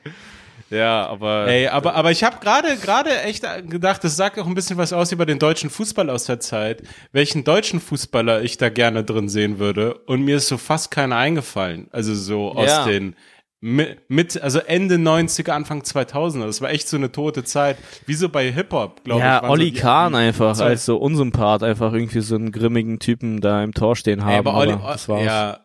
Ja, 0.70 1.06
aber 1.06 1.48
Ey, 1.48 1.66
aber, 1.66 1.94
aber 1.96 2.12
ich 2.12 2.22
habe 2.22 2.36
gerade 2.40 2.76
gerade 2.76 3.20
echt 3.22 3.44
gedacht, 3.68 4.04
das 4.04 4.16
sagt 4.16 4.38
auch 4.38 4.46
ein 4.46 4.54
bisschen 4.54 4.76
was 4.76 4.92
aus 4.92 5.10
über 5.10 5.26
den 5.26 5.40
deutschen 5.40 5.70
Fußball 5.70 6.08
aus 6.10 6.24
der 6.26 6.38
Zeit, 6.38 6.82
welchen 7.10 7.42
deutschen 7.42 7.80
Fußballer 7.80 8.42
ich 8.42 8.56
da 8.58 8.68
gerne 8.68 9.02
drin 9.02 9.28
sehen 9.28 9.58
würde. 9.58 9.94
Und 10.06 10.22
mir 10.22 10.36
ist 10.36 10.46
so 10.48 10.58
fast 10.58 10.90
keiner 10.92 11.16
eingefallen. 11.16 11.88
Also 11.90 12.14
so 12.14 12.52
aus 12.52 12.68
Ja. 12.68 12.84
den 12.84 13.16
mit, 13.60 14.08
mit, 14.08 14.40
also 14.40 14.60
Ende 14.60 14.96
90er, 14.96 15.50
Anfang 15.50 15.82
2000er. 15.82 16.46
Das 16.46 16.60
war 16.60 16.70
echt 16.70 16.88
so 16.88 16.96
eine 16.96 17.10
tote 17.10 17.42
Zeit. 17.44 17.76
Wie 18.06 18.14
so 18.14 18.28
bei 18.28 18.52
Hip-Hop, 18.52 19.02
glaube 19.04 19.20
ja, 19.20 19.36
ich. 19.36 19.42
waren 19.42 19.50
Olli 19.50 19.74
so 19.74 19.80
Kahn 19.80 20.14
einfach 20.14 20.58
als 20.60 20.84
so 20.84 20.96
Unsympath 20.98 21.62
einfach 21.62 21.92
irgendwie 21.92 22.20
so 22.20 22.36
einen 22.36 22.52
grimmigen 22.52 22.98
Typen 23.00 23.40
da 23.40 23.62
im 23.62 23.74
Tor 23.74 23.96
stehen 23.96 24.22
haben. 24.22 24.30
Ey, 24.30 24.38
aber 24.38 24.54
Olli, 24.54 24.72
aber 24.72 24.92
das 24.92 25.08
war's. 25.08 25.24
ja, 25.24 25.58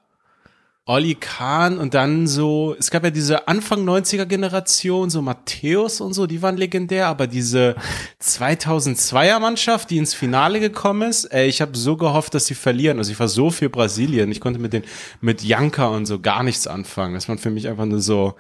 Olli 0.86 1.16
Kahn 1.16 1.78
und 1.78 1.94
dann 1.94 2.28
so, 2.28 2.76
es 2.78 2.92
gab 2.92 3.06
ja 3.06 3.10
diese 3.10 3.48
Anfang 3.48 3.88
90er 3.88 4.26
Generation, 4.26 5.10
so 5.10 5.22
Matthäus 5.22 6.02
und 6.02 6.12
so, 6.14 6.28
die 6.28 6.42
waren 6.42 6.58
legendär, 6.58 7.08
aber 7.08 7.26
diese 7.26 7.76
2002er 8.22 9.40
Mannschaft, 9.40 9.92
die 9.92 9.98
ins 9.98 10.14
Finale 10.14 10.60
gekommen 10.60 11.10
ist, 11.10 11.26
ey, 11.26 11.48
ich 11.48 11.62
habe 11.62 11.78
so 11.78 11.96
gehofft, 11.96 12.34
dass 12.34 12.48
sie 12.48 12.56
verlieren. 12.56 12.98
Also 12.98 13.14
ich 13.14 13.20
war 13.20 13.30
so 13.30 13.50
für 13.50 13.70
Brasilien, 13.70 14.30
ich 14.30 14.42
konnte 14.42 14.60
mit 14.60 14.74
den 14.74 14.84
mit 15.22 15.42
Janka 15.42 15.88
und 15.88 16.06
so 16.06 16.20
gar 16.20 16.44
nichts 16.44 16.68
anfangen. 16.68 17.14
Das 17.14 17.30
waren 17.30 17.38
für 17.38 17.50
mich 17.50 17.70
einfach 17.70 17.86
nur 17.86 18.02
so 18.02 18.36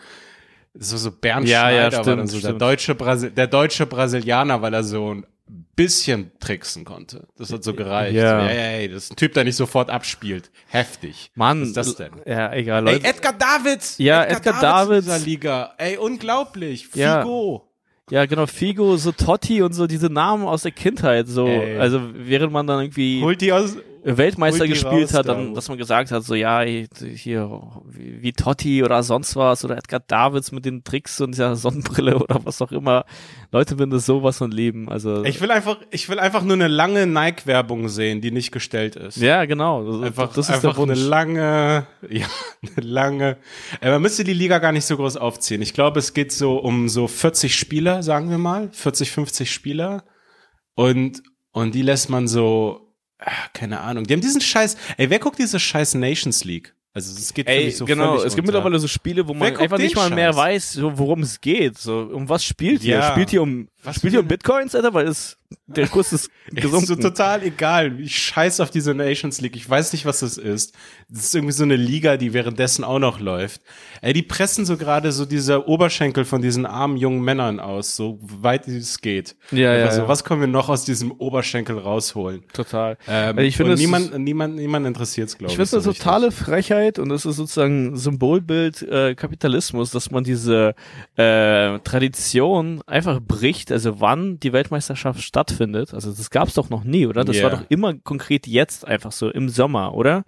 so 0.73 0.97
so 0.97 1.11
Bernd 1.11 1.47
Ja, 1.47 1.69
ja, 1.69 1.91
Schneider 1.91 1.97
war 1.97 2.03
stimmt, 2.03 2.29
so 2.29 2.39
der 2.41 2.53
deutsche 2.53 2.95
Brasil 2.95 3.31
der 3.31 3.47
deutsche 3.47 3.85
Brasilianer, 3.85 4.61
weil 4.61 4.73
er 4.73 4.83
so 4.83 5.13
ein 5.13 5.25
bisschen 5.75 6.31
tricksen 6.39 6.85
konnte. 6.85 7.27
Das 7.37 7.51
hat 7.51 7.63
so 7.63 7.73
gereicht. 7.73 8.15
Ja. 8.15 8.41
So, 8.41 8.47
ey, 8.47 8.81
ey, 8.81 8.89
das 8.89 9.05
ist 9.05 9.11
ein 9.13 9.15
Typ, 9.15 9.33
der 9.33 9.43
nicht 9.43 9.55
sofort 9.55 9.89
abspielt. 9.89 10.51
Heftig. 10.67 11.31
Mann, 11.35 11.61
Was 11.61 11.67
ist 11.69 11.77
das 11.77 11.95
denn? 11.95 12.11
Ja, 12.25 12.53
egal, 12.53 12.87
Ey, 12.87 12.93
Leute. 12.95 13.07
Edgar 13.07 13.33
Davids! 13.33 13.95
Ja, 13.97 14.23
Edgar 14.23 14.55
in 14.55 14.61
Davids. 14.61 15.05
dieser 15.05 15.19
Liga. 15.19 15.73
Ey, 15.77 15.97
unglaublich. 15.97 16.89
Ja. 16.95 17.21
Figo. 17.21 17.69
Ja, 18.09 18.25
genau, 18.25 18.45
Figo, 18.47 18.97
so 18.97 19.11
Totti 19.11 19.61
und 19.61 19.73
so 19.73 19.87
diese 19.87 20.07
Namen 20.07 20.45
aus 20.45 20.63
der 20.63 20.71
Kindheit, 20.71 21.27
so, 21.27 21.47
Ey. 21.47 21.77
also 21.79 22.01
während 22.13 22.51
man 22.51 22.67
dann 22.67 22.81
irgendwie 22.81 23.21
Holt 23.21 23.39
die 23.41 23.53
aus. 23.53 23.77
Weltmeister 24.03 24.67
gespielt 24.67 25.13
hat, 25.13 25.27
da. 25.27 25.33
dann, 25.33 25.53
dass 25.53 25.69
man 25.69 25.77
gesagt 25.77 26.11
hat, 26.11 26.23
so 26.23 26.35
ja, 26.35 26.61
hier 26.61 27.61
wie, 27.85 28.21
wie 28.21 28.33
Totti 28.33 28.83
oder 28.83 29.01
sonst 29.01 29.35
was 29.35 29.63
oder 29.63 29.77
Edgar 29.77 30.01
Davids 30.01 30.51
mit 30.51 30.65
den 30.65 30.83
Tricks 30.83 31.21
und 31.21 31.31
dieser 31.31 31.55
Sonnenbrille 31.55 32.17
oder 32.19 32.41
was 32.43 32.61
auch 32.61 32.71
immer. 32.71 33.05
Leute 33.51 33.79
würden 33.79 33.91
das 33.91 34.05
sowas 34.05 34.37
von 34.37 34.51
lieben. 34.51 34.89
Also 34.89 35.23
Ich 35.23 35.39
will 35.41 35.51
einfach, 35.51 35.77
ich 35.91 36.09
will 36.09 36.19
einfach 36.19 36.43
nur 36.43 36.53
eine 36.53 36.67
lange 36.67 37.07
Nike-Werbung 37.07 37.87
sehen, 37.87 38.19
die 38.19 38.31
nicht 38.31 38.51
gestellt 38.51 38.95
ist. 38.95 39.17
ja, 39.17 39.45
genau. 39.45 39.83
Das, 39.83 40.01
Einfach, 40.03 40.33
das 40.33 40.49
ist 40.49 40.55
einfach 40.55 40.77
eine 40.77 40.95
lange, 40.95 41.87
ja, 42.09 42.27
eine 42.75 42.85
lange. 42.85 43.37
Äh, 43.79 43.89
man 43.91 44.01
müsste 44.01 44.23
die 44.23 44.33
Liga 44.33 44.59
gar 44.59 44.71
nicht 44.73 44.85
so 44.85 44.97
groß 44.97 45.17
aufziehen. 45.17 45.61
Ich 45.61 45.73
glaube, 45.73 45.99
es 45.99 46.13
geht 46.13 46.31
so 46.31 46.57
um 46.57 46.89
so 46.89 47.07
40 47.07 47.55
Spieler, 47.55 48.03
sagen 48.03 48.29
wir 48.29 48.37
mal, 48.37 48.69
40, 48.71 49.11
50 49.11 49.51
Spieler. 49.51 50.03
Und, 50.75 51.21
und 51.51 51.75
die 51.75 51.83
lässt 51.83 52.09
man 52.09 52.27
so, 52.27 52.82
ah, 53.25 53.31
keine 53.53 53.79
Ahnung. 53.81 54.05
Die 54.05 54.13
haben 54.13 54.21
diesen 54.21 54.41
Scheiß, 54.41 54.77
ey, 54.97 55.09
wer 55.09 55.19
guckt 55.19 55.39
diese 55.39 55.59
Scheiß 55.59 55.95
Nations 55.95 56.43
League? 56.43 56.73
Also, 56.95 57.17
es 57.17 57.33
geht 57.33 57.47
für 57.47 57.51
Ey, 57.53 57.65
mich 57.65 57.77
so 57.77 57.85
genau, 57.85 58.17
es 58.17 58.35
gibt 58.35 58.47
unter. 58.47 58.59
mittlerweile 58.59 58.77
so 58.77 58.87
Spiele, 58.87 59.27
wo 59.27 59.33
man 59.33 59.57
einfach 59.57 59.79
nicht 59.79 59.95
mal 59.95 60.11
mehr 60.11 60.31
Scheiß? 60.31 60.37
weiß, 60.37 60.73
so, 60.73 60.95
worum 60.99 61.21
es 61.21 61.41
geht. 61.41 61.75
So, 61.79 62.01
um 62.13 62.29
was 62.29 62.45
spielt 62.45 62.83
ihr? 62.83 62.97
Ja. 62.97 63.11
Spielt 63.11 63.33
ihr 63.33 63.41
um, 63.41 63.67
Was 63.81 63.95
spielt 63.95 64.13
ihr 64.13 64.19
um 64.19 64.27
Bitcoins, 64.27 64.75
Alter? 64.75 64.93
Weil 64.93 65.07
es, 65.07 65.37
der 65.67 65.87
Kurs 65.87 66.13
ist 66.13 66.29
Ist 66.53 66.87
so 66.87 66.95
total 66.95 67.43
egal. 67.43 67.99
Ich 67.99 68.17
scheiß 68.17 68.59
auf 68.59 68.69
diese 68.69 68.93
Nations 68.93 69.41
League. 69.41 69.55
Ich 69.55 69.69
weiß 69.69 69.93
nicht, 69.93 70.05
was 70.05 70.19
das 70.19 70.37
ist. 70.37 70.75
Das 71.09 71.25
ist 71.25 71.35
irgendwie 71.35 71.53
so 71.53 71.63
eine 71.63 71.75
Liga, 71.75 72.17
die 72.17 72.33
währenddessen 72.33 72.83
auch 72.83 72.99
noch 72.99 73.19
läuft. 73.19 73.61
Ey, 74.01 74.13
die 74.13 74.21
pressen 74.23 74.65
so 74.65 74.77
gerade 74.77 75.11
so 75.11 75.25
diese 75.25 75.67
Oberschenkel 75.67 76.25
von 76.25 76.41
diesen 76.41 76.65
armen 76.65 76.97
jungen 76.97 77.21
Männern 77.21 77.59
aus, 77.59 77.95
so 77.95 78.19
weit 78.21 78.67
es 78.67 78.99
geht. 79.01 79.35
Ja, 79.51 79.71
Einfach 79.73 79.97
ja, 79.97 80.07
was 80.07 80.23
können 80.23 80.41
wir 80.41 80.47
noch 80.47 80.69
aus 80.69 80.83
diesem 80.85 81.11
Oberschenkel 81.11 81.77
rausholen? 81.77 82.43
Total. 82.53 82.97
Ähm, 83.07 83.37
Also 83.37 83.41
ich 83.41 83.55
finde, 83.57 83.75
niemand, 83.75 84.17
niemand, 84.19 84.55
niemand 84.55 84.85
interessiert 84.85 85.29
es, 85.29 85.37
glaube 85.37 85.53
Ich 85.53 85.59
ich. 85.59 85.69
finde 85.69 85.77
es 85.77 85.83
so 85.83 85.89
eine 85.89 85.89
richtig. 85.91 86.03
totale 86.03 86.31
Frechheit 86.31 86.99
und 86.99 87.11
es 87.11 87.25
ist 87.25 87.37
sozusagen 87.37 87.95
Symbolbild 87.95 88.81
äh, 88.83 89.15
Kapitalismus, 89.15 89.91
dass 89.91 90.11
man 90.11 90.23
diese 90.23 90.75
äh, 91.15 91.79
Tradition 91.79 92.81
einfach 92.85 93.19
bricht, 93.21 93.71
also 93.71 93.99
wann 94.01 94.39
die 94.39 94.51
Weltmeisterschaft 94.53 95.21
stattfindet. 95.21 95.42
Also 95.93 96.11
das 96.11 96.29
gab 96.29 96.47
es 96.47 96.53
doch 96.53 96.69
noch 96.69 96.83
nie, 96.83 97.05
oder? 97.07 97.23
Das 97.23 97.37
Ja. 97.37 97.43
war 97.43 97.49
doch 97.51 97.63
immer 97.69 97.93
konkret 97.93 98.47
jetzt 98.47 98.85
einfach 98.87 99.11
so 99.11 99.29
im 99.29 99.49
Sommer, 99.49 99.93
oder? 99.93 100.23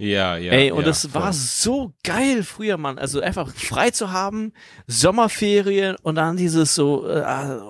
Ja, 0.00 0.38
ja. 0.38 0.52
Ey, 0.52 0.70
und 0.72 0.80
ja, 0.80 0.86
das 0.86 1.06
voll. 1.06 1.20
war 1.22 1.32
so 1.34 1.92
geil 2.04 2.42
früher, 2.42 2.78
Mann. 2.78 2.98
Also 2.98 3.20
einfach 3.20 3.52
frei 3.54 3.90
zu 3.90 4.10
haben, 4.10 4.52
Sommerferien 4.86 5.96
und 6.02 6.14
dann 6.14 6.36
dieses 6.36 6.74
so, 6.74 7.06
äh, 7.06 7.22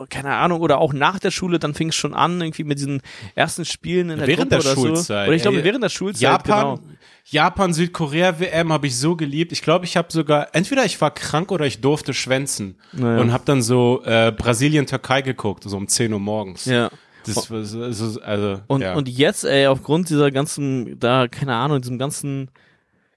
keine 0.08 0.34
Ahnung, 0.36 0.60
oder 0.60 0.78
auch 0.78 0.92
nach 0.92 1.18
der 1.18 1.32
Schule, 1.32 1.58
dann 1.58 1.74
fing 1.74 1.88
es 1.88 1.96
schon 1.96 2.14
an, 2.14 2.40
irgendwie 2.40 2.64
mit 2.64 2.78
diesen 2.78 3.02
ersten 3.34 3.64
Spielen 3.64 4.10
in 4.10 4.18
der 4.18 4.26
Während 4.28 4.50
Gruppe 4.50 4.62
der 4.62 4.72
oder 4.72 4.80
so. 4.80 4.86
Schulzeit, 4.86 5.26
Oder 5.28 5.36
ich 5.36 5.42
glaube, 5.42 5.58
ey. 5.58 5.64
während 5.64 5.82
der 5.82 5.88
Schulzeit, 5.88 6.22
Japan, 6.22 6.76
genau. 6.76 6.88
Japan, 7.24 7.72
Südkorea 7.72 8.38
WM 8.40 8.72
habe 8.72 8.86
ich 8.86 8.96
so 8.96 9.16
geliebt. 9.16 9.52
Ich 9.52 9.62
glaube, 9.62 9.84
ich 9.84 9.96
habe 9.96 10.08
sogar 10.10 10.48
entweder 10.52 10.84
ich 10.84 11.00
war 11.00 11.10
krank 11.12 11.50
oder 11.52 11.66
ich 11.66 11.80
durfte 11.80 12.14
schwänzen 12.14 12.76
Naja. 12.92 13.20
und 13.20 13.32
habe 13.32 13.44
dann 13.44 13.62
so 13.62 14.02
äh, 14.04 14.32
Brasilien 14.32 14.86
Türkei 14.86 15.22
geguckt, 15.22 15.64
so 15.64 15.76
um 15.76 15.86
10 15.88 16.12
Uhr 16.12 16.20
morgens. 16.20 16.64
Ja. 16.64 16.90
Das 17.26 17.50
war 17.50 17.62
so, 17.64 17.90
so, 17.92 18.20
also 18.20 18.60
Und, 18.66 18.80
ja. 18.82 18.94
und 18.94 19.08
jetzt, 19.08 19.44
ey, 19.44 19.66
aufgrund 19.66 20.08
dieser 20.10 20.30
ganzen, 20.30 20.98
da, 20.98 21.28
keine 21.28 21.54
Ahnung, 21.54 21.80
diesem 21.80 21.98
ganzen 21.98 22.50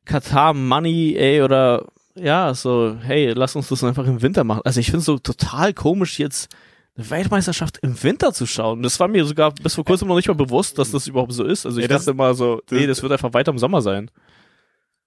Katar-Money, 0.06 1.16
ey, 1.18 1.41
oder 1.41 1.86
ja, 2.16 2.54
so, 2.54 2.95
hey, 3.01 3.34
lass 3.34 3.56
uns 3.56 3.70
das 3.70 3.84
einfach 3.84 4.06
im 4.06 4.22
Winter 4.22 4.43
machen. 4.43 4.62
Also 4.66 4.80
ich 4.80 4.88
finde 4.88 4.99
es 4.99 5.06
so 5.06 5.18
total 5.18 5.74
komisch, 5.74 6.20
jetzt 6.20 6.54
eine 6.95 7.10
Weltmeisterschaft 7.10 7.80
im 7.82 8.01
Winter 8.04 8.34
zu 8.34 8.45
schauen. 8.45 8.84
Das 8.84 8.99
war 8.99 9.08
mir 9.08 9.26
sogar 9.26 9.51
bis 9.51 9.74
vor 9.76 9.84
kurzem 9.84 10.08
noch 10.10 10.16
nicht 10.16 10.28
mal 10.28 10.36
bewusst, 10.36 10.78
dass 10.78 10.91
das 10.91 11.08
überhaupt 11.08 11.34
so 11.34 11.43
ist. 11.43 11.66
Also 11.66 11.80
ich 11.80 11.86
Ey, 11.86 11.88
das- 11.88 12.06
dachte 12.06 12.12
immer 12.12 12.34
so, 12.36 12.62
das- 12.68 12.80
nee, 12.80 12.86
das 12.86 13.01
wird 13.01 13.12
einfach 13.14 13.34
weiter 13.34 13.51
im 13.51 13.58
Sommer 13.58 13.82
sein. 13.82 14.12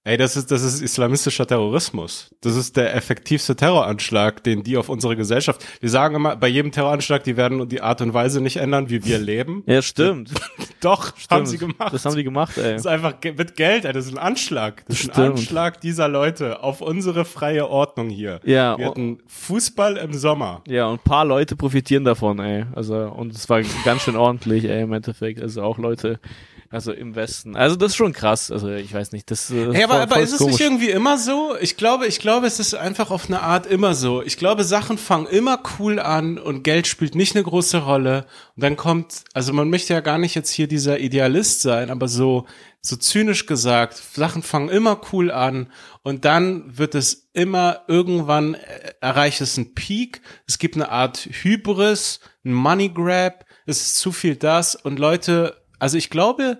Ey, 0.07 0.15
das 0.15 0.37
ist 0.37 0.51
das 0.51 0.63
ist 0.63 0.79
islamistischer 0.81 1.45
Terrorismus. 1.45 2.33
Das 2.39 2.55
ist 2.55 2.77
der 2.77 2.95
effektivste 2.95 3.57
Terroranschlag, 3.57 4.41
den 4.41 4.63
die 4.63 4.77
auf 4.77 4.87
unsere 4.87 5.17
Gesellschaft. 5.17 5.65
Wir 5.81 5.89
sagen 5.89 6.15
immer 6.15 6.37
bei 6.37 6.47
jedem 6.47 6.71
Terroranschlag, 6.71 7.25
die 7.25 7.35
werden 7.35 7.67
die 7.67 7.81
Art 7.81 7.99
und 7.99 8.13
Weise 8.13 8.39
nicht 8.39 8.55
ändern, 8.55 8.89
wie 8.89 9.03
wir 9.03 9.19
leben. 9.19 9.63
Ja, 9.65 9.81
stimmt. 9.81 10.31
Doch, 10.79 11.07
haben 11.07 11.45
Stimmt. 11.45 11.47
sie 11.49 11.57
gemacht. 11.57 11.91
Das 11.93 12.05
haben 12.05 12.15
die 12.15 12.23
gemacht, 12.23 12.57
ey. 12.57 12.71
Das 12.71 12.81
ist 12.83 12.87
einfach 12.87 13.15
mit 13.21 13.57
Geld, 13.57 13.83
ey, 13.83 13.91
das 13.91 14.05
ist 14.05 14.13
ein 14.13 14.17
Anschlag. 14.17 14.85
Das 14.87 14.97
ist 15.01 15.09
ein 15.09 15.13
Stimmt. 15.13 15.39
Anschlag 15.39 15.81
dieser 15.81 16.07
Leute 16.07 16.63
auf 16.63 16.79
unsere 16.79 17.25
freie 17.25 17.67
Ordnung 17.67 18.09
hier. 18.09 18.39
Ja, 18.45 18.77
Wir 18.77 18.85
oh- 18.85 18.89
hatten 18.91 19.17
Fußball 19.27 19.97
im 19.97 20.13
Sommer. 20.13 20.61
Ja, 20.69 20.87
und 20.87 21.01
ein 21.01 21.03
paar 21.03 21.25
Leute 21.25 21.57
profitieren 21.57 22.05
davon, 22.05 22.39
ey. 22.39 22.63
Also, 22.75 22.95
und 22.95 23.33
es 23.33 23.49
war 23.49 23.61
ganz 23.83 24.03
schön 24.03 24.15
ordentlich, 24.15 24.63
ey, 24.63 24.83
im 24.83 24.93
Endeffekt. 24.93 25.41
Also 25.41 25.63
auch 25.63 25.77
Leute, 25.77 26.21
also 26.69 26.91
im 26.91 27.15
Westen. 27.15 27.55
Also 27.55 27.75
das 27.75 27.91
ist 27.91 27.95
schon 27.95 28.13
krass. 28.13 28.51
Also 28.51 28.69
ich 28.69 28.93
weiß 28.93 29.11
nicht, 29.11 29.29
das 29.31 29.49
äh, 29.51 29.73
Hey, 29.73 29.83
aber, 29.83 29.93
voll- 29.95 30.01
aber 30.03 30.19
ist 30.19 30.31
es 30.33 30.37
komisch. 30.39 30.53
nicht 30.53 30.61
irgendwie 30.61 30.89
immer 30.89 31.17
so? 31.17 31.55
Ich 31.61 31.77
glaube, 31.77 32.07
ich 32.07 32.19
glaube, 32.19 32.47
es 32.47 32.59
ist 32.59 32.73
einfach 32.75 33.09
auf 33.11 33.27
eine 33.27 33.41
Art 33.41 33.65
immer 33.65 33.93
so. 33.93 34.21
Ich 34.21 34.37
glaube, 34.37 34.63
Sachen 34.63 34.97
fangen 34.97 35.27
immer 35.27 35.61
cool 35.79 35.99
an 35.99 36.37
und 36.37 36.63
Geld 36.63 36.87
spielt 36.87 37.15
nicht 37.15 37.35
eine 37.35 37.43
große 37.43 37.77
Rolle. 37.79 38.25
Und 38.55 38.63
dann 38.63 38.75
kommt, 38.77 39.23
also 39.33 39.53
man 39.53 39.69
möchte 39.69 39.93
ja 39.93 39.99
gar 40.01 40.17
nicht 40.17 40.35
jetzt 40.35 40.51
hier 40.51 40.67
dieser 40.67 40.99
Idealist 40.99 41.61
sein, 41.61 41.89
aber 41.89 42.07
so, 42.07 42.45
so 42.81 42.95
zynisch 42.95 43.45
gesagt, 43.45 43.95
Sachen 44.13 44.43
fangen 44.43 44.69
immer 44.69 45.01
cool 45.11 45.31
an 45.31 45.71
und 46.03 46.25
dann 46.25 46.77
wird 46.77 46.95
es 46.95 47.29
immer 47.33 47.81
irgendwann 47.87 48.53
äh, 48.55 48.59
erreicht 49.01 49.41
es 49.41 49.57
einen 49.57 49.73
Peak. 49.73 50.21
Es 50.47 50.57
gibt 50.57 50.75
eine 50.75 50.89
Art 50.89 51.17
Hybris, 51.31 52.19
ein 52.45 52.53
Money 52.53 52.89
Grab. 52.89 53.45
Es 53.65 53.81
ist 53.81 53.97
zu 53.99 54.11
viel 54.13 54.35
das 54.37 54.75
und 54.75 54.97
Leute, 54.99 55.57
also 55.79 55.97
ich 55.97 56.09
glaube, 56.09 56.59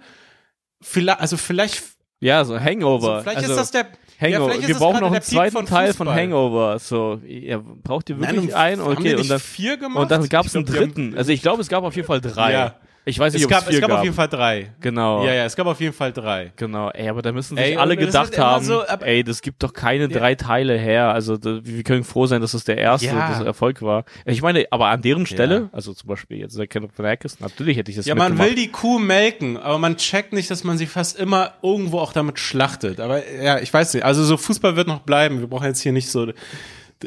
vielleicht, 0.81 1.19
also 1.19 1.37
vielleicht 1.37 1.83
Ja, 2.19 2.43
so 2.45 2.59
Hangover. 2.59 3.17
so, 3.17 3.21
vielleicht 3.23 3.37
also, 3.37 3.51
ist 3.51 3.57
das 3.59 3.71
der 3.71 3.87
Hangover. 4.19 4.55
ist 4.55 4.67
wir 4.67 4.75
brauchen 4.75 5.01
noch 5.01 5.11
einen 5.11 5.21
zweiten 5.21 5.51
von 5.51 5.65
Teil 5.65 5.93
von. 5.93 6.09
Hangover. 6.09 6.79
So, 6.79 7.21
ja, 7.25 7.59
braucht 7.59 8.09
ihr 8.09 8.19
wirklich 8.19 8.51
Nein, 8.51 8.79
einen? 8.79 8.81
Okay, 8.81 9.15
und 9.15 9.29
dann, 9.29 9.39
vier 9.39 9.77
gemacht? 9.77 10.01
und 10.01 10.11
dann 10.11 10.27
gab 10.27 10.45
es 10.45 10.55
einen 10.55 10.65
dritten. 10.65 11.15
Also 11.15 11.31
ich 11.31 11.41
glaube, 11.41 11.61
es 11.61 11.67
gab 11.67 11.83
auf 11.83 11.95
jeden 11.95 12.07
Fall 12.07 12.21
drei. 12.21 12.53
Ja. 12.53 12.75
Ich 13.07 13.17
weiß 13.17 13.33
nicht, 13.33 13.41
Es 13.41 13.45
es 13.45 13.49
gab, 13.49 13.69
es 13.71 13.79
gab 13.79 13.89
gab. 13.89 13.99
auf 13.99 14.03
jeden 14.03 14.15
Fall 14.15 14.27
drei. 14.27 14.71
Genau. 14.81 15.25
Ja, 15.25 15.33
ja, 15.33 15.45
es 15.45 15.55
gab 15.55 15.65
auf 15.65 15.79
jeden 15.79 15.93
Fall 15.93 16.11
drei. 16.11 16.51
Genau, 16.57 16.89
ey, 16.89 17.07
aber 17.07 17.21
da 17.21 17.31
müssen 17.31 17.55
sich 17.55 17.65
Ey, 17.65 17.77
alle 17.77 17.95
gedacht 17.95 18.37
haben, 18.37 18.65
so, 18.65 18.83
ey, 18.83 19.23
das 19.23 19.41
gibt 19.41 19.63
doch 19.63 19.71
keine 19.71 20.09
drei 20.09 20.35
Teile 20.35 20.77
her. 20.77 21.13
Also 21.13 21.37
da, 21.37 21.59
wir 21.63 21.83
können 21.83 22.03
froh 22.03 22.25
sein, 22.27 22.41
dass 22.41 22.51
das 22.51 22.65
der 22.65 22.77
erste 22.77 23.07
Ja. 23.07 23.29
das 23.29 23.41
Erfolg 23.45 23.81
war. 23.81 24.03
Ich 24.25 24.41
meine, 24.41 24.65
aber 24.71 24.87
an 24.89 25.01
deren 25.01 25.25
Stelle, 25.25 25.55
Ja. 25.55 25.69
also 25.71 25.93
zum 25.93 26.07
Beispiel 26.09 26.39
jetzt 26.39 26.57
der 26.59 26.67
Kenneth 26.67 26.91
Vanakis, 26.99 27.39
natürlich 27.39 27.77
hätte 27.77 27.91
ich 27.91 27.97
das 27.97 28.05
Ja, 28.05 28.13
man 28.15 28.37
will 28.37 28.55
die 28.55 28.67
Kuh 28.67 28.99
melken, 28.99 29.55
aber 29.57 29.77
man 29.79 29.95
checkt 29.95 30.33
nicht, 30.33 30.51
dass 30.51 30.65
man 30.65 30.77
sie 30.77 30.85
fast 30.85 31.17
immer 31.17 31.53
irgendwo 31.63 31.99
auch 31.99 32.11
damit 32.11 32.39
schlachtet. 32.39 32.99
Aber 32.99 33.21
ja, 33.41 33.59
ich 33.59 33.73
weiß 33.73 33.93
nicht. 33.93 34.03
Also 34.03 34.23
so 34.25 34.35
Fußball 34.35 34.75
wird 34.75 34.87
noch 34.87 34.99
bleiben. 34.99 35.39
Wir 35.39 35.47
brauchen 35.47 35.65
jetzt 35.67 35.81
hier 35.81 35.93
nicht 35.93 36.09
so. 36.09 36.27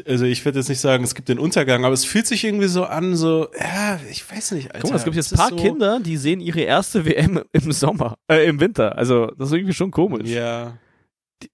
Also 0.05 0.25
ich 0.25 0.43
würde 0.45 0.59
jetzt 0.59 0.69
nicht 0.69 0.79
sagen, 0.79 1.03
es 1.03 1.15
gibt 1.15 1.27
den 1.29 1.39
Untergang, 1.39 1.83
aber 1.83 1.93
es 1.93 2.05
fühlt 2.05 2.25
sich 2.25 2.43
irgendwie 2.43 2.67
so 2.67 2.85
an, 2.85 3.15
so, 3.15 3.47
ja, 3.59 3.99
ich 4.09 4.29
weiß 4.31 4.51
nicht, 4.51 4.67
Alter. 4.67 4.79
Guck 4.81 4.91
mal, 4.91 4.97
es 4.97 5.03
gibt 5.03 5.15
jetzt 5.15 5.33
ein 5.33 5.37
paar 5.37 5.49
so, 5.49 5.55
Kinder, 5.57 5.99
die 5.99 6.17
sehen 6.17 6.39
ihre 6.39 6.61
erste 6.61 7.05
WM 7.05 7.41
im 7.51 7.71
Sommer, 7.71 8.17
äh, 8.29 8.47
im 8.47 8.59
Winter. 8.59 8.97
Also 8.97 9.27
das 9.37 9.49
ist 9.49 9.53
irgendwie 9.55 9.73
schon 9.73 9.91
komisch. 9.91 10.29
Ja. 10.29 10.77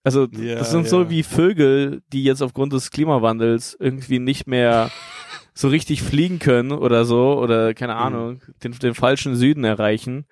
Also 0.03 0.27
Ja, 0.37 0.55
das 0.55 0.69
sind 0.71 0.83
ja. 0.83 0.89
so 0.89 1.09
wie 1.09 1.23
Vögel, 1.23 2.01
die 2.13 2.23
jetzt 2.23 2.41
aufgrund 2.41 2.73
des 2.73 2.91
Klimawandels 2.91 3.75
irgendwie 3.79 4.19
nicht 4.19 4.45
mehr 4.45 4.91
so 5.55 5.69
richtig 5.69 6.03
fliegen 6.03 6.37
können 6.39 6.71
oder 6.71 7.05
so 7.05 7.39
oder 7.39 7.73
keine 7.73 7.93
Mhm. 7.93 7.99
Ahnung, 7.99 8.41
den, 8.63 8.73
den 8.73 8.93
falschen 8.93 9.35
Süden 9.35 9.63
erreichen, 9.63 10.25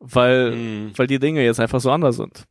weil, 0.00 0.50
Mhm. 0.52 0.92
weil 0.96 1.06
die 1.06 1.18
Dinge 1.20 1.44
jetzt 1.44 1.60
einfach 1.60 1.80
so 1.80 1.90
anders 1.90 2.16
sind. 2.16 2.44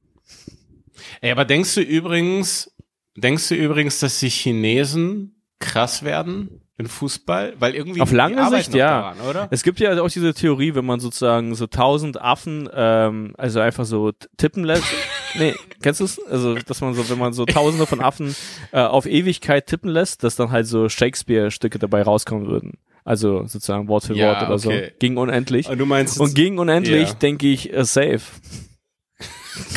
Ey, 1.21 1.31
aber 1.31 1.43
denkst 1.45 1.75
du 1.75 1.81
übrigens, 1.81 2.71
Denkst 3.17 3.49
du 3.49 3.55
übrigens, 3.55 3.99
dass 3.99 4.19
die 4.19 4.29
Chinesen 4.29 5.35
krass 5.59 6.03
werden 6.03 6.61
in 6.77 6.87
Fußball? 6.87 7.53
Weil 7.59 7.73
irgendwie 7.75 8.01
Auf 8.01 8.11
lange 8.11 8.49
Sicht, 8.49 8.73
ja. 8.73 9.13
daran, 9.13 9.19
oder? 9.21 9.47
Es 9.51 9.63
gibt 9.63 9.79
ja 9.79 10.01
auch 10.01 10.09
diese 10.09 10.33
Theorie, 10.33 10.75
wenn 10.75 10.85
man 10.85 10.99
sozusagen 10.99 11.55
so 11.55 11.65
tausend 11.67 12.19
Affen, 12.21 12.69
ähm, 12.73 13.33
also 13.37 13.61
einfach 13.61 13.85
so 13.85 14.11
tippen 14.37 14.65
lässt. 14.65 14.83
nee, 15.39 15.55
kennst 15.81 16.01
du 16.01 16.05
es? 16.05 16.19
Also, 16.25 16.55
dass 16.55 16.81
man 16.81 16.93
so, 16.93 17.09
wenn 17.09 17.17
man 17.17 17.31
so 17.31 17.45
tausende 17.45 17.85
von 17.85 18.01
Affen 18.01 18.35
äh, 18.73 18.81
auf 18.81 19.05
Ewigkeit 19.05 19.67
tippen 19.67 19.89
lässt, 19.89 20.23
dass 20.23 20.35
dann 20.35 20.51
halt 20.51 20.67
so 20.67 20.89
Shakespeare-Stücke 20.89 21.79
dabei 21.79 22.01
rauskommen 22.01 22.47
würden. 22.47 22.73
Also 23.05 23.45
sozusagen 23.45 23.87
Wort 23.87 24.03
für 24.05 24.15
Ja, 24.15 24.27
Wort 24.29 24.41
oder 24.41 24.55
okay. 24.55 24.87
so. 24.89 24.95
Gegen 24.99 25.17
unendlich. 25.17 25.69
Und 25.69 25.77
du 25.77 25.85
meinst, 25.85 26.19
Und 26.19 26.33
gegen 26.35 26.57
unendlich 26.59 27.09
Ja. 27.09 27.13
denke 27.15 27.47
ich 27.47 27.71
äh, 27.71 27.85
safe. 27.85 28.21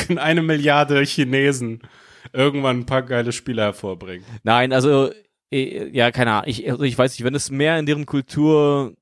eine 0.17 0.41
Milliarde 0.41 1.01
Chinesen 1.03 1.81
irgendwann 2.33 2.79
ein 2.79 2.85
paar 2.85 3.03
geile 3.03 3.31
Spieler 3.31 3.63
hervorbringen. 3.63 4.25
Nein, 4.43 4.73
also 4.73 5.09
eh, 5.51 5.89
ja, 5.91 6.11
keine 6.11 6.31
Ahnung. 6.31 6.45
Ich, 6.49 6.69
also 6.69 6.83
ich 6.83 6.97
weiß 6.97 7.13
nicht, 7.13 7.23
wenn 7.25 7.35
es 7.35 7.51
mehr 7.51 7.77
in 7.79 7.85
deren 7.85 8.05
Kultur 8.05 8.93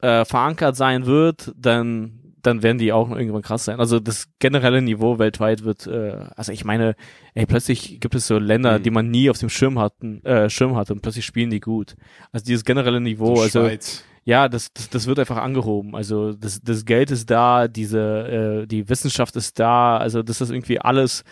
äh, 0.00 0.24
verankert 0.24 0.76
sein 0.76 1.06
wird, 1.06 1.52
dann 1.56 2.20
dann 2.42 2.62
werden 2.62 2.76
die 2.76 2.92
auch 2.92 3.10
irgendwann 3.10 3.40
krass 3.40 3.64
sein. 3.64 3.80
Also 3.80 4.00
das 4.00 4.28
generelle 4.38 4.82
Niveau 4.82 5.18
weltweit 5.18 5.64
wird, 5.64 5.86
äh, 5.86 6.26
also 6.36 6.52
ich 6.52 6.62
meine, 6.66 6.94
ey, 7.32 7.46
plötzlich 7.46 8.00
gibt 8.00 8.14
es 8.14 8.26
so 8.26 8.38
Länder, 8.38 8.78
Mhm. 8.78 8.82
die 8.82 8.90
man 8.90 9.10
nie 9.10 9.30
auf 9.30 9.38
dem 9.38 9.48
Schirm 9.48 9.78
hatten, 9.78 10.22
äh, 10.26 10.50
Schirm 10.50 10.76
hatte 10.76 10.92
und 10.92 11.00
plötzlich 11.00 11.24
spielen 11.24 11.48
die 11.48 11.60
gut. 11.60 11.94
Also 12.32 12.44
dieses 12.44 12.66
generelle 12.66 13.00
Niveau, 13.00 13.34
So 13.36 13.42
also 13.44 13.60
Schweiz. 13.62 14.04
ja, 14.24 14.50
das, 14.50 14.70
das, 14.74 14.90
das 14.90 15.06
wird 15.06 15.20
einfach 15.20 15.38
angehoben. 15.38 15.96
Also 15.96 16.34
das, 16.34 16.60
das 16.60 16.84
Geld 16.84 17.10
ist 17.10 17.30
da, 17.30 17.66
diese, 17.66 18.62
äh, 18.64 18.66
die 18.66 18.90
Wissenschaft 18.90 19.36
ist 19.36 19.58
da, 19.58 19.96
also 19.96 20.22
das 20.22 20.42
ist 20.42 20.50
irgendwie 20.50 20.78
alles, 20.78 21.24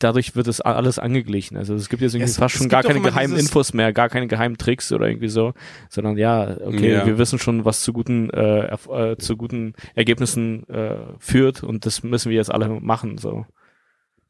dadurch 0.00 0.34
wird 0.34 0.48
es 0.48 0.60
alles 0.60 0.98
angeglichen. 0.98 1.56
Also 1.56 1.74
es 1.74 1.88
gibt 1.88 2.02
jetzt 2.02 2.14
irgendwie 2.14 2.30
Es- 2.30 2.38
fast 2.38 2.56
schon 2.56 2.68
gar 2.68 2.82
keine 2.82 3.00
geheimen 3.00 3.38
Infos 3.38 3.72
mehr, 3.72 3.92
gar 3.92 4.08
keine 4.08 4.26
geheimen 4.26 4.58
Tricks 4.58 4.90
oder 4.92 5.06
irgendwie 5.06 5.28
so, 5.28 5.54
sondern 5.88 6.16
ja, 6.18 6.56
okay, 6.64 6.92
Ja. 6.92 7.06
wir 7.06 7.18
wissen 7.18 7.38
schon, 7.38 7.64
was 7.64 7.82
zu 7.82 7.92
guten, 7.92 8.30
äh, 8.30 8.74
äh, 8.74 9.16
zu 9.18 9.36
guten 9.36 9.74
Ergebnissen 9.94 10.68
äh, 10.68 10.96
führt 11.18 11.62
und 11.62 11.86
das 11.86 12.02
müssen 12.02 12.30
wir 12.30 12.36
jetzt 12.36 12.50
alle 12.52 12.68
machen. 12.68 13.18
So. 13.18 13.46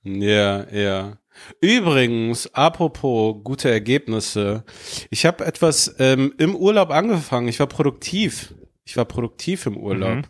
Ja, 0.02 0.68
ja. 0.70 1.16
Übrigens, 1.60 2.52
apropos 2.54 3.36
gute 3.44 3.70
Ergebnisse, 3.70 4.64
ich 5.10 5.24
habe 5.26 5.44
etwas 5.46 5.94
ähm, 5.98 6.34
im 6.38 6.54
Urlaub 6.56 6.90
angefangen. 6.90 7.48
Ich 7.48 7.60
war 7.60 7.66
produktiv. 7.66 8.54
Ich 8.84 8.96
war 8.96 9.04
produktiv 9.04 9.66
im 9.66 9.76
Urlaub. 9.76 10.16
Mhm. 10.16 10.22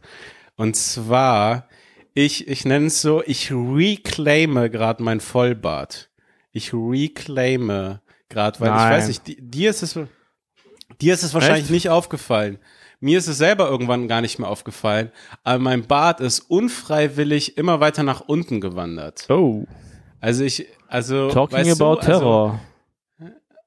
Und 0.56 0.76
zwar, 0.76 1.68
ich, 2.14 2.48
ich 2.48 2.64
nenne 2.64 2.86
es 2.86 3.00
so, 3.02 3.22
ich 3.24 3.50
reclaime 3.52 4.70
gerade 4.70 5.02
mein 5.02 5.20
Vollbart. 5.20 6.10
Ich 6.52 6.72
reclaime 6.74 8.00
gerade, 8.28 8.60
weil 8.60 8.70
Nein. 8.70 8.92
ich 8.92 8.98
weiß 8.98 9.08
nicht, 9.08 9.26
di- 9.26 9.38
dir 9.40 9.70
ist 9.70 9.82
es, 9.82 9.98
dir 11.00 11.14
ist 11.14 11.22
es 11.22 11.34
wahrscheinlich 11.34 11.64
Echt? 11.64 11.70
nicht 11.70 11.88
aufgefallen. 11.90 12.58
Mir 13.00 13.18
ist 13.18 13.28
es 13.28 13.38
selber 13.38 13.68
irgendwann 13.68 14.08
gar 14.08 14.20
nicht 14.20 14.38
mehr 14.38 14.48
aufgefallen, 14.48 15.10
aber 15.42 15.58
mein 15.58 15.86
Bart 15.86 16.20
ist 16.20 16.40
unfreiwillig 16.40 17.56
immer 17.56 17.80
weiter 17.80 18.02
nach 18.02 18.20
unten 18.20 18.60
gewandert. 18.60 19.26
Oh, 19.30 19.64
Also 20.20 20.44
ich, 20.44 20.66
also 20.88 21.30
talking 21.30 21.70
about 21.70 21.96
du, 22.00 22.06
Terror. 22.06 22.60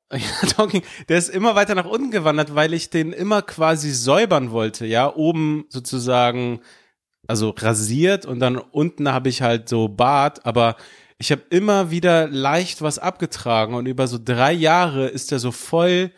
Also, 0.09 0.25
ja, 0.43 0.47
talking, 0.49 0.83
der 1.09 1.17
ist 1.17 1.29
immer 1.29 1.55
weiter 1.55 1.73
nach 1.73 1.87
unten 1.87 2.11
gewandert, 2.11 2.53
weil 2.53 2.73
ich 2.75 2.91
den 2.91 3.11
immer 3.13 3.41
quasi 3.41 3.91
säubern 3.91 4.51
wollte, 4.51 4.85
ja, 4.85 5.11
oben 5.15 5.65
sozusagen, 5.69 6.59
also 7.27 7.49
rasiert 7.57 8.25
und 8.25 8.39
dann 8.39 8.57
unten 8.57 9.09
habe 9.09 9.29
ich 9.29 9.41
halt 9.41 9.69
so 9.69 9.87
Bart, 9.87 10.45
aber 10.45 10.75
ich 11.17 11.31
habe 11.31 11.43
immer 11.49 11.91
wieder 11.91 12.27
leicht 12.27 12.81
was 12.81 12.99
abgetragen 12.99 13.75
und 13.75 13.85
über 13.85 14.07
so 14.07 14.19
drei 14.23 14.51
Jahre 14.51 15.07
ist 15.07 15.31
der 15.31 15.39
so 15.39 15.51
voll, 15.51 16.11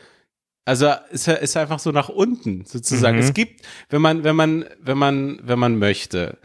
also 0.66 0.92
ist 1.12 1.28
er 1.28 1.40
ist 1.42 1.56
er 1.56 1.62
einfach 1.62 1.80
so 1.80 1.92
nach 1.92 2.10
unten 2.10 2.66
sozusagen. 2.66 3.18
Mhm. 3.18 3.24
Es 3.24 3.34
gibt, 3.34 3.66
wenn 3.90 4.02
man 4.02 4.24
wenn 4.24 4.36
man 4.36 4.66
wenn 4.80 4.98
man 4.98 5.40
wenn 5.44 5.60
man 5.60 5.78
möchte, 5.78 6.40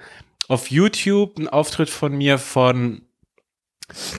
auf 0.48 0.70
YouTube 0.70 1.38
ein 1.38 1.48
Auftritt 1.48 1.88
von 1.88 2.16
mir 2.16 2.38
von 2.38 3.02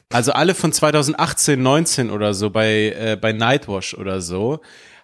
also 0.10 0.32
alle 0.34 0.56
von 0.56 0.74
2018, 0.74 1.62
19 1.62 2.10
oder 2.10 2.34
so 2.34 2.50
bei, 2.50 2.94
äh, 2.98 3.18
bei 3.20 3.32
Nightwash 3.32 3.94
oder 3.94 4.22
so, 4.22 4.60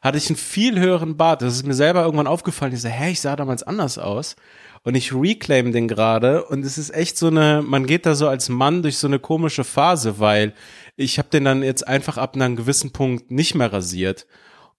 hatte 0.07 0.17
ich 0.17 0.29
einen 0.29 0.37
viel 0.37 0.79
höheren 0.79 1.17
Bart. 1.17 1.41
Das 1.41 1.53
ist 1.53 1.65
mir 1.65 1.73
selber 1.73 2.03
irgendwann 2.03 2.27
aufgefallen. 2.27 2.73
Ich 2.73 2.81
so, 2.81 2.89
hä, 2.89 3.11
ich 3.11 3.21
sah 3.21 3.35
damals 3.35 3.63
anders 3.63 3.97
aus. 3.97 4.35
Und 4.83 4.95
ich 4.95 5.13
reclaim 5.13 5.71
den 5.71 5.87
gerade. 5.87 6.45
Und 6.45 6.65
es 6.65 6.77
ist 6.77 6.93
echt 6.93 7.17
so 7.17 7.27
eine, 7.27 7.61
man 7.61 7.85
geht 7.85 8.05
da 8.05 8.15
so 8.15 8.27
als 8.27 8.49
Mann 8.49 8.81
durch 8.81 8.97
so 8.97 9.07
eine 9.07 9.19
komische 9.19 9.63
Phase, 9.63 10.19
weil 10.19 10.53
ich 10.95 11.19
habe 11.19 11.29
den 11.29 11.43
dann 11.43 11.61
jetzt 11.61 11.87
einfach 11.87 12.17
ab 12.17 12.35
einem 12.35 12.55
gewissen 12.55 12.91
Punkt 12.91 13.29
nicht 13.29 13.53
mehr 13.53 13.71
rasiert. 13.71 14.27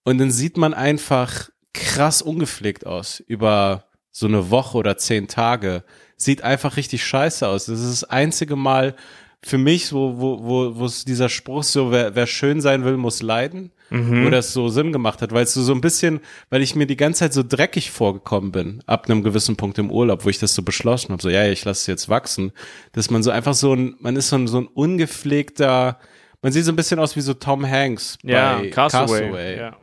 Und 0.04 0.18
dann 0.18 0.30
sieht 0.30 0.56
man 0.56 0.72
einfach 0.72 1.50
krass 1.74 2.22
ungepflegt 2.22 2.86
aus 2.86 3.20
über 3.20 3.84
so 4.10 4.26
eine 4.26 4.50
Woche 4.50 4.78
oder 4.78 4.96
zehn 4.96 5.28
Tage. 5.28 5.84
Sieht 6.16 6.42
einfach 6.42 6.76
richtig 6.76 7.04
scheiße 7.04 7.46
aus. 7.46 7.66
Das 7.66 7.80
ist 7.80 8.02
das 8.02 8.10
einzige 8.10 8.56
Mal 8.56 8.96
für 9.44 9.58
mich, 9.58 9.92
wo, 9.92 10.18
wo, 10.18 10.42
wo, 10.42 10.76
wo 10.76 10.84
es 10.86 11.04
dieser 11.04 11.28
Spruch 11.28 11.62
so, 11.62 11.90
wer, 11.92 12.14
wer 12.14 12.26
schön 12.26 12.60
sein 12.60 12.84
will, 12.84 12.96
muss 12.96 13.22
leiden, 13.22 13.70
wo 13.90 14.28
das 14.30 14.52
so 14.52 14.68
Sinn 14.68 14.92
gemacht 14.92 15.22
hat, 15.22 15.32
weil 15.32 15.44
es 15.44 15.54
so, 15.54 15.62
so 15.62 15.72
ein 15.72 15.80
bisschen, 15.80 16.20
weil 16.50 16.60
ich 16.60 16.74
mir 16.74 16.86
die 16.86 16.96
ganze 16.96 17.20
Zeit 17.20 17.32
so 17.32 17.42
dreckig 17.42 17.90
vorgekommen 17.90 18.52
bin, 18.52 18.82
ab 18.86 19.08
einem 19.08 19.22
gewissen 19.22 19.56
Punkt 19.56 19.78
im 19.78 19.90
Urlaub, 19.90 20.24
wo 20.24 20.28
ich 20.28 20.38
das 20.38 20.54
so 20.54 20.62
beschlossen 20.62 21.12
habe, 21.12 21.22
so, 21.22 21.30
ja, 21.30 21.44
ja, 21.44 21.52
ich 21.52 21.64
lasse 21.64 21.80
es 21.80 21.86
jetzt 21.86 22.08
wachsen, 22.08 22.52
dass 22.92 23.10
man 23.10 23.22
so 23.22 23.30
einfach 23.30 23.54
so 23.54 23.74
ein, 23.74 23.96
man 24.00 24.16
ist 24.16 24.28
so 24.28 24.36
ein, 24.36 24.46
so 24.46 24.58
ein 24.58 24.66
ungepflegter, 24.66 25.98
man 26.42 26.52
sieht 26.52 26.64
so 26.64 26.72
ein 26.72 26.76
bisschen 26.76 26.98
aus 26.98 27.16
wie 27.16 27.20
so 27.20 27.32
Tom 27.34 27.66
Hanks 27.66 28.18
Ja, 28.22 28.58
bei 28.58 28.70
Castaway. 28.70 29.20
Castaway. 29.20 29.58
Ja. 29.58 29.76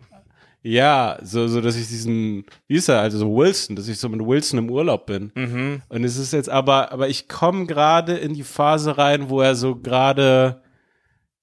Ja, 0.67 1.19
so, 1.21 1.47
so, 1.47 1.61
dass 1.61 1.75
ich 1.75 1.87
diesen, 1.87 2.43
wie 2.67 2.77
ist 2.77 2.89
er, 2.89 2.99
also 3.01 3.19
so 3.19 3.35
Wilson, 3.35 3.75
dass 3.75 3.87
ich 3.87 3.99
so 3.99 4.09
mit 4.09 4.19
Wilson 4.25 4.57
im 4.57 4.71
Urlaub 4.71 5.05
bin. 5.05 5.31
Mhm. 5.35 5.81
Und 5.89 6.03
es 6.03 6.17
ist 6.17 6.33
jetzt 6.33 6.49
aber, 6.49 6.91
aber 6.91 7.07
ich 7.07 7.27
komme 7.27 7.67
gerade 7.67 8.17
in 8.17 8.33
die 8.33 8.41
Phase 8.41 8.97
rein, 8.97 9.29
wo 9.29 9.41
er 9.41 9.53
so 9.55 9.75
gerade, 9.75 10.63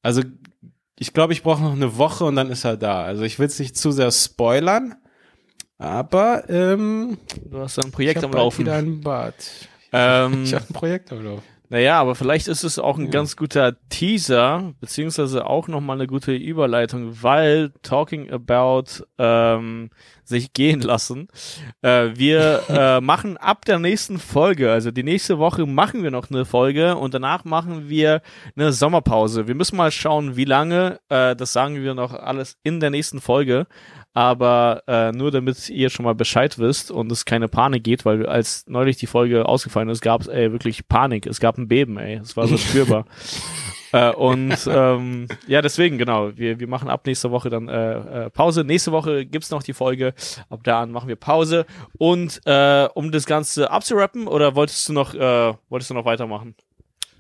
also 0.03 0.23
ich 0.99 1.13
glaube, 1.13 1.35
ich 1.35 1.45
brauche 1.45 1.63
noch 1.63 1.73
eine 1.73 1.97
Woche 1.99 2.25
und 2.25 2.35
dann 2.35 2.51
ist 2.51 2.65
er 2.65 2.77
da. 2.77 3.05
Also 3.05 3.23
ich 3.23 3.39
will 3.39 3.47
es 3.47 3.61
nicht 3.61 3.77
zu 3.77 3.93
sehr 3.93 4.11
spoilern, 4.11 4.97
aber 5.79 6.49
ähm, 6.51 7.17
Du 7.49 7.59
hast 7.61 7.79
ein 7.79 7.93
Projekt 7.93 8.25
am 8.25 8.33
Laufen. 8.33 8.63
wieder 8.63 8.75
ein 8.75 9.03
Bad. 9.03 9.35
Ähm, 9.93 10.43
Ich 10.43 10.53
habe 10.53 10.65
ein 10.69 10.73
Projekt 10.75 11.13
am 11.13 11.25
Laufen. 11.25 11.45
Naja, 11.73 11.99
aber 11.99 12.15
vielleicht 12.15 12.49
ist 12.49 12.65
es 12.65 12.79
auch 12.79 12.99
ein 12.99 13.11
ganz 13.11 13.35
guter 13.35 13.75
Teaser, 13.89 14.75
beziehungsweise 14.81 15.47
auch 15.47 15.69
nochmal 15.69 15.97
eine 15.97 16.07
gute 16.07 16.35
Überleitung, 16.35 17.23
weil 17.23 17.73
talking 17.81 18.31
about 18.31 19.07
ähm, 19.17 19.89
sich 20.23 20.53
gehen 20.53 20.83
lassen. 20.83 21.29
Äh, 21.81 22.11
wir 22.15 22.65
äh, 22.69 23.01
machen 23.01 23.39
ab 23.39 23.65
der 23.65 23.79
nächsten 23.79 24.19
Folge, 24.19 24.71
also 24.71 24.91
die 24.91 25.03
nächste 25.03 25.39
Woche 25.39 25.65
machen 25.65 26.03
wir 26.03 26.11
noch 26.11 26.29
eine 26.29 26.45
Folge 26.45 26.95
und 26.97 27.15
danach 27.15 27.47
machen 27.47 27.89
wir 27.89 28.21
eine 28.55 28.75
Sommerpause. 28.75 29.49
Wir 29.49 29.55
müssen 29.55 29.79
mal 29.79 29.91
schauen, 29.91 30.37
wie 30.37 30.45
lange. 30.45 31.01
Äh, 31.09 31.35
das 31.37 31.55
sagen 31.55 31.83
wir 31.83 31.95
noch 31.95 32.13
alles 32.13 32.59
in 32.63 32.81
der 32.81 32.91
nächsten 32.91 33.23
Folge. 33.23 33.67
Aber 34.15 34.83
äh, 34.87 35.11
nur 35.13 35.31
damit 35.31 35.71
ihr 35.71 35.89
schon 35.89 36.05
mal 36.05 36.15
Bescheid 36.15 36.59
wisst 36.59 36.91
und 36.91 37.11
es 37.11 37.25
keine 37.25 37.49
Panik 37.49 37.83
geht, 37.83 38.05
weil 38.05 38.27
als 38.27 38.67
neulich 38.67 38.99
die 38.99 39.07
Folge 39.07 39.47
ausgefallen 39.47 39.89
ist, 39.89 40.03
gab 40.03 40.21
es 40.21 40.27
ey, 40.29 40.53
wirklich 40.53 40.87
Panik. 40.87 41.27
Es 41.27 41.41
gab 41.41 41.57
ein 41.57 41.67
Beben, 41.69 41.97
ey. 41.99 42.17
Es 42.17 42.37
war 42.37 42.47
so 42.47 42.57
spürbar. 42.59 43.07
äh, 43.93 44.13
und 44.13 44.55
ähm, 44.69 45.29
ja, 45.47 45.63
deswegen, 45.63 45.97
genau, 45.97 46.37
wir, 46.37 46.61
wir 46.61 46.69
machen 46.69 46.91
ab 46.91 47.07
nächster 47.07 47.31
Woche 47.31 47.49
dann 47.49 47.69
äh, 47.69 48.25
äh, 48.27 48.31
Pause. 48.31 48.65
Nächste 48.65 48.93
Woche 48.93 49.25
gibt's 49.25 49.51
noch 49.51 49.63
die 49.63 49.73
Folge. 49.73 50.13
Ab 50.51 50.61
da 50.63 50.83
an 50.83 50.93
machen 50.93 51.09
wir 51.09 51.17
Pause. 51.17 51.65
Und 51.97 52.43
äh, 52.45 52.89
um 52.93 53.13
das 53.13 53.25
Ganze 53.25 53.71
abzurappen, 53.71 54.29
oder 54.29 54.55
wolltest 54.55 54.87
du 54.91 54.93
noch, 54.93 55.15
äh, 55.15 55.55
wolltest 55.71 55.89
du 55.91 55.95
noch 55.95 56.05
weitermachen? 56.05 56.55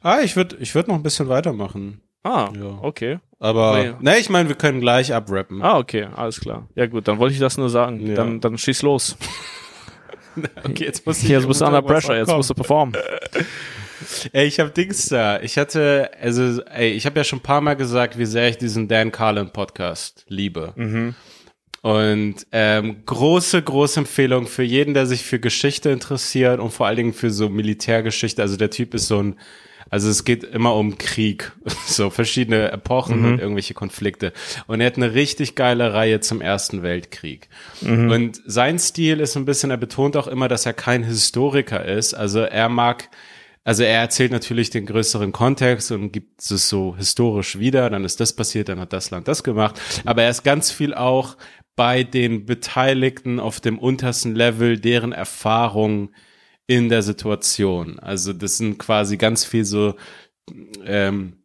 Ah, 0.03 0.20
ich 0.22 0.36
würde 0.36 0.57
ich 0.57 0.74
würd 0.74 0.88
noch 0.88 0.97
ein 0.97 1.03
bisschen 1.03 1.28
weitermachen. 1.28 2.03
Ah, 2.24 2.50
Ja. 2.56 2.78
okay. 2.82 3.18
Aber, 3.40 3.76
Nee. 3.82 3.92
ne, 4.00 4.18
ich 4.18 4.30
meine, 4.30 4.48
wir 4.48 4.54
können 4.56 4.80
gleich 4.80 5.12
abrappen. 5.12 5.62
Ah, 5.62 5.78
okay, 5.78 6.06
alles 6.14 6.38
klar. 6.40 6.68
Ja 6.76 6.86
gut, 6.86 7.08
dann 7.08 7.18
wollte 7.18 7.34
ich 7.34 7.40
das 7.40 7.58
nur 7.58 7.68
sagen. 7.70 8.06
Ja. 8.06 8.14
Dann, 8.14 8.40
dann 8.40 8.56
schieß 8.58 8.82
los. 8.82 9.16
Okay, 10.64 10.84
jetzt 10.84 11.04
muss 11.04 11.18
ich 11.18 11.26
Hier, 11.26 11.36
jetzt 11.40 11.46
bist 11.46 11.60
du 11.60 11.66
under 11.66 11.82
pressure, 11.82 12.16
jetzt 12.16 12.30
musst 12.34 12.48
du 12.48 12.54
performen. 12.54 12.96
Ey, 14.32 14.46
ich 14.46 14.58
hab 14.60 14.72
Dings 14.74 15.06
da. 15.10 15.38
Ich 15.42 15.58
hatte, 15.58 16.10
also, 16.18 16.62
ey, 16.62 16.92
ich 16.92 17.04
habe 17.04 17.20
ja 17.20 17.24
schon 17.24 17.40
ein 17.40 17.42
paar 17.42 17.60
Mal 17.60 17.74
gesagt, 17.74 18.16
wie 18.16 18.24
sehr 18.24 18.48
ich 18.48 18.56
diesen 18.56 18.88
Dan 18.88 19.12
Carlin 19.12 19.50
Podcast 19.52 20.24
liebe. 20.28 20.72
Und 21.82 22.34
ähm, 22.50 23.02
große, 23.04 23.60
große 23.60 24.00
Empfehlung 24.00 24.46
für 24.46 24.62
jeden, 24.62 24.94
der 24.94 25.04
sich 25.06 25.22
für 25.22 25.38
Geschichte 25.38 25.90
interessiert 25.90 26.60
und 26.60 26.72
vor 26.72 26.86
allen 26.86 26.96
Dingen 26.96 27.12
für 27.12 27.30
so 27.30 27.48
Militärgeschichte. 27.50 28.40
Also 28.40 28.56
der 28.56 28.70
Typ 28.70 28.94
ist 28.94 29.08
so 29.08 29.22
ein, 29.22 29.38
also 29.93 30.09
es 30.09 30.24
geht 30.24 30.43
immer 30.43 30.74
um 30.74 30.97
Krieg, 30.97 31.53
so 31.86 32.09
verschiedene 32.09 32.72
Epochen 32.72 33.26
und 33.26 33.38
irgendwelche 33.38 33.74
Konflikte. 33.74 34.32
Und 34.66 34.80
er 34.80 34.86
hat 34.86 34.97
eine 34.97 35.12
richtig 35.12 35.55
geile 35.55 35.93
Reihe 35.93 36.20
zum 36.20 36.40
Ersten 36.40 36.82
Weltkrieg. 36.82 37.51
Und 38.11 38.40
sein 38.47 38.78
Stil 38.78 39.20
ist 39.20 39.36
ein 39.36 39.45
bisschen, 39.45 39.70
er 39.70 39.76
betont 39.76 40.16
auch 40.16 40.28
immer, 40.28 40.49
dass 40.49 40.64
er 40.64 40.72
kein 40.72 41.03
Historiker 41.03 41.84
ist. 41.84 42.14
Also 42.14 42.40
er 42.40 42.70
mag 42.70 43.11
also 43.64 43.82
er 43.84 44.01
erzählt 44.01 44.32
natürlich 44.32 44.70
den 44.70 44.86
größeren 44.86 45.30
Kontext 45.30 45.93
und 45.93 46.11
gibt 46.11 46.40
es 46.40 46.68
so 46.68 46.97
historisch 46.97 47.59
wieder, 47.59 47.90
dann 47.90 48.05
ist 48.05 48.18
das 48.18 48.34
passiert, 48.34 48.68
dann 48.68 48.80
hat 48.80 48.93
das 48.93 49.11
Land 49.11 49.28
das 49.28 49.45
gemacht, 49.45 49.80
aber 50.05 50.24
er 50.24 50.30
ist 50.30 50.43
ganz 50.43 50.72
viel 50.72 50.95
auch 50.95 51.36
bei 51.76 52.03
den 52.03 52.45
Beteiligten 52.45 53.38
auf 53.38 53.61
dem 53.61 53.78
untersten 53.78 54.34
Level, 54.34 54.80
deren 54.80 55.12
Erfahrungen 55.12 56.12
in 56.66 56.88
der 56.88 57.02
Situation. 57.02 57.98
Also 57.98 58.32
das 58.32 58.58
sind 58.58 58.78
quasi 58.78 59.16
ganz 59.16 59.44
viel 59.44 59.64
so, 59.64 59.94
ähm, 60.84 61.38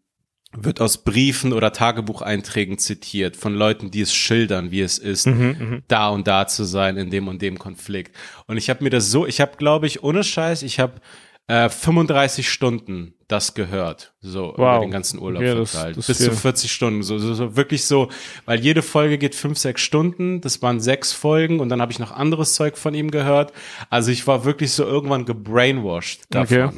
wird 0.53 0.79
aus 0.81 1.03
Briefen 1.03 1.53
oder 1.53 1.73
Tagebucheinträgen 1.73 2.77
zitiert 2.77 3.35
von 3.35 3.53
Leuten, 3.53 3.91
die 3.91 4.01
es 4.01 4.13
schildern, 4.13 4.71
wie 4.71 4.81
es 4.81 4.97
ist, 4.97 5.27
mhm, 5.27 5.83
da 5.87 6.09
und 6.09 6.27
da 6.27 6.47
zu 6.47 6.63
sein 6.63 6.97
in 6.97 7.09
dem 7.09 7.27
und 7.27 7.41
dem 7.41 7.59
Konflikt. 7.59 8.15
Und 8.47 8.57
ich 8.57 8.69
habe 8.69 8.83
mir 8.83 8.89
das 8.89 9.11
so, 9.11 9.27
ich 9.27 9.41
habe, 9.41 9.57
glaube 9.57 9.87
ich, 9.87 10.03
ohne 10.03 10.23
Scheiß, 10.23 10.63
ich 10.63 10.79
habe 10.79 11.01
äh, 11.47 11.69
35 11.69 12.49
Stunden 12.49 13.13
das 13.27 13.53
gehört, 13.53 14.13
so 14.21 14.53
wow. 14.55 14.77
über 14.77 14.79
den 14.79 14.91
ganzen 14.91 15.19
Urlaub 15.19 15.43
ja, 15.43 15.65
verteilt. 15.65 15.95
Bis 15.95 16.17
zu 16.17 16.31
40 16.31 16.71
Stunden, 16.71 17.03
so, 17.03 17.17
so, 17.17 17.33
so 17.33 17.57
wirklich 17.57 17.83
so, 17.83 18.07
weil 18.45 18.59
jede 18.59 18.81
Folge 18.81 19.17
geht 19.17 19.35
fünf, 19.35 19.57
sechs 19.57 19.81
Stunden, 19.81 20.39
das 20.39 20.61
waren 20.61 20.79
sechs 20.79 21.11
Folgen 21.11 21.59
und 21.59 21.67
dann 21.67 21.81
habe 21.81 21.91
ich 21.91 21.99
noch 21.99 22.11
anderes 22.11 22.53
Zeug 22.53 22.77
von 22.77 22.93
ihm 22.93 23.11
gehört. 23.11 23.51
Also 23.89 24.11
ich 24.11 24.27
war 24.27 24.45
wirklich 24.45 24.71
so 24.71 24.85
irgendwann 24.85 25.25
gebrainwashed 25.25 26.21
davon. 26.29 26.57
Okay. 26.57 26.71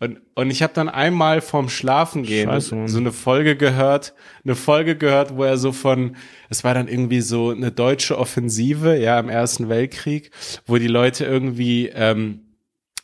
Und, 0.00 0.20
und 0.34 0.50
ich 0.50 0.62
habe 0.62 0.72
dann 0.72 0.88
einmal 0.88 1.42
vorm 1.42 1.68
Schlafengehen 1.68 2.48
Scheiße, 2.48 2.88
so 2.88 2.98
eine 2.98 3.12
Folge 3.12 3.54
gehört, 3.54 4.14
eine 4.42 4.54
Folge 4.54 4.96
gehört, 4.96 5.36
wo 5.36 5.44
er 5.44 5.58
so 5.58 5.72
von, 5.72 6.16
es 6.48 6.64
war 6.64 6.72
dann 6.72 6.88
irgendwie 6.88 7.20
so 7.20 7.50
eine 7.50 7.70
deutsche 7.70 8.18
Offensive, 8.18 8.96
ja, 8.96 9.18
im 9.20 9.28
Ersten 9.28 9.68
Weltkrieg, 9.68 10.30
wo 10.66 10.78
die 10.78 10.86
Leute 10.86 11.26
irgendwie 11.26 11.90
ähm, 11.94 12.43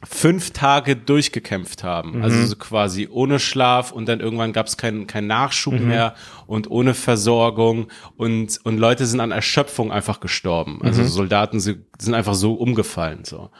fünf 0.03 0.53
Tage 0.53 0.97
durchgekämpft 0.97 1.85
haben. 1.85 2.19
Mhm. 2.19 2.23
Also 2.23 2.47
so 2.47 2.57
quasi 2.57 3.09
ohne 3.11 3.39
Schlaf 3.39 3.93
und 3.93 4.09
dann 4.09 4.21
irgendwann 4.21 4.53
gab 4.53 4.67
es 4.67 4.77
keinen 4.77 5.07
kein 5.07 5.27
Nachschub 5.27 5.75
mhm. 5.75 5.89
mehr 5.89 6.15
und 6.47 6.71
ohne 6.71 6.95
Versorgung 6.95 7.89
und, 8.17 8.59
und 8.65 8.79
Leute 8.79 9.05
sind 9.07 9.21
an 9.21 9.31
Erschöpfung 9.31 9.93
einfach 9.93 10.21
gestorben. 10.21 10.81
Also 10.83 11.03
mhm. 11.03 11.09
Soldaten 11.09 11.61
sind 11.61 12.15
einfach 12.15 12.35
so 12.35 12.55
umgefallen. 12.55 13.25
so. 13.25 13.51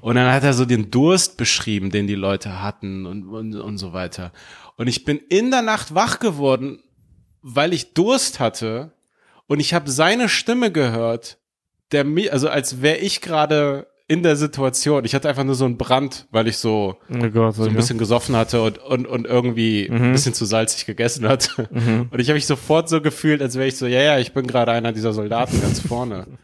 Und 0.00 0.16
dann 0.16 0.32
hat 0.32 0.42
er 0.42 0.52
so 0.52 0.64
den 0.64 0.90
Durst 0.90 1.36
beschrieben, 1.36 1.90
den 1.90 2.06
die 2.06 2.14
Leute 2.14 2.60
hatten 2.60 3.06
und, 3.06 3.26
und, 3.28 3.54
und 3.54 3.78
so 3.78 3.92
weiter. 3.92 4.32
Und 4.76 4.88
ich 4.88 5.04
bin 5.04 5.18
in 5.18 5.50
der 5.50 5.62
Nacht 5.62 5.94
wach 5.94 6.18
geworden, 6.18 6.82
weil 7.42 7.72
ich 7.72 7.94
Durst 7.94 8.40
hatte 8.40 8.92
und 9.46 9.60
ich 9.60 9.72
habe 9.72 9.90
seine 9.90 10.28
Stimme 10.28 10.72
gehört, 10.72 11.38
der 11.92 12.04
mir, 12.04 12.32
also 12.32 12.48
als 12.48 12.82
wäre 12.82 12.98
ich 12.98 13.20
gerade 13.20 13.86
in 14.06 14.22
der 14.22 14.36
Situation. 14.36 15.04
Ich 15.04 15.14
hatte 15.14 15.28
einfach 15.28 15.44
nur 15.44 15.54
so 15.54 15.64
einen 15.64 15.78
Brand, 15.78 16.26
weil 16.30 16.46
ich 16.46 16.58
so, 16.58 16.96
oh 17.10 17.30
Gott, 17.30 17.54
so 17.54 17.64
ein 17.64 17.74
bisschen 17.74 17.98
gesoffen 17.98 18.36
hatte 18.36 18.62
und, 18.62 18.78
und, 18.78 19.06
und 19.06 19.26
irgendwie 19.26 19.88
mhm. 19.90 19.96
ein 19.96 20.12
bisschen 20.12 20.34
zu 20.34 20.44
salzig 20.44 20.84
gegessen 20.84 21.26
hatte. 21.26 21.68
Mhm. 21.70 22.08
Und 22.10 22.20
ich 22.20 22.28
habe 22.28 22.34
mich 22.34 22.46
sofort 22.46 22.88
so 22.88 23.00
gefühlt, 23.00 23.40
als 23.40 23.56
wäre 23.56 23.66
ich 23.66 23.78
so, 23.78 23.86
ja, 23.86 24.02
ja, 24.02 24.18
ich 24.18 24.32
bin 24.34 24.46
gerade 24.46 24.72
einer 24.72 24.92
dieser 24.92 25.12
Soldaten 25.12 25.60
ganz 25.60 25.80
vorne. 25.80 26.26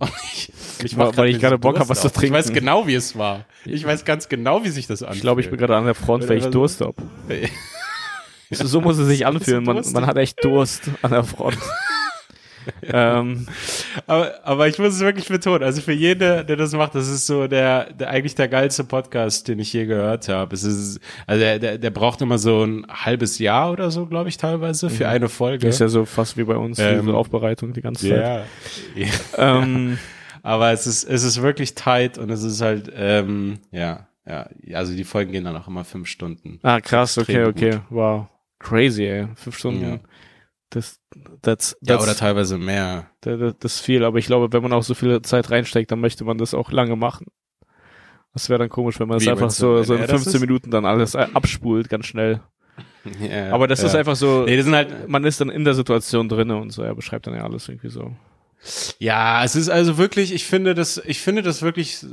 Und 0.00 0.10
ich, 0.24 0.52
ich 0.82 0.98
weil, 0.98 1.16
weil 1.16 1.28
ich 1.28 1.40
gerade 1.40 1.56
Bock 1.56 1.78
habe, 1.78 1.88
was 1.88 2.00
zu 2.00 2.08
trinken. 2.08 2.34
Ich 2.34 2.46
weiß 2.46 2.52
genau, 2.52 2.88
wie 2.88 2.94
es 2.94 3.16
war. 3.16 3.44
Ich 3.64 3.86
weiß 3.86 4.04
ganz 4.04 4.28
genau, 4.28 4.64
wie 4.64 4.68
sich 4.68 4.88
das 4.88 5.02
anfühlt. 5.02 5.16
Ich 5.16 5.22
glaube, 5.22 5.40
ich 5.40 5.50
bin 5.50 5.58
gerade 5.58 5.76
an 5.76 5.84
der 5.84 5.94
Front, 5.94 6.28
weil 6.28 6.38
ich 6.38 6.46
Durst 6.46 6.80
habe. 6.80 6.96
so 8.50 8.80
muss 8.80 8.98
es 8.98 9.06
sich 9.06 9.24
anfühlen. 9.26 9.62
Man, 9.62 9.80
man 9.92 10.06
hat 10.06 10.16
echt 10.16 10.44
Durst 10.44 10.90
an 11.00 11.12
der 11.12 11.22
Front 11.22 11.58
ähm, 12.82 13.46
aber, 14.06 14.32
aber 14.44 14.68
ich 14.68 14.78
muss 14.78 14.94
es 14.94 15.00
wirklich 15.00 15.28
betonen. 15.28 15.62
Also 15.62 15.80
für 15.80 15.92
jeden, 15.92 16.46
der 16.46 16.56
das 16.56 16.72
macht, 16.72 16.94
das 16.94 17.08
ist 17.08 17.26
so 17.26 17.46
der, 17.46 17.92
der 17.92 18.10
eigentlich 18.10 18.34
der 18.34 18.48
geilste 18.48 18.84
Podcast, 18.84 19.48
den 19.48 19.58
ich 19.58 19.72
je 19.72 19.86
gehört 19.86 20.28
habe. 20.28 20.54
Es 20.54 20.64
ist, 20.64 21.00
also 21.26 21.40
der, 21.40 21.58
der, 21.58 21.78
der 21.78 21.90
braucht 21.90 22.20
immer 22.22 22.38
so 22.38 22.64
ein 22.64 22.86
halbes 22.88 23.38
Jahr 23.38 23.72
oder 23.72 23.90
so, 23.90 24.06
glaube 24.06 24.28
ich, 24.28 24.36
teilweise 24.36 24.90
für 24.90 25.04
mhm. 25.04 25.10
eine 25.10 25.28
Folge. 25.28 25.68
ist 25.68 25.80
ja 25.80 25.88
so 25.88 26.04
fast 26.04 26.36
wie 26.36 26.44
bei 26.44 26.56
uns, 26.56 26.78
ähm, 26.78 27.00
diese 27.00 27.14
Aufbereitung 27.14 27.72
die 27.72 27.82
ganze 27.82 28.08
Zeit. 28.08 28.20
Ja. 28.20 28.44
ja. 29.36 29.62
Ähm, 29.62 29.98
aber 30.42 30.72
es 30.72 30.86
ist, 30.86 31.04
es 31.04 31.24
ist 31.24 31.40
wirklich 31.42 31.74
tight 31.74 32.18
und 32.18 32.30
es 32.30 32.42
ist 32.42 32.60
halt, 32.60 32.92
ähm, 32.94 33.58
ja, 33.70 34.06
ja, 34.26 34.48
also 34.72 34.94
die 34.94 35.04
Folgen 35.04 35.32
gehen 35.32 35.44
dann 35.44 35.56
auch 35.56 35.68
immer 35.68 35.84
fünf 35.84 36.08
Stunden. 36.08 36.58
Ah, 36.62 36.80
krass, 36.80 37.18
okay, 37.18 37.44
okay, 37.44 37.80
wow. 37.90 38.26
Crazy, 38.58 39.04
ey. 39.04 39.28
Fünf 39.34 39.58
Stunden. 39.58 39.82
Ja. 39.82 39.98
Das, 40.74 40.98
that's, 41.40 41.76
that's, 41.76 41.76
ja, 41.82 42.00
oder 42.00 42.16
teilweise 42.16 42.58
mehr. 42.58 43.08
Das, 43.20 43.54
das 43.60 43.74
ist 43.76 43.80
viel, 43.80 44.02
aber 44.02 44.18
ich 44.18 44.26
glaube, 44.26 44.52
wenn 44.52 44.60
man 44.60 44.72
auch 44.72 44.82
so 44.82 44.94
viel 44.94 45.22
Zeit 45.22 45.48
reinsteckt, 45.52 45.92
dann 45.92 46.00
möchte 46.00 46.24
man 46.24 46.36
das 46.36 46.52
auch 46.52 46.72
lange 46.72 46.96
machen. 46.96 47.26
Das 48.32 48.48
wäre 48.48 48.58
dann 48.58 48.70
komisch, 48.70 48.98
wenn 48.98 49.06
man 49.06 49.18
es 49.18 49.28
einfach 49.28 49.50
so, 49.50 49.84
so 49.84 49.94
in 49.94 50.02
15 50.02 50.40
Minuten 50.40 50.72
dann 50.72 50.84
alles 50.84 51.14
abspult, 51.14 51.88
ganz 51.88 52.06
schnell. 52.06 52.40
Ja, 53.20 53.52
aber 53.52 53.68
das 53.68 53.82
ja. 53.82 53.88
ist 53.88 53.94
einfach 53.94 54.16
so, 54.16 54.44
nee, 54.46 54.56
das 54.56 54.64
sind 54.64 54.74
halt, 54.74 55.08
man 55.08 55.24
ist 55.24 55.38
dann 55.38 55.50
in 55.50 55.62
der 55.62 55.74
Situation 55.74 56.26
drin 56.26 56.50
und 56.50 56.70
so, 56.70 56.82
er 56.82 56.94
beschreibt 56.94 57.26
dann 57.26 57.34
ja 57.34 57.44
alles 57.44 57.68
irgendwie 57.68 57.90
so. 57.90 58.16
Ja, 58.98 59.44
es 59.44 59.56
ist 59.56 59.68
also 59.68 59.98
wirklich, 59.98 60.32
ich 60.32 60.44
finde 60.44 60.74
das, 60.74 61.00
ich 61.04 61.20
finde 61.20 61.42
das 61.42 61.62
wirklich, 61.62 62.04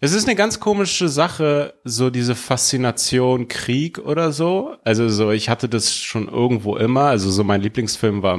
es 0.00 0.12
ist 0.12 0.26
eine 0.26 0.34
ganz 0.34 0.58
komische 0.58 1.08
Sache, 1.08 1.74
so 1.84 2.10
diese 2.10 2.34
Faszination 2.34 3.48
Krieg 3.48 3.98
oder 3.98 4.32
so. 4.32 4.76
Also 4.84 5.08
so, 5.08 5.30
ich 5.30 5.48
hatte 5.48 5.68
das 5.68 5.94
schon 5.94 6.28
irgendwo 6.28 6.76
immer. 6.76 7.04
Also 7.04 7.30
so 7.30 7.44
mein 7.44 7.60
Lieblingsfilm 7.60 8.22
war 8.22 8.38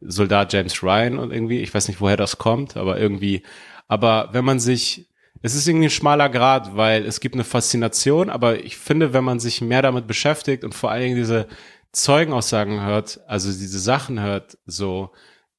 Soldat 0.00 0.52
James 0.52 0.82
Ryan 0.82 1.18
und 1.18 1.32
irgendwie, 1.32 1.60
ich 1.60 1.72
weiß 1.72 1.88
nicht, 1.88 2.00
woher 2.00 2.16
das 2.16 2.38
kommt, 2.38 2.76
aber 2.76 2.98
irgendwie, 2.98 3.42
aber 3.86 4.30
wenn 4.32 4.44
man 4.44 4.58
sich, 4.60 5.06
es 5.42 5.54
ist 5.54 5.68
irgendwie 5.68 5.86
ein 5.86 5.90
schmaler 5.90 6.28
Grad, 6.28 6.76
weil 6.76 7.04
es 7.04 7.20
gibt 7.20 7.34
eine 7.34 7.44
Faszination, 7.44 8.30
aber 8.30 8.64
ich 8.64 8.76
finde, 8.76 9.12
wenn 9.12 9.24
man 9.24 9.40
sich 9.40 9.60
mehr 9.60 9.82
damit 9.82 10.06
beschäftigt 10.06 10.64
und 10.64 10.74
vor 10.74 10.90
allen 10.90 11.02
Dingen 11.02 11.16
diese 11.16 11.46
Zeugenaussagen 11.92 12.82
hört, 12.82 13.20
also 13.26 13.50
diese 13.50 13.78
Sachen 13.78 14.20
hört, 14.20 14.58
so, 14.66 15.10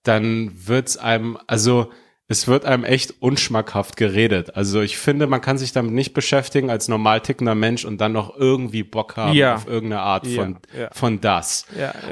dann 0.04 0.52
wird's 0.54 0.98
einem, 0.98 1.38
also 1.48 1.92
es 2.32 2.48
wird 2.48 2.64
einem 2.64 2.86
echt 2.86 3.16
unschmackhaft 3.20 3.98
geredet. 3.98 4.56
Also 4.56 4.80
ich 4.80 4.98
finde, 4.98 5.28
man 5.28 5.42
kann 5.42 5.58
sich 5.58 5.74
damit 5.74 5.92
nicht 5.92 6.14
beschäftigen 6.14 6.70
als 6.70 6.88
normal 6.88 7.20
tickender 7.20 7.56
Mensch 7.56 7.84
und 7.84 8.00
dann 8.00 8.14
noch 8.14 8.38
irgendwie 8.38 8.84
Bock 8.84 9.18
haben 9.18 9.36
ja. 9.36 9.56
auf 9.56 9.68
irgendeine 9.68 10.02
Art 10.02 10.26
von, 10.26 10.60
ja, 10.74 10.84
ja. 10.84 10.90
von 10.94 11.20
das. 11.20 11.66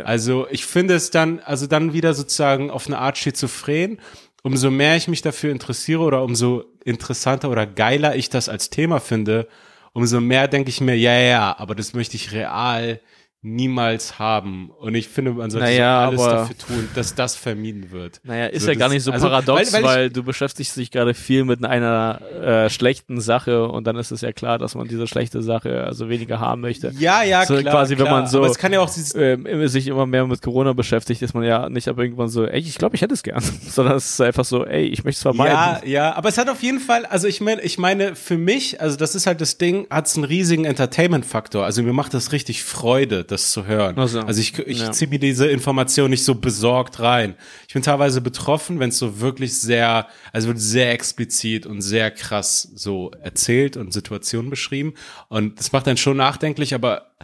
Also 0.03 0.45
ich 0.49 0.65
finde 0.65 0.95
es 0.95 1.09
dann, 1.09 1.39
also 1.39 1.67
dann 1.67 1.93
wieder 1.93 2.13
sozusagen 2.13 2.69
auf 2.69 2.87
eine 2.87 2.97
Art 2.97 3.17
schizophren. 3.17 3.99
Umso 4.43 4.71
mehr 4.71 4.97
ich 4.97 5.07
mich 5.07 5.21
dafür 5.21 5.51
interessiere 5.51 6.01
oder 6.01 6.21
umso 6.23 6.65
interessanter 6.83 7.49
oder 7.49 7.65
geiler 7.65 8.15
ich 8.15 8.29
das 8.29 8.49
als 8.49 8.69
Thema 8.69 8.99
finde, 8.99 9.47
umso 9.93 10.19
mehr 10.19 10.49
denke 10.49 10.69
ich 10.69 10.81
mir, 10.81 10.97
ja, 10.97 11.17
ja, 11.17 11.55
aber 11.57 11.75
das 11.75 11.93
möchte 11.93 12.17
ich 12.17 12.33
real 12.33 12.99
niemals 13.41 14.19
haben. 14.19 14.69
Und 14.69 14.95
ich 14.95 15.07
finde, 15.07 15.31
man 15.31 15.49
sollte 15.49 15.67
naja, 15.67 16.07
alles 16.07 16.21
dafür 16.21 16.57
tun, 16.57 16.89
dass 16.93 17.15
das 17.15 17.35
vermieden 17.35 17.91
wird. 17.91 18.19
Naja, 18.23 18.47
ist 18.47 18.63
so, 18.63 18.71
ja 18.71 18.77
gar 18.77 18.89
nicht 18.89 19.01
so 19.01 19.13
also, 19.13 19.27
paradox, 19.27 19.71
weil, 19.71 19.83
weil, 19.83 19.95
weil 19.95 20.09
du 20.09 20.23
beschäftigst 20.23 20.75
dich 20.75 20.91
gerade 20.91 21.13
viel 21.13 21.45
mit 21.45 21.63
einer 21.63 22.21
äh, 22.41 22.69
schlechten 22.69 23.21
Sache 23.21 23.65
und 23.69 23.87
dann 23.87 23.95
ist 23.95 24.11
es 24.11 24.19
ja 24.21 24.33
klar, 24.33 24.57
dass 24.57 24.75
man 24.75 24.89
diese 24.89 25.07
schlechte 25.07 25.41
Sache 25.41 25.85
also 25.85 26.09
weniger 26.09 26.41
haben 26.41 26.59
möchte. 26.59 26.91
Ja, 26.99 27.23
ja, 27.23 27.45
so, 27.45 27.55
klar. 27.55 27.75
Quasi, 27.75 27.95
klar. 27.95 28.07
wenn 28.07 28.13
man 28.13 28.27
so 28.27 28.39
aber 28.39 28.47
es 28.47 28.57
kann 28.57 28.73
ja 28.73 28.81
auch 28.81 28.89
äh, 28.89 29.67
sich 29.67 29.87
immer 29.87 30.05
mehr 30.05 30.27
mit 30.27 30.41
Corona 30.41 30.73
beschäftigt, 30.73 31.21
ist 31.21 31.33
man 31.33 31.43
ja 31.45 31.69
nicht 31.69 31.87
aber 31.87 32.03
irgendwann 32.03 32.27
so, 32.27 32.45
ey, 32.45 32.59
ich 32.59 32.77
glaube, 32.77 32.97
ich 32.97 33.01
hätte 33.01 33.13
es 33.13 33.23
gern, 33.23 33.41
sondern 33.69 33.95
es 33.95 34.11
ist 34.11 34.21
einfach 34.21 34.43
so, 34.45 34.65
ey, 34.65 34.85
ich 34.87 35.05
möchte 35.05 35.19
es 35.19 35.21
vermeiden. 35.21 35.53
Ja, 35.53 35.81
ja, 35.85 36.15
aber 36.15 36.27
es 36.27 36.37
hat 36.37 36.49
auf 36.49 36.61
jeden 36.61 36.81
Fall, 36.81 37.05
also 37.05 37.27
ich 37.27 37.39
meine, 37.39 37.61
ich 37.61 37.77
meine, 37.77 38.15
für 38.15 38.37
mich, 38.37 38.81
also 38.81 38.97
das 38.97 39.15
ist 39.15 39.27
halt 39.27 39.39
das 39.39 39.57
Ding, 39.57 39.87
hat 39.89 40.07
es 40.07 40.15
einen 40.15 40.25
riesigen 40.25 40.65
Entertainment-Faktor. 40.65 41.63
Also 41.63 41.83
mir 41.83 41.93
macht 41.93 42.13
das 42.13 42.33
richtig 42.33 42.63
Freude, 42.63 43.28
das 43.31 43.51
zu 43.51 43.65
hören. 43.65 43.97
Also, 43.97 44.21
also 44.21 44.41
ich, 44.41 44.57
ich 44.59 44.79
ja. 44.79 44.91
ziehe 44.91 45.09
mir 45.09 45.19
diese 45.19 45.47
Information 45.47 46.09
nicht 46.09 46.23
so 46.23 46.35
besorgt 46.35 46.99
rein. 46.99 47.35
Ich 47.67 47.73
bin 47.73 47.83
teilweise 47.83 48.21
betroffen, 48.21 48.79
wenn 48.79 48.89
es 48.89 48.97
so 48.97 49.19
wirklich 49.19 49.57
sehr, 49.57 50.07
also 50.31 50.47
wird 50.49 50.59
sehr 50.59 50.91
explizit 50.91 51.65
und 51.65 51.81
sehr 51.81 52.11
krass 52.11 52.69
so 52.75 53.11
erzählt 53.21 53.77
und 53.77 53.93
Situationen 53.93 54.49
beschrieben. 54.49 54.93
Und 55.27 55.59
das 55.59 55.71
macht 55.71 55.87
dann 55.87 55.97
schon 55.97 56.17
nachdenklich, 56.17 56.73
aber 56.73 57.15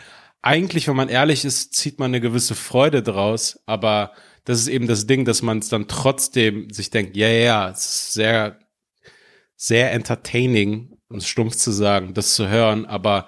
eigentlich, 0.42 0.88
wenn 0.88 0.96
man 0.96 1.10
ehrlich 1.10 1.44
ist, 1.44 1.74
zieht 1.74 1.98
man 1.98 2.12
eine 2.12 2.22
gewisse 2.22 2.54
Freude 2.54 3.02
draus. 3.02 3.60
Aber 3.66 4.12
das 4.44 4.60
ist 4.60 4.68
eben 4.68 4.86
das 4.86 5.08
Ding, 5.08 5.26
dass 5.26 5.42
man 5.42 5.58
es 5.58 5.70
dann 5.70 5.88
trotzdem 5.88 6.70
sich 6.70 6.92
denkt, 6.92 7.18
ja, 7.18 7.28
ja, 7.28 7.44
ja, 7.44 7.70
es 7.72 7.80
ist 7.80 8.14
sehr, 8.14 8.60
sehr 9.56 9.92
entertaining, 9.92 11.00
um 11.10 11.18
es 11.18 11.28
stumpf 11.28 11.56
zu 11.56 11.72
sagen, 11.72 12.14
das 12.14 12.36
zu 12.36 12.48
hören. 12.48 12.86
Aber 12.86 13.28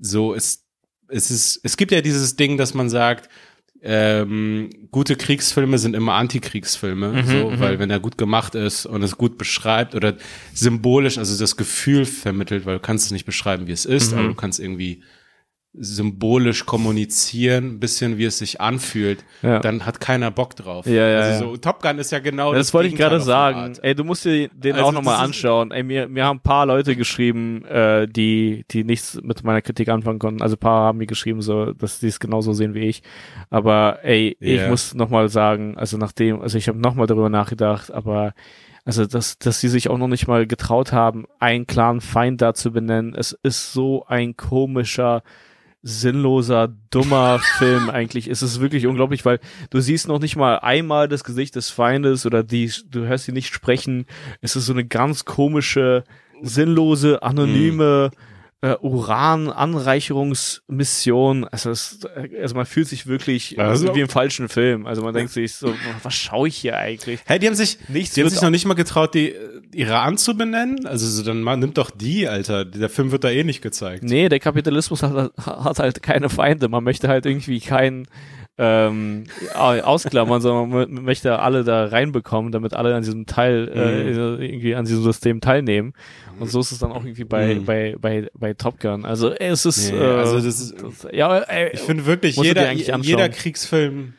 so 0.00 0.32
ist 0.32 0.67
es 1.08 1.30
ist, 1.30 1.60
es 1.62 1.76
gibt 1.76 1.92
ja 1.92 2.00
dieses 2.00 2.36
Ding, 2.36 2.56
dass 2.56 2.74
man 2.74 2.90
sagt, 2.90 3.28
ähm, 3.80 4.70
gute 4.90 5.14
Kriegsfilme 5.14 5.78
sind 5.78 5.94
immer 5.94 6.14
Antikriegsfilme, 6.14 7.08
mhm, 7.08 7.26
so, 7.26 7.50
mhm. 7.50 7.60
weil 7.60 7.78
wenn 7.78 7.90
er 7.90 8.00
gut 8.00 8.18
gemacht 8.18 8.54
ist 8.54 8.86
und 8.86 9.02
es 9.02 9.16
gut 9.16 9.38
beschreibt 9.38 9.94
oder 9.94 10.16
symbolisch, 10.52 11.16
also 11.16 11.38
das 11.38 11.56
Gefühl 11.56 12.04
vermittelt, 12.04 12.66
weil 12.66 12.76
du 12.76 12.80
kannst 12.80 13.06
es 13.06 13.12
nicht 13.12 13.24
beschreiben, 13.24 13.68
wie 13.68 13.72
es 13.72 13.84
ist, 13.84 14.12
mhm. 14.12 14.18
aber 14.18 14.28
du 14.28 14.34
kannst 14.34 14.58
irgendwie 14.58 15.02
symbolisch 15.80 16.66
kommunizieren, 16.66 17.74
ein 17.74 17.80
bisschen 17.80 18.18
wie 18.18 18.24
es 18.24 18.38
sich 18.38 18.60
anfühlt, 18.60 19.24
Ja. 19.42 19.60
dann 19.60 19.86
hat 19.86 20.00
keiner 20.00 20.30
Bock 20.30 20.56
drauf. 20.56 20.86
Ja, 20.86 21.08
ja, 21.08 21.18
also 21.20 21.50
so 21.50 21.56
Top 21.56 21.82
Gun 21.82 21.98
ist 21.98 22.10
ja 22.12 22.18
genau 22.18 22.52
Das, 22.52 22.74
wollte 22.74 22.88
ich 22.88 22.96
gerade 22.96 23.20
sagen. 23.20 23.74
Ey, 23.82 23.94
du 23.94 24.04
musst 24.04 24.24
dir 24.24 24.48
den 24.48 24.74
Also 24.74 24.86
auch 24.86 24.92
nochmal 24.92 25.14
das 25.16 25.24
anschauen. 25.24 25.70
Ey, 25.70 25.82
mir, 25.82 26.08
mir 26.08 26.24
haben 26.24 26.38
ein 26.38 26.42
paar 26.42 26.66
Leute 26.66 26.96
geschrieben, 26.96 27.64
äh, 27.64 28.06
die, 28.08 28.64
die 28.70 28.84
nichts 28.84 29.18
mit 29.22 29.44
meiner 29.44 29.62
Kritik 29.62 29.88
anfangen 29.88 30.18
konnten. 30.18 30.42
Also 30.42 30.56
ein 30.56 30.60
paar 30.60 30.86
haben 30.86 30.98
mir 30.98 31.06
geschrieben, 31.06 31.42
so, 31.42 31.72
dass 31.72 32.00
die 32.00 32.08
es 32.08 32.20
genauso 32.20 32.52
sehen 32.52 32.74
wie 32.74 32.86
ich. 32.88 33.02
Aber 33.50 34.00
ey, 34.02 34.36
ich 34.40 34.60
Ja. 34.60 34.68
muss 34.68 34.94
nochmal 34.94 35.28
sagen, 35.28 35.76
also 35.76 35.96
nachdem, 35.96 36.40
also 36.40 36.58
ich 36.58 36.68
habe 36.68 36.78
nochmal 36.78 37.06
darüber 37.06 37.28
nachgedacht, 37.28 37.90
aber 37.92 38.34
also 38.84 39.04
dass, 39.04 39.38
dass 39.38 39.60
sie 39.60 39.68
sich 39.68 39.90
auch 39.90 39.98
noch 39.98 40.08
nicht 40.08 40.28
mal 40.28 40.46
getraut 40.46 40.92
haben, 40.92 41.26
einen 41.40 41.66
klaren 41.66 42.00
Feind 42.00 42.40
da 42.40 42.54
zu 42.54 42.72
benennen. 42.72 43.14
Es 43.14 43.38
ist 43.42 43.74
so 43.74 44.06
ein 44.06 44.34
komischer, 44.36 45.22
sinnloser, 45.82 46.68
dummer 46.90 47.38
Film 47.58 47.90
eigentlich. 47.90 48.28
Es 48.28 48.42
ist 48.42 48.60
wirklich 48.60 48.86
unglaublich, 48.86 49.24
weil 49.24 49.40
du 49.70 49.80
siehst 49.80 50.08
noch 50.08 50.20
nicht 50.20 50.36
mal 50.36 50.58
einmal 50.58 51.08
das 51.08 51.24
Gesicht 51.24 51.56
des 51.56 51.70
Feindes 51.70 52.26
oder 52.26 52.42
die, 52.42 52.70
du 52.88 53.06
hörst 53.06 53.24
sie 53.24 53.32
nicht 53.32 53.52
sprechen. 53.52 54.06
Es 54.40 54.56
ist 54.56 54.66
so 54.66 54.72
eine 54.72 54.84
ganz 54.84 55.24
komische, 55.24 56.04
sinnlose, 56.42 57.22
anonyme 57.22 58.10
äh, 58.60 58.74
Uran-Anreicherungsmission. 58.80 61.44
Also, 61.44 61.70
es, 61.70 62.00
also 62.40 62.54
man 62.56 62.66
fühlt 62.66 62.88
sich 62.88 63.06
wirklich 63.06 63.58
Also- 63.58 63.94
wie 63.94 64.00
im 64.00 64.08
falschen 64.08 64.48
Film. 64.48 64.86
Also 64.86 65.02
man 65.02 65.14
denkt 65.14 65.32
sich 65.32 65.54
so, 65.54 65.72
was 66.02 66.14
schaue 66.14 66.48
ich 66.48 66.56
hier 66.56 66.76
eigentlich? 66.76 67.20
Hey, 67.26 67.38
die 67.38 67.46
haben 67.46 67.54
sich, 67.54 67.78
Nichts 67.88 68.14
die 68.14 68.22
haben 68.22 68.30
sich 68.30 68.42
noch 68.42 68.50
nicht 68.50 68.66
mal 68.66 68.74
getraut, 68.74 69.14
die 69.14 69.30
äh, 69.30 69.36
Iran 69.74 70.18
zu 70.18 70.36
benennen. 70.36 70.86
Also 70.86 71.06
so, 71.06 71.22
dann 71.22 71.42
mal, 71.42 71.56
nimmt 71.56 71.78
doch 71.78 71.90
die, 71.90 72.28
Alter. 72.28 72.64
Der 72.64 72.88
Film 72.88 73.12
wird 73.12 73.24
da 73.24 73.30
eh 73.30 73.44
nicht 73.44 73.62
gezeigt. 73.62 74.02
Nee, 74.02 74.28
der 74.28 74.40
Kapitalismus 74.40 75.02
hat, 75.02 75.32
hat 75.36 75.78
halt 75.78 76.02
keine 76.02 76.28
Feinde. 76.28 76.68
Man 76.68 76.84
möchte 76.84 77.08
halt 77.08 77.26
irgendwie 77.26 77.60
keinen 77.60 78.08
ähm, 78.60 79.24
au- 79.54 79.80
ausklammern, 79.80 80.40
sondern 80.40 80.68
man 80.70 80.88
mö- 80.88 81.00
möchte 81.00 81.38
alle 81.38 81.62
da 81.64 81.86
reinbekommen, 81.86 82.50
damit 82.50 82.74
alle 82.74 82.94
an 82.94 83.02
diesem 83.02 83.24
Teil, 83.26 83.68
äh, 83.72 84.10
irgendwie 84.46 84.74
an 84.74 84.84
diesem 84.84 85.02
System 85.04 85.40
teilnehmen. 85.40 85.92
Und 86.40 86.50
so 86.50 86.60
ist 86.60 86.72
es 86.72 86.78
dann 86.80 86.90
auch 86.92 87.04
irgendwie 87.04 87.24
bei, 87.24 87.54
Mhm. 87.54 87.64
bei, 87.64 87.96
bei, 88.00 88.28
bei 88.34 88.54
Top 88.54 88.80
Gun. 88.80 89.04
Also 89.04 89.30
es 89.32 89.64
ist, 89.64 89.92
Nee, 89.92 89.98
äh, 89.98 90.02
also 90.16 90.36
das 90.36 90.44
ist- 90.60 90.74
ja, 91.12 91.38
ey, 91.38 91.70
Ich 91.72 91.80
finde 91.80 92.06
wirklich, 92.06 92.36
jeder, 92.36 92.72
jeder 92.72 93.28
Kriegsfilm, 93.28 94.14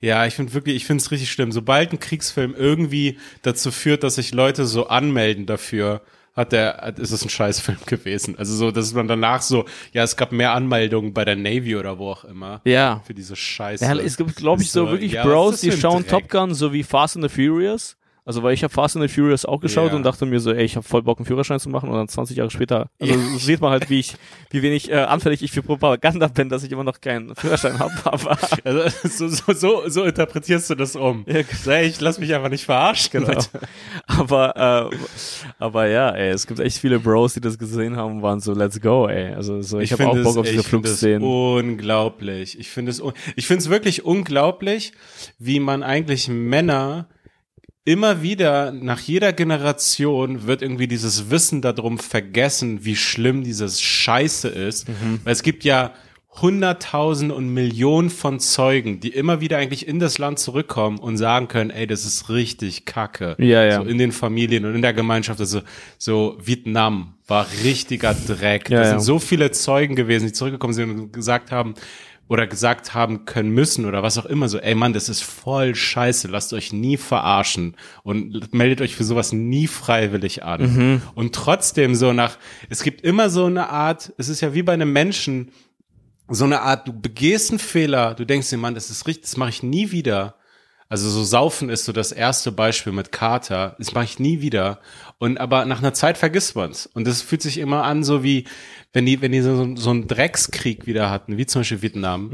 ja, 0.00 0.26
ich 0.26 0.34
finde 0.34 0.54
wirklich, 0.54 0.76
ich 0.76 0.84
finde 0.84 1.02
es 1.02 1.10
richtig 1.10 1.30
schlimm. 1.32 1.50
Sobald 1.50 1.92
ein 1.92 1.98
Kriegsfilm 1.98 2.54
irgendwie 2.56 3.18
dazu 3.42 3.70
führt, 3.70 4.02
dass 4.04 4.14
sich 4.16 4.32
Leute 4.32 4.64
so 4.66 4.86
anmelden 4.88 5.46
dafür, 5.46 6.02
hat 6.38 6.52
der, 6.52 6.94
ist 6.96 7.10
es 7.10 7.24
ein 7.24 7.28
Scheißfilm 7.28 7.78
gewesen. 7.86 8.38
Also 8.38 8.54
so, 8.54 8.70
dass 8.70 8.94
man 8.94 9.08
danach 9.08 9.42
so, 9.42 9.64
ja, 9.92 10.04
es 10.04 10.16
gab 10.16 10.32
mehr 10.32 10.52
Anmeldungen 10.52 11.12
bei 11.12 11.24
der 11.24 11.36
Navy 11.36 11.76
oder 11.76 11.98
wo 11.98 12.10
auch 12.10 12.24
immer. 12.24 12.60
ja. 12.64 13.02
Für 13.04 13.14
diese 13.14 13.36
Scheiße. 13.36 13.84
Ja, 13.84 13.94
es 13.96 14.16
gibt, 14.16 14.36
glaube 14.36 14.62
ich, 14.62 14.70
so 14.70 14.86
so, 14.86 14.92
wirklich 14.92 15.12
ja, 15.12 15.24
Bros, 15.24 15.60
die 15.60 15.72
schauen 15.72 16.02
Dreck? 16.02 16.08
Top 16.08 16.28
Gun 16.28 16.54
so 16.54 16.72
wie 16.72 16.82
Fast 16.82 17.16
and 17.16 17.28
the 17.28 17.28
Furious. 17.28 17.96
Also 18.28 18.42
weil 18.42 18.52
ich 18.52 18.62
habe 18.62 18.70
Fast 18.74 18.94
and 18.94 19.08
the 19.08 19.08
Furious 19.08 19.46
auch 19.46 19.58
geschaut 19.58 19.90
Ja. 19.92 19.96
und 19.96 20.02
dachte 20.02 20.26
mir 20.26 20.38
so, 20.38 20.52
ey, 20.52 20.62
ich 20.62 20.76
habe 20.76 20.86
voll 20.86 21.00
Bock 21.00 21.18
einen 21.18 21.24
Führerschein 21.24 21.58
zu 21.60 21.70
machen 21.70 21.88
und 21.88 21.96
dann 21.96 22.08
20 22.08 22.36
Jahre 22.36 22.50
später, 22.50 22.90
also 23.00 23.14
sieht 23.38 23.62
man 23.62 23.70
halt, 23.70 23.88
wie 23.88 24.00
ich, 24.00 24.16
wie 24.50 24.60
wenig 24.60 24.90
äh, 24.90 24.96
anfällig 24.96 25.42
ich 25.42 25.50
für 25.50 25.62
Propaganda 25.62 26.28
bin, 26.28 26.50
dass 26.50 26.62
ich 26.62 26.70
immer 26.70 26.84
noch 26.84 27.00
keinen 27.00 27.34
Führerschein 27.34 27.78
habe. 27.78 27.94
Aber 28.04 28.36
Also, 28.64 28.82
so, 29.08 29.28
so, 29.28 29.52
so, 29.54 29.82
so 29.88 30.04
interpretierst 30.04 30.68
du 30.68 30.74
das 30.74 30.94
um. 30.94 31.24
Ja, 31.26 31.40
ey, 31.72 31.86
ich 31.86 32.02
lass 32.02 32.18
mich 32.18 32.34
einfach 32.34 32.50
nicht 32.50 32.66
verarschen. 32.66 33.12
Genau. 33.12 33.28
Leute. 33.28 33.48
aber, 34.06 34.90
äh, 34.92 34.96
aber 35.58 35.86
ja, 35.86 36.10
ey, 36.10 36.28
es 36.28 36.46
gibt 36.46 36.60
echt 36.60 36.76
viele 36.76 36.98
Bros, 36.98 37.32
die 37.32 37.40
das 37.40 37.58
gesehen 37.58 37.96
haben 37.96 38.16
und 38.16 38.22
waren 38.22 38.40
so, 38.40 38.52
let's 38.52 38.78
go, 38.78 39.08
ey. 39.08 39.32
Also 39.32 39.62
so, 39.62 39.78
ich, 39.78 39.90
habe 39.92 40.06
auch 40.06 40.22
Bock 40.22 40.36
auf 40.36 40.46
diese 40.46 40.60
ich 40.60 40.66
Flugszenen. 40.66 41.22
Unglaublich. 41.26 42.58
Ich 42.58 42.68
finde 42.68 42.90
es, 42.90 43.02
ich 43.36 43.46
finde 43.46 43.62
es 43.62 43.70
wirklich 43.70 44.04
unglaublich, 44.04 44.92
wie 45.38 45.60
man 45.60 45.82
eigentlich 45.82 46.28
Männer 46.28 47.06
immer 47.88 48.20
wieder 48.20 48.70
nach 48.70 49.00
jeder 49.00 49.32
Generation 49.32 50.46
wird 50.46 50.60
irgendwie 50.60 50.88
dieses 50.88 51.30
Wissen 51.30 51.62
darum 51.62 51.98
vergessen, 51.98 52.84
wie 52.84 52.96
schlimm 52.96 53.42
dieses 53.42 53.80
Scheiße 53.80 54.48
ist. 54.48 54.90
Mhm. 54.90 55.20
Weil 55.24 55.32
es 55.32 55.42
gibt 55.42 55.64
ja 55.64 55.94
Hunderttausend 56.42 57.32
und 57.32 57.48
Millionen 57.48 58.10
von 58.10 58.40
Zeugen, 58.40 59.00
die 59.00 59.08
immer 59.08 59.40
wieder 59.40 59.56
eigentlich 59.56 59.88
in 59.88 60.00
das 60.00 60.18
Land 60.18 60.38
zurückkommen 60.38 60.98
und 60.98 61.16
sagen 61.16 61.48
können, 61.48 61.70
ey, 61.70 61.86
das 61.86 62.04
ist 62.04 62.28
richtig 62.28 62.84
kacke. 62.84 63.36
Ja, 63.38 63.64
ja. 63.64 63.82
So 63.82 63.88
in 63.88 63.96
den 63.96 64.12
Familien 64.12 64.66
und 64.66 64.74
in 64.74 64.82
der 64.82 64.92
Gemeinschaft. 64.92 65.40
Also 65.40 65.62
so 65.96 66.36
Vietnam 66.44 67.14
war 67.26 67.46
richtiger 67.64 68.14
Dreck. 68.14 68.68
Ja, 68.68 68.82
ja. 68.82 68.90
sind 68.90 69.00
so 69.00 69.18
viele 69.18 69.50
Zeugen 69.50 69.96
gewesen, 69.96 70.26
die 70.26 70.32
zurückgekommen 70.34 70.74
sind 70.74 70.90
und 70.90 71.12
gesagt 71.14 71.50
haben, 71.50 71.74
oder 72.28 72.46
gesagt 72.46 72.94
haben 72.94 73.24
können 73.24 73.50
müssen 73.50 73.86
oder 73.86 74.02
was 74.02 74.18
auch 74.18 74.26
immer 74.26 74.48
so, 74.48 74.58
ey 74.58 74.74
Mann, 74.74 74.92
das 74.92 75.08
ist 75.08 75.22
voll 75.22 75.74
scheiße, 75.74 76.28
lasst 76.28 76.52
euch 76.52 76.72
nie 76.72 76.96
verarschen 76.96 77.74
und 78.02 78.52
meldet 78.52 78.82
euch 78.82 78.94
für 78.94 79.04
sowas 79.04 79.32
nie 79.32 79.66
freiwillig 79.66 80.44
an. 80.44 80.62
Mhm. 80.62 81.02
Und 81.14 81.34
trotzdem 81.34 81.94
so 81.94 82.12
nach, 82.12 82.38
es 82.68 82.82
gibt 82.82 83.00
immer 83.00 83.30
so 83.30 83.46
eine 83.46 83.70
Art, 83.70 84.12
es 84.18 84.28
ist 84.28 84.42
ja 84.42 84.52
wie 84.54 84.62
bei 84.62 84.74
einem 84.74 84.92
Menschen, 84.92 85.50
so 86.28 86.44
eine 86.44 86.60
Art, 86.60 86.86
du 86.86 86.92
begehst 86.92 87.50
einen 87.50 87.58
Fehler, 87.58 88.14
du 88.14 88.26
denkst 88.26 88.50
dir, 88.50 88.58
Mann, 88.58 88.74
das 88.74 88.90
ist 88.90 89.06
richtig, 89.06 89.24
das 89.24 89.36
mache 89.38 89.50
ich 89.50 89.62
nie 89.62 89.90
wieder. 89.90 90.34
Also 90.90 91.10
so 91.10 91.22
Saufen 91.22 91.68
ist 91.68 91.84
so 91.84 91.92
das 91.92 92.12
erste 92.12 92.50
Beispiel 92.50 92.92
mit 92.92 93.12
Kater. 93.12 93.76
Das 93.78 93.92
mache 93.92 94.04
ich 94.04 94.18
nie 94.18 94.40
wieder. 94.40 94.80
Und 95.18 95.38
aber 95.38 95.66
nach 95.66 95.80
einer 95.80 95.92
Zeit 95.92 96.16
vergisst 96.16 96.56
man's. 96.56 96.86
Und 96.86 97.06
das 97.06 97.20
fühlt 97.20 97.42
sich 97.42 97.58
immer 97.58 97.84
an, 97.84 98.04
so 98.04 98.22
wie 98.22 98.44
wenn 98.92 99.04
die, 99.04 99.20
wenn 99.20 99.32
die 99.32 99.42
so, 99.42 99.76
so 99.76 99.90
einen 99.90 100.06
Dreckskrieg 100.06 100.86
wieder 100.86 101.10
hatten, 101.10 101.36
wie 101.36 101.44
zum 101.44 101.60
Beispiel 101.60 101.82
Vietnam. 101.82 102.30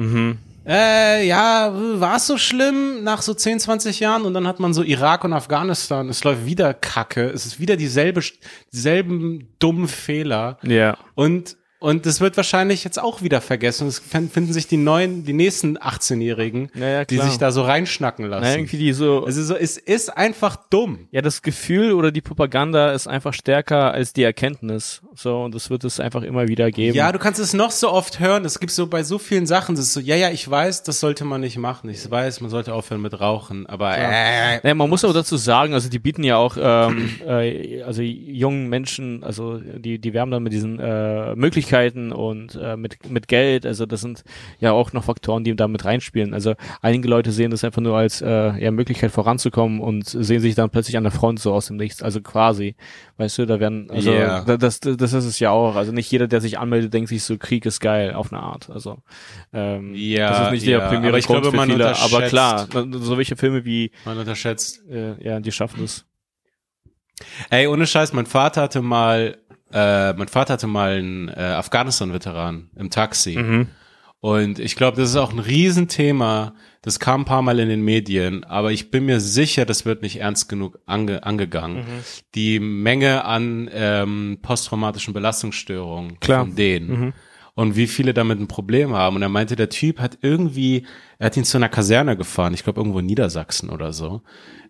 Äh, 0.66 1.26
ja, 1.26 1.72
war 2.00 2.16
es 2.16 2.26
so 2.26 2.38
schlimm 2.38 3.02
nach 3.02 3.22
so 3.22 3.34
10, 3.34 3.60
20 3.60 4.00
Jahren 4.00 4.22
und 4.22 4.32
dann 4.32 4.46
hat 4.46 4.60
man 4.60 4.72
so 4.72 4.82
Irak 4.82 5.24
und 5.24 5.32
Afghanistan. 5.32 6.08
Es 6.08 6.24
läuft 6.24 6.46
wieder 6.46 6.72
Kacke. 6.72 7.28
Es 7.28 7.44
ist 7.44 7.60
wieder 7.60 7.76
dieselbe, 7.76 8.22
dieselben 8.72 9.48
dummen 9.58 9.88
Fehler. 9.88 10.58
Ja. 10.62 10.96
Und, 11.14 11.56
und 11.84 12.06
das 12.06 12.20
wird 12.20 12.36
wahrscheinlich 12.36 12.82
jetzt 12.84 12.98
auch 13.00 13.20
wieder 13.22 13.40
vergessen. 13.42 13.86
Es 13.88 13.98
fin- 13.98 14.30
finden 14.30 14.52
sich 14.52 14.66
die 14.66 14.78
neuen, 14.78 15.24
die 15.24 15.34
nächsten 15.34 15.76
18-Jährigen, 15.76 16.70
Ja, 16.74 16.88
ja, 16.88 17.04
die 17.04 17.18
sich 17.18 17.36
da 17.38 17.52
so 17.52 17.60
reinschnacken 17.62 18.24
lassen. 18.26 18.44
Na, 18.44 18.54
irgendwie 18.56 18.78
die 18.78 18.92
so, 18.94 19.24
also 19.24 19.42
so, 19.42 19.54
es 19.54 19.76
ist 19.76 20.16
einfach 20.16 20.56
dumm. 20.70 21.06
Ja, 21.10 21.20
das 21.20 21.42
Gefühl 21.42 21.92
oder 21.92 22.10
die 22.10 22.22
Propaganda 22.22 22.92
ist 22.92 23.06
einfach 23.06 23.34
stärker 23.34 23.92
als 23.92 24.14
die 24.14 24.22
Erkenntnis. 24.22 25.02
So, 25.14 25.42
und 25.42 25.54
das 25.54 25.68
wird 25.68 25.84
es 25.84 26.00
einfach 26.00 26.22
immer 26.22 26.48
wieder 26.48 26.70
geben. 26.70 26.96
Ja, 26.96 27.12
du 27.12 27.18
kannst 27.18 27.38
es 27.38 27.52
noch 27.52 27.70
so 27.70 27.90
oft 27.92 28.18
hören. 28.18 28.46
Es 28.46 28.58
gibt 28.60 28.72
so 28.72 28.86
bei 28.86 29.02
so 29.02 29.18
vielen 29.18 29.46
Sachen, 29.46 29.76
das 29.76 29.84
ist 29.84 29.92
so, 29.92 30.00
ja, 30.00 30.16
ja, 30.16 30.30
ich 30.30 30.50
weiß, 30.50 30.84
das 30.84 31.00
sollte 31.00 31.26
man 31.26 31.42
nicht 31.42 31.58
machen. 31.58 31.90
Ich 31.90 32.10
weiß, 32.10 32.40
man 32.40 32.48
sollte 32.48 32.72
aufhören 32.72 33.02
mit 33.02 33.20
Rauchen, 33.20 33.66
aber 33.66 33.94
äh, 33.96 34.58
Naja, 34.62 34.74
man 34.74 34.88
muss 34.88 35.04
aber 35.04 35.12
dazu 35.12 35.36
sagen, 35.36 35.74
also 35.74 35.90
die 35.90 35.98
bieten 35.98 36.24
ja 36.24 36.36
auch 36.38 36.56
ähm, 36.58 37.10
äh, 37.28 37.82
also 37.82 38.00
jungen 38.00 38.68
Menschen, 38.68 39.22
also 39.22 39.58
die 39.58 39.98
die 39.98 40.14
werben 40.14 40.30
dann 40.30 40.42
mit 40.42 40.54
diesen 40.54 40.80
äh, 40.80 41.34
Möglichkeiten 41.36 41.73
und 42.12 42.54
äh, 42.62 42.76
mit 42.76 43.10
mit 43.10 43.28
Geld, 43.28 43.66
also 43.66 43.86
das 43.86 44.00
sind 44.00 44.22
ja 44.60 44.72
auch 44.72 44.92
noch 44.92 45.04
Faktoren, 45.04 45.44
die 45.44 45.54
da 45.56 45.66
mit 45.68 45.84
reinspielen. 45.84 46.32
Also 46.34 46.54
einige 46.82 47.08
Leute 47.08 47.32
sehen 47.32 47.50
das 47.50 47.64
einfach 47.64 47.82
nur 47.82 47.96
als 47.96 48.22
äh, 48.22 48.28
ja 48.62 48.70
Möglichkeit 48.70 49.10
voranzukommen 49.10 49.80
und 49.80 50.06
sehen 50.06 50.40
sich 50.40 50.54
dann 50.54 50.70
plötzlich 50.70 50.96
an 50.96 51.02
der 51.04 51.12
Front 51.12 51.40
so 51.40 51.52
aus 51.52 51.66
dem 51.66 51.76
Nichts, 51.76 52.02
also 52.02 52.20
quasi, 52.20 52.76
weißt 53.16 53.38
du, 53.38 53.46
da 53.46 53.60
werden 53.60 53.90
also 53.90 54.10
Ja. 54.12 54.42
da- 54.44 54.56
das 54.56 54.80
das 54.80 55.12
ist 55.12 55.24
es 55.24 55.38
ja 55.38 55.50
auch, 55.50 55.76
also 55.76 55.92
nicht 55.92 56.10
jeder, 56.10 56.26
der 56.28 56.40
sich 56.40 56.58
anmeldet, 56.58 56.94
denkt 56.94 57.08
sich 57.08 57.22
so 57.22 57.36
Krieg 57.38 57.66
ist 57.66 57.80
geil 57.80 58.14
auf 58.14 58.32
eine 58.32 58.42
Art, 58.42 58.70
also 58.70 58.98
ähm, 59.52 59.92
Ja, 59.94 60.28
das 60.30 60.40
ist 60.46 60.52
nicht 60.52 60.66
ja, 60.66 60.78
der 60.80 60.88
primäre 60.88 61.08
aber 61.08 61.18
ich 61.18 61.26
Grund 61.26 61.42
glaube, 61.42 61.56
man 61.56 61.68
viele, 61.70 61.96
aber 61.96 62.22
klar, 62.22 62.68
so 63.00 63.16
welche 63.18 63.36
Filme 63.36 63.64
wie 63.64 63.90
man 64.04 64.18
unterschätzt. 64.18 64.82
äh, 64.88 65.22
ja, 65.24 65.40
die 65.40 65.52
schaffen 65.52 65.80
das. 65.82 66.04
Ey, 67.50 67.66
ohne 67.68 67.86
Scheiß, 67.86 68.12
mein 68.12 68.26
Vater 68.26 68.62
hatte 68.62 68.82
mal, 68.82 69.38
äh, 69.74 70.12
mein 70.12 70.28
Vater 70.28 70.52
hatte 70.52 70.68
mal 70.68 70.92
einen 70.92 71.28
äh, 71.28 71.32
Afghanistan-Veteran 71.32 72.70
im 72.76 72.90
Taxi. 72.90 73.36
Mhm. 73.36 73.66
Und 74.20 74.58
ich 74.60 74.76
glaube, 74.76 74.96
das 74.96 75.10
ist 75.10 75.16
auch 75.16 75.32
ein 75.32 75.40
Riesenthema. 75.40 76.54
Das 76.80 77.00
kam 77.00 77.22
ein 77.22 77.24
paar 77.24 77.42
Mal 77.42 77.58
in 77.58 77.68
den 77.68 77.82
Medien, 77.82 78.44
aber 78.44 78.72
ich 78.72 78.90
bin 78.90 79.04
mir 79.04 79.20
sicher, 79.20 79.66
das 79.66 79.84
wird 79.84 80.00
nicht 80.00 80.20
ernst 80.20 80.48
genug 80.48 80.78
ange 80.86 81.24
angegangen. 81.24 81.78
Mhm. 81.78 82.04
Die 82.36 82.60
Menge 82.60 83.24
an 83.24 83.68
ähm, 83.72 84.38
posttraumatischen 84.40 85.12
Belastungsstörungen 85.12 86.20
Klar. 86.20 86.46
von 86.46 86.54
denen. 86.54 86.88
Mhm. 86.88 87.12
Und 87.56 87.76
wie 87.76 87.86
viele 87.86 88.14
damit 88.14 88.40
ein 88.40 88.48
Problem 88.48 88.94
haben. 88.94 89.16
Und 89.16 89.22
er 89.22 89.28
meinte, 89.28 89.56
der 89.56 89.68
Typ 89.68 90.00
hat 90.00 90.18
irgendwie, 90.22 90.86
er 91.18 91.26
hat 91.26 91.36
ihn 91.36 91.44
zu 91.44 91.56
einer 91.58 91.68
Kaserne 91.68 92.16
gefahren, 92.16 92.54
ich 92.54 92.64
glaube 92.64 92.80
irgendwo 92.80 93.00
in 93.00 93.06
Niedersachsen 93.06 93.70
oder 93.70 93.92
so. 93.92 94.22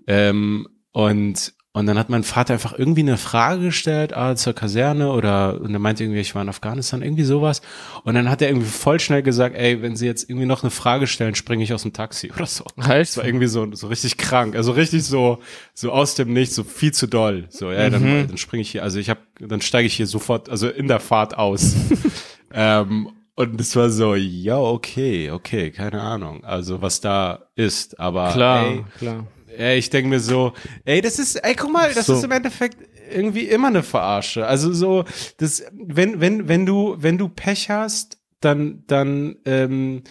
Ähm, 0.07 0.67
und, 0.93 1.55
und 1.77 1.87
dann 1.87 1.99
hat 1.99 2.09
mein 2.09 2.23
Vater 2.23 2.53
einfach 2.55 2.79
irgendwie 2.79 3.01
eine 3.01 3.17
Frage 3.17 3.61
gestellt, 3.65 4.17
ah, 4.17 4.37
zur 4.37 4.53
Kaserne 4.53 5.11
oder, 5.11 5.61
und 5.61 5.73
er 5.73 5.81
meinte 5.81 6.05
irgendwie, 6.05 6.21
ich 6.21 6.33
war 6.37 6.43
in 6.43 6.49
Afghanistan, 6.49 7.03
irgendwie 7.03 7.25
sowas. 7.25 7.63
Und 8.05 8.15
dann 8.15 8.31
hat 8.31 8.41
er 8.41 8.49
irgendwie 8.49 8.69
voll 8.69 9.01
schnell 9.01 9.25
gesagt, 9.25 9.57
ey, 9.57 9.83
wenn 9.83 9.97
Sie 9.97 10.07
jetzt 10.07 10.31
irgendwie 10.31 10.47
noch 10.47 10.63
eine 10.63 10.71
Frage 10.71 11.09
stellen, 11.09 11.35
springe 11.35 11.65
ich 11.65 11.75
aus 11.75 11.83
dem 11.83 11.93
Taxi 11.93 12.31
oder 12.37 12.47
so. 12.47 12.65
Heißt, 12.81 13.17
Das 13.17 13.17
war 13.17 13.25
irgendwie 13.27 13.49
so, 13.49 13.75
so 13.75 13.89
richtig 13.89 14.19
krank, 14.19 14.55
also 14.55 14.71
richtig 14.71 15.03
so, 15.03 15.41
so 15.75 15.91
aus 15.91 16.15
dem 16.15 16.33
Nichts, 16.33 16.55
so 16.55 16.63
viel 16.63 16.93
zu 16.93 17.09
doll. 17.09 17.47
So, 17.49 17.73
ja, 17.73 17.91
dann, 17.91 18.29
dann 18.29 18.39
springe 18.39 18.61
ich 18.63 18.71
hier, 18.71 18.85
also 18.85 19.01
ich 19.01 19.11
habe, 19.11 19.21
dann 19.41 19.61
steige 19.61 19.89
ich 19.89 19.95
hier 19.95 20.07
sofort, 20.07 20.49
also 20.49 20.69
in 20.69 20.87
der 20.87 21.01
Fahrt 21.01 21.37
aus. 21.37 21.75
ähm, 22.53 23.11
Und 23.35 23.61
es 23.61 23.75
war 23.75 23.91
so, 23.91 24.15
ja, 24.15 24.59
okay, 24.59 25.33
okay, 25.33 25.73
keine 25.73 26.01
Ahnung, 26.01 26.45
also 26.45 26.83
was 26.83 27.01
da 27.01 27.49
ist, 27.57 27.99
aber 27.99 28.31
Klar, 28.31 28.65
ey, 28.65 28.85
klar. 28.97 29.27
Ey, 29.59 29.79
ich 29.79 29.91
denke 29.91 30.09
mir 30.09 30.21
so, 30.21 30.53
ey, 30.85 31.01
das 31.01 31.19
ist, 31.19 31.37
ey, 31.37 31.55
guck 31.55 31.73
mal, 31.73 31.93
das 31.93 32.07
So. 32.07 32.15
ist 32.15 32.25
im 32.25 32.31
Endeffekt 32.31 32.77
irgendwie 33.13 33.43
immer 33.49 33.69
eine 33.69 33.83
Verarsche. 33.83 34.47
Also 34.47 34.73
so, 34.73 35.05
das, 35.39 35.65
wenn, 35.73 36.21
wenn, 36.21 36.49
wenn 36.49 36.67
du, 36.67 36.97
wenn 36.99 37.19
du 37.19 37.29
Pech 37.29 37.71
hast, 37.71 38.19
dann, 38.41 38.85
dann, 38.87 39.37
ähm, 39.45 40.03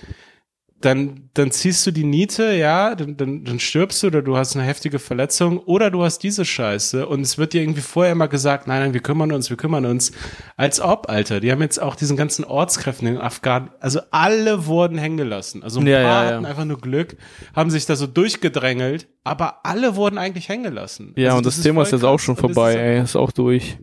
dann, 0.85 1.29
dann 1.33 1.49
ziehst 1.51 1.85
du 1.87 1.91
die 1.91 2.03
Niete, 2.03 2.53
ja, 2.53 2.93
dann, 2.95 3.15
dann, 3.15 3.43
dann 3.45 3.59
stirbst 3.59 4.03
du 4.03 4.07
oder 4.07 4.21
du 4.21 4.35
hast 4.35 4.55
eine 4.55 4.65
heftige 4.65 4.99
Verletzung 4.99 5.57
oder 5.59 5.89
du 5.89 6.03
hast 6.03 6.19
diese 6.19 6.43
Scheiße 6.45 7.07
und 7.07 7.21
es 7.21 7.37
wird 7.37 7.53
dir 7.53 7.61
irgendwie 7.61 7.81
vorher 7.81 8.11
immer 8.11 8.27
gesagt, 8.27 8.67
nein, 8.67 8.81
nein, 8.81 8.93
wir 8.93 8.99
kümmern 9.01 9.31
uns, 9.31 9.49
wir 9.49 9.57
kümmern 9.57 9.85
uns. 9.85 10.11
Als 10.57 10.81
ob, 10.81 11.09
Alter. 11.09 11.39
Die 11.39 11.51
haben 11.51 11.61
jetzt 11.61 11.81
auch 11.81 11.95
diesen 11.95 12.17
ganzen 12.17 12.43
Ortskräften 12.43 13.07
in 13.07 13.17
Afghanen, 13.17 13.69
also 13.79 14.01
alle 14.11 14.65
wurden 14.65 14.97
hängen 14.97 15.17
gelassen. 15.17 15.63
Also 15.63 15.79
ein 15.79 15.87
Ja, 15.87 16.01
paar 16.01 16.23
ja, 16.23 16.29
ja. 16.29 16.35
hatten 16.35 16.45
einfach 16.45 16.65
nur 16.65 16.79
Glück, 16.81 17.15
haben 17.55 17.69
sich 17.69 17.85
da 17.85 17.95
so 17.95 18.05
durchgedrängelt, 18.07 19.07
aber 19.23 19.65
alle 19.65 19.95
wurden 19.95 20.17
eigentlich 20.17 20.49
hängen 20.49 20.63
gelassen. 20.63 21.13
Ja, 21.15 21.29
Also 21.29 21.37
und 21.37 21.45
das, 21.45 21.61
Thema 21.61 21.83
ist 21.83 21.91
jetzt 21.91 22.03
auch 22.03 22.19
schon 22.19 22.35
das 22.35 22.41
vorbei, 22.41 22.71
ist- 22.73 22.77
ey, 22.79 23.01
ist 23.03 23.15
auch 23.15 23.31
durch. 23.31 23.77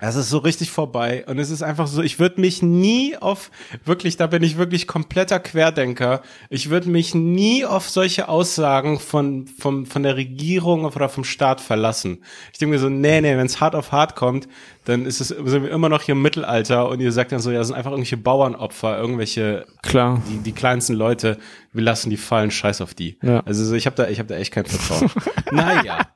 Es 0.00 0.16
ist 0.16 0.30
so 0.30 0.38
richtig 0.38 0.70
vorbei 0.70 1.24
und 1.26 1.38
es 1.38 1.50
ist 1.50 1.62
einfach 1.62 1.86
so, 1.86 2.02
ich 2.02 2.18
würde 2.18 2.40
mich 2.40 2.62
nie 2.62 3.16
auf, 3.16 3.50
wirklich, 3.84 4.16
da 4.16 4.26
bin 4.26 4.42
ich 4.42 4.56
wirklich 4.56 4.86
kompletter 4.86 5.40
Querdenker, 5.40 6.22
ich 6.50 6.70
würde 6.70 6.88
mich 6.90 7.14
nie 7.14 7.64
auf 7.64 7.88
solche 7.88 8.28
Aussagen 8.28 8.98
von, 8.98 9.46
von, 9.46 9.86
von 9.86 10.02
der 10.02 10.16
Regierung 10.16 10.84
oder 10.84 11.08
vom 11.08 11.24
Staat 11.24 11.60
verlassen. 11.60 12.22
Ich 12.52 12.58
denke 12.58 12.74
mir 12.74 12.80
so, 12.80 12.88
nee, 12.88 13.20
nee, 13.20 13.36
wenn 13.36 13.46
es 13.46 13.60
hart 13.60 13.74
auf 13.74 13.92
hart 13.92 14.16
kommt, 14.16 14.48
dann 14.84 15.04
ist 15.06 15.20
es, 15.20 15.28
sind 15.28 15.62
wir 15.62 15.70
immer 15.70 15.88
noch 15.88 16.02
hier 16.02 16.12
im 16.12 16.22
Mittelalter 16.22 16.88
und 16.88 17.00
ihr 17.00 17.12
sagt 17.12 17.32
dann 17.32 17.40
so, 17.40 17.50
ja, 17.50 17.58
das 17.58 17.68
sind 17.68 17.76
einfach 17.76 17.90
irgendwelche 17.90 18.16
Bauernopfer, 18.16 18.98
irgendwelche, 18.98 19.66
Klar. 19.82 20.22
die, 20.28 20.38
die 20.38 20.52
kleinsten 20.52 20.94
Leute, 20.94 21.38
wir 21.72 21.82
lassen 21.82 22.10
die 22.10 22.16
fallen, 22.16 22.50
scheiß 22.50 22.80
auf 22.80 22.94
die. 22.94 23.18
Ja. 23.22 23.40
Also 23.40 23.64
so, 23.64 23.74
ich 23.74 23.86
habe 23.86 23.96
da, 23.96 24.08
ich 24.08 24.18
habe 24.18 24.28
da 24.28 24.36
echt 24.36 24.52
kein 24.52 24.64
Vertrauen. 24.64 25.10
naja. 25.50 26.06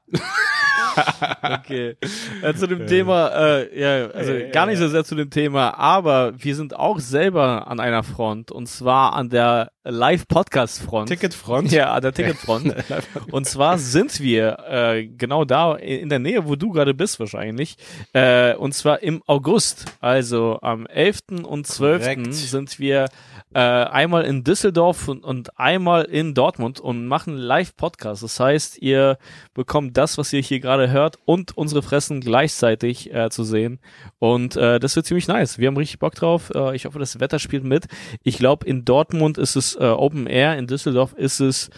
Okay. 1.42 1.96
Äh, 2.42 2.54
zu 2.54 2.66
dem 2.66 2.86
Thema, 2.86 3.28
äh, 3.28 3.80
ja, 3.80 4.10
also 4.10 4.32
Ja, 4.32 4.50
gar 4.50 4.66
nicht 4.66 4.78
so 4.78 4.88
sehr 4.88 5.04
zu 5.04 5.14
dem 5.14 5.30
Thema, 5.30 5.78
aber 5.78 6.32
wir 6.36 6.54
sind 6.54 6.76
auch 6.76 6.98
selber 6.98 7.66
an 7.68 7.80
einer 7.80 8.02
Front 8.02 8.50
und 8.50 8.66
zwar 8.66 9.14
an 9.14 9.28
der 9.30 9.72
Live-Podcast-Front. 9.84 11.08
Ticketfront. 11.08 11.72
Ja, 11.72 11.94
an 11.94 12.02
der 12.02 12.12
Ticketfront. 12.12 12.74
und 13.30 13.46
zwar 13.46 13.78
sind 13.78 14.20
wir 14.20 14.58
äh, 14.68 15.06
genau 15.06 15.46
da 15.46 15.74
in 15.76 16.10
der 16.10 16.18
Nähe, 16.18 16.46
wo 16.46 16.54
du 16.54 16.70
gerade 16.70 16.92
bist 16.92 17.18
wahrscheinlich. 17.18 17.76
Äh, 18.12 18.54
und 18.56 18.74
zwar 18.74 19.02
im 19.02 19.22
August, 19.26 19.86
also 20.00 20.58
am 20.60 20.86
11. 20.86 21.20
und 21.44 21.66
12. 21.66 22.02
Korrekt. 22.02 22.34
sind 22.34 22.78
wir 22.78 23.06
äh, 23.54 23.58
einmal 23.58 24.24
in 24.24 24.44
Düsseldorf 24.44 25.08
und, 25.08 25.24
und 25.24 25.58
einmal 25.58 26.04
in 26.04 26.34
Dortmund 26.34 26.78
und 26.78 27.06
machen 27.06 27.36
Live-Podcast. 27.36 28.22
Das 28.22 28.38
heißt, 28.38 28.78
ihr 28.82 29.16
bekommt 29.54 29.96
das, 29.96 30.18
was 30.18 30.32
ihr 30.32 30.42
hier 30.42 30.60
gerade 30.60 30.90
hört 30.90 31.18
und 31.24 31.56
unsere 31.56 31.82
Fressen 31.82 32.20
gleichzeitig 32.20 33.12
äh, 33.12 33.30
zu 33.30 33.44
sehen. 33.44 33.80
Und 34.18 34.56
äh, 34.56 34.78
das 34.78 34.94
wird 34.94 35.06
ziemlich 35.06 35.26
nice. 35.26 35.58
Wir 35.58 35.68
haben 35.68 35.76
richtig 35.76 35.98
Bock 35.98 36.14
drauf. 36.14 36.52
Äh, 36.54 36.76
ich 36.76 36.84
hoffe, 36.84 36.98
das 36.98 37.18
Wetter 37.18 37.38
spielt 37.38 37.64
mit. 37.64 37.86
Ich 38.22 38.36
glaube, 38.36 38.66
in 38.66 38.84
Dortmund 38.84 39.38
ist 39.38 39.56
es 39.56 39.69
äh, 39.76 39.84
Open 39.84 40.26
Air, 40.26 40.56
in 40.58 40.66
Düsseldorf 40.66 41.12
ist 41.14 41.40
es 41.40 41.70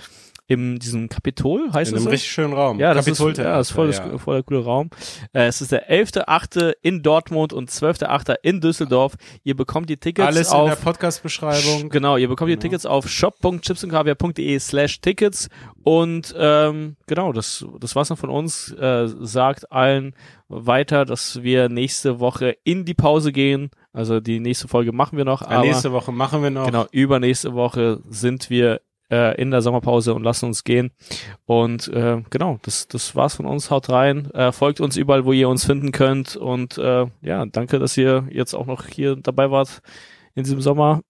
in 0.48 0.78
diesem 0.78 1.08
Kapitol, 1.08 1.72
heißt 1.72 1.92
In 1.92 1.96
es 1.96 2.02
einem 2.02 2.04
so? 2.04 2.10
richtig 2.10 2.30
schönen 2.30 2.52
Raum. 2.52 2.78
Ja, 2.78 2.92
das 2.92 3.06
ist, 3.06 3.18
ja, 3.20 3.32
das 3.32 3.68
ist 3.68 3.74
voll, 3.74 3.90
ja. 3.90 4.18
voll 4.18 4.34
der 4.34 4.42
coole 4.42 4.62
Raum. 4.62 4.90
Äh, 5.32 5.46
es 5.46 5.62
ist 5.62 5.72
der 5.72 5.88
11.8. 5.90 6.74
in 6.82 7.02
Dortmund 7.02 7.52
und 7.52 7.70
12.8. 7.70 8.34
in 8.42 8.60
Düsseldorf. 8.60 9.14
Ihr 9.44 9.56
bekommt 9.56 9.88
die 9.88 9.96
Tickets 9.96 10.26
Alles 10.26 10.48
in 10.48 10.54
auf 10.54 10.68
der 10.68 10.76
Podcast-Beschreibung. 10.76 11.88
Genau, 11.88 12.16
ihr 12.16 12.28
bekommt 12.28 12.50
die 12.50 12.54
Genau. 12.54 12.62
Tickets 12.62 12.84
auf 12.86 13.08
shop.chipsundkaviar.de 13.08 14.58
slash 14.58 15.00
Tickets 15.00 15.48
und 15.84 16.34
ähm, 16.36 16.96
genau, 17.06 17.32
das, 17.32 17.64
das 17.80 17.96
war's 17.96 18.10
noch 18.10 18.18
von 18.18 18.30
uns. 18.30 18.72
Äh, 18.72 19.08
sagt 19.20 19.72
allen 19.72 20.14
weiter, 20.48 21.04
dass 21.04 21.42
wir 21.42 21.68
nächste 21.68 22.20
Woche 22.20 22.56
in 22.64 22.84
die 22.84 22.94
Pause 22.94 23.32
gehen. 23.32 23.70
Also 23.92 24.20
die 24.20 24.40
nächste 24.40 24.68
Folge 24.68 24.92
machen 24.92 25.18
wir 25.18 25.24
noch, 25.24 25.42
Ja, 25.42 25.48
aber 25.48 25.66
nächste 25.66 25.92
Woche 25.92 26.12
machen 26.12 26.42
wir 26.42 26.50
noch. 26.50 26.66
genau, 26.66 26.86
übernächste 26.92 27.52
Woche 27.54 28.00
sind 28.08 28.48
wir 28.48 28.80
äh, 29.10 29.38
in 29.40 29.50
der 29.50 29.60
Sommerpause 29.60 30.14
und 30.14 30.22
lassen 30.22 30.46
uns 30.46 30.64
gehen. 30.64 30.90
Und 31.44 31.88
äh, 31.88 32.22
genau, 32.30 32.58
das, 32.62 32.88
das 32.88 33.14
war's 33.14 33.34
von 33.36 33.46
uns. 33.46 33.70
Haut 33.70 33.90
rein, 33.90 34.30
äh, 34.32 34.50
folgt 34.52 34.80
uns 34.80 34.96
überall, 34.96 35.26
wo 35.26 35.32
ihr 35.32 35.48
uns 35.48 35.66
finden 35.66 35.92
könnt. 35.92 36.36
Und 36.36 36.78
äh, 36.78 37.06
ja, 37.20 37.44
danke, 37.46 37.78
dass 37.78 37.96
ihr 37.96 38.26
jetzt 38.30 38.54
auch 38.54 38.66
noch 38.66 38.86
hier 38.86 39.16
dabei 39.16 39.50
wart 39.50 39.82
in 40.34 40.44
diesem 40.44 40.62
Sommer. 40.62 41.02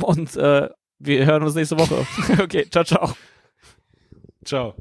Und 0.00 0.36
äh, 0.36 0.68
wir 1.00 1.26
hören 1.26 1.42
uns 1.42 1.56
nächste 1.56 1.78
Woche. 1.78 2.06
okay, 2.42 2.66
ciao, 2.70 2.84
ciao. 2.84 3.12
Ciao. 4.44 4.74